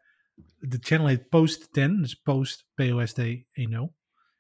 de 0.59 0.77
channel 0.81 1.07
heet 1.07 1.29
Post 1.29 1.73
10. 1.73 2.01
Dus 2.01 2.15
Post, 2.15 2.67
P-O-S-T 2.75 3.19
1-0. 3.53 3.97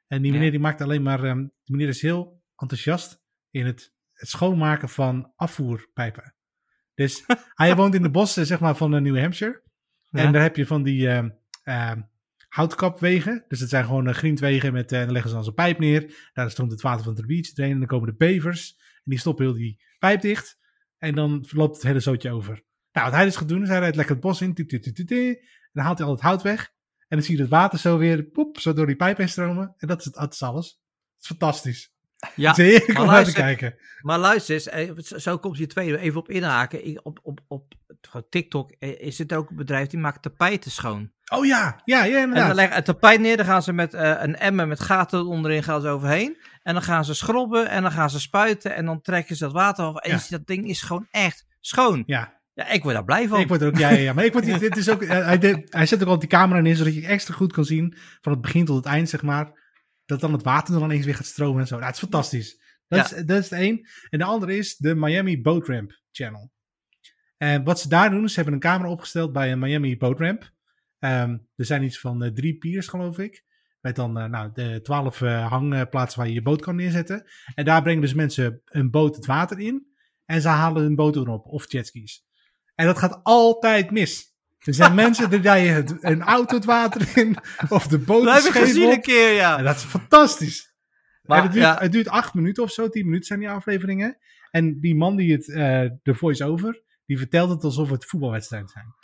En 0.07 0.22
die 0.22 0.30
meneer 0.33 0.45
Ja. 0.45 0.51
die 0.51 0.61
maakt 0.61 0.80
alleen 0.80 1.03
maar... 1.03 1.24
ehm, 1.24 1.39
die 1.39 1.76
meneer 1.76 1.89
is 1.89 2.03
heel 2.03 2.43
enthousiast 2.57 3.20
in 3.51 3.66
het, 3.66 3.93
het 4.12 4.28
schoonmaken 4.28 4.89
van 4.89 5.33
afvoerpijpen. 5.37 6.35
Dus 6.95 7.24
hij 7.55 7.76
woont 7.76 7.95
in 7.95 8.03
de 8.03 8.11
bossen 8.11 8.47
zeg 8.47 8.61
maar, 8.61 8.76
van 8.76 8.95
eh, 8.95 9.01
New 9.01 9.18
Hampshire. 9.18 9.62
Ja. 10.11 10.20
En 10.20 10.33
daar 10.33 10.43
heb 10.43 10.57
je 10.57 10.66
van 10.66 10.83
die 10.83 11.09
ehm, 11.09 11.28
ehm, 11.62 12.01
houtkapwegen. 12.53 13.44
Dus 13.48 13.61
het 13.61 13.68
zijn 13.68 13.84
gewoon 13.84 14.09
uh, 14.09 14.14
grindwegen 14.14 14.72
met, 14.72 14.92
eh 14.92 15.00
dan 15.00 15.12
leggen 15.12 15.30
ze 15.30 15.36
dan 15.36 15.44
zo'n 15.44 15.55
pijp 15.55 15.78
neer. 15.78 16.30
Daar 16.32 16.50
stroomt 16.50 16.70
het 16.70 16.80
water 16.80 17.05
van 17.05 17.14
de 17.14 17.22
rivier 17.26 17.53
erin. 17.55 17.72
En 17.72 17.78
dan 17.78 17.86
komen 17.86 18.09
de 18.09 18.14
bevers. 18.14 18.76
En 18.78 19.03
die 19.05 19.18
stoppen 19.18 19.44
heel 19.44 19.55
die 19.55 19.82
pijp 19.98 20.20
dicht. 20.20 20.59
En 20.98 21.14
dan 21.14 21.46
loopt 21.50 21.74
het 21.74 21.84
hele 21.84 22.00
zootje 22.00 22.30
over. 22.30 22.62
Nou, 22.92 23.07
wat 23.07 23.14
hij 23.16 23.24
dus 23.24 23.36
gaat 23.36 23.48
doen, 23.48 23.62
is 23.62 23.68
hij 23.68 23.78
rijdt 23.78 23.96
lekker 23.96 24.14
het 24.14 24.24
bos 24.24 24.40
in. 24.40 24.55
en 24.57 25.38
dan 25.72 25.84
haalt 25.84 25.98
hij 25.98 26.07
al 26.07 26.12
het 26.12 26.22
hout 26.22 26.42
weg. 26.42 26.70
En 27.09 27.16
dan 27.18 27.22
zie 27.22 27.36
je 27.36 27.40
het 27.40 27.50
water 27.50 27.78
zo 27.78 27.98
weer, 27.98 28.22
poep, 28.24 28.59
zo 28.59 28.72
door 28.72 28.86
die 28.86 28.96
pijp 28.96 29.16
heen 29.16 29.28
stromen. 29.28 29.74
En 29.76 29.88
dat 29.88 29.98
is, 29.98 30.05
het, 30.05 30.14
dat 30.14 30.32
is 30.32 30.42
alles. 30.42 30.66
Het 30.66 31.20
is 31.22 31.26
fantastisch. 31.26 31.92
Ja, 32.36 32.55
maar 32.57 33.00
om 33.00 33.07
naar 33.07 33.24
te 33.24 33.32
kijken. 33.32 33.74
Maar 34.00 34.18
luister 34.18 34.55
eens, 34.55 34.68
eh, 34.68 35.18
zo- 35.18 35.38
komt 35.38 35.59
je 35.59 35.66
tweede 35.66 35.98
even 35.98 36.20
op 36.20 36.30
inhaken. 36.30 37.05
Op, 37.05 37.18
op, 37.22 37.40
op 37.48 37.74
TikTok 38.30 38.70
eh, 38.70 39.00
is 39.00 39.18
het 39.18 39.34
ook 39.34 39.50
een 39.50 39.57
bedrijf 39.57 39.88
die 39.88 39.98
maakt 40.00 40.22
tapijten 40.22 40.70
schoon. 40.70 41.12
Oh 41.39 41.47
ja, 41.47 41.80
ja, 41.85 42.05
ja 42.05 42.16
En 42.16 42.22
inderdaad. 42.22 42.47
dan 42.47 42.57
leggen 42.57 42.76
het 42.76 42.85
tapijt 42.85 43.20
neer, 43.20 43.37
dan 43.37 43.47
gaan 43.47 43.62
ze 43.62 43.72
met 43.72 43.95
eh, 43.95 44.14
een 44.22 44.37
emmer 44.37 44.68
met 44.68 44.80
gaten 44.80 45.26
onderin 45.26 45.62
gaan 45.62 45.80
ze 45.80 45.89
overheen. 45.89 46.37
En 46.62 46.72
dan 46.74 46.83
gaan 46.83 47.05
ze 47.05 47.14
schrobben 47.14 47.68
en 47.68 47.83
dan 47.83 47.93
gaan 47.93 48.11
ze 48.11 48.20
spuiten 48.20 48.74
en 48.74 48.85
dan 48.85 49.01
trekken 49.01 49.37
ze 49.37 49.45
dat 49.45 49.53
water 49.53 49.85
af. 49.85 49.97
En 49.97 50.11
Ja. 50.11 50.20
dat 50.28 50.47
ding 50.47 50.68
is 50.68 50.83
gewoon 50.83 51.07
echt 51.11 51.47
schoon. 51.61 52.03
ja, 52.07 52.41
Ja, 52.55 52.68
ik 52.68 52.83
word 52.83 52.95
daar 52.95 53.05
blij 53.05 53.28
van. 53.28 53.41
Ik 53.41 53.49
word 53.49 53.61
er 53.61 53.66
ook, 53.68 53.76
ja, 53.78 53.89
ja, 53.91 53.99
ja. 53.99 54.12
Maar 54.12 54.24
ik 54.24 54.33
word, 54.33 54.45
dit 54.61 54.76
is 54.76 54.89
ook, 54.91 55.05
hij, 55.07 55.64
hij 55.68 55.87
zet 55.87 56.03
ook 56.03 56.09
altijd 56.09 56.20
die 56.30 56.39
camera 56.39 56.61
in, 56.68 56.76
zodat 56.76 56.95
je 56.95 57.07
extra 57.07 57.35
goed 57.35 57.53
kan 57.53 57.64
zien, 57.64 57.97
van 58.20 58.33
het 58.33 58.41
begin 58.41 58.64
tot 58.64 58.76
het 58.76 58.85
eind, 58.87 59.09
zeg 59.09 59.22
maar, 59.22 59.61
dat 60.05 60.20
dan 60.20 60.33
het 60.33 60.43
water 60.43 60.74
dan 60.74 60.83
ineens 60.85 61.05
weer 61.05 61.14
gaat 61.14 61.26
stromen 61.26 61.61
en 61.61 61.66
zo. 61.66 61.74
Nou, 61.74 61.87
het 61.87 61.95
is 61.95 62.01
fantastisch. 62.03 62.61
Dat, 62.89 63.11
Ja. 63.11 63.16
is, 63.16 63.24
dat 63.24 63.39
is 63.39 63.49
de 63.49 63.57
één. 63.57 63.89
En 64.11 64.18
de 64.18 64.24
andere 64.24 64.57
is 64.57 64.76
de 64.76 64.95
Miami 64.95 65.43
Boat 65.43 65.68
Ramp 65.68 65.93
Channel. 66.11 66.51
En 67.37 67.64
wat 67.64 67.80
ze 67.80 67.89
daar 67.89 68.11
doen, 68.11 68.28
ze 68.28 68.35
hebben 68.35 68.55
een 68.55 68.61
camera 68.61 68.91
opgesteld 68.91 69.33
bij 69.33 69.53
een 69.53 69.59
Miami 69.59 69.97
Boat 69.97 70.20
Ramp. 70.20 70.51
Ehm, 71.03 71.36
er 71.57 71.64
zijn 71.64 71.82
iets 71.82 72.00
van 72.00 72.22
eh, 72.22 72.30
drie 72.30 72.59
piers, 72.59 72.88
geloof 72.88 73.18
ik. 73.18 73.44
Met 73.80 73.96
dan 73.96 74.18
eh, 74.18 74.24
nou, 74.24 74.50
de 74.55 74.80
twaalf 74.82 75.22
eh, 75.22 75.48
hangplaatsen 75.48 76.18
waar 76.18 76.28
je 76.28 76.34
je 76.34 76.42
boot 76.42 76.62
kan 76.62 76.76
neerzetten. 76.76 77.30
En 77.55 77.64
daar 77.64 77.82
brengen 77.82 78.00
dus 78.00 78.14
mensen 78.14 78.62
een 78.64 78.90
boot 78.90 79.16
het 79.16 79.26
water 79.26 79.59
in. 79.59 79.86
En 80.24 80.40
ze 80.40 80.48
halen 80.48 80.82
hun 80.82 80.94
boot 80.94 81.16
erop, 81.16 81.46
of 81.46 81.72
jetskis. 81.72 82.24
En 82.74 82.86
dat 82.86 82.98
gaat 82.98 83.20
altijd 83.22 83.90
mis. 83.90 84.34
Er 84.59 84.74
zijn 84.74 84.94
mensen 85.05 85.30
die 85.30 85.40
rijden 85.40 85.98
een 86.00 86.22
auto 86.22 86.55
het 86.55 86.64
water 86.64 87.18
in, 87.18 87.36
of 87.68 87.86
de 87.86 87.98
boot 87.98 88.24
dat 88.24 88.44
heb 88.44 88.55
ik 88.55 88.61
gezien 88.61 88.86
op. 88.86 88.92
een 88.92 89.00
keer, 89.00 89.32
ja. 89.32 89.59
En 89.59 89.64
dat 89.64 89.76
is 89.76 89.82
fantastisch. 89.82 90.74
Maar, 91.22 91.42
het, 91.42 91.53
duurt, 91.53 91.64
ja, 91.64 91.78
het 91.78 91.92
duurt 91.92 92.09
acht 92.09 92.34
minuten 92.34 92.62
of 92.62 92.70
zo, 92.70 92.88
tien 92.88 93.05
minuten 93.05 93.26
zijn 93.26 93.38
die 93.38 93.48
afleveringen. 93.48 94.18
En 94.50 94.80
die 94.80 94.94
man 94.94 95.16
die 95.16 95.32
het, 95.32 95.44
de 96.03 96.14
voice-over, 96.14 96.82
die 97.07 97.18
vertelt 97.18 97.50
het 97.50 97.64
alsof 97.64 97.90
het 97.90 98.05
voetbalwedstrijden 98.05 98.68
zijn. 98.68 98.94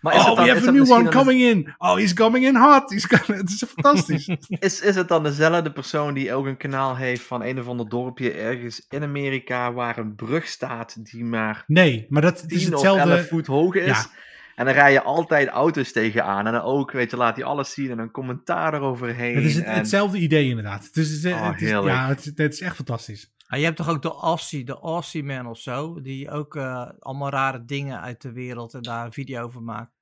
Maar 0.00 0.14
is 0.14 0.20
oh, 0.20 0.26
dan, 0.36 0.44
we 0.44 0.50
have 0.50 0.68
a 0.68 0.70
new 0.70 0.90
one 0.90 1.08
coming 1.10 1.40
in. 1.40 1.74
Oh, 1.78 1.94
he's 1.96 2.14
coming 2.14 2.44
in 2.44 2.56
hot. 2.56 2.90
He's 2.90 3.06
coming- 3.06 3.40
Het 3.40 3.50
is 3.50 3.64
fantastisch. 3.68 4.28
Is, 4.48 4.80
is 4.80 4.94
het 4.94 5.08
dan 5.08 5.22
dezelfde 5.22 5.72
persoon 5.72 6.14
die 6.14 6.32
ook 6.34 6.46
een 6.46 6.56
kanaal 6.56 6.96
heeft 6.96 7.22
van 7.22 7.42
een 7.42 7.58
of 7.60 7.66
ander 7.68 7.88
dorpje 7.88 8.32
ergens 8.32 8.86
in 8.88 9.02
Amerika 9.02 9.72
waar 9.72 9.98
een 9.98 10.14
brug 10.14 10.46
staat 10.46 10.96
die 11.12 11.24
maar 11.24 11.64
nee, 11.66 12.06
maar 12.08 12.22
dat 12.22 12.44
is 12.46 12.64
10 12.64 12.74
of 12.74 12.84
11 12.84 12.96
hetzelfde. 12.98 13.24
voet 13.26 13.46
hoog 13.46 13.74
is? 13.74 13.86
Ja. 13.86 14.06
En 14.54 14.64
dan 14.64 14.74
rij 14.74 14.92
je 14.92 15.02
altijd 15.02 15.48
auto's 15.48 15.92
tegenaan. 15.92 16.46
En 16.46 16.52
dan 16.52 16.62
ook, 16.62 16.90
weet 16.92 17.10
je, 17.10 17.16
laat 17.16 17.36
hij 17.36 17.44
alles 17.44 17.72
zien 17.72 17.90
en 17.90 17.98
een 17.98 18.10
commentaar 18.10 18.74
eroverheen. 18.74 19.34
Het 19.34 19.44
is 19.44 19.54
het, 19.54 19.64
en... 19.64 19.74
hetzelfde 19.74 20.18
idee 20.18 20.48
inderdaad. 20.48 20.94
Dus 20.94 21.08
het 21.10 21.24
is, 21.24 21.32
Oh, 21.32 21.46
het 21.50 21.60
is, 21.60 21.68
heerlijk. 21.68 21.94
ja, 21.94 22.08
het, 22.08 22.18
is- 22.18 22.24
het 22.36 22.52
is 22.52 22.60
echt 22.60 22.76
fantastisch. 22.76 23.32
Ah, 23.46 23.58
je 23.58 23.64
hebt 23.64 23.76
toch 23.76 23.88
ook 23.88 24.02
de 24.02 24.10
Aussie, 24.12 24.64
de 24.64 24.78
Aussie 24.78 25.24
Man 25.24 25.46
of 25.46 25.58
zo, 25.58 26.00
die 26.00 26.30
ook 26.30 26.56
eh, 26.56 26.88
allemaal 26.98 27.30
rare 27.30 27.64
dingen 27.64 28.00
uit 28.00 28.22
de 28.22 28.32
wereld 28.32 28.74
en 28.74 28.82
daar 28.82 29.04
een 29.06 29.12
video 29.12 29.42
over 29.42 29.62
maakt. 29.62 29.92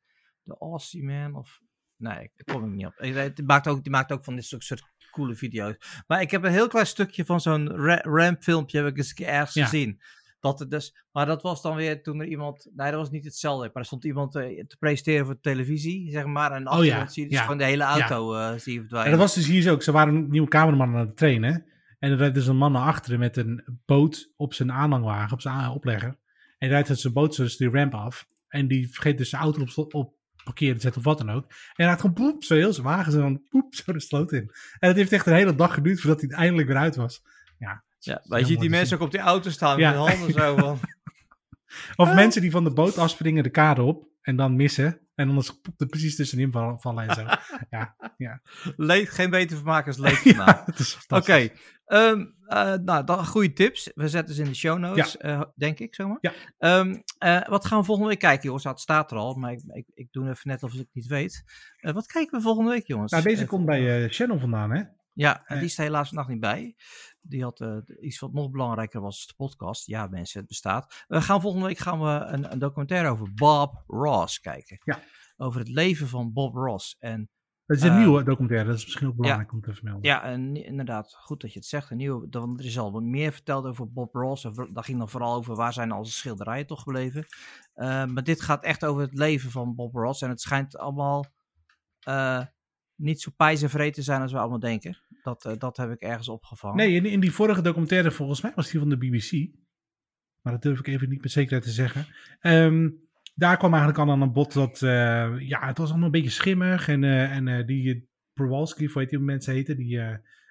De 0.43 0.57
Aussie 0.59 1.05
Man 1.05 1.35
of... 1.35 1.61
Nee, 1.97 2.31
daar 2.37 2.57
kom 2.57 2.65
ik 2.65 2.71
niet 2.71 2.87
op. 2.87 2.95
Ik 3.01 3.37
Die 3.37 3.45
maakt 3.45 3.67
ook, 3.69 3.83
die 3.83 3.93
maakt 3.93 4.13
ook 4.13 4.25
van 4.25 4.35
dit 4.35 4.45
soort, 4.45 4.65
soort 4.65 4.83
coole 5.11 5.35
video's. 5.35 5.75
Maar 6.07 6.21
ik 6.21 6.31
heb 6.31 6.45
een 6.45 6.51
heel 6.53 6.69
klein 6.69 6.87
stukje 6.87 7.25
van 7.25 7.41
zo'n 7.41 7.69
ra- 7.69 8.01
ramp 8.03 8.43
filmpje 8.43 8.79
heb 8.79 8.87
ik 8.87 8.97
eens 8.97 9.09
een 9.09 9.15
keer 9.15 9.27
ergens 9.29 9.55
Ja. 9.55 9.65
gezien. 9.65 10.01
Dat 10.43 10.59
het 10.59 10.71
dus, 10.71 11.05
maar 11.13 11.27
dat 11.27 11.43
was 11.43 11.63
dan 11.63 11.77
weer 11.77 12.03
toen 12.03 12.21
er 12.21 12.27
iemand, 12.27 12.71
nee 12.75 12.91
dat 12.91 13.01
was 13.01 13.11
niet 13.11 13.25
hetzelfde, 13.25 13.67
maar 13.67 13.83
er 13.83 13.85
stond 13.85 14.05
iemand 14.05 14.35
eh, 14.35 14.65
te 14.67 14.77
presenteren 14.79 15.25
voor 15.25 15.35
de 15.35 15.41
televisie, 15.41 16.11
zeg 16.11 16.25
maar. 16.25 16.53
En 16.53 16.67
Oh 16.67 16.73
achter 16.73 16.87
ja, 16.87 17.07
zie 17.07 17.23
je 17.23 17.29
dus 17.29 17.39
ja, 17.39 17.45
gewoon 17.45 17.59
de 17.59 17.65
hele 17.65 17.83
auto 17.83 18.35
eh, 18.35 18.59
zie 18.59 18.73
je 18.73 18.97
En 18.97 19.11
dat 19.11 19.19
was 19.19 19.35
dus 19.35 19.47
hier 19.47 19.63
zo 19.63 19.73
ook. 19.73 19.83
Ze 19.83 19.93
waren 19.93 20.15
een 20.15 20.31
nieuwe 20.31 20.49
cameraman 20.49 20.95
aan 20.95 21.07
het 21.07 21.17
trainen. 21.17 21.67
En 21.99 22.11
er 22.11 22.17
rijdt 22.17 22.35
dus 22.35 22.47
een 22.47 22.57
man 22.57 22.73
naar 22.73 22.87
achteren 22.87 23.19
met 23.19 23.37
een 23.37 23.81
boot 23.87 24.33
op 24.37 24.55
zijn 24.55 24.73
aanhangwagen, 24.73 25.33
op 25.33 25.41
zijn 25.41 25.69
oplegger. 25.69 26.09
En 26.09 26.17
hij 26.59 26.69
rijdt 26.69 26.89
uit 26.89 26.99
zijn 26.99 27.13
boot 27.13 27.37
dus 27.37 27.57
die 27.57 27.71
ramp 27.71 27.95
af. 27.95 28.29
En 28.49 28.69
die 28.69 28.93
vergeet 28.93 29.19
dus 29.19 29.29
zijn 29.29 29.43
auto 29.43 29.67
op, 29.75 29.95
op 29.95 30.15
parkeren 30.45 30.75
te 30.75 30.81
zetten 30.81 31.01
of 31.01 31.07
wat 31.07 31.19
dan 31.19 31.31
ook. 31.31 31.45
En 31.45 31.57
hij 31.73 31.87
rijdt 31.87 32.01
gewoon 32.01 32.17
poep, 32.17 32.45
zo 32.45 32.55
heel 32.55 32.73
zijn 32.73 32.87
wagen 32.87 33.13
zo 33.13 33.21
dan 33.21 33.43
poep, 33.49 33.75
zo 33.75 33.93
de 33.93 34.01
sloot 34.01 34.33
in. 34.33 34.51
En 34.79 34.89
het 34.89 34.97
heeft 34.97 35.13
echt 35.13 35.27
een 35.27 35.35
hele 35.35 35.55
dag 35.55 35.75
geduurd 35.75 36.01
voordat 36.01 36.21
hij 36.21 36.31
eindelijk 36.31 36.69
weer 36.69 36.77
uit 36.77 36.97
was. 36.97 37.23
Ja, 37.59 37.85
ja, 38.05 38.23
maar 38.27 38.39
je 38.39 38.45
ziet 38.47 38.61
die 38.61 38.71
mensen 38.71 38.97
ook 38.97 39.03
op 39.03 39.11
die 39.11 39.21
auto 39.21 39.51
staan 39.51 39.79
Ja. 39.79 39.91
met 39.91 39.99
hun 39.99 40.09
handen 40.19 40.33
zo 40.41 40.57
van... 40.57 40.79
Of 41.97 42.09
Ah. 42.09 42.15
mensen 42.15 42.41
die 42.41 42.51
van 42.51 42.65
de 42.65 42.73
boot 42.73 42.99
afspringen, 42.99 43.43
de 43.43 43.51
kade 43.51 43.83
op 43.83 44.07
en 44.21 44.37
dan 44.37 44.57
missen. 44.57 45.01
En 45.15 45.29
dan 45.29 45.37
is 45.39 45.47
het 45.49 45.63
poep 45.63 45.81
er 45.81 45.87
precies 45.87 46.17
tussenin 46.17 46.53
val- 46.53 46.79
vallen 46.79 47.09
en 47.09 47.15
zo. 47.15 47.23
ja, 47.77 47.97
ja. 48.17 48.41
Leed, 48.77 49.11
geen 49.11 49.31
beter 49.31 49.57
vermaken 49.57 49.87
als 49.87 49.99
leed 49.99 50.23
ja, 50.37 50.65
Oké, 50.69 50.83
fantastisch. 50.85 51.51
ehm, 51.85 52.25
eh, 52.47 52.75
nou, 52.75 53.05
dan 53.05 53.27
goede 53.27 53.53
tips. 53.53 53.91
We 53.95 54.09
zetten 54.09 54.35
ze 54.35 54.43
in 54.43 54.49
de 54.49 54.55
show 54.55 54.79
notes, 54.79 55.17
eh, 55.17 55.43
denk 55.57 55.79
ik 55.79 55.95
zomaar. 55.95 56.19
Ja. 56.21 56.33
Ehm, 56.59 56.97
eh, 57.19 57.49
wat 57.49 57.67
gaan 57.67 57.79
we 57.79 57.85
volgende 57.85 58.09
week 58.11 58.19
kijken, 58.19 58.45
jongens? 58.45 58.65
Nou, 58.65 58.77
het 58.77 58.85
staat 58.85 59.11
er 59.11 59.17
al, 59.17 59.35
maar 59.35 59.53
ik, 59.53 59.63
ik, 59.67 59.87
ik 59.95 60.09
doe 60.11 60.29
even 60.29 60.49
net 60.49 60.63
alsof 60.63 60.79
ik 60.79 60.85
het 60.85 60.95
niet 60.95 61.07
weet. 61.07 61.45
Wat 61.81 62.07
kijken 62.07 62.37
we 62.37 62.43
volgende 62.45 62.71
week, 62.71 62.87
jongens? 62.87 63.13
Nou, 63.13 63.25
deze 63.25 63.47
komt 63.47 63.67
bij 63.67 64.09
Channel 64.09 64.39
vandaan, 64.39 64.71
hè? 64.71 64.83
Ja, 65.15 65.43
en 65.47 65.57
die 65.59 65.67
is 65.67 65.79
er 65.79 65.85
helaas 65.85 66.09
vandaag 66.09 66.29
niet 66.29 66.41
bij. 66.41 66.75
Die 67.23 67.43
had 67.43 67.61
eh, 67.61 67.77
iets 68.01 68.19
wat 68.19 68.33
nog 68.33 68.51
belangrijker 68.51 69.01
was, 69.01 69.27
de 69.27 69.35
podcast. 69.37 69.87
Ja, 69.87 70.07
mensen, 70.07 70.39
het 70.39 70.49
bestaat. 70.49 71.05
We 71.09 71.23
gaan 71.23 71.41
volgende 71.41 71.67
week 71.67 71.79
gaan 71.79 72.01
we 72.01 72.07
een, 72.07 72.53
een 72.53 72.59
documentaire 72.59 73.09
over 73.09 73.35
Bob 73.35 73.83
Ross 73.87 74.41
kijken. 74.41 74.79
Ja. 74.85 75.01
Over 75.37 75.59
het 75.61 75.69
leven 75.69 76.09
van 76.09 76.33
Bob 76.33 76.55
Ross. 76.55 76.97
En 76.99 77.31
Het 77.67 77.77
is 77.77 77.83
een 77.83 77.91
Eh, 77.91 77.97
nieuwe 77.97 78.23
documentaire, 78.23 78.69
dat 78.69 78.79
is 78.79 78.85
misschien 78.85 79.07
ook 79.09 79.17
belangrijk 79.17 79.53
om 79.53 79.61
te 79.61 79.75
vermelden. 79.75 80.03
Ja, 80.11 80.23
en 80.23 80.65
inderdaad, 80.65 81.15
goed 81.15 81.41
dat 81.41 81.53
je 81.53 81.59
het 81.59 81.69
zegt. 81.69 81.91
Een 81.91 81.97
nieuwe, 81.97 82.27
want 82.31 82.61
er 82.61 82.67
is 82.67 82.79
al 82.79 82.93
wat 82.93 83.03
meer 83.03 83.33
verteld 83.33 83.65
over 83.67 83.93
Bob 83.93 84.15
Ross. 84.15 84.45
En 84.45 84.69
daar 84.73 84.85
ging 84.85 84.99
dan 84.99 85.09
vooral 85.09 85.35
over 85.35 85.55
waar 85.57 85.73
zijn 85.73 85.93
al 85.93 86.05
zijn 86.05 86.17
schilderijen 86.17 86.67
toch 86.67 86.83
gebleven. 86.83 87.27
Eh, 87.75 88.05
maar 88.05 88.25
dit 88.25 88.41
gaat 88.41 88.65
echt 88.65 88.85
over 88.85 89.03
het 89.03 89.15
leven 89.15 89.51
van 89.51 89.75
Bob 89.75 89.95
Ross. 89.95 90.23
En 90.23 90.29
het 90.29 90.41
schijnt 90.41 90.79
allemaal 90.79 91.27
niet 93.03 93.21
zo 93.21 93.31
pijzenvreten 93.37 94.03
zijn 94.03 94.21
als 94.21 94.33
we 94.33 94.39
allemaal 94.39 94.59
denken. 94.59 94.99
Dat, 95.23 95.45
eh, 95.45 95.53
dat 95.59 95.77
heb 95.77 95.91
ik 95.91 96.01
ergens 96.01 96.29
opgevangen. 96.29 96.77
Nee, 96.77 96.95
in, 96.95 97.07
in 97.07 97.21
die 97.21 97.33
vorige 97.33 97.63
documentaire, 97.63 98.11
volgens 98.11 98.41
mij 98.41 98.53
was 98.55 98.71
die 98.71 98.81
van 98.81 98.89
de 98.89 98.97
BBC. 98.97 99.51
Maar 100.41 100.53
dat 100.53 100.63
durf 100.63 100.79
ik 100.79 100.87
even 100.87 101.09
niet 101.09 101.23
met 101.23 101.31
zekerheid 101.31 101.63
te 101.63 101.71
zeggen. 101.71 102.07
Ehm, 102.41 102.91
daar 103.35 103.57
kwam 103.57 103.75
eigenlijk 103.75 104.03
al 104.03 104.11
aan 104.11 104.23
een 104.23 104.33
bod 104.33 104.53
dat, 104.53 104.83
eh, 104.83 105.39
ja, 105.39 105.67
het 105.67 105.79
was 105.79 105.89
allemaal 105.89 106.07
een 106.07 106.13
beetje 106.13 106.31
schimmig. 106.31 106.89
En, 106.89 107.05
eh, 107.05 107.37
en 107.37 107.67
die 107.67 108.11
Prowalski, 108.33 108.87
of 108.87 108.95
weet 108.95 109.11
die 109.11 109.19
mensen 109.19 109.55
heten, 109.55 109.77
die, 109.77 110.01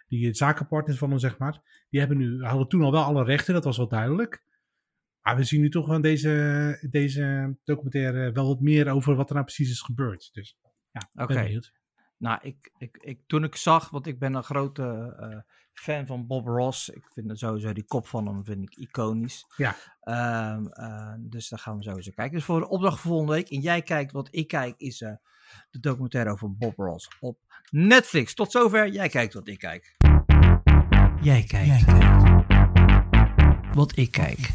die 0.08 0.34
zakenpartners 0.34 0.98
van 0.98 1.10
hem, 1.10 1.20
zeg 1.20 1.38
maar. 1.38 1.86
Die 1.90 2.00
hebben 2.00 2.18
nu, 2.18 2.44
hadden 2.44 2.68
toen 2.68 2.82
al 2.82 2.92
wel 2.92 3.04
alle 3.04 3.24
rechten, 3.24 3.54
dat 3.54 3.64
was 3.64 3.78
wel 3.78 3.88
duidelijk. 3.88 4.44
Maar 5.22 5.36
we 5.36 5.44
zien 5.44 5.62
nu 5.62 5.70
toch 5.70 5.88
wel 5.88 6.02
deze, 6.02 6.88
deze 6.90 7.56
documentaire 7.64 8.32
wel 8.32 8.48
wat 8.48 8.62
meer 8.62 8.90
over 8.90 9.16
wat 9.16 9.28
er 9.28 9.34
nou 9.34 9.46
precies 9.46 9.72
is 9.72 9.82
gebeurd. 9.82 10.30
Dus 10.34 10.58
ja, 10.92 11.24
Oké. 11.24 11.34
ben 11.34 11.44
benieuwd. 11.44 11.81
Nou, 12.22 12.40
ik, 12.42 12.72
ik, 12.78 12.98
ik, 13.02 13.20
toen 13.28 13.44
ik 13.44 13.56
zag, 13.56 13.90
want 13.90 14.08
ik 14.08 14.20
ben 14.20 14.34
een 14.34 14.44
grote 14.44 15.16
eh, 15.20 15.38
fan 15.74 16.06
van 16.06 16.28
Bob 16.28 16.48
Ross. 16.48 16.90
Ik 16.90 17.04
vind 17.14 17.40
sowieso 17.40 17.74
die 17.74 17.86
kop 17.86 18.08
van 18.08 18.28
hem 18.28 18.44
vind 18.44 18.62
ik 18.62 18.76
iconisch. 18.76 19.46
Ja. 19.58 19.76
Ehm, 20.02 20.66
eh, 20.66 21.14
dus 21.20 21.50
daar 21.50 21.60
gaan 21.60 21.78
we 21.78 21.84
sowieso 21.84 22.12
kijken. 22.16 22.36
Dus 22.36 22.46
voor 22.46 22.60
de 22.60 22.70
opdracht 22.70 23.00
voor 23.00 23.12
volgende 23.12 23.34
week. 23.34 23.50
En 23.50 23.60
jij 23.60 23.82
kijkt 23.82 24.12
wat 24.12 24.28
ik 24.32 24.48
kijk, 24.48 24.74
is 24.78 25.02
eh, 25.02 25.14
de 25.72 25.80
documentaire 25.80 26.32
over 26.32 26.58
Bob 26.58 26.78
Ross 26.78 27.10
op 27.20 27.38
Netflix. 27.70 28.34
Tot 28.34 28.52
zover. 28.52 28.88
Jij 28.90 29.10
kijkt 29.10 29.34
wat 29.34 29.48
ik 29.48 29.60
kijk. 29.60 29.96
Jij 31.22 31.44
kijkt. 31.44 31.86
Wat 33.74 33.98
ik 33.98 34.12
kijk. 34.12 34.50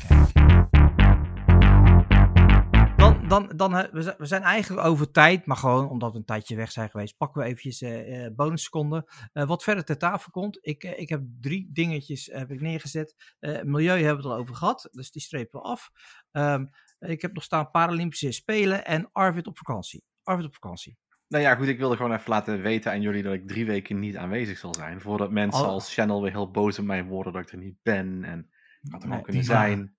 Dan, 3.29 3.53
dan, 3.57 3.73
we 3.93 4.15
zijn- 4.27 4.43
eigenlijk 4.43 4.87
over 4.87 5.11
tijd, 5.11 5.47
maar 5.47 5.57
gewoon 5.57 5.89
omdat 5.89 6.13
we 6.13 6.19
een 6.19 6.25
tijdje 6.25 6.57
weg 6.57 6.73
zijn 6.73 6.91
geweest, 6.91 7.17
pakken 7.17 7.41
we 7.41 7.47
eventjes 7.47 7.83
eh 7.83 8.25
eh, 8.25 8.35
bonusseconden. 8.35 9.05
Eh, 9.33 9.47
wat 9.47 9.63
verder 9.63 9.85
ter 9.85 9.99
tafel 9.99 10.31
komt, 10.31 10.59
ik, 10.61 10.85
ik 10.85 11.09
heb 11.09 11.23
drie 11.41 11.69
dingetjes 11.73 12.27
heb 12.33 12.51
ik 12.51 12.61
neergezet. 12.61 13.35
Milieu 13.63 14.03
hebben 14.03 14.23
we 14.25 14.29
het 14.29 14.37
al 14.37 14.37
over 14.43 14.55
gehad, 14.55 14.89
dus 14.93 15.11
die 15.11 15.23
strepen 15.23 15.61
we 15.61 15.67
af. 15.67 15.91
Ehm, 16.31 16.67
ik 16.99 17.23
heb 17.23 17.33
nog 17.33 17.43
staan 17.43 17.71
Paralympische 17.71 18.33
Spelen 18.33 18.85
en 18.85 19.09
Arvid 19.13 19.47
op 19.47 19.59
vakantie. 19.59 20.05
Arvid 20.23 20.45
op 20.47 20.55
vakantie. 20.55 20.99
Nou 21.29 21.43
ja, 21.45 21.55
goed, 21.55 21.67
ik 21.69 21.79
wilde 21.79 21.97
gewoon 21.97 22.13
even 22.13 22.31
laten 22.31 22.63
weten 22.63 22.91
aan 22.93 23.01
jullie 23.01 23.23
dat 23.23 23.33
ik 23.35 23.49
drie 23.49 23.67
weken 23.67 23.99
niet 23.99 24.17
aanwezig 24.17 24.59
zal 24.59 24.75
zijn. 24.75 25.01
Voordat 25.01 25.31
mensen 25.31 25.65
Oh. 25.65 25.69
als 25.69 25.95
channel 25.95 26.23
weer 26.23 26.31
heel 26.33 26.51
boos 26.51 26.79
op 26.79 26.85
mij 26.85 27.05
worden 27.05 27.33
dat 27.33 27.43
ik 27.43 27.53
er 27.53 27.59
niet 27.59 27.77
ben. 27.83 28.25
En 28.25 28.51
ik 28.83 28.93
had 28.93 29.03
er 29.03 29.09
Nee, 29.09 29.21
kunnen 29.21 29.45
zijn. 29.45 29.96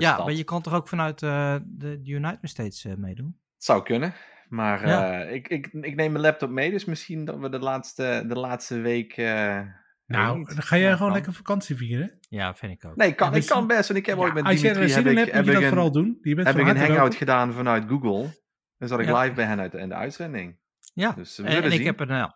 Ja, 0.00 0.24
maar 0.24 0.32
je 0.32 0.44
kan 0.44 0.62
toch 0.62 0.74
ook 0.74 0.88
vanuit 0.88 1.22
eh, 1.22 1.56
de, 1.64 2.00
de 2.02 2.10
United 2.10 2.48
States 2.50 2.84
eh, 2.84 2.94
meedoen? 2.94 3.38
Het 3.54 3.64
zou 3.64 3.82
kunnen. 3.82 4.14
Maar 4.48 4.86
Ja. 4.88 5.20
eh, 5.22 5.34
ik, 5.34 5.48
ik, 5.48 5.66
ik 5.72 5.94
neem 5.94 6.12
mijn 6.12 6.24
laptop 6.24 6.50
mee, 6.50 6.70
dus 6.70 6.84
misschien 6.84 7.24
dat 7.24 7.38
we 7.38 7.48
de 7.48 7.58
laatste, 7.58 8.24
de 8.28 8.34
laatste 8.38 8.78
week. 8.80 9.12
eh, 9.16 9.60
Nou, 10.06 10.40
ik 10.40 10.46
dan 10.48 10.62
ga 10.62 10.76
jij 10.76 10.90
gewoon 10.92 10.98
kan. 11.06 11.12
lekker 11.12 11.32
vakantie 11.32 11.76
vieren. 11.76 12.18
Ja, 12.28 12.54
vind 12.54 12.72
ik 12.72 12.84
ook. 12.84 12.96
Nee, 12.96 13.12
kan, 13.14 13.28
Ja, 13.30 13.34
ik 13.34 13.40
dus- 13.40 13.50
kan 13.50 13.66
best. 13.66 13.88
Want 13.88 14.00
ik 14.00 14.06
heb 14.06 14.16
Ja, 14.16 14.22
ooit 14.22 14.34
met 14.34 14.44
als 14.44 14.54
je 14.54 14.60
Dimitri 14.60 14.82
er 14.82 14.88
zin 14.88 14.96
heb 14.98 15.06
in 15.06 15.12
ik, 15.12 15.18
hebt, 15.18 15.36
heb 15.36 15.44
moet 15.44 15.52
je 15.54 15.58
ik 15.58 15.62
dat 15.64 15.72
een, 15.72 15.76
vooral 15.84 16.02
doen. 16.02 16.18
Je 16.22 16.34
bent 16.34 16.46
heb 16.46 16.56
ik 16.56 16.66
een 16.66 16.76
hangout 16.76 16.96
welkom. 16.96 17.16
gedaan 17.16 17.52
vanuit 17.52 17.84
Google. 17.88 18.44
Dan 18.78 18.88
zat 18.88 19.00
ik 19.00 19.06
Ja. 19.06 19.20
live 19.20 19.34
bij 19.34 19.44
hen 19.44 19.60
uit 19.60 19.74
in 19.74 19.88
de 19.88 19.94
uitzending. 19.94 20.58
Ja, 20.94 21.12
Dus 21.12 21.36
we 21.36 21.42
en, 21.46 21.62
en 21.62 21.72
ik, 21.72 21.84
heb 21.84 22.00
een, 22.00 22.06
nou, 22.08 22.30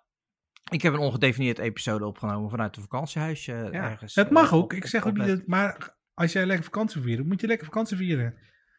ik 0.71 0.83
heb 0.83 0.93
een 0.93 0.99
ongedefinieerd 0.99 1.59
episode 1.59 2.07
opgenomen 2.07 2.51
vanuit 2.51 2.77
een 2.77 2.83
vakantiehuisje 2.83 3.53
eh, 3.53 3.73
Ja. 3.73 3.91
ergens. 3.91 4.15
Het 4.15 4.31
mag 4.31 4.53
op- 4.53 4.63
ook. 4.63 4.73
Ik 4.73 4.87
zeg 4.87 5.03
op 5.03 5.09
ook 5.09 5.17
niet 5.17 5.27
dat, 5.27 5.47
maar 5.47 5.99
als 6.21 6.33
jij 6.33 6.47
lekker 6.47 6.65
vakantie 6.65 7.01
viert, 7.01 7.27
moet 7.27 7.41
je 7.41 7.47
lekker 7.47 7.67
vakantie 7.67 7.97
vieren. 7.97 8.35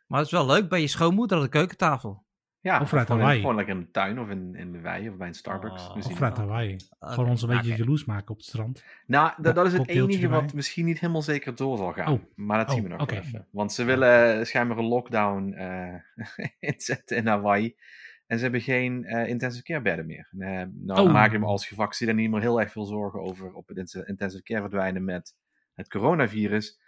Maar 0.08 0.18
het 0.20 0.28
is 0.28 0.34
wel 0.34 0.46
leuk 0.46 0.70
bij 0.70 0.82
je 0.82 0.88
schoonmoeder 0.88 1.38
aan 1.38 1.44
de 1.44 1.50
keukentafel. 1.50 2.24
Ja, 2.60 2.82
Of 2.82 2.90
vanuit 2.90 3.08
gewoon, 3.08 3.22
Hawaii. 3.22 3.40
gewoon 3.42 3.56
lekker 3.56 3.76
in 3.76 3.82
de 3.82 3.92
tuin 3.92 4.20
of 4.20 4.30
in, 4.30 4.56
in 4.56 4.72
de 4.72 4.80
wei 4.80 5.10
of 5.10 5.16
bij 5.18 5.28
een 5.28 5.34
Starbucks. 5.34 5.88
Oh. 5.88 5.94
We 5.94 6.00
Of 6.06 6.14
vanuit. 6.14 6.38
Hawaii. 6.38 6.74
Oké, 7.00 7.14
Gewoon 7.14 7.30
ons 7.30 7.42
een 7.42 7.48
beetje 7.48 7.68
kijk. 7.68 7.78
jaloers 7.80 8.06
maken 8.06 8.30
op 8.30 8.38
het 8.38 8.46
strand. 8.46 8.84
Nou, 9.06 9.32
dat, 9.42 9.56
dat 9.56 9.66
is 9.66 9.74
het 9.74 9.88
enige 9.88 10.28
wat 10.28 10.40
erbij. 10.40 10.56
misschien 10.56 10.86
niet 10.86 11.00
helemaal 11.00 11.22
zeker 11.22 11.56
door 11.56 11.78
zal 11.78 11.92
gaan. 11.94 12.14
Oh. 12.14 12.22
Maar 12.36 12.58
dat 12.58 12.68
Oh, 12.68 12.74
zien 12.74 12.84
we 12.84 12.90
nog 12.90 12.98
wel 12.98 13.08
oké. 13.18 13.26
even. 13.28 13.48
Want 13.52 13.74
ze 13.74 13.84
willen 13.84 14.48
schijnbaar 14.48 14.78
een 14.78 14.84
lockdown 14.86 15.52
eh, 15.54 15.94
inzetten 16.72 17.18
in 17.18 17.28
Hawaii. 17.28 17.76
En 18.28 18.38
ze 18.38 18.44
hebben 18.44 18.62
geen 18.62 19.06
eh, 19.06 19.28
intensive 19.30 19.64
care 19.64 19.82
bedden 19.82 20.06
meer. 20.06 20.28
Eh, 20.40 20.64
nou 20.74 21.08
Oh. 21.08 21.12
maak 21.14 21.32
ik 21.34 21.40
me 21.40 21.46
als 21.46 21.68
gevaccineerde 21.68 22.22
niet 22.22 22.32
meer 22.32 22.42
heel 22.42 22.62
erg 22.62 22.72
veel 22.72 22.86
zorgen 22.86 23.22
over 23.22 23.54
op 23.54 23.68
het 23.68 23.78
intensive 24.08 24.44
care 24.44 24.62
verdwijnen 24.62 25.04
met 25.04 25.36
het 25.74 25.88
coronavirus. 25.90 26.81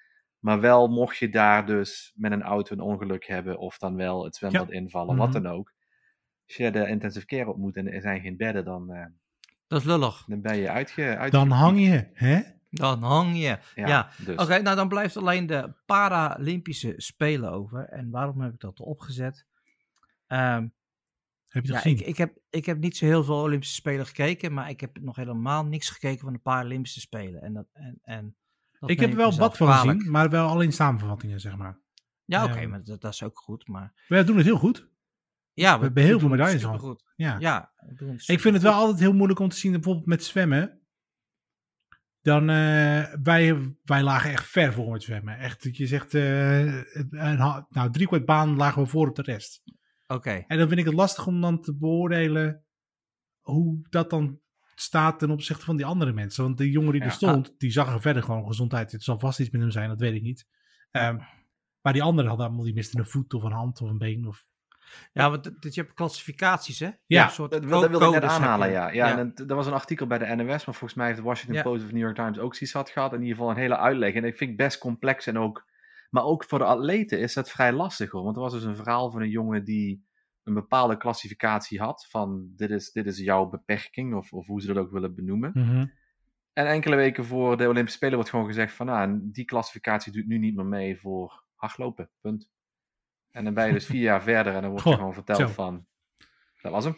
Maar 0.43 0.59
wel 0.59 0.87
mocht 0.87 1.17
je 1.17 1.29
daar 1.29 1.65
dus 1.65 2.11
met 2.15 2.31
een 2.31 2.41
auto 2.41 2.73
een 2.75 2.81
ongeluk 2.81 3.25
hebben 3.25 3.57
of 3.57 3.77
dan 3.77 3.95
wel 3.95 4.23
het 4.23 4.35
zwembad 4.35 4.71
invallen, 4.71 5.15
wat 5.17 5.29
Mhm. 5.33 5.41
dan 5.41 5.51
ook. 5.51 5.73
Als 6.47 6.55
je 6.57 6.71
de 6.71 6.87
intensive 6.87 7.25
care 7.25 7.49
op 7.49 7.57
moet 7.57 7.75
en 7.75 7.87
er 7.91 8.01
zijn 8.01 8.21
geen 8.21 8.37
bedden, 8.37 8.65
dan, 8.65 8.91
eh, 8.93 9.05
Dat 9.67 9.79
is 9.79 9.85
lullig. 9.87 10.23
dan 10.27 10.41
ben 10.41 10.57
je 10.57 10.69
uitge... 10.69 11.17
uitge- 11.17 11.37
Dan 11.37 11.49
hang 11.49 11.79
je, 11.79 12.09
hè? 12.13 12.41
Dan 12.69 13.03
hang 13.03 13.35
je. 13.37 13.57
Ja, 13.75 13.87
Ja, 13.87 14.09
dus. 14.25 14.35
Oké, 14.37 14.61
nou 14.61 14.75
dan 14.75 14.87
blijft 14.87 15.17
alleen 15.17 15.45
de 15.45 15.73
Paralympische 15.85 16.93
Spelen 16.97 17.51
over. 17.51 17.85
En 17.89 18.09
waarom 18.09 18.41
heb 18.41 18.53
ik 18.53 18.59
dat 18.59 18.79
opgezet? 18.79 19.45
Ehm, 20.27 20.67
Heb 21.47 21.63
je 21.65 21.71
ja, 21.71 21.75
het 21.77 21.85
ik, 21.85 21.91
gezien? 21.97 22.07
ik, 22.09 22.17
heb, 22.17 22.37
ik 22.49 22.65
heb 22.65 22.77
niet 22.79 22.97
zo 22.97 23.05
heel 23.05 23.23
veel 23.23 23.41
Olympische 23.41 23.75
Spelen 23.75 24.05
gekeken, 24.05 24.53
maar 24.53 24.69
ik 24.69 24.79
heb 24.81 24.99
nog 25.01 25.15
helemaal 25.15 25.65
niks 25.65 25.89
gekeken 25.89 26.19
van 26.19 26.33
de 26.33 26.39
Paralympische 26.39 26.99
Spelen. 26.99 27.41
En 27.41 27.53
dat, 27.53 27.65
en, 27.73 27.99
en 28.01 28.23
dat 28.25 28.33
Ik 28.89 28.99
heb 28.99 29.09
er 29.09 29.15
wel 29.15 29.35
wat 29.35 29.57
van 29.57 29.67
kwalijk. 29.67 29.97
gezien, 29.97 30.11
maar 30.11 30.29
wel 30.29 30.47
alleen 30.47 30.73
samenvattingen, 30.73 31.39
zeg 31.39 31.55
maar. 31.57 31.79
Ja, 32.25 32.43
oké, 32.43 32.53
Ehm, 32.59 32.69
maar 32.69 32.83
dat, 32.83 33.01
dat 33.01 33.13
is 33.13 33.23
ook 33.23 33.39
goed. 33.39 33.67
Maar 33.67 34.03
We 34.07 34.23
doen 34.23 34.37
het 34.37 34.45
heel 34.45 34.57
goed. 34.57 34.87
ja, 35.53 35.77
we 35.77 35.83
hebben 35.83 36.03
heel 36.03 36.19
veel 36.19 36.29
medailles 36.29 36.65
al. 36.65 36.99
Ja. 37.15 37.35
Ja, 37.39 37.71
Ik 38.25 38.39
vind 38.39 38.53
het 38.53 38.63
wel 38.63 38.73
altijd 38.73 38.99
heel 38.99 39.13
moeilijk 39.13 39.39
om 39.39 39.49
te 39.49 39.55
zien, 39.55 39.71
bijvoorbeeld 39.71 40.05
met 40.05 40.23
zwemmen. 40.23 40.81
Dan, 42.21 42.49
eh, 42.49 43.13
wij, 43.23 43.75
wij 43.83 44.03
lagen 44.03 44.31
echt 44.31 44.45
ver 44.47 44.73
voor 44.73 44.91
met 44.91 45.03
zwemmen. 45.03 45.37
Echt, 45.37 45.63
dat 45.63 45.77
je 45.77 45.87
zegt, 45.87 46.13
een, 46.13 47.37
ha- 47.37 47.65
nou, 47.69 47.91
drie 47.91 48.07
kwart 48.07 48.25
baan 48.25 48.55
lagen 48.55 48.81
we 48.83 48.87
voor 48.89 49.07
op 49.07 49.15
de 49.15 49.21
rest. 49.21 49.61
Oké, 50.07 50.43
En 50.47 50.57
dan 50.57 50.67
vind 50.67 50.79
ik 50.79 50.85
het 50.85 50.93
lastig 50.93 51.27
om 51.27 51.41
dan 51.41 51.61
te 51.61 51.75
beoordelen 51.75 52.63
hoe 53.41 53.77
dat 53.89 54.09
dan 54.09 54.39
staat 54.75 55.19
ten 55.19 55.29
opzichte 55.31 55.65
van 55.65 55.75
die 55.77 55.85
andere 55.85 56.13
mensen. 56.13 56.43
Want 56.43 56.57
die 56.57 56.71
jongen 56.71 56.91
die 56.91 57.01
Ja. 57.01 57.07
er 57.07 57.13
stond, 57.13 57.53
die 57.57 57.71
zag 57.71 57.93
er 57.93 58.01
verder 58.01 58.23
gewoon 58.23 58.47
gezondheid. 58.47 58.91
Het 58.91 59.03
zal 59.03 59.19
vast 59.19 59.39
iets 59.39 59.49
met 59.49 59.61
hem 59.61 59.71
zijn, 59.71 59.89
dat 59.89 59.99
weet 59.99 60.13
ik 60.15 60.21
niet. 60.21 60.47
Ehm, 60.91 61.17
maar 61.81 61.93
die 61.93 62.03
anderen 62.03 62.29
hadden 62.29 62.47
allemaal, 62.47 62.65
die 62.65 62.73
misten 62.73 62.99
een 62.99 63.05
voet 63.05 63.33
of 63.33 63.43
een 63.43 63.51
hand 63.51 63.81
of 63.81 63.89
een 63.89 63.97
been. 63.97 64.27
Of... 64.27 64.45
ja, 65.13 65.29
want 65.29 65.49
je 65.59 65.81
hebt 65.81 65.93
klassificaties, 65.93 66.79
hè? 66.79 66.89
Ja, 67.05 67.27
soort 67.27 67.51
Dat, 67.51 67.65
wil- 67.65 67.81
dat 67.81 67.89
wilde 67.89 68.05
ik 68.05 68.11
net 68.11 68.23
aanhalen, 68.23 68.71
ja. 68.71 68.89
ja, 68.91 69.17
En 69.17 69.17
het- 69.17 69.39
er 69.49 69.55
was 69.55 69.67
een 69.67 69.73
artikel 69.73 70.07
bij 70.07 70.17
de 70.17 70.25
NOS, 70.35 70.47
maar 70.47 70.59
volgens 70.75 70.93
mij 70.93 71.05
heeft 71.05 71.17
de 71.19 71.23
Washington 71.25 71.55
Ja. 71.55 71.61
Post 71.63 71.83
of 71.83 71.91
New 71.91 72.01
York 72.01 72.15
Times 72.15 72.39
ook 72.39 72.55
zoiets 72.55 72.75
had 72.75 72.89
gehad. 72.89 73.13
In 73.13 73.21
ieder 73.21 73.35
geval 73.35 73.51
een 73.51 73.57
hele 73.57 73.77
uitleg. 73.77 74.13
En 74.13 74.23
ik 74.23 74.37
vind 74.37 74.49
het 74.49 74.59
best 74.59 74.77
complex 74.77 75.27
en 75.27 75.37
ook... 75.37 75.71
Maar 76.09 76.23
ook 76.23 76.43
voor 76.45 76.59
de 76.59 76.65
atleten 76.65 77.19
is 77.19 77.33
dat 77.33 77.49
vrij 77.51 77.71
lastig 77.73 78.11
hoor. 78.11 78.23
Want 78.23 78.35
er 78.35 78.41
was 78.41 78.53
dus 78.53 78.63
een 78.63 78.75
verhaal 78.75 79.11
van 79.11 79.21
een 79.21 79.29
jongen 79.29 79.63
die 79.63 80.05
een 80.43 80.53
bepaalde 80.53 80.97
klassificatie 80.97 81.79
had. 81.79 82.07
Van 82.09 82.51
dit 82.55 82.69
is, 82.69 82.91
dit 82.91 83.05
is 83.05 83.17
jouw 83.17 83.45
beperking, 83.45 84.15
of, 84.15 84.33
of 84.33 84.47
hoe 84.47 84.61
ze 84.61 84.67
dat 84.67 84.77
ook 84.77 84.91
willen 84.91 85.15
benoemen. 85.15 85.51
Mhm. 85.53 85.85
En 86.53 86.67
enkele 86.67 86.95
weken 86.95 87.25
voor 87.25 87.57
de 87.57 87.67
Olympische 87.67 87.97
Spelen 87.97 88.15
wordt 88.15 88.29
gewoon 88.29 88.45
gezegd 88.45 88.73
van... 88.73 88.85
Nou, 88.85 89.19
die 89.23 89.45
klassificatie 89.45 90.11
doet 90.11 90.27
nu 90.27 90.37
niet 90.37 90.55
meer 90.55 90.65
mee 90.65 90.99
voor 90.99 91.43
hardlopen, 91.55 92.09
punt. 92.21 92.49
En 93.31 93.43
dan 93.43 93.53
ben 93.53 93.67
je 93.67 93.73
dus 93.73 93.85
vier 93.85 94.01
jaar 94.01 94.23
verder 94.23 94.53
en 94.55 94.61
dan 94.61 94.69
wordt 94.71 94.85
je 94.85 94.93
gewoon 94.93 95.13
verteld 95.13 95.39
zo. 95.39 95.47
van... 95.47 95.85
Dat 96.61 96.71
was 96.71 96.83
hem. 96.83 96.95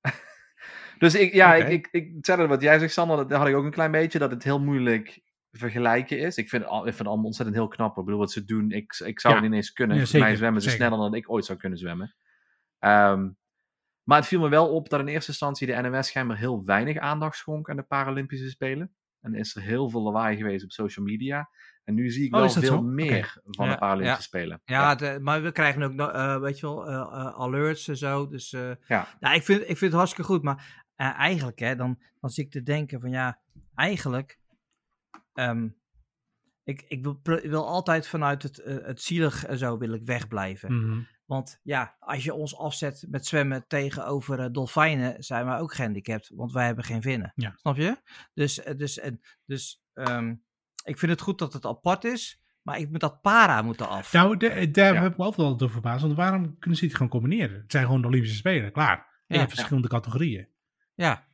dus 0.98 1.14
ik, 1.14 1.32
ja, 1.32 1.56
Oké. 1.56 1.66
ik, 1.66 1.88
ik, 1.90 2.26
ik 2.26 2.36
wat 2.36 2.62
jij 2.62 2.78
zegt, 2.78 2.92
Sander, 2.92 3.16
dat 3.28 3.38
had 3.38 3.48
ik 3.48 3.54
ook 3.54 3.64
een 3.64 3.70
klein 3.70 3.90
beetje, 3.90 4.18
dat 4.18 4.30
het 4.30 4.44
heel 4.44 4.60
moeilijk 4.60 5.22
vergelijken 5.50 6.18
is. 6.18 6.36
Ik 6.36 6.48
vind, 6.48 6.64
al- 6.64 6.78
ik 6.78 6.84
vind 6.84 6.98
het 6.98 7.06
allemaal 7.06 7.26
ontzettend 7.26 7.56
heel 7.56 7.68
knap. 7.68 7.98
Ik 7.98 8.04
bedoel, 8.04 8.20
wat 8.20 8.32
ze 8.32 8.44
doen, 8.44 8.70
ik, 8.70 8.98
ik 9.04 9.20
zou 9.20 9.34
Ja. 9.34 9.40
het 9.40 9.50
niet 9.50 9.58
eens 9.58 9.72
kunnen. 9.72 9.96
Ja, 9.96 10.18
mij 10.18 10.36
zwemmen 10.36 10.62
ze 10.62 10.70
sneller 10.70 10.98
dan 10.98 11.14
ik 11.14 11.30
ooit 11.30 11.44
zou 11.44 11.58
kunnen 11.58 11.78
zwemmen. 11.78 12.14
Ehm, 12.84 13.30
maar 14.02 14.18
het 14.18 14.26
viel 14.26 14.40
me 14.40 14.48
wel 14.48 14.68
op 14.74 14.88
dat 14.88 15.00
in 15.00 15.08
eerste 15.08 15.30
instantie 15.30 15.66
de 15.66 15.72
NMS 15.82 16.06
schijnbaar 16.06 16.36
heel 16.36 16.64
weinig 16.64 16.96
aandacht 16.98 17.36
schonk 17.36 17.70
aan 17.70 17.76
de 17.76 17.82
Paralympische 17.82 18.50
Spelen. 18.50 18.94
En 19.20 19.32
er 19.34 19.38
is 19.40 19.54
er 19.56 19.62
heel 19.62 19.88
veel 19.90 20.02
lawaai 20.02 20.36
geweest 20.36 20.64
op 20.64 20.70
social 20.72 21.04
media. 21.06 21.48
En 21.84 21.94
nu 21.94 22.10
zie 22.10 22.24
ik 22.26 22.34
Oh, 22.34 22.40
wel 22.40 22.50
veel 22.50 22.62
zo? 22.62 22.82
meer 22.82 23.40
van 23.44 23.66
Ja, 23.66 23.72
de 23.72 23.78
Paralympische 23.78 24.16
ja. 24.20 24.22
Spelen. 24.26 24.60
Ja, 24.64 24.94
de- 24.94 25.18
maar 25.20 25.42
we 25.42 25.52
krijgen 25.52 25.82
ook, 25.82 26.10
eh, 26.12 26.38
weet 26.40 26.58
je 26.58 26.66
wel, 26.66 26.86
eh, 26.88 26.94
eh, 26.94 27.34
alerts 27.34 27.88
en 27.88 27.96
zo. 27.96 28.28
Dus 28.28 28.52
eh, 28.52 28.70
Ja. 28.88 29.06
ik, 29.32 29.42
vind, 29.42 29.60
ik 29.60 29.66
vind 29.66 29.80
het 29.80 29.92
hartstikke 29.92 30.30
goed. 30.30 30.42
Maar 30.42 30.84
eh, 30.96 31.18
eigenlijk, 31.18 31.58
hè, 31.58 31.76
dan, 31.76 31.98
dan 32.20 32.30
zit 32.30 32.44
ik 32.44 32.50
te 32.50 32.62
denken 32.62 33.00
van 33.00 33.10
ja, 33.10 33.38
eigenlijk. 33.74 34.38
ehm, 35.34 35.68
ik, 36.64 36.84
ik 36.88 37.02
wil, 37.02 37.20
wil 37.42 37.66
altijd 37.68 38.06
vanuit 38.06 38.42
het, 38.42 38.56
het 38.64 39.00
zielig 39.02 39.44
en 39.44 39.58
zo 39.58 39.78
wil 39.78 39.92
ik 39.92 40.02
wegblijven. 40.04 40.76
Mhm. 40.88 41.00
Want 41.24 41.60
ja, 41.62 41.96
als 41.98 42.24
je 42.24 42.34
ons 42.34 42.56
afzet 42.58 43.04
met 43.08 43.26
zwemmen 43.26 43.64
tegenover 43.66 44.40
eh, 44.40 44.46
dolfijnen, 44.52 45.24
zijn 45.24 45.46
wij 45.46 45.58
ook 45.58 45.74
gehandicapt. 45.74 46.30
Want 46.34 46.52
wij 46.52 46.66
hebben 46.66 46.84
geen 46.84 47.02
vinnen. 47.02 47.32
Ja. 47.34 47.52
Snap 47.56 47.76
je? 47.76 47.96
Dus, 48.34 48.62
eh, 48.62 48.76
dus, 48.76 48.98
en, 48.98 49.20
dus 49.44 49.82
ehm, 49.94 50.34
ik 50.84 50.98
vind 50.98 51.12
het 51.12 51.20
goed 51.20 51.38
dat 51.38 51.52
het 51.52 51.66
apart 51.66 52.04
is. 52.04 52.42
Maar 52.62 52.78
ik 52.78 52.90
moet 52.90 53.00
dat 53.00 53.20
para 53.20 53.62
moeten 53.62 53.88
af. 53.88 54.12
Nou, 54.12 54.36
de- 54.36 54.70
daar 54.70 54.94
Ja. 54.94 55.02
heb 55.02 55.12
ik 55.12 55.18
me 55.18 55.24
altijd 55.24 55.46
wel 55.48 55.56
door 55.56 55.70
verbaasd. 55.70 56.02
Want 56.02 56.16
waarom 56.16 56.58
kunnen 56.58 56.78
ze 56.78 56.84
het 56.84 56.94
gewoon 56.94 57.08
combineren? 57.08 57.60
Het 57.60 57.70
zijn 57.70 57.84
gewoon 57.84 58.00
de 58.00 58.06
Olympische 58.06 58.36
Spelen, 58.36 58.72
klaar. 58.72 59.22
Ja. 59.26 59.38
hebt 59.38 59.52
verschillende 59.52 59.88
categorieën. 59.88 60.48
Ja, 60.94 61.24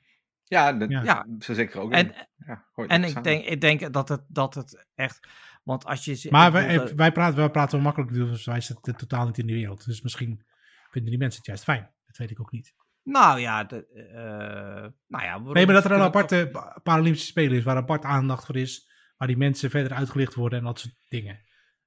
Ja, 0.44 0.72
dat, 0.72 0.90
Ja. 0.90 1.02
Ja. 1.02 1.26
zo 1.38 1.54
zit 1.54 1.68
ik 1.68 1.74
er 1.74 1.80
ook 1.80 1.92
en, 1.92 2.06
in. 2.06 2.26
Ja, 2.46 2.64
en 2.86 3.04
ik 3.04 3.22
denk, 3.24 3.44
ik 3.44 3.60
denk 3.60 3.92
dat, 3.92 4.08
het, 4.08 4.22
dat 4.28 4.54
het 4.54 4.86
echt... 4.94 5.28
Want 5.62 5.84
als 5.84 6.04
je... 6.04 6.26
Maar 6.30 6.52
wij, 6.52 6.66
bedoel, 6.66 6.88
eh, 6.88 6.94
wij, 6.94 7.12
praten, 7.12 7.36
wij 7.36 7.50
praten 7.50 7.74
wel 7.74 7.84
makkelijk, 7.84 8.12
dus 8.12 8.44
wij 8.44 8.60
zitten 8.60 8.96
totaal 8.96 9.26
niet 9.26 9.38
in 9.38 9.46
de 9.46 9.52
wereld. 9.52 9.84
Dus 9.84 10.02
misschien 10.02 10.44
vinden 10.90 11.10
die 11.10 11.18
mensen 11.20 11.38
het 11.38 11.46
juist 11.46 11.64
fijn. 11.64 11.90
Dat 12.06 12.16
weet 12.16 12.30
ik 12.30 12.40
ook 12.40 12.50
niet. 12.52 12.74
Nou 13.02 13.40
ja, 13.40 13.64
de, 13.64 13.86
eh, 13.86 14.90
nou 15.06 15.24
ja... 15.24 15.38
Nee, 15.38 15.66
maar 15.66 15.74
dat 15.74 15.84
er 15.84 15.92
een 15.92 16.00
aparte 16.00 16.48
Pa- 16.52 16.80
Paralympische 16.82 17.26
Spelen 17.26 17.56
is, 17.56 17.64
waar 17.64 17.76
apart 17.76 18.04
aandacht 18.04 18.46
voor 18.46 18.56
is, 18.56 18.90
waar 19.16 19.28
die 19.28 19.36
mensen 19.36 19.70
verder 19.70 19.92
uitgelicht 19.92 20.34
worden 20.34 20.58
en 20.58 20.64
dat 20.64 20.78
soort 20.78 20.94
dingen. 21.08 21.40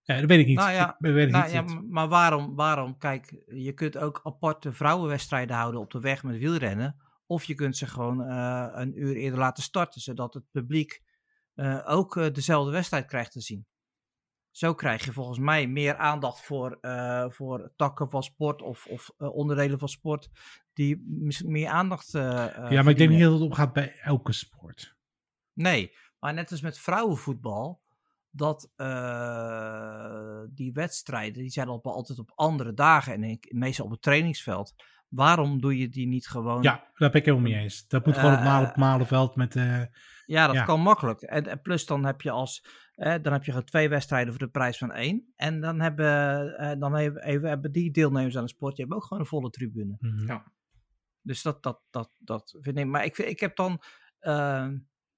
Eh, 0.04 0.20
dat 0.20 0.26
weet 0.30 0.40
ik 0.40 0.46
niet. 0.48 0.58
Nou 0.58 0.72
ja, 0.72 0.90
Ik- 0.90 0.96
dat 1.00 1.14
weet 1.14 1.26
ik 1.26 1.32
Nou 1.32 1.44
niet. 1.44 1.54
ja, 1.54 1.82
maar 1.90 2.08
waarom, 2.08 2.56
waarom? 2.56 2.98
Kijk, 2.98 3.44
je 3.46 3.74
kunt 3.74 3.98
ook 3.98 4.20
aparte 4.24 4.72
vrouwenwedstrijden 4.74 5.56
houden 5.56 5.82
op 5.82 5.92
de 5.92 6.00
weg 6.00 6.24
met 6.24 6.38
wielrennen. 6.38 6.96
Of 7.26 7.44
je 7.44 7.56
kunt 7.56 7.78
ze 7.78 7.88
gewoon 7.88 8.22
eh, 8.22 8.68
een 8.72 9.02
uur 9.02 9.16
eerder 9.16 9.40
laten 9.40 9.64
starten, 9.64 10.02
zodat 10.02 10.34
het 10.34 10.44
publiek 10.52 11.02
eh, 11.56 11.82
ook 11.86 12.18
eh, 12.18 12.34
dezelfde 12.34 12.72
wedstrijd 12.72 13.06
krijgt 13.06 13.32
te 13.32 13.42
zien. 13.42 13.66
Zo 14.52 14.74
krijg 14.74 15.06
je 15.06 15.14
volgens 15.14 15.40
mij 15.40 15.68
meer 15.68 15.96
aandacht 15.96 16.42
voor, 16.42 16.78
eh, 16.82 17.26
voor 17.30 17.72
takken 17.76 18.10
van 18.10 18.24
sport 18.24 18.62
of, 18.62 18.86
of 18.86 19.10
onderdelen 19.18 19.80
van 19.80 19.88
sport 19.88 20.30
die 20.74 21.04
meer 21.46 21.68
aandacht. 21.68 22.12
ja, 22.12 22.70
maar 22.70 22.90
ik 22.90 22.98
denk 22.98 23.10
niet 23.10 23.22
dat 23.22 23.34
het 23.34 23.42
opgaat 23.42 23.74
bij 23.74 24.00
elke 24.00 24.32
sport. 24.32 24.96
Nee, 25.54 25.96
maar 26.20 26.34
net 26.34 26.52
als 26.52 26.62
met 26.62 26.80
vrouwenvoetbal, 26.80 27.82
dat 28.30 28.72
die 30.56 30.74
wedstrijden, 30.74 31.42
die 31.42 31.52
zijn 31.52 31.70
op, 31.70 31.88
altijd 31.88 32.20
op 32.20 32.32
andere 32.36 32.74
dagen 32.74 33.24
en 33.24 33.40
meestal 33.50 33.86
op 33.86 33.92
het 33.92 34.02
trainingsveld. 34.02 34.74
Waarom 35.10 35.62
doe 35.62 35.78
je 35.78 35.90
die 35.90 36.08
niet 36.08 36.28
gewoon? 36.28 36.62
Ja, 36.62 36.92
daar 36.94 37.10
ben 37.10 37.20
ik 37.20 37.26
helemaal 37.26 37.50
mee 37.50 37.62
eens. 37.62 37.88
Dat 37.88 38.06
moet 38.06 38.18
gewoon 38.18 38.38
op 38.38 38.44
maal 38.44 38.66
op 38.66 38.76
malenveld 38.76 39.36
met... 39.36 39.56
Ja, 40.26 40.46
dat 40.48 40.56
Ja. 40.56 40.64
kan 40.64 40.80
makkelijk. 40.82 41.22
En, 41.22 41.48
en 41.48 41.62
plus 41.62 41.86
dan 41.86 42.06
heb 42.06 42.22
je 42.22 42.32
als, 42.32 42.66
eh, 42.96 43.16
dan 43.22 43.34
heb 43.34 43.44
je 43.44 43.52
gewoon 43.52 43.66
twee 43.68 43.90
wedstrijden 43.90 44.34
voor 44.34 44.46
de 44.46 44.52
prijs 44.52 44.78
van 44.78 44.92
één. 44.92 45.34
En 45.36 45.60
dan 45.62 45.80
hebben, 45.82 46.08
eh, 46.58 46.80
dan 46.80 46.94
hebben, 46.94 47.24
even, 47.24 47.50
hebben 47.50 47.72
die 47.72 47.92
deelnemers 47.92 48.38
aan 48.38 48.44
de 48.44 48.50
sport, 48.50 48.76
die 48.76 48.80
hebben 48.86 48.98
ook 49.02 49.08
gewoon 49.08 49.24
een 49.24 49.30
volle 49.30 49.50
tribune. 49.50 49.96
mhm. 50.00 50.28
Ja. 50.28 50.52
Dus 51.22 51.42
dat, 51.42 51.64
dat, 51.64 51.82
dat, 51.90 52.12
dat 52.18 52.58
vind 52.62 52.78
ik. 52.78 52.86
Maar 52.86 53.06
ik, 53.06 53.16
vind- 53.16 53.30
ik 53.30 53.40
heb 53.40 53.56
dan. 53.56 53.82
eh, 54.20 54.68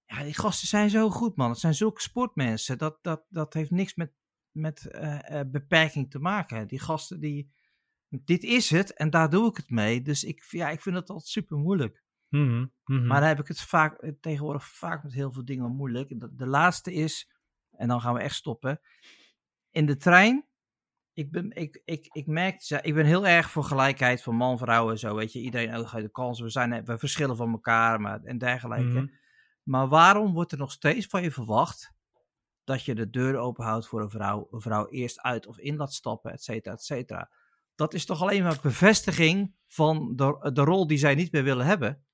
ja, 0.05 0.23
die 0.23 0.33
gasten 0.33 0.67
zijn 0.67 0.89
zo 0.89 1.09
goed, 1.09 1.35
man. 1.35 1.49
Het 1.49 1.59
zijn 1.59 1.73
zulke 1.73 2.01
sportmensen. 2.01 2.77
Dat, 2.77 2.97
dat, 3.01 3.25
dat 3.29 3.53
heeft 3.53 3.71
niks 3.71 3.95
met, 3.95 4.13
met 4.51 4.85
eh, 4.91 5.39
eh, 5.39 5.49
beperking 5.49 6.11
te 6.11 6.19
maken. 6.19 6.67
Die 6.67 6.79
gasten 6.79 7.19
die. 7.19 7.53
Dit 8.09 8.43
is 8.43 8.69
het 8.69 8.93
en 8.93 9.09
daar 9.09 9.29
doe 9.29 9.49
ik 9.49 9.57
het 9.57 9.69
mee. 9.69 10.01
Dus 10.01 10.23
ik, 10.23 10.43
ja, 10.49 10.69
ik 10.69 10.81
vind 10.81 10.95
het 10.95 11.09
altijd 11.09 11.27
super 11.29 11.57
moeilijk. 11.57 12.03
Mhm, 12.29 12.65
mhm. 12.85 13.07
Maar 13.07 13.19
dan 13.19 13.29
heb 13.29 13.39
ik 13.39 13.47
het 13.47 13.61
vaak, 13.61 13.97
eh, 13.97 14.11
tegenwoordig 14.21 14.67
vaak 14.67 15.03
met 15.03 15.13
heel 15.13 15.31
veel 15.31 15.45
dingen 15.45 15.71
moeilijk. 15.71 16.19
De, 16.19 16.35
de 16.35 16.47
laatste 16.47 16.93
is, 16.93 17.29
en 17.71 17.87
dan 17.87 18.01
gaan 18.01 18.13
we 18.13 18.19
echt 18.19 18.35
stoppen. 18.35 18.79
In 19.69 19.85
de 19.85 19.97
trein, 19.97 20.45
ik, 21.13 21.31
ben, 21.31 21.51
ik, 21.51 21.81
ik, 21.85 22.07
ik 22.11 22.27
merk, 22.27 22.69
ik 22.81 22.93
ben 22.93 23.05
heel 23.05 23.27
erg 23.27 23.49
voor 23.49 23.63
gelijkheid 23.63 24.23
van 24.23 24.35
man, 24.35 24.57
vrouw 24.57 24.91
en 24.91 24.99
zo. 24.99 25.15
Weet 25.15 25.33
je, 25.33 25.39
iedereen 25.39 25.75
ook 25.75 25.91
de 25.91 26.11
kans. 26.11 26.39
We, 26.39 26.49
zijn, 26.49 26.85
we 26.85 26.97
verschillen 26.97 27.35
van 27.35 27.51
elkaar 27.51 28.01
maar, 28.01 28.21
en 28.23 28.37
dergelijke. 28.37 28.99
Mhm. 28.99 29.07
Maar 29.63 29.87
waarom 29.87 30.33
wordt 30.33 30.51
er 30.51 30.57
nog 30.57 30.71
steeds 30.71 31.05
van 31.05 31.23
je 31.23 31.31
verwacht 31.31 31.93
dat 32.63 32.83
je 32.83 32.95
de 32.95 33.09
deur 33.09 33.37
openhoudt 33.37 33.87
voor 33.87 34.01
een 34.01 34.09
vrouw, 34.09 34.47
een 34.51 34.61
vrouw 34.61 34.87
eerst 34.87 35.21
uit 35.21 35.47
of 35.47 35.57
in 35.57 35.75
laat 35.75 35.93
stappen, 35.93 36.31
et 36.31 36.43
cetera, 36.43 36.73
et 36.73 36.83
cetera? 36.83 37.31
Dat 37.75 37.93
is 37.93 38.05
toch 38.05 38.21
alleen 38.21 38.43
maar 38.43 38.59
bevestiging 38.61 39.55
van 39.67 40.15
de, 40.15 40.51
de 40.53 40.61
rol 40.61 40.87
die 40.87 40.97
zij 40.97 41.15
niet 41.15 41.31
meer 41.31 41.43
willen 41.43 41.65
hebben. 41.65 42.04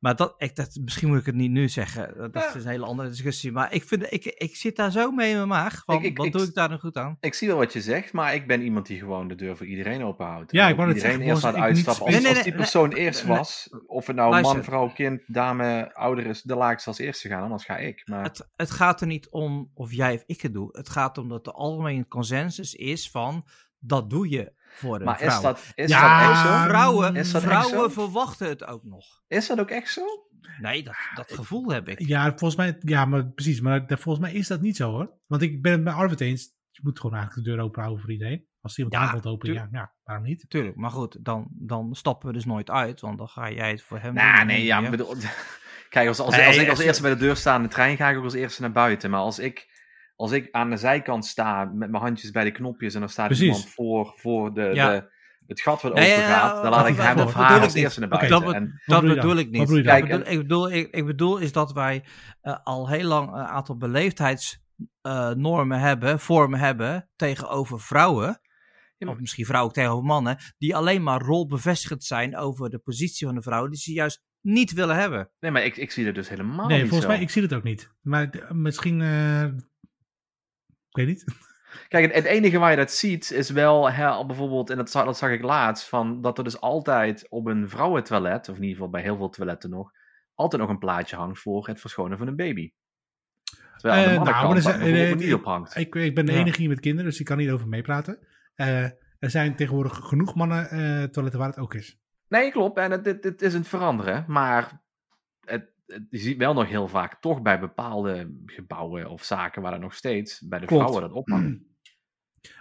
Maar 0.00 0.16
dat, 0.16 0.34
ik, 0.38 0.56
dat, 0.56 0.78
misschien 0.84 1.08
moet 1.08 1.18
ik 1.18 1.26
het 1.26 1.34
niet 1.34 1.50
nu 1.50 1.68
zeggen. 1.68 2.14
Dat 2.16 2.42
Ja. 2.42 2.54
is 2.54 2.64
een 2.64 2.70
hele 2.70 2.84
andere 2.84 3.08
discussie. 3.08 3.52
Maar 3.52 3.72
ik, 3.72 3.84
vind, 3.84 4.12
ik, 4.12 4.24
ik 4.24 4.56
zit 4.56 4.76
daar 4.76 4.90
zo 4.90 5.10
mee 5.10 5.30
in 5.30 5.36
mijn 5.36 5.48
maag. 5.48 5.82
Van, 5.84 5.94
Ik- 5.96 6.02
ik- 6.02 6.16
wat 6.16 6.26
ik- 6.26 6.32
doe 6.32 6.42
ik 6.42 6.54
daar 6.54 6.68
nou 6.68 6.80
goed 6.80 6.96
aan? 6.96 7.16
Ik 7.20 7.34
zie 7.34 7.48
wel 7.48 7.56
wat 7.56 7.72
je 7.72 7.80
zegt, 7.80 8.12
maar 8.12 8.34
ik 8.34 8.46
ben 8.46 8.62
iemand 8.62 8.86
die 8.86 8.98
gewoon 8.98 9.28
de 9.28 9.34
deur 9.34 9.56
voor 9.56 9.66
iedereen 9.66 10.02
openhoudt. 10.04 10.52
Ja, 10.52 10.68
ik 10.68 10.76
wou 10.76 10.88
iedereen 10.88 11.10
zeggen, 11.10 11.28
eerst 11.28 11.42
laat 11.42 11.54
niet 11.54 11.62
uitstappen. 11.62 12.04
Als, 12.04 12.14
Nee, 12.14 12.22
nee, 12.22 12.32
als 12.34 12.42
die 12.42 12.52
nee, 12.52 12.60
persoon 12.60 12.92
eerst 12.92 13.26
nee. 13.26 13.36
was, 13.36 13.68
of 13.86 14.06
het 14.06 14.16
nou 14.16 14.30
Luister. 14.30 14.54
man, 14.54 14.64
vrouw, 14.64 14.88
kind, 14.92 15.22
dame, 15.26 15.94
ouder 15.94 16.26
is, 16.26 16.42
dan 16.42 16.58
laat 16.58 16.72
ik 16.72 16.78
ze 16.80 16.88
als 16.88 16.98
eerste 16.98 17.28
gaan, 17.28 17.42
anders 17.42 17.64
ga 17.64 17.76
ik. 17.76 18.02
Maar 18.08 18.22
Het, 18.22 18.48
het 18.56 18.70
gaat 18.70 19.00
er 19.00 19.06
niet 19.06 19.28
om 19.30 19.70
of 19.74 19.92
jij 19.92 20.14
of 20.14 20.22
ik 20.26 20.40
het 20.40 20.52
doe. 20.52 20.68
Het 20.72 20.88
gaat 20.88 21.18
om 21.18 21.28
dat 21.28 21.44
de 21.44 21.52
algemene 21.52 22.08
consensus 22.08 22.74
is 22.74 23.10
van 23.10 23.46
dat 23.78 24.10
doe 24.10 24.28
je 24.28 24.52
voor 24.72 24.96
een 24.98 25.04
maar 25.04 25.18
vrouw. 25.18 25.36
is 25.36 25.42
dat, 25.42 25.72
is 25.74 25.90
Ja, 25.90 26.20
dat 26.20 26.30
echt 26.30 26.40
zo? 26.40 26.68
Vrouwen, 26.68 27.16
Is 27.16 27.32
dat 27.32 27.42
echt 27.42 27.52
zo? 27.52 27.68
vrouwen 27.68 27.92
verwachten 27.92 28.48
het 28.48 28.64
ook 28.66 28.84
nog. 28.84 29.04
Is 29.28 29.46
dat 29.46 29.60
ook 29.60 29.70
echt 29.70 29.90
zo? 29.90 30.02
Nee, 30.60 30.82
dat, 30.82 30.94
dat 31.14 31.32
gevoel 31.32 31.70
heb 31.70 31.88
ik. 31.88 31.98
Ja, 32.06 32.28
volgens 32.28 32.56
mij, 32.56 32.76
ja, 32.80 33.04
maar 33.04 33.26
precies. 33.26 33.60
Maar 33.60 33.86
dat- 33.86 34.00
volgens 34.00 34.24
mij 34.24 34.34
is 34.34 34.46
dat 34.46 34.60
niet 34.60 34.76
zo 34.76 34.90
hoor. 34.90 35.10
Want 35.26 35.42
ik 35.42 35.62
ben 35.62 35.72
het 35.72 35.82
met 35.82 35.94
Arvid 35.94 36.20
eens. 36.20 36.58
Je 36.70 36.80
moet 36.82 37.00
gewoon 37.00 37.16
eigenlijk 37.16 37.46
de 37.46 37.54
deur 37.54 37.64
open 37.64 37.80
houden 37.80 38.02
voor 38.02 38.12
iedereen. 38.12 38.44
Als 38.60 38.78
iemand 38.78 38.94
Ja, 38.96 39.00
aan 39.02 39.12
wilt 39.12 39.26
open, 39.26 39.52
ja, 39.52 39.68
ja, 39.72 39.92
waarom 40.04 40.24
niet? 40.24 40.44
Tuurlijk, 40.48 40.76
maar 40.76 40.90
goed, 40.90 41.24
dan, 41.24 41.48
dan 41.50 41.94
stappen 41.94 42.26
we 42.28 42.34
dus 42.34 42.44
nooit 42.44 42.70
uit, 42.70 43.00
want 43.00 43.18
dan 43.18 43.28
ga 43.28 43.50
jij 43.50 43.70
het 43.70 43.82
voor 43.82 43.98
hem 43.98 44.14
doen. 44.14 44.24
Nou, 44.24 44.38
en 44.40 44.46
nee, 44.46 44.64
ja, 44.64 44.90
bedoel... 44.90 45.14
Kijk, 45.88 46.08
als, 46.08 46.18
als, 46.18 46.36
Nee, 46.36 46.46
als 46.46 46.56
ik 46.56 46.68
als 46.68 46.78
eerste 46.78 47.02
bij 47.02 47.10
de 47.10 47.16
deur 47.16 47.36
sta 47.36 47.56
in 47.56 47.62
de 47.62 47.68
trein, 47.68 47.96
ga 47.96 48.08
ik 48.10 48.16
ook 48.16 48.24
als 48.24 48.34
eerste 48.34 48.60
naar 48.60 48.72
buiten. 48.72 49.10
Maar 49.10 49.20
als 49.20 49.38
ik, 49.38 49.69
als 50.20 50.32
ik 50.32 50.48
aan 50.50 50.70
de 50.70 50.76
zijkant 50.76 51.26
sta 51.26 51.64
met 51.64 51.90
mijn 51.90 52.02
handjes 52.02 52.30
bij 52.30 52.44
de 52.44 52.50
knopjes 52.50 52.94
en 52.94 53.00
dan 53.00 53.08
staat 53.08 53.26
Precies. 53.26 53.44
iemand 53.46 53.68
voor, 53.68 54.12
voor 54.16 54.54
de, 54.54 54.70
Ja. 54.74 54.90
de, 54.90 55.18
het 55.46 55.60
gat 55.60 55.82
wat 55.82 55.98
Ja, 55.98 56.04
ja, 56.04 56.10
open 56.12 56.22
ja, 56.28 56.38
gaat, 56.38 56.62
dan 56.62 56.70
laat 56.70 56.86
ik 56.88 56.96
hem 56.96 57.18
of 57.18 57.32
haar 57.32 57.60
als 57.60 57.74
eerste 57.74 58.00
naar 58.00 58.08
buiten. 58.08 58.40
dat 58.40 58.52
en, 58.54 58.80
Dat 58.86 59.02
bedoel 59.02 59.36
ik 59.36 59.50
niet. 59.50 59.60
bedoel 59.60 59.76
ik, 59.78 59.84
bedoel, 60.08 60.26
ik, 60.26 60.38
bedoel, 60.38 60.72
ik, 60.72 60.90
ik 60.94 61.06
bedoel 61.06 61.38
is 61.38 61.52
dat 61.52 61.72
wij 61.72 62.04
eh, 62.40 62.56
al 62.62 62.88
heel 62.88 63.06
lang 63.08 63.28
een 63.28 63.34
aantal 63.44 63.76
beleefdheidsnormen 63.76 65.80
hebben, 65.80 66.20
vormen 66.20 66.58
hebben 66.58 67.08
tegenover 67.16 67.80
vrouwen. 67.80 68.40
Ja, 68.96 69.08
Of 69.08 69.18
misschien 69.18 69.44
vrouwen 69.44 69.72
tegenover 69.72 70.04
mannen, 70.04 70.36
die 70.58 70.76
alleen 70.76 71.02
maar 71.02 71.20
rolbevestigend 71.20 72.04
zijn 72.04 72.36
over 72.36 72.70
de 72.70 72.78
positie 72.78 73.26
van 73.26 73.36
de 73.36 73.42
vrouw, 73.42 73.68
die 73.68 73.78
ze 73.78 73.92
juist 73.92 74.22
niet 74.40 74.72
willen 74.72 74.96
hebben. 74.96 75.30
nee, 75.40 75.50
maar 75.50 75.64
ik, 75.64 75.76
ik 75.76 75.90
zie 75.90 76.06
het 76.06 76.14
dus 76.14 76.28
helemaal 76.28 76.66
nee, 76.66 76.78
niet 76.80 76.88
volgens 76.88 77.08
zo. 77.10 77.14
mij, 77.16 77.22
ik 77.22 77.30
zie 77.30 77.42
het 77.42 77.54
ook 77.54 77.62
niet. 77.62 77.90
Maar 78.00 78.30
misschien, 78.48 79.00
eh, 79.00 79.44
weet 80.90 81.06
niet. 81.06 81.24
Kijk, 81.88 82.04
het, 82.04 82.14
het 82.14 82.24
enige 82.24 82.58
waar 82.58 82.70
je 82.70 82.76
dat 82.76 82.90
ziet 82.92 83.30
is 83.30 83.50
wel 83.50 83.90
hè, 83.90 84.06
al 84.06 84.26
bijvoorbeeld, 84.26 84.70
en 84.70 84.76
dat, 84.76 84.90
zag- 84.90 85.04
dat 85.04 85.18
zag 85.18 85.30
ik 85.30 85.42
laatst, 85.42 85.88
van 85.88 86.20
dat 86.22 86.38
er 86.38 86.44
dus 86.44 86.60
altijd 86.60 87.28
op 87.28 87.46
een 87.46 87.68
vrouwentoilet, 87.68 88.48
of 88.48 88.56
in 88.56 88.62
ieder 88.62 88.76
geval 88.76 88.90
bij 88.90 89.02
heel 89.02 89.16
veel 89.16 89.28
toiletten 89.28 89.70
nog, 89.70 89.90
altijd 90.34 90.62
nog 90.62 90.70
een 90.70 90.78
plaatje 90.78 91.16
hangt 91.16 91.38
voor 91.38 91.66
het 91.66 91.80
verschonen 91.80 92.18
van 92.18 92.26
een 92.26 92.36
baby. 92.36 92.72
Terwijl 93.76 94.02
de 94.02 94.08
Eh, 94.10 94.14
nou, 94.14 94.24
maar 94.24 94.56
er 94.56 94.62
bijvoorbeeld 94.78 95.20
eh, 95.20 95.26
niet 95.26 95.34
op 95.34 95.44
hangt. 95.44 95.76
Ik, 95.76 95.94
ik 95.94 96.14
ben 96.14 96.26
de 96.26 96.32
enige 96.32 96.60
hier 96.60 96.68
met 96.68 96.80
kinderen, 96.80 97.10
dus 97.10 97.20
ik 97.20 97.26
kan 97.26 97.36
niet 97.36 97.50
over 97.50 97.68
meepraten. 97.68 98.18
Eh, 98.54 98.82
er 99.18 99.30
zijn 99.30 99.56
tegenwoordig 99.56 99.96
genoeg 99.96 100.34
mannen 100.34 100.70
eh, 100.70 101.04
toiletten 101.04 101.38
waar 101.40 101.48
het 101.48 101.58
ook 101.58 101.74
is. 101.74 101.98
Nee, 102.28 102.50
klopt. 102.50 102.78
En 102.78 102.90
het, 102.90 103.04
het, 103.06 103.24
het 103.24 103.42
is 103.42 103.54
een 103.54 103.64
veranderen. 103.64 104.24
Maar 104.28 104.80
het- 105.44 105.70
je 106.10 106.18
ziet 106.18 106.36
wel 106.36 106.54
nog 106.54 106.68
heel 106.68 106.88
vaak 106.88 107.20
toch 107.20 107.42
bij 107.42 107.60
bepaalde 107.60 108.34
gebouwen 108.46 109.10
of 109.10 109.24
zaken 109.24 109.62
waar 109.62 109.72
er 109.72 109.78
nog 109.80 109.94
steeds 109.94 110.40
bij 110.40 110.58
de 110.58 110.66
Klopt. 110.66 110.82
vrouwen 110.82 111.08
dat 111.08 111.18
ophangt. 111.18 111.58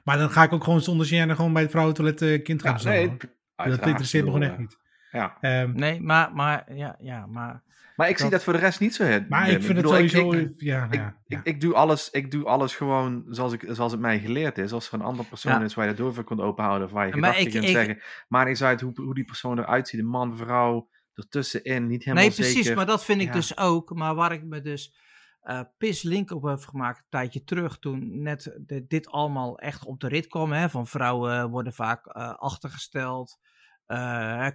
Maar 0.04 0.18
dan 0.18 0.30
ga 0.32 0.44
ik 0.44 0.54
ook 0.54 0.64
gewoon 0.64 0.82
zonder 0.82 1.08
gêne 1.08 1.36
gewoon 1.36 1.54
bij 1.54 1.62
het 1.62 1.72
vrouwentoilet 1.72 2.22
eh, 2.22 2.44
kind 2.44 2.62
gaan 2.62 2.78
Ja, 2.82 2.90
nee, 2.90 3.18
dat 3.56 3.86
interesseert 3.88 4.26
me 4.26 4.32
gewoon 4.32 4.48
echt 4.50 4.58
niet. 4.58 4.78
eh, 5.12 5.20
Ja. 5.20 5.38
Ehm, 5.42 5.72
Nee, 5.76 6.02
maar, 6.02 6.34
maar, 6.34 6.76
ja, 6.76 6.96
ja, 7.00 7.26
maar. 7.26 7.64
Maar 7.96 8.10
ik 8.10 8.16
zie 8.16 8.24
Dat- 8.24 8.32
dat 8.34 8.44
voor 8.44 8.54
de 8.54 8.60
rest 8.60 8.80
niet 8.80 8.96
zo. 8.96 9.04
maar 9.30 9.50
ik 9.50 9.52
vind 9.52 9.66
het 9.66 9.76
bedoel, 9.76 9.92
sowieso... 9.92 10.32
ik- 10.32 10.54
ja, 10.58 10.80
nou 10.80 10.90
Ik, 10.94 11.00
ja, 11.00 11.08
ik, 11.08 11.16
ja. 11.28 11.42
ik, 11.44 11.62
doe 11.62 11.74
alles, 11.74 12.10
ik 12.10 12.32
doe 12.32 12.44
alles 12.46 12.76
gewoon 12.76 13.26
zoals, 13.30 13.54
ik, 13.54 13.66
zoals 13.68 13.92
het 13.92 14.02
mij 14.02 14.20
geleerd 14.20 14.58
is. 14.58 14.72
Als 14.72 14.88
er 14.88 14.94
een 14.94 15.02
andere 15.02 15.28
persoon 15.30 15.52
Ja. 15.52 15.62
is 15.62 15.74
waar 15.74 15.86
je 15.88 15.92
de 15.96 16.02
deur 16.02 16.14
voor 16.14 16.24
kunt 16.24 16.40
openhouden 16.42 16.88
of 16.88 16.94
waar 16.94 17.08
je 17.08 17.12
Maar 17.16 17.20
gedachten 17.34 17.46
ik- 17.46 17.52
kunt 17.52 17.64
ik- 17.64 17.70
zeggen. 17.70 18.02
Maar 18.28 18.46
niet 18.46 18.64
uit 18.64 18.82
hoe, 18.82 18.92
hoe 18.96 19.14
die 19.16 19.24
persoon 19.26 19.60
eruit 19.60 19.88
ziet. 19.88 20.00
Een 20.00 20.06
man, 20.08 20.38
vrouw, 20.38 20.90
ertussenin, 21.20 21.88
niet 21.88 22.04
helemaal 22.04 22.26
Nee, 22.28 22.34
precies, 22.36 22.56
zeker. 22.56 22.76
maar 22.76 22.86
dat 22.86 23.06
vind 23.06 23.22
ik 23.22 23.28
Ja. 23.28 23.34
dus 23.34 23.58
ook. 23.58 23.94
Maar 23.96 24.16
waar 24.16 24.32
ik 24.32 24.44
me 24.44 24.62
dus 24.62 24.98
eh 25.40 25.62
pis 25.78 26.02
link 26.02 26.32
op 26.32 26.44
heb 26.44 26.60
gemaakt 26.60 26.98
een 27.00 27.06
tijdje 27.10 27.44
terug, 27.44 27.80
toen 27.80 28.22
net 28.22 28.58
de- 28.66 28.88
dit 28.88 29.08
allemaal 29.08 29.58
echt 29.60 29.86
op 29.86 30.00
de 30.00 30.08
rit 30.08 30.28
kwam, 30.28 30.52
hè, 30.52 30.70
van 30.70 30.88
vrouwen 30.88 31.50
worden 31.50 31.74
vaak 31.74 32.06
eh, 32.06 32.34
achtergesteld, 32.36 33.38
eh, 33.86 33.98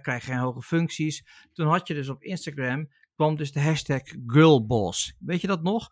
krijgen 0.01 0.21
geen 0.21 0.37
hoge 0.37 0.61
functies. 0.61 1.25
Toen 1.53 1.67
had 1.67 1.87
je 1.87 1.93
dus 1.93 2.09
op 2.09 2.23
Instagram, 2.23 2.87
kwam 3.15 3.35
dus 3.35 3.51
de 3.51 3.61
hashtag 3.61 4.01
girlboss. 4.27 5.15
Weet 5.19 5.41
je 5.41 5.47
dat 5.47 5.63
nog? 5.63 5.89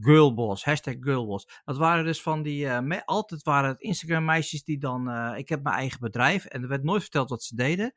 Girlboss, 0.00 0.64
hashtag 0.64 0.94
girlboss. 1.00 1.60
Dat 1.64 1.76
waren 1.76 2.04
dus 2.04 2.22
van 2.22 2.42
die, 2.42 2.68
eh, 2.68 3.00
altijd 3.04 3.42
waren 3.42 3.68
het 3.70 3.80
Instagram 3.80 4.24
meisjes 4.24 4.64
die 4.64 4.78
dan, 4.78 5.10
eh, 5.10 5.38
ik 5.38 5.48
heb 5.48 5.62
mijn 5.62 5.76
eigen 5.76 6.00
bedrijf 6.00 6.44
en 6.44 6.62
er 6.62 6.68
werd 6.68 6.82
nooit 6.82 7.02
verteld 7.02 7.30
wat 7.30 7.42
ze 7.42 7.54
deden. 7.56 7.92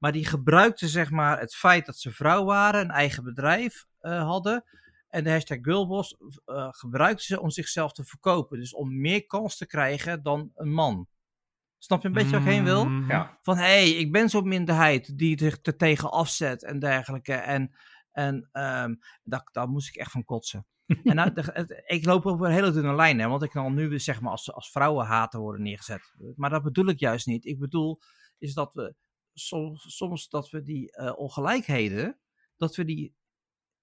Maar 0.00 0.12
die 0.12 0.26
gebruikten 0.26 0.88
zeg 0.88 1.10
maar 1.10 1.40
het 1.40 1.54
feit 1.54 1.86
dat 1.86 1.96
ze 1.98 2.10
vrouw 2.10 2.44
waren, 2.44 2.80
een 2.80 2.90
eigen 2.90 3.24
bedrijf 3.24 3.86
eh, 4.00 4.22
hadden. 4.22 4.64
En 5.08 5.24
de 5.24 5.30
hashtag 5.30 5.58
girlboss 5.62 6.16
eh, 6.44 6.68
gebruikten 6.70 7.26
ze 7.26 7.40
om 7.40 7.50
zichzelf 7.50 7.92
te 7.92 8.04
verkopen. 8.04 8.58
Dus 8.58 8.74
om 8.74 9.00
meer 9.00 9.26
kans 9.26 9.56
te 9.56 9.66
krijgen 9.66 10.22
dan 10.22 10.50
een 10.54 10.72
man. 10.72 11.08
Snap 11.78 12.02
je 12.02 12.08
een 12.08 12.14
beetje 12.14 12.30
waar 12.30 12.40
ik 12.40 12.46
heen 12.46 12.64
wil? 12.64 12.88
Mm, 12.88 13.08
Ja. 13.10 13.38
Van 13.42 13.56
hé, 13.56 13.62
hey, 13.64 13.90
ik 13.90 14.12
ben 14.12 14.28
zo'n 14.28 14.48
minderheid 14.48 15.18
die 15.18 15.38
zich 15.38 15.58
er 15.62 15.76
tegen 15.76 16.10
afzet 16.10 16.64
en 16.64 16.78
dergelijke. 16.78 17.32
En, 17.32 17.74
en 18.12 18.48
ehm, 18.52 18.94
daar, 19.22 19.48
daar 19.52 19.68
moest 19.68 19.88
ik 19.88 19.96
echt 19.96 20.10
van 20.10 20.24
kotsen. 20.24 20.66
en 21.04 21.14
nou, 21.14 21.32
de- 21.32 21.50
het- 21.52 21.82
ik 21.86 22.04
loop 22.04 22.24
op 22.26 22.40
een 22.40 22.50
hele 22.52 22.70
dunne 22.72 22.94
lijn, 22.94 23.18
hè, 23.18 23.28
want 23.28 23.42
ik 23.42 23.50
kan 23.50 23.64
al 23.64 23.70
nu 23.70 23.98
zeg 23.98 24.20
maar 24.20 24.30
als, 24.30 24.52
als 24.52 24.70
vrouwenhater 24.70 25.40
worden 25.40 25.62
neergezet. 25.62 26.12
Maar 26.36 26.50
dat 26.50 26.62
bedoel 26.62 26.86
ik 26.88 26.98
juist 27.00 27.26
niet. 27.26 27.44
Ik 27.44 27.58
bedoel 27.58 28.00
is 28.38 28.54
dat 28.54 28.74
we 28.74 28.94
soms, 29.34 29.96
soms 29.96 30.28
dat 30.28 30.50
we 30.50 30.62
die 30.62 30.92
eh, 30.92 31.18
ongelijkheden, 31.18 32.18
dat 32.56 32.76
we 32.76 32.84
die 32.84 33.14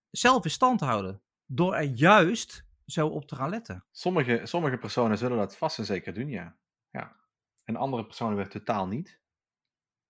zelf 0.09 0.43
in 0.43 0.51
stand 0.51 0.79
houden. 0.79 1.21
Door 1.45 1.75
er 1.75 1.83
juist 1.83 2.65
zo 2.85 3.07
op 3.07 3.27
te 3.27 3.35
gaan 3.35 3.49
letten. 3.49 3.85
Sommige, 3.91 4.41
sommige 4.43 4.77
personen 4.77 5.17
zullen 5.17 5.37
dat 5.37 5.57
vast 5.57 5.77
en 5.77 5.85
zeker 5.85 6.13
doen, 6.13 6.29
ja. 6.29 6.57
ja. 6.91 7.15
En 7.63 7.75
andere 7.75 8.05
personen 8.05 8.35
weer 8.35 8.49
totaal 8.49 8.87
niet. 8.87 9.19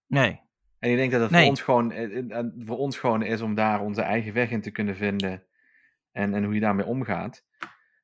Nee. 0.06 0.42
En 0.80 0.90
ik 0.92 0.98
denk 0.98 1.12
dat 1.12 1.22
het 1.22 1.32
Nee. 1.32 1.42
voor, 1.42 1.50
ons 1.50 1.62
gewoon, 1.62 1.92
eh, 1.92 2.38
eh, 2.38 2.46
voor 2.58 2.78
ons 2.78 2.98
gewoon 2.98 3.22
is 3.24 3.42
om 3.42 3.56
daar 3.56 3.82
onze 3.82 4.02
eigen 4.02 4.34
weg 4.34 4.50
in 4.50 4.62
te 4.62 4.72
kunnen 4.72 4.96
vinden. 4.96 5.44
En, 6.12 6.34
en 6.34 6.44
hoe 6.44 6.54
je 6.54 6.60
daarmee 6.60 6.86
omgaat. 6.86 7.46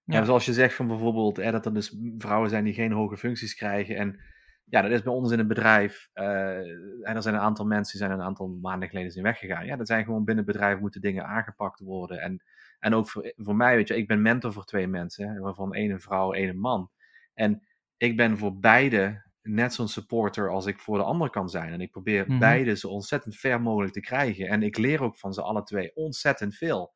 Ja. 0.05 0.19
En 0.19 0.25
zoals 0.25 0.45
je 0.45 0.53
zegt 0.53 0.75
van 0.75 0.87
bijvoorbeeld 0.87 1.37
hè, 1.37 1.51
dat 1.51 1.65
er 1.65 1.73
dus 1.73 1.97
vrouwen 2.17 2.49
zijn 2.49 2.63
die 2.63 2.73
geen 2.73 2.91
hoge 2.91 3.17
functies 3.17 3.55
krijgen. 3.55 3.95
En 3.95 4.19
ja, 4.65 4.81
dat 4.81 4.91
is 4.91 5.01
bij 5.03 5.13
ons 5.13 5.31
in 5.31 5.37
het 5.37 5.47
bedrijf. 5.47 6.09
eh, 6.13 6.57
en 7.01 7.15
er 7.15 7.21
zijn 7.21 7.35
een 7.35 7.41
aantal 7.41 7.65
mensen 7.65 7.97
die 7.97 8.07
zijn 8.07 8.19
een 8.19 8.25
aantal 8.25 8.47
maanden 8.47 8.89
geleden 8.89 9.11
zijn 9.11 9.23
weggegaan. 9.25 9.65
Ja, 9.65 9.75
dat 9.75 9.87
zijn 9.87 10.03
gewoon 10.05 10.23
binnen 10.25 10.43
het 10.45 10.53
bedrijf 10.53 10.79
moeten 10.79 11.01
dingen 11.01 11.25
aangepakt 11.25 11.79
worden. 11.79 12.19
En, 12.21 12.43
en 12.79 12.93
ook 12.93 13.09
voor, 13.09 13.33
voor 13.35 13.55
mij, 13.55 13.75
weet 13.75 13.87
je, 13.87 13.95
ik 13.97 14.07
ben 14.07 14.21
mentor 14.21 14.53
voor 14.53 14.65
twee 14.65 14.87
mensen. 14.87 15.39
Waarvan 15.39 15.73
één 15.73 15.91
een 15.91 16.01
vrouw, 16.01 16.33
één 16.33 16.49
een 16.49 16.59
man. 16.59 16.89
En 17.33 17.63
ik 17.97 18.17
ben 18.17 18.37
voor 18.37 18.59
beide 18.59 19.23
net 19.41 19.73
zo'n 19.73 19.87
supporter 19.87 20.49
als 20.49 20.65
ik 20.65 20.79
voor 20.79 20.97
de 20.97 21.03
ander 21.03 21.29
kan 21.29 21.49
zijn. 21.49 21.73
En 21.73 21.81
ik 21.81 21.91
probeer 21.91 22.25
Mhm. 22.27 22.39
beide 22.39 22.75
zo 22.75 22.87
ontzettend 22.87 23.35
ver 23.35 23.61
mogelijk 23.61 23.93
te 23.93 23.99
krijgen. 23.99 24.47
En 24.47 24.63
ik 24.63 24.77
leer 24.77 25.01
ook 25.03 25.17
van 25.17 25.33
ze 25.33 25.41
alle 25.41 25.63
twee 25.63 25.95
ontzettend 25.95 26.55
veel. 26.55 26.93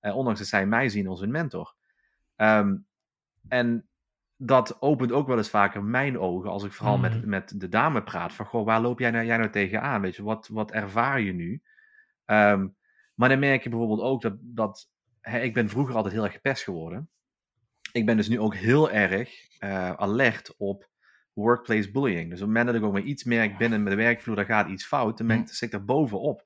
Eh, 0.00 0.16
ondanks 0.16 0.38
dat 0.38 0.48
zij 0.48 0.66
mij 0.66 0.88
zien 0.88 1.06
als 1.06 1.20
een 1.20 1.30
mentor. 1.30 1.74
Ehm, 2.36 2.76
en 3.48 3.88
dat 4.36 4.82
opent 4.82 5.12
ook 5.12 5.26
wel 5.26 5.36
eens 5.36 5.50
vaker 5.50 5.84
mijn 5.84 6.18
ogen 6.18 6.50
als 6.50 6.64
ik 6.64 6.72
vooral 6.72 6.98
met, 6.98 7.14
Mhm. 7.14 7.28
met 7.28 7.60
de 7.60 7.68
dame 7.68 8.02
praat. 8.02 8.32
Van, 8.32 8.46
goh, 8.46 8.64
waar 8.64 8.80
loop 8.80 8.98
jij 8.98 9.10
nou, 9.10 9.24
jij 9.24 9.36
nou 9.36 9.50
tegenaan? 9.50 10.00
Weet 10.00 10.16
je, 10.16 10.22
wat, 10.22 10.48
wat 10.48 10.72
ervaar 10.72 11.20
je 11.20 11.32
nu? 11.32 11.62
Ehm, 12.24 12.68
maar 13.14 13.28
dan 13.28 13.38
merk 13.38 13.62
je 13.62 13.68
bijvoorbeeld 13.68 14.00
ook 14.00 14.22
dat, 14.22 14.36
dat 14.40 14.90
hè, 15.20 15.40
ik 15.40 15.54
ben 15.54 15.68
vroeger 15.68 15.94
altijd 15.94 16.14
heel 16.14 16.24
erg 16.24 16.32
gepest 16.32 16.62
geworden. 16.64 17.10
Ik 17.92 18.06
ben 18.06 18.16
dus 18.16 18.28
nu 18.28 18.40
ook 18.40 18.54
heel 18.54 18.90
erg 18.90 19.30
eh, 19.58 19.90
alert 19.92 20.54
op 20.56 20.88
workplace 21.32 21.90
bullying. 21.90 22.24
Dus 22.30 22.40
op 22.40 22.46
het 22.46 22.46
moment 22.46 22.66
dat 22.66 22.74
ik 22.74 22.82
ook 22.82 22.92
maar 22.92 23.02
iets 23.02 23.24
merk 23.24 23.58
binnen 23.58 23.84
de 23.84 23.94
werkvloer, 23.94 24.36
daar 24.36 24.44
gaat 24.44 24.68
iets 24.68 24.86
fout, 24.86 25.18
dan 25.18 25.26
ben 25.26 25.38
ik, 25.38 25.46
Hm. 25.48 25.52
zit 25.52 25.68
ik 25.72 25.78
er 25.78 25.84
bovenop. 25.84 26.44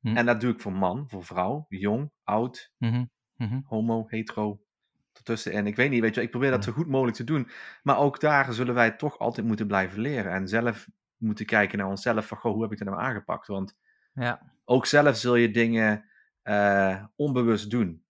Hm. 0.00 0.16
En 0.16 0.26
dat 0.26 0.40
doe 0.40 0.52
ik 0.52 0.60
voor 0.60 0.72
man, 0.72 1.04
voor 1.08 1.24
vrouw, 1.24 1.66
jong, 1.68 2.10
oud, 2.24 2.72
Mhm. 2.78 3.04
Mhm. 3.36 3.60
homo, 3.64 4.04
hetero, 4.08 4.60
En 5.44 5.66
ik 5.66 5.76
weet 5.76 5.90
niet, 5.90 6.00
weet 6.00 6.14
je, 6.14 6.22
ik 6.22 6.30
probeer 6.30 6.50
dat 6.50 6.64
zo 6.64 6.72
goed 6.72 6.86
mogelijk 6.88 7.16
te 7.16 7.24
doen. 7.24 7.48
Maar 7.82 7.98
ook 7.98 8.20
daar 8.20 8.52
zullen 8.52 8.74
wij 8.74 8.90
toch 8.90 9.18
altijd 9.18 9.46
moeten 9.46 9.66
blijven 9.66 10.00
leren. 10.00 10.32
En 10.32 10.48
zelf 10.48 10.88
moeten 11.16 11.46
kijken 11.46 11.78
naar 11.78 11.86
onszelf 11.88 12.26
van, 12.26 12.38
goh, 12.38 12.52
hoe 12.52 12.62
heb 12.62 12.72
ik 12.72 12.78
dat 12.78 12.88
nou 12.88 13.00
aangepakt? 13.00 13.46
Want 13.46 13.76
Ja. 14.12 14.52
ook 14.64 14.86
zelf 14.86 15.16
zul 15.16 15.34
je 15.34 15.50
dingen 15.50 16.04
eh, 16.42 17.04
onbewust 17.16 17.70
doen. 17.70 18.04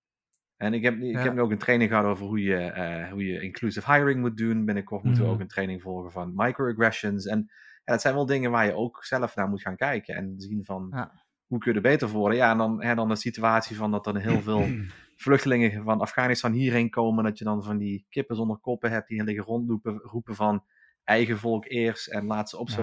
En 0.56 0.74
ik 0.74 0.82
heb, 0.82 0.94
ik 1.00 1.12
Ja. 1.14 1.18
heb 1.22 1.34
nu 1.34 1.40
ook 1.40 1.50
een 1.50 1.58
training 1.58 1.90
gehad 1.90 2.04
over 2.04 2.26
hoe 2.26 2.42
je, 2.42 2.56
eh, 2.56 3.10
hoe 3.10 3.24
je 3.26 3.40
inclusive 3.42 3.92
hiring 3.92 4.20
moet 4.20 4.36
doen. 4.36 4.64
Binnenkort 4.64 5.02
moeten 5.02 5.22
we 5.22 5.28
Mhm. 5.28 5.36
ook 5.36 5.42
een 5.42 5.48
training 5.48 5.82
volgen 5.82 6.12
van 6.12 6.32
microaggressions. 6.34 7.26
En 7.26 7.38
ja, 7.84 7.92
dat 7.92 8.00
zijn 8.00 8.14
wel 8.14 8.26
dingen 8.26 8.50
waar 8.50 8.66
je 8.66 8.74
ook 8.74 9.04
zelf 9.04 9.36
naar 9.36 9.48
moet 9.48 9.60
gaan 9.62 9.76
kijken. 9.76 10.14
En 10.16 10.34
zien 10.36 10.64
van, 10.64 10.88
Ja. 10.94 11.24
hoe 11.46 11.58
kun 11.58 11.70
je 11.70 11.76
er 11.76 11.82
beter 11.82 12.08
voor 12.08 12.18
worden? 12.18 12.38
Ja, 12.38 12.50
en 12.50 12.58
dan, 12.58 12.82
hè, 12.82 12.94
dan 12.94 13.08
de 13.08 13.16
situatie 13.16 13.76
van 13.76 13.90
dat 13.90 14.06
er 14.06 14.20
heel 14.20 14.40
veel 14.42 14.66
vluchtelingen 15.22 15.82
van 15.82 16.00
Afghanistan 16.00 16.52
hierheen 16.52 16.90
komen. 16.90 17.24
Dat 17.24 17.38
je 17.38 17.44
dan 17.44 17.62
van 17.64 17.78
die 17.78 18.06
kippen 18.08 18.36
zonder 18.36 18.56
koppen 18.56 18.90
hebt 18.90 19.08
die 19.08 19.24
liggen 19.24 19.44
rondlopen, 19.44 19.98
roepen 19.98 20.34
van 20.34 20.64
eigen 21.04 21.38
volk 21.38 21.64
eerst 21.68 22.06
en 22.08 22.26
laat 22.26 22.50
ze 22.50 22.58
op 22.58 22.68
Ja. 22.68 22.74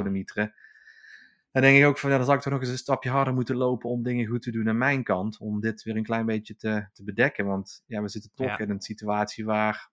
Dan 1.52 1.62
denk 1.62 1.78
ik 1.78 1.86
ook 1.86 1.98
van, 1.98 2.10
ja, 2.10 2.16
dan 2.16 2.26
zou 2.26 2.38
ik 2.38 2.44
toch 2.44 2.54
nog 2.54 2.62
eens 2.62 2.72
een 2.72 2.78
stapje 2.78 3.10
harder 3.10 3.34
moeten 3.34 3.56
lopen 3.56 3.90
om 3.90 4.04
dingen 4.04 4.26
goed 4.26 4.42
te 4.42 4.52
doen 4.52 4.70
aan 4.70 4.78
mijn 4.78 5.04
kant. 5.04 5.40
Om 5.40 5.60
dit 5.60 5.84
weer 5.84 5.96
een 5.96 6.04
klein 6.04 6.26
beetje 6.26 6.56
te, 6.56 6.88
te 6.94 7.04
bedekken. 7.04 7.46
Want 7.46 7.84
ja, 7.86 8.02
we 8.02 8.10
zitten 8.10 8.32
toch 8.34 8.48
Ja. 8.48 8.60
in 8.60 8.70
een 8.70 8.82
situatie 8.82 9.46
waar 9.46 9.90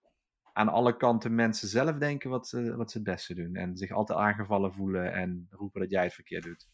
aan 0.53 0.69
alle 0.69 0.97
kanten 0.97 1.35
mensen 1.35 1.67
zelf 1.67 1.97
denken 1.97 2.29
wat 2.29 2.47
ze, 2.47 2.75
wat 2.75 2.91
ze 2.91 2.97
het 2.97 3.07
beste 3.07 3.33
doen. 3.33 3.55
En 3.55 3.77
zich 3.77 3.91
altijd 3.91 4.19
aangevallen 4.19 4.73
voelen 4.73 5.13
en 5.13 5.47
roepen 5.49 5.81
dat 5.81 5.89
jij 5.89 6.03
het 6.03 6.13
verkeerd 6.13 6.43
doet. 6.43 6.67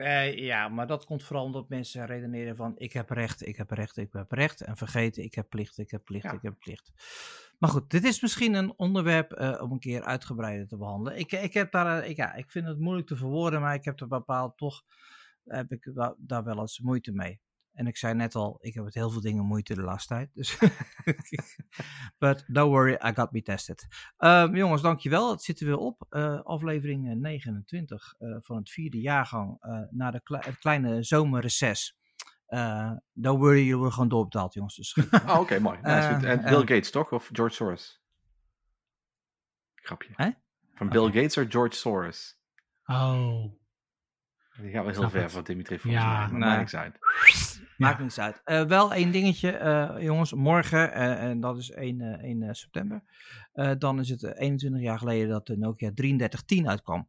Eh, 0.00 0.36
ja, 0.38 0.68
maar 0.68 0.86
dat 0.86 1.04
komt 1.04 1.22
vooral 1.22 1.44
omdat 1.44 1.68
mensen 1.68 2.06
redeneren 2.06 2.56
van 2.56 2.72
ik 2.76 2.92
heb 2.92 3.10
recht, 3.10 3.46
ik 3.46 3.56
heb 3.56 3.70
recht, 3.70 3.96
ik 3.96 4.12
heb 4.12 4.32
recht. 4.32 4.60
En 4.60 4.76
vergeten 4.76 5.22
ik 5.22 5.34
heb 5.34 5.48
plicht, 5.48 5.78
ik 5.78 5.90
heb 5.90 6.04
plicht, 6.04 6.24
Ja. 6.24 6.32
ik 6.32 6.42
heb 6.42 6.58
plicht. 6.58 6.92
Maar 7.58 7.70
goed, 7.70 7.90
dit 7.90 8.04
is 8.04 8.20
misschien 8.20 8.54
een 8.54 8.72
onderwerp 8.78 9.32
eh, 9.32 9.62
om 9.62 9.72
een 9.72 9.78
keer 9.78 10.02
uitgebreider 10.02 10.66
te 10.68 10.76
behandelen. 10.76 11.18
Ik, 11.18 11.32
ik, 11.32 11.54
heb 11.54 11.72
daar, 11.72 12.02
eh, 12.02 12.08
ik, 12.10 12.16
ja, 12.16 12.34
ik 12.34 12.50
vind 12.50 12.66
het 12.66 12.78
moeilijk 12.78 13.06
te 13.06 13.16
verwoorden, 13.16 13.60
maar 13.60 13.74
ik 13.74 13.84
heb 13.84 14.00
er 14.00 14.08
bepaald 14.08 14.56
toch 14.56 14.82
heb 15.44 15.72
ik 15.72 15.90
da- 15.94 16.14
daar 16.18 16.44
wel 16.44 16.58
eens 16.60 16.78
moeite 16.80 17.12
mee. 17.12 17.40
En 17.72 17.86
ik 17.86 17.96
zei 17.96 18.14
net 18.14 18.34
al, 18.34 18.58
ik 18.60 18.74
heb 18.74 18.84
met 18.84 18.94
heel 18.94 19.10
veel 19.10 19.20
dingen 19.20 19.44
moeite 19.44 19.74
de 19.74 19.82
laatste 19.82 20.14
tijd. 20.14 20.30
Dus 20.34 20.58
But 22.18 22.44
don't 22.46 22.70
worry, 22.70 22.92
I 22.92 23.12
got 23.14 23.32
me 23.32 23.42
tested. 23.42 23.86
Ehm, 24.16 24.56
jongens, 24.56 24.82
dankjewel. 24.82 25.30
Het 25.30 25.42
zit 25.42 25.60
er 25.60 25.66
weer 25.66 25.76
op. 25.76 26.06
Eh, 26.08 26.40
aflevering 26.42 27.08
eh, 27.10 27.16
29 27.16 28.14
eh, 28.18 28.36
van 28.40 28.56
het 28.56 28.70
vierde 28.70 29.00
jaargang 29.00 29.56
eh 29.60 29.80
na 29.90 30.10
de 30.10 30.20
kle- 30.22 30.44
het 30.44 30.58
kleine 30.58 31.02
zomerreces. 31.02 31.98
Eh 32.46 32.92
don't 33.12 33.38
worry, 33.40 33.58
jullie 33.58 33.74
worden 33.74 33.92
gewoon 33.92 34.08
doorbetaald, 34.08 34.54
jongens. 34.54 34.76
Dus 34.76 34.96
Oh, 35.26 35.38
oké, 35.40 35.58
mooi. 35.58 35.78
Nou, 35.80 35.98
is 35.98 36.14
goed. 36.14 36.24
Eh, 36.24 36.30
en 36.30 36.42
Bill 36.42 36.52
eh. 36.52 36.58
Gates, 36.58 36.90
toch? 36.90 37.12
Of 37.12 37.28
George 37.32 37.54
Soros? 37.54 38.02
Grapje. 39.74 40.12
Hè? 40.14 40.30
Van 40.74 40.88
Bill 40.88 41.04
Gates 41.04 41.36
of 41.38 41.44
George 41.48 41.76
Soros? 41.76 42.38
Oh. 42.84 43.59
Die 44.60 44.70
gaat 44.70 44.82
wel 44.84 44.84
heel 44.84 44.94
Snap 44.94 45.10
ver 45.10 45.22
het. 45.22 45.32
voor 45.32 45.44
Dimitri 45.44 45.78
volgens 45.78 46.02
Ja, 46.02 46.08
mij. 46.10 46.20
Maar 46.20 46.30
nee. 46.30 46.40
maakt 46.48 46.58
niks 46.58 46.76
uit. 46.76 46.98
Maakt 47.76 47.96
Ja. 47.96 48.02
niks 48.02 48.18
uit. 48.20 48.40
Eh, 48.44 48.64
wel 48.64 48.94
één 48.94 49.10
dingetje, 49.12 49.50
eh, 49.50 49.94
jongens. 49.98 50.32
Morgen, 50.32 50.92
eh, 50.92 51.22
en 51.22 51.40
dat 51.40 51.58
is 51.58 51.70
1, 51.74 52.00
eh, 52.00 52.24
1 52.28 52.42
eh, 52.42 52.48
september. 52.52 53.02
eh, 53.52 53.72
dan 53.78 53.98
is 54.00 54.08
het 54.08 54.22
eh, 54.22 54.30
21 54.42 54.82
jaar 54.82 54.98
geleden 54.98 55.28
dat 55.28 55.46
de 55.46 55.56
Nokia 55.56 55.90
3310 55.94 56.68
uitkwam. 56.68 57.08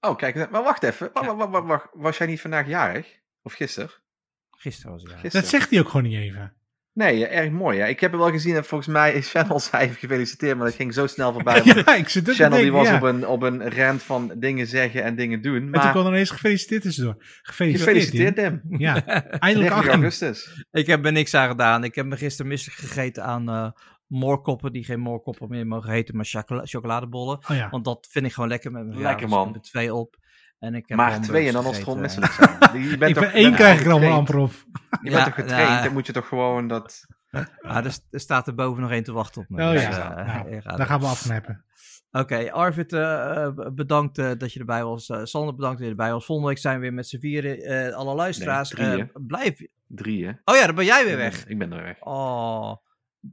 Oh, 0.00 0.16
kijk. 0.16 0.50
Maar 0.50 0.62
wacht 0.62 0.82
even. 0.82 1.10
Wacht, 1.12 1.26
Ja. 1.26 1.34
wacht, 1.36 1.50
wacht, 1.50 1.66
wacht. 1.66 1.88
Was 1.92 2.18
jij 2.18 2.26
niet 2.26 2.40
vandaag 2.40 2.66
jarig? 2.66 3.18
Of 3.42 3.52
gisteren? 3.52 3.90
Gisteren 4.50 4.92
was 4.92 5.02
het. 5.02 5.10
Gisteren. 5.12 5.40
Dat 5.40 5.50
zegt 5.50 5.70
hij 5.70 5.80
ook 5.80 5.88
gewoon 5.88 6.02
niet 6.10 6.18
even. 6.18 6.54
Nee, 6.92 7.26
erg 7.26 7.50
mooi. 7.50 7.78
Ja. 7.78 7.86
Ik 7.86 8.00
heb 8.00 8.12
het 8.12 8.20
wel 8.20 8.30
gezien 8.30 8.56
en 8.56 8.64
volgens 8.64 8.90
mij 8.90 9.12
is 9.12 9.30
Channel 9.30 9.60
zei 9.70 9.82
even 9.82 9.96
gefeliciteerd, 9.96 10.56
maar 10.56 10.66
dat 10.66 10.74
ging 10.74 10.94
zo 10.94 11.06
snel 11.06 11.32
voorbij. 11.32 11.60
ja, 11.84 11.94
ik 11.94 12.08
zit 12.08 12.30
Channel 12.30 12.58
die 12.58 12.72
was 12.72 12.88
ja. 12.88 12.96
op, 12.96 13.02
een, 13.02 13.26
op 13.26 13.42
een 13.42 13.70
rant 13.70 14.02
van 14.02 14.32
dingen 14.36 14.66
zeggen 14.66 15.02
en 15.02 15.16
dingen 15.16 15.42
doen. 15.42 15.54
En 15.54 15.60
toen 15.62 15.70
Maar 15.70 15.90
kwam 15.90 16.06
er 16.06 16.12
ineens 16.12 16.30
gefeliciteerd 16.30 16.82
tussendoor. 16.82 17.16
Gefeliciteerd. 17.42 17.96
gefeliciteerd, 17.96 18.36
Tim. 18.36 18.60
Tim. 18.68 18.78
Ja, 18.80 18.94
30 18.94 19.22
eindelijk 19.38 19.72
18. 19.72 19.92
augustus. 19.92 20.64
Ik 20.70 20.86
heb 20.86 21.04
er 21.04 21.12
niks 21.12 21.34
aan 21.34 21.48
gedaan. 21.48 21.84
Ik 21.84 21.94
heb 21.94 22.06
me 22.06 22.16
gisteren 22.16 22.50
misselijk 22.50 22.80
gegeten 22.80 23.24
aan 23.24 23.48
eh 23.48 23.70
moorkoppen, 24.10 24.72
die 24.72 24.84
geen 24.84 25.00
moorkoppen 25.00 25.48
meer 25.48 25.66
mogen 25.66 25.90
heten, 25.92 26.16
maar 26.16 26.24
chocola- 26.24 26.64
chocoladebollen. 26.66 27.38
Oh 27.50 27.56
ja. 27.56 27.68
Want 27.70 27.84
dat 27.84 28.08
vind 28.10 28.26
ik 28.26 28.32
gewoon 28.32 28.48
lekker 28.48 28.70
met 28.70 28.86
mijn 28.86 29.00
Lekker, 29.00 29.28
man. 29.28 29.54
er 29.54 29.60
twee 29.60 29.94
op. 29.94 30.16
En 30.60 30.74
ik 30.74 30.88
heb 30.88 30.96
Maar 30.96 31.20
twee 31.20 31.46
en 31.46 31.52
dan 31.52 31.64
als 31.64 31.74
het 31.76 31.84
gewoon 31.84 32.00
misselijk 32.00 32.32
zijn. 32.32 32.82
Je 32.88 32.98
bent 32.98 33.14
toch- 33.14 33.24
je 33.24 33.30
één 33.30 33.54
krijg 33.54 33.80
ik 33.80 33.86
er 33.86 33.92
allemaal 33.92 34.18
getraind. 34.20 34.30
amper 34.30 34.38
op. 34.38 34.52
Je 35.02 35.10
Ja, 35.10 35.14
bent 35.14 35.24
toch 35.24 35.34
getraind? 35.34 35.68
nou, 35.70 35.82
Dan 35.84 35.92
moet 35.92 36.06
je 36.06 36.12
toch 36.12 36.28
gewoon 36.28 36.68
dat... 36.68 37.06
Ah, 37.60 37.76
er, 37.84 37.96
er 38.10 38.20
staat 38.20 38.46
er 38.46 38.54
boven 38.54 38.82
nog 38.82 38.90
één 38.90 39.02
te 39.04 39.12
wachten 39.12 39.42
op 39.42 39.48
me. 39.48 39.62
Oh 39.64 39.70
Dus, 39.72 39.82
ja, 39.82 40.16
eh, 40.16 40.26
nou, 40.34 40.50
je 40.54 40.60
daar 40.76 40.86
gaan 40.86 41.00
we 41.00 41.06
afknappen. 41.06 41.64
Oké, 42.10 42.52
Arvid, 42.52 42.92
eh, 42.92 43.44
eh, 43.44 43.52
bedankt 43.74 44.18
eh, 44.18 44.30
dat 44.38 44.52
je 44.52 44.58
erbij 44.60 44.84
was. 44.84 45.08
Eh, 45.08 45.20
Sander, 45.24 45.54
bedankt 45.54 45.76
dat 45.76 45.84
je 45.86 45.90
erbij 45.92 46.12
was. 46.12 46.24
Volgende 46.24 46.50
week 46.50 46.60
zijn 46.60 46.74
we 46.74 46.80
weer 46.80 46.92
met 46.94 47.08
z'n 47.08 47.18
vieren. 47.18 47.58
eh, 47.58 47.94
alle 47.94 48.14
luisteraars. 48.14 48.70
Nee, 48.72 48.90
drie, 48.90 49.10
blijf. 49.26 49.60
Drie, 49.86 50.26
hè? 50.26 50.32
Oh 50.44 50.56
ja, 50.56 50.66
dan 50.66 50.74
ben 50.74 50.84
jij 50.84 51.04
weer 51.04 51.16
weg. 51.16 51.46
Ik 51.46 51.58
ben 51.58 51.72
er 51.72 51.82
weg. 51.82 51.96
Oh. 52.00 52.72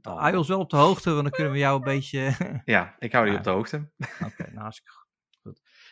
Hou 0.02 0.36
ons 0.36 0.48
wel 0.48 0.58
op 0.60 0.70
de 0.70 0.76
hoogte, 0.76 1.10
want 1.10 1.22
dan 1.22 1.30
kunnen 1.32 1.52
we 1.52 1.58
jou 1.58 1.76
een 1.76 1.84
beetje. 1.84 2.32
Ja, 2.64 2.94
ik 2.98 3.12
hou 3.12 3.24
die 3.24 3.32
Ja. 3.32 3.38
op 3.38 3.44
de 3.44 3.50
hoogte. 3.50 3.88
Oké, 4.24 4.42
nou 4.50 4.58
hartstikke 4.58 4.92
goed. 4.92 5.06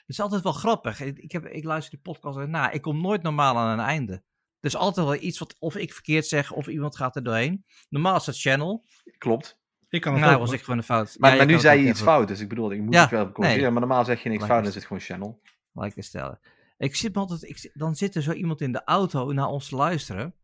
Het 0.06 0.16
is 0.16 0.20
altijd 0.20 0.42
wel 0.42 0.52
grappig. 0.52 1.00
Ik, 1.00 1.18
ik, 1.18 1.32
heb, 1.32 1.46
ik 1.46 1.64
luister 1.64 1.90
die 1.90 2.00
podcast 2.12 2.38
en 2.38 2.50
na. 2.50 2.70
Ik 2.70 2.82
kom 2.82 3.00
nooit 3.00 3.22
normaal 3.22 3.56
aan 3.56 3.78
een 3.78 3.84
einde. 3.84 4.12
Er 4.12 4.72
is 4.72 4.76
altijd 4.76 5.06
wel 5.06 5.14
iets 5.16 5.38
wat 5.38 5.56
of 5.58 5.76
ik 5.76 5.92
verkeerd 5.92 6.26
zeg 6.26 6.52
of 6.52 6.66
iemand 6.66 6.96
gaat 6.96 7.16
er 7.16 7.22
doorheen. 7.22 7.64
Normaal 7.88 8.16
is 8.16 8.26
het 8.26 8.40
channel. 8.40 8.84
Klopt. 9.18 9.58
Ik 9.88 10.00
kan 10.00 10.12
het 10.12 10.22
Nou, 10.22 10.34
ook. 10.34 10.40
was 10.40 10.52
ik 10.52 10.60
gewoon 10.60 10.78
een 10.78 10.84
fout. 10.84 11.16
Maar, 11.18 11.30
Ja, 11.30 11.36
maar 11.36 11.46
nu 11.46 11.58
zei 11.58 11.80
je 11.80 11.88
iets 11.88 12.00
even 12.00 12.12
fout, 12.12 12.28
dus 12.28 12.40
ik 12.40 12.48
bedoel, 12.48 12.72
ik 12.72 12.80
moet 12.80 12.94
Ja, 12.94 13.00
het 13.00 13.10
wel 13.10 13.32
corrigeren. 13.32 13.62
nee. 13.62 13.70
Maar 13.70 13.80
normaal 13.80 14.04
zeg 14.04 14.22
je 14.22 14.28
niks 14.28 14.40
Lijkt 14.40 14.46
fout, 14.54 14.58
dan 14.64 14.68
is 14.68 14.74
het 14.78 14.84
gewoon 14.86 15.02
channel. 15.02 15.40
gelijk 15.72 15.94
stellen. 16.02 16.40
Ik 16.78 16.96
zit 16.96 17.14
me 17.14 17.20
altijd, 17.20 17.42
ik, 17.42 17.56
zit- 17.58 17.70
dan 17.74 17.94
zit 17.96 18.14
er 18.14 18.22
zo 18.22 18.32
iemand 18.32 18.60
in 18.60 18.72
de 18.72 18.84
auto 18.84 19.32
naar 19.32 19.46
ons 19.48 19.68
te 19.68 19.76
luisteren. 19.76 20.34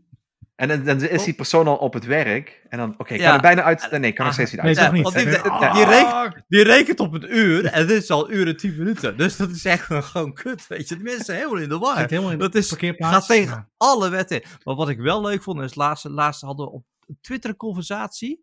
En 0.61 0.69
dan, 0.69 0.85
dan 0.85 1.01
is 1.09 1.25
die 1.25 1.35
persoon 1.35 1.67
al 1.67 1.77
op 1.77 1.93
het 1.95 2.05
werk. 2.05 2.61
En 2.69 2.79
dan, 2.79 2.95
oké, 2.99 3.15
ik 3.15 3.21
Ja. 3.21 3.27
kan 3.27 3.35
er 3.35 3.41
bijna 3.41 3.63
uit... 3.63 3.91
Nee, 3.91 4.01
ik 4.11 4.15
kan 4.15 4.25
er 4.25 4.31
Ah, 4.31 4.37
steeds 4.39 4.53
niet 4.53 4.63
nee, 4.63 4.77
uit. 4.79 4.85
toch 4.85 4.93
niet. 4.95 5.03
want 5.03 5.15
die, 5.15 5.25
die, 5.25 5.33
nee. 5.61 5.73
die 5.73 5.85
rekent, 5.85 6.45
die 6.49 6.63
rekent 6.63 7.01
op 7.01 7.13
een 7.15 7.37
uur 7.37 7.65
en 7.67 7.87
dit 7.87 8.03
is 8.03 8.11
al 8.11 8.31
een 8.31 8.37
uur 8.37 8.47
en 8.47 8.57
tien 8.57 8.75
minuten. 8.79 9.17
Dus 9.17 9.37
dat 9.37 9.51
is 9.51 9.65
echt 9.65 9.85
gewoon 9.85 10.33
kut, 10.35 10.67
weet 10.67 10.89
je. 10.89 10.97
De 10.97 11.03
mensen 11.03 11.25
zijn 11.25 11.39
helemaal 11.39 11.63
in 11.63 11.69
de 11.69 11.79
war. 11.79 11.99
Helemaal 12.09 12.31
in 12.31 12.39
Dat 12.39 12.55
is, 12.55 12.73
gaat 12.79 13.27
tegen 13.27 13.51
Ja. 13.55 13.69
alle 13.77 14.09
wetten. 14.09 14.43
Maar 14.65 14.75
wat 14.75 14.89
ik 14.89 14.99
wel 14.99 15.21
leuk 15.23 15.43
vond, 15.43 15.61
is 15.61 15.75
laatst, 15.75 16.05
laatst 16.05 16.41
hadden 16.41 16.67
we 16.67 16.73
op 16.73 16.85
Twitter 17.21 17.51
een 17.51 17.57
conversatie. 17.57 18.41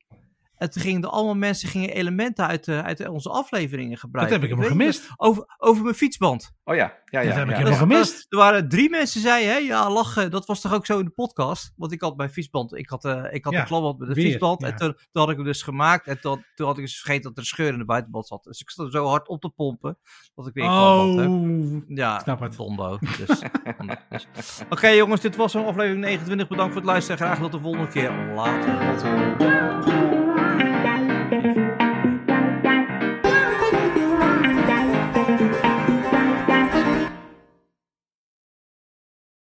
En 0.58 0.70
toen 0.72 0.82
gingen 0.82 1.02
er 1.02 1.10
allemaal 1.10 1.36
mensen 1.36 1.70
gingen 1.70 1.90
elementen 1.90 2.48
uit, 2.48 2.66
de, 2.66 2.84
uit 2.84 3.08
onze 3.08 3.30
afleveringen 3.30 3.92
Dat 3.92 4.00
gebruiken. 4.00 4.36
heb 4.36 4.44
ik 4.50 4.50
helemaal 4.56 4.78
je, 4.78 4.80
gemist. 4.84 5.10
Over, 5.18 5.56
over 5.58 5.84
mijn 5.84 5.96
fietsband. 5.96 6.56
Oh 6.64 6.76
ja, 6.76 6.94
ja, 7.06 7.20
ja. 7.20 7.28
Dat 7.28 7.36
heb 7.38 7.48
ik 7.50 7.56
helemaal 7.56 7.70
Dus, 7.72 7.78
gemist. 7.80 8.14
eh, 8.14 8.26
Er 8.30 8.38
waren 8.38 8.70
drie 8.70 8.90
mensen 8.90 9.22
die 9.22 9.30
zeiden, 9.30 9.64
ja, 9.64 9.90
lachen. 9.92 10.32
Dat 10.32 10.46
was 10.46 10.62
toch 10.62 10.74
ook 10.74 10.86
zo 10.86 11.00
in 11.00 11.06
de 11.06 11.12
podcast? 11.12 11.74
Want 11.76 11.92
ik 11.92 12.02
had 12.02 12.18
mijn 12.18 12.30
fietsband, 12.30 12.74
ik 12.78 12.90
had, 12.90 13.06
eh 13.06 13.24
ik 13.30 13.44
had 13.44 13.54
Ja, 13.54 13.60
een 13.60 13.66
klapband 13.66 14.00
met 14.00 14.08
de 14.08 14.14
weer, 14.14 14.26
fietsband. 14.26 14.62
ja. 14.62 14.68
En 14.68 14.76
toen, 14.76 14.94
toen 15.12 15.22
had 15.22 15.30
ik 15.30 15.36
hem 15.36 15.46
dus 15.46 15.62
gemaakt. 15.62 16.08
En 16.08 16.20
toen, 16.22 16.46
toen 16.56 16.68
had 16.68 16.78
ik 16.78 16.84
dus 16.84 16.96
vergeten 17.00 17.24
dat 17.24 17.32
er 17.32 17.40
een 17.40 17.46
scheur 17.46 17.72
in 17.74 17.78
de 17.80 17.86
buitenband 17.86 18.28
zat. 18.28 18.44
Dus 18.44 18.62
ik 18.62 18.70
stond 18.70 18.92
zo 18.92 19.06
hard 19.06 19.28
op 19.28 19.42
te 19.42 19.50
pompen, 19.50 19.98
dat 20.36 20.48
ik 20.48 20.54
weer 20.54 20.64
een 20.64 20.70
klapband 20.70 21.20
heb. 21.20 21.28
Oh, 21.30 21.98
Ja, 21.98 22.20
snap 22.20 22.40
het. 22.40 22.56
Dondo. 22.58 22.98
Dus, 23.18 23.28
dus. 24.10 24.28
Oké 24.70 24.88
jongens, 24.88 25.22
dit 25.22 25.36
was 25.36 25.54
een 25.54 25.66
aflevering 25.66 26.02
29. 26.04 26.48
Bedankt 26.48 26.72
voor 26.74 26.82
het 26.82 26.92
luisteren. 26.92 27.18
Graag 27.18 27.40
tot 27.40 27.52
de 27.52 27.60
volgende 27.60 27.88
keer. 27.88 28.12
Later. 28.36 28.80
Eh, 28.80 30.27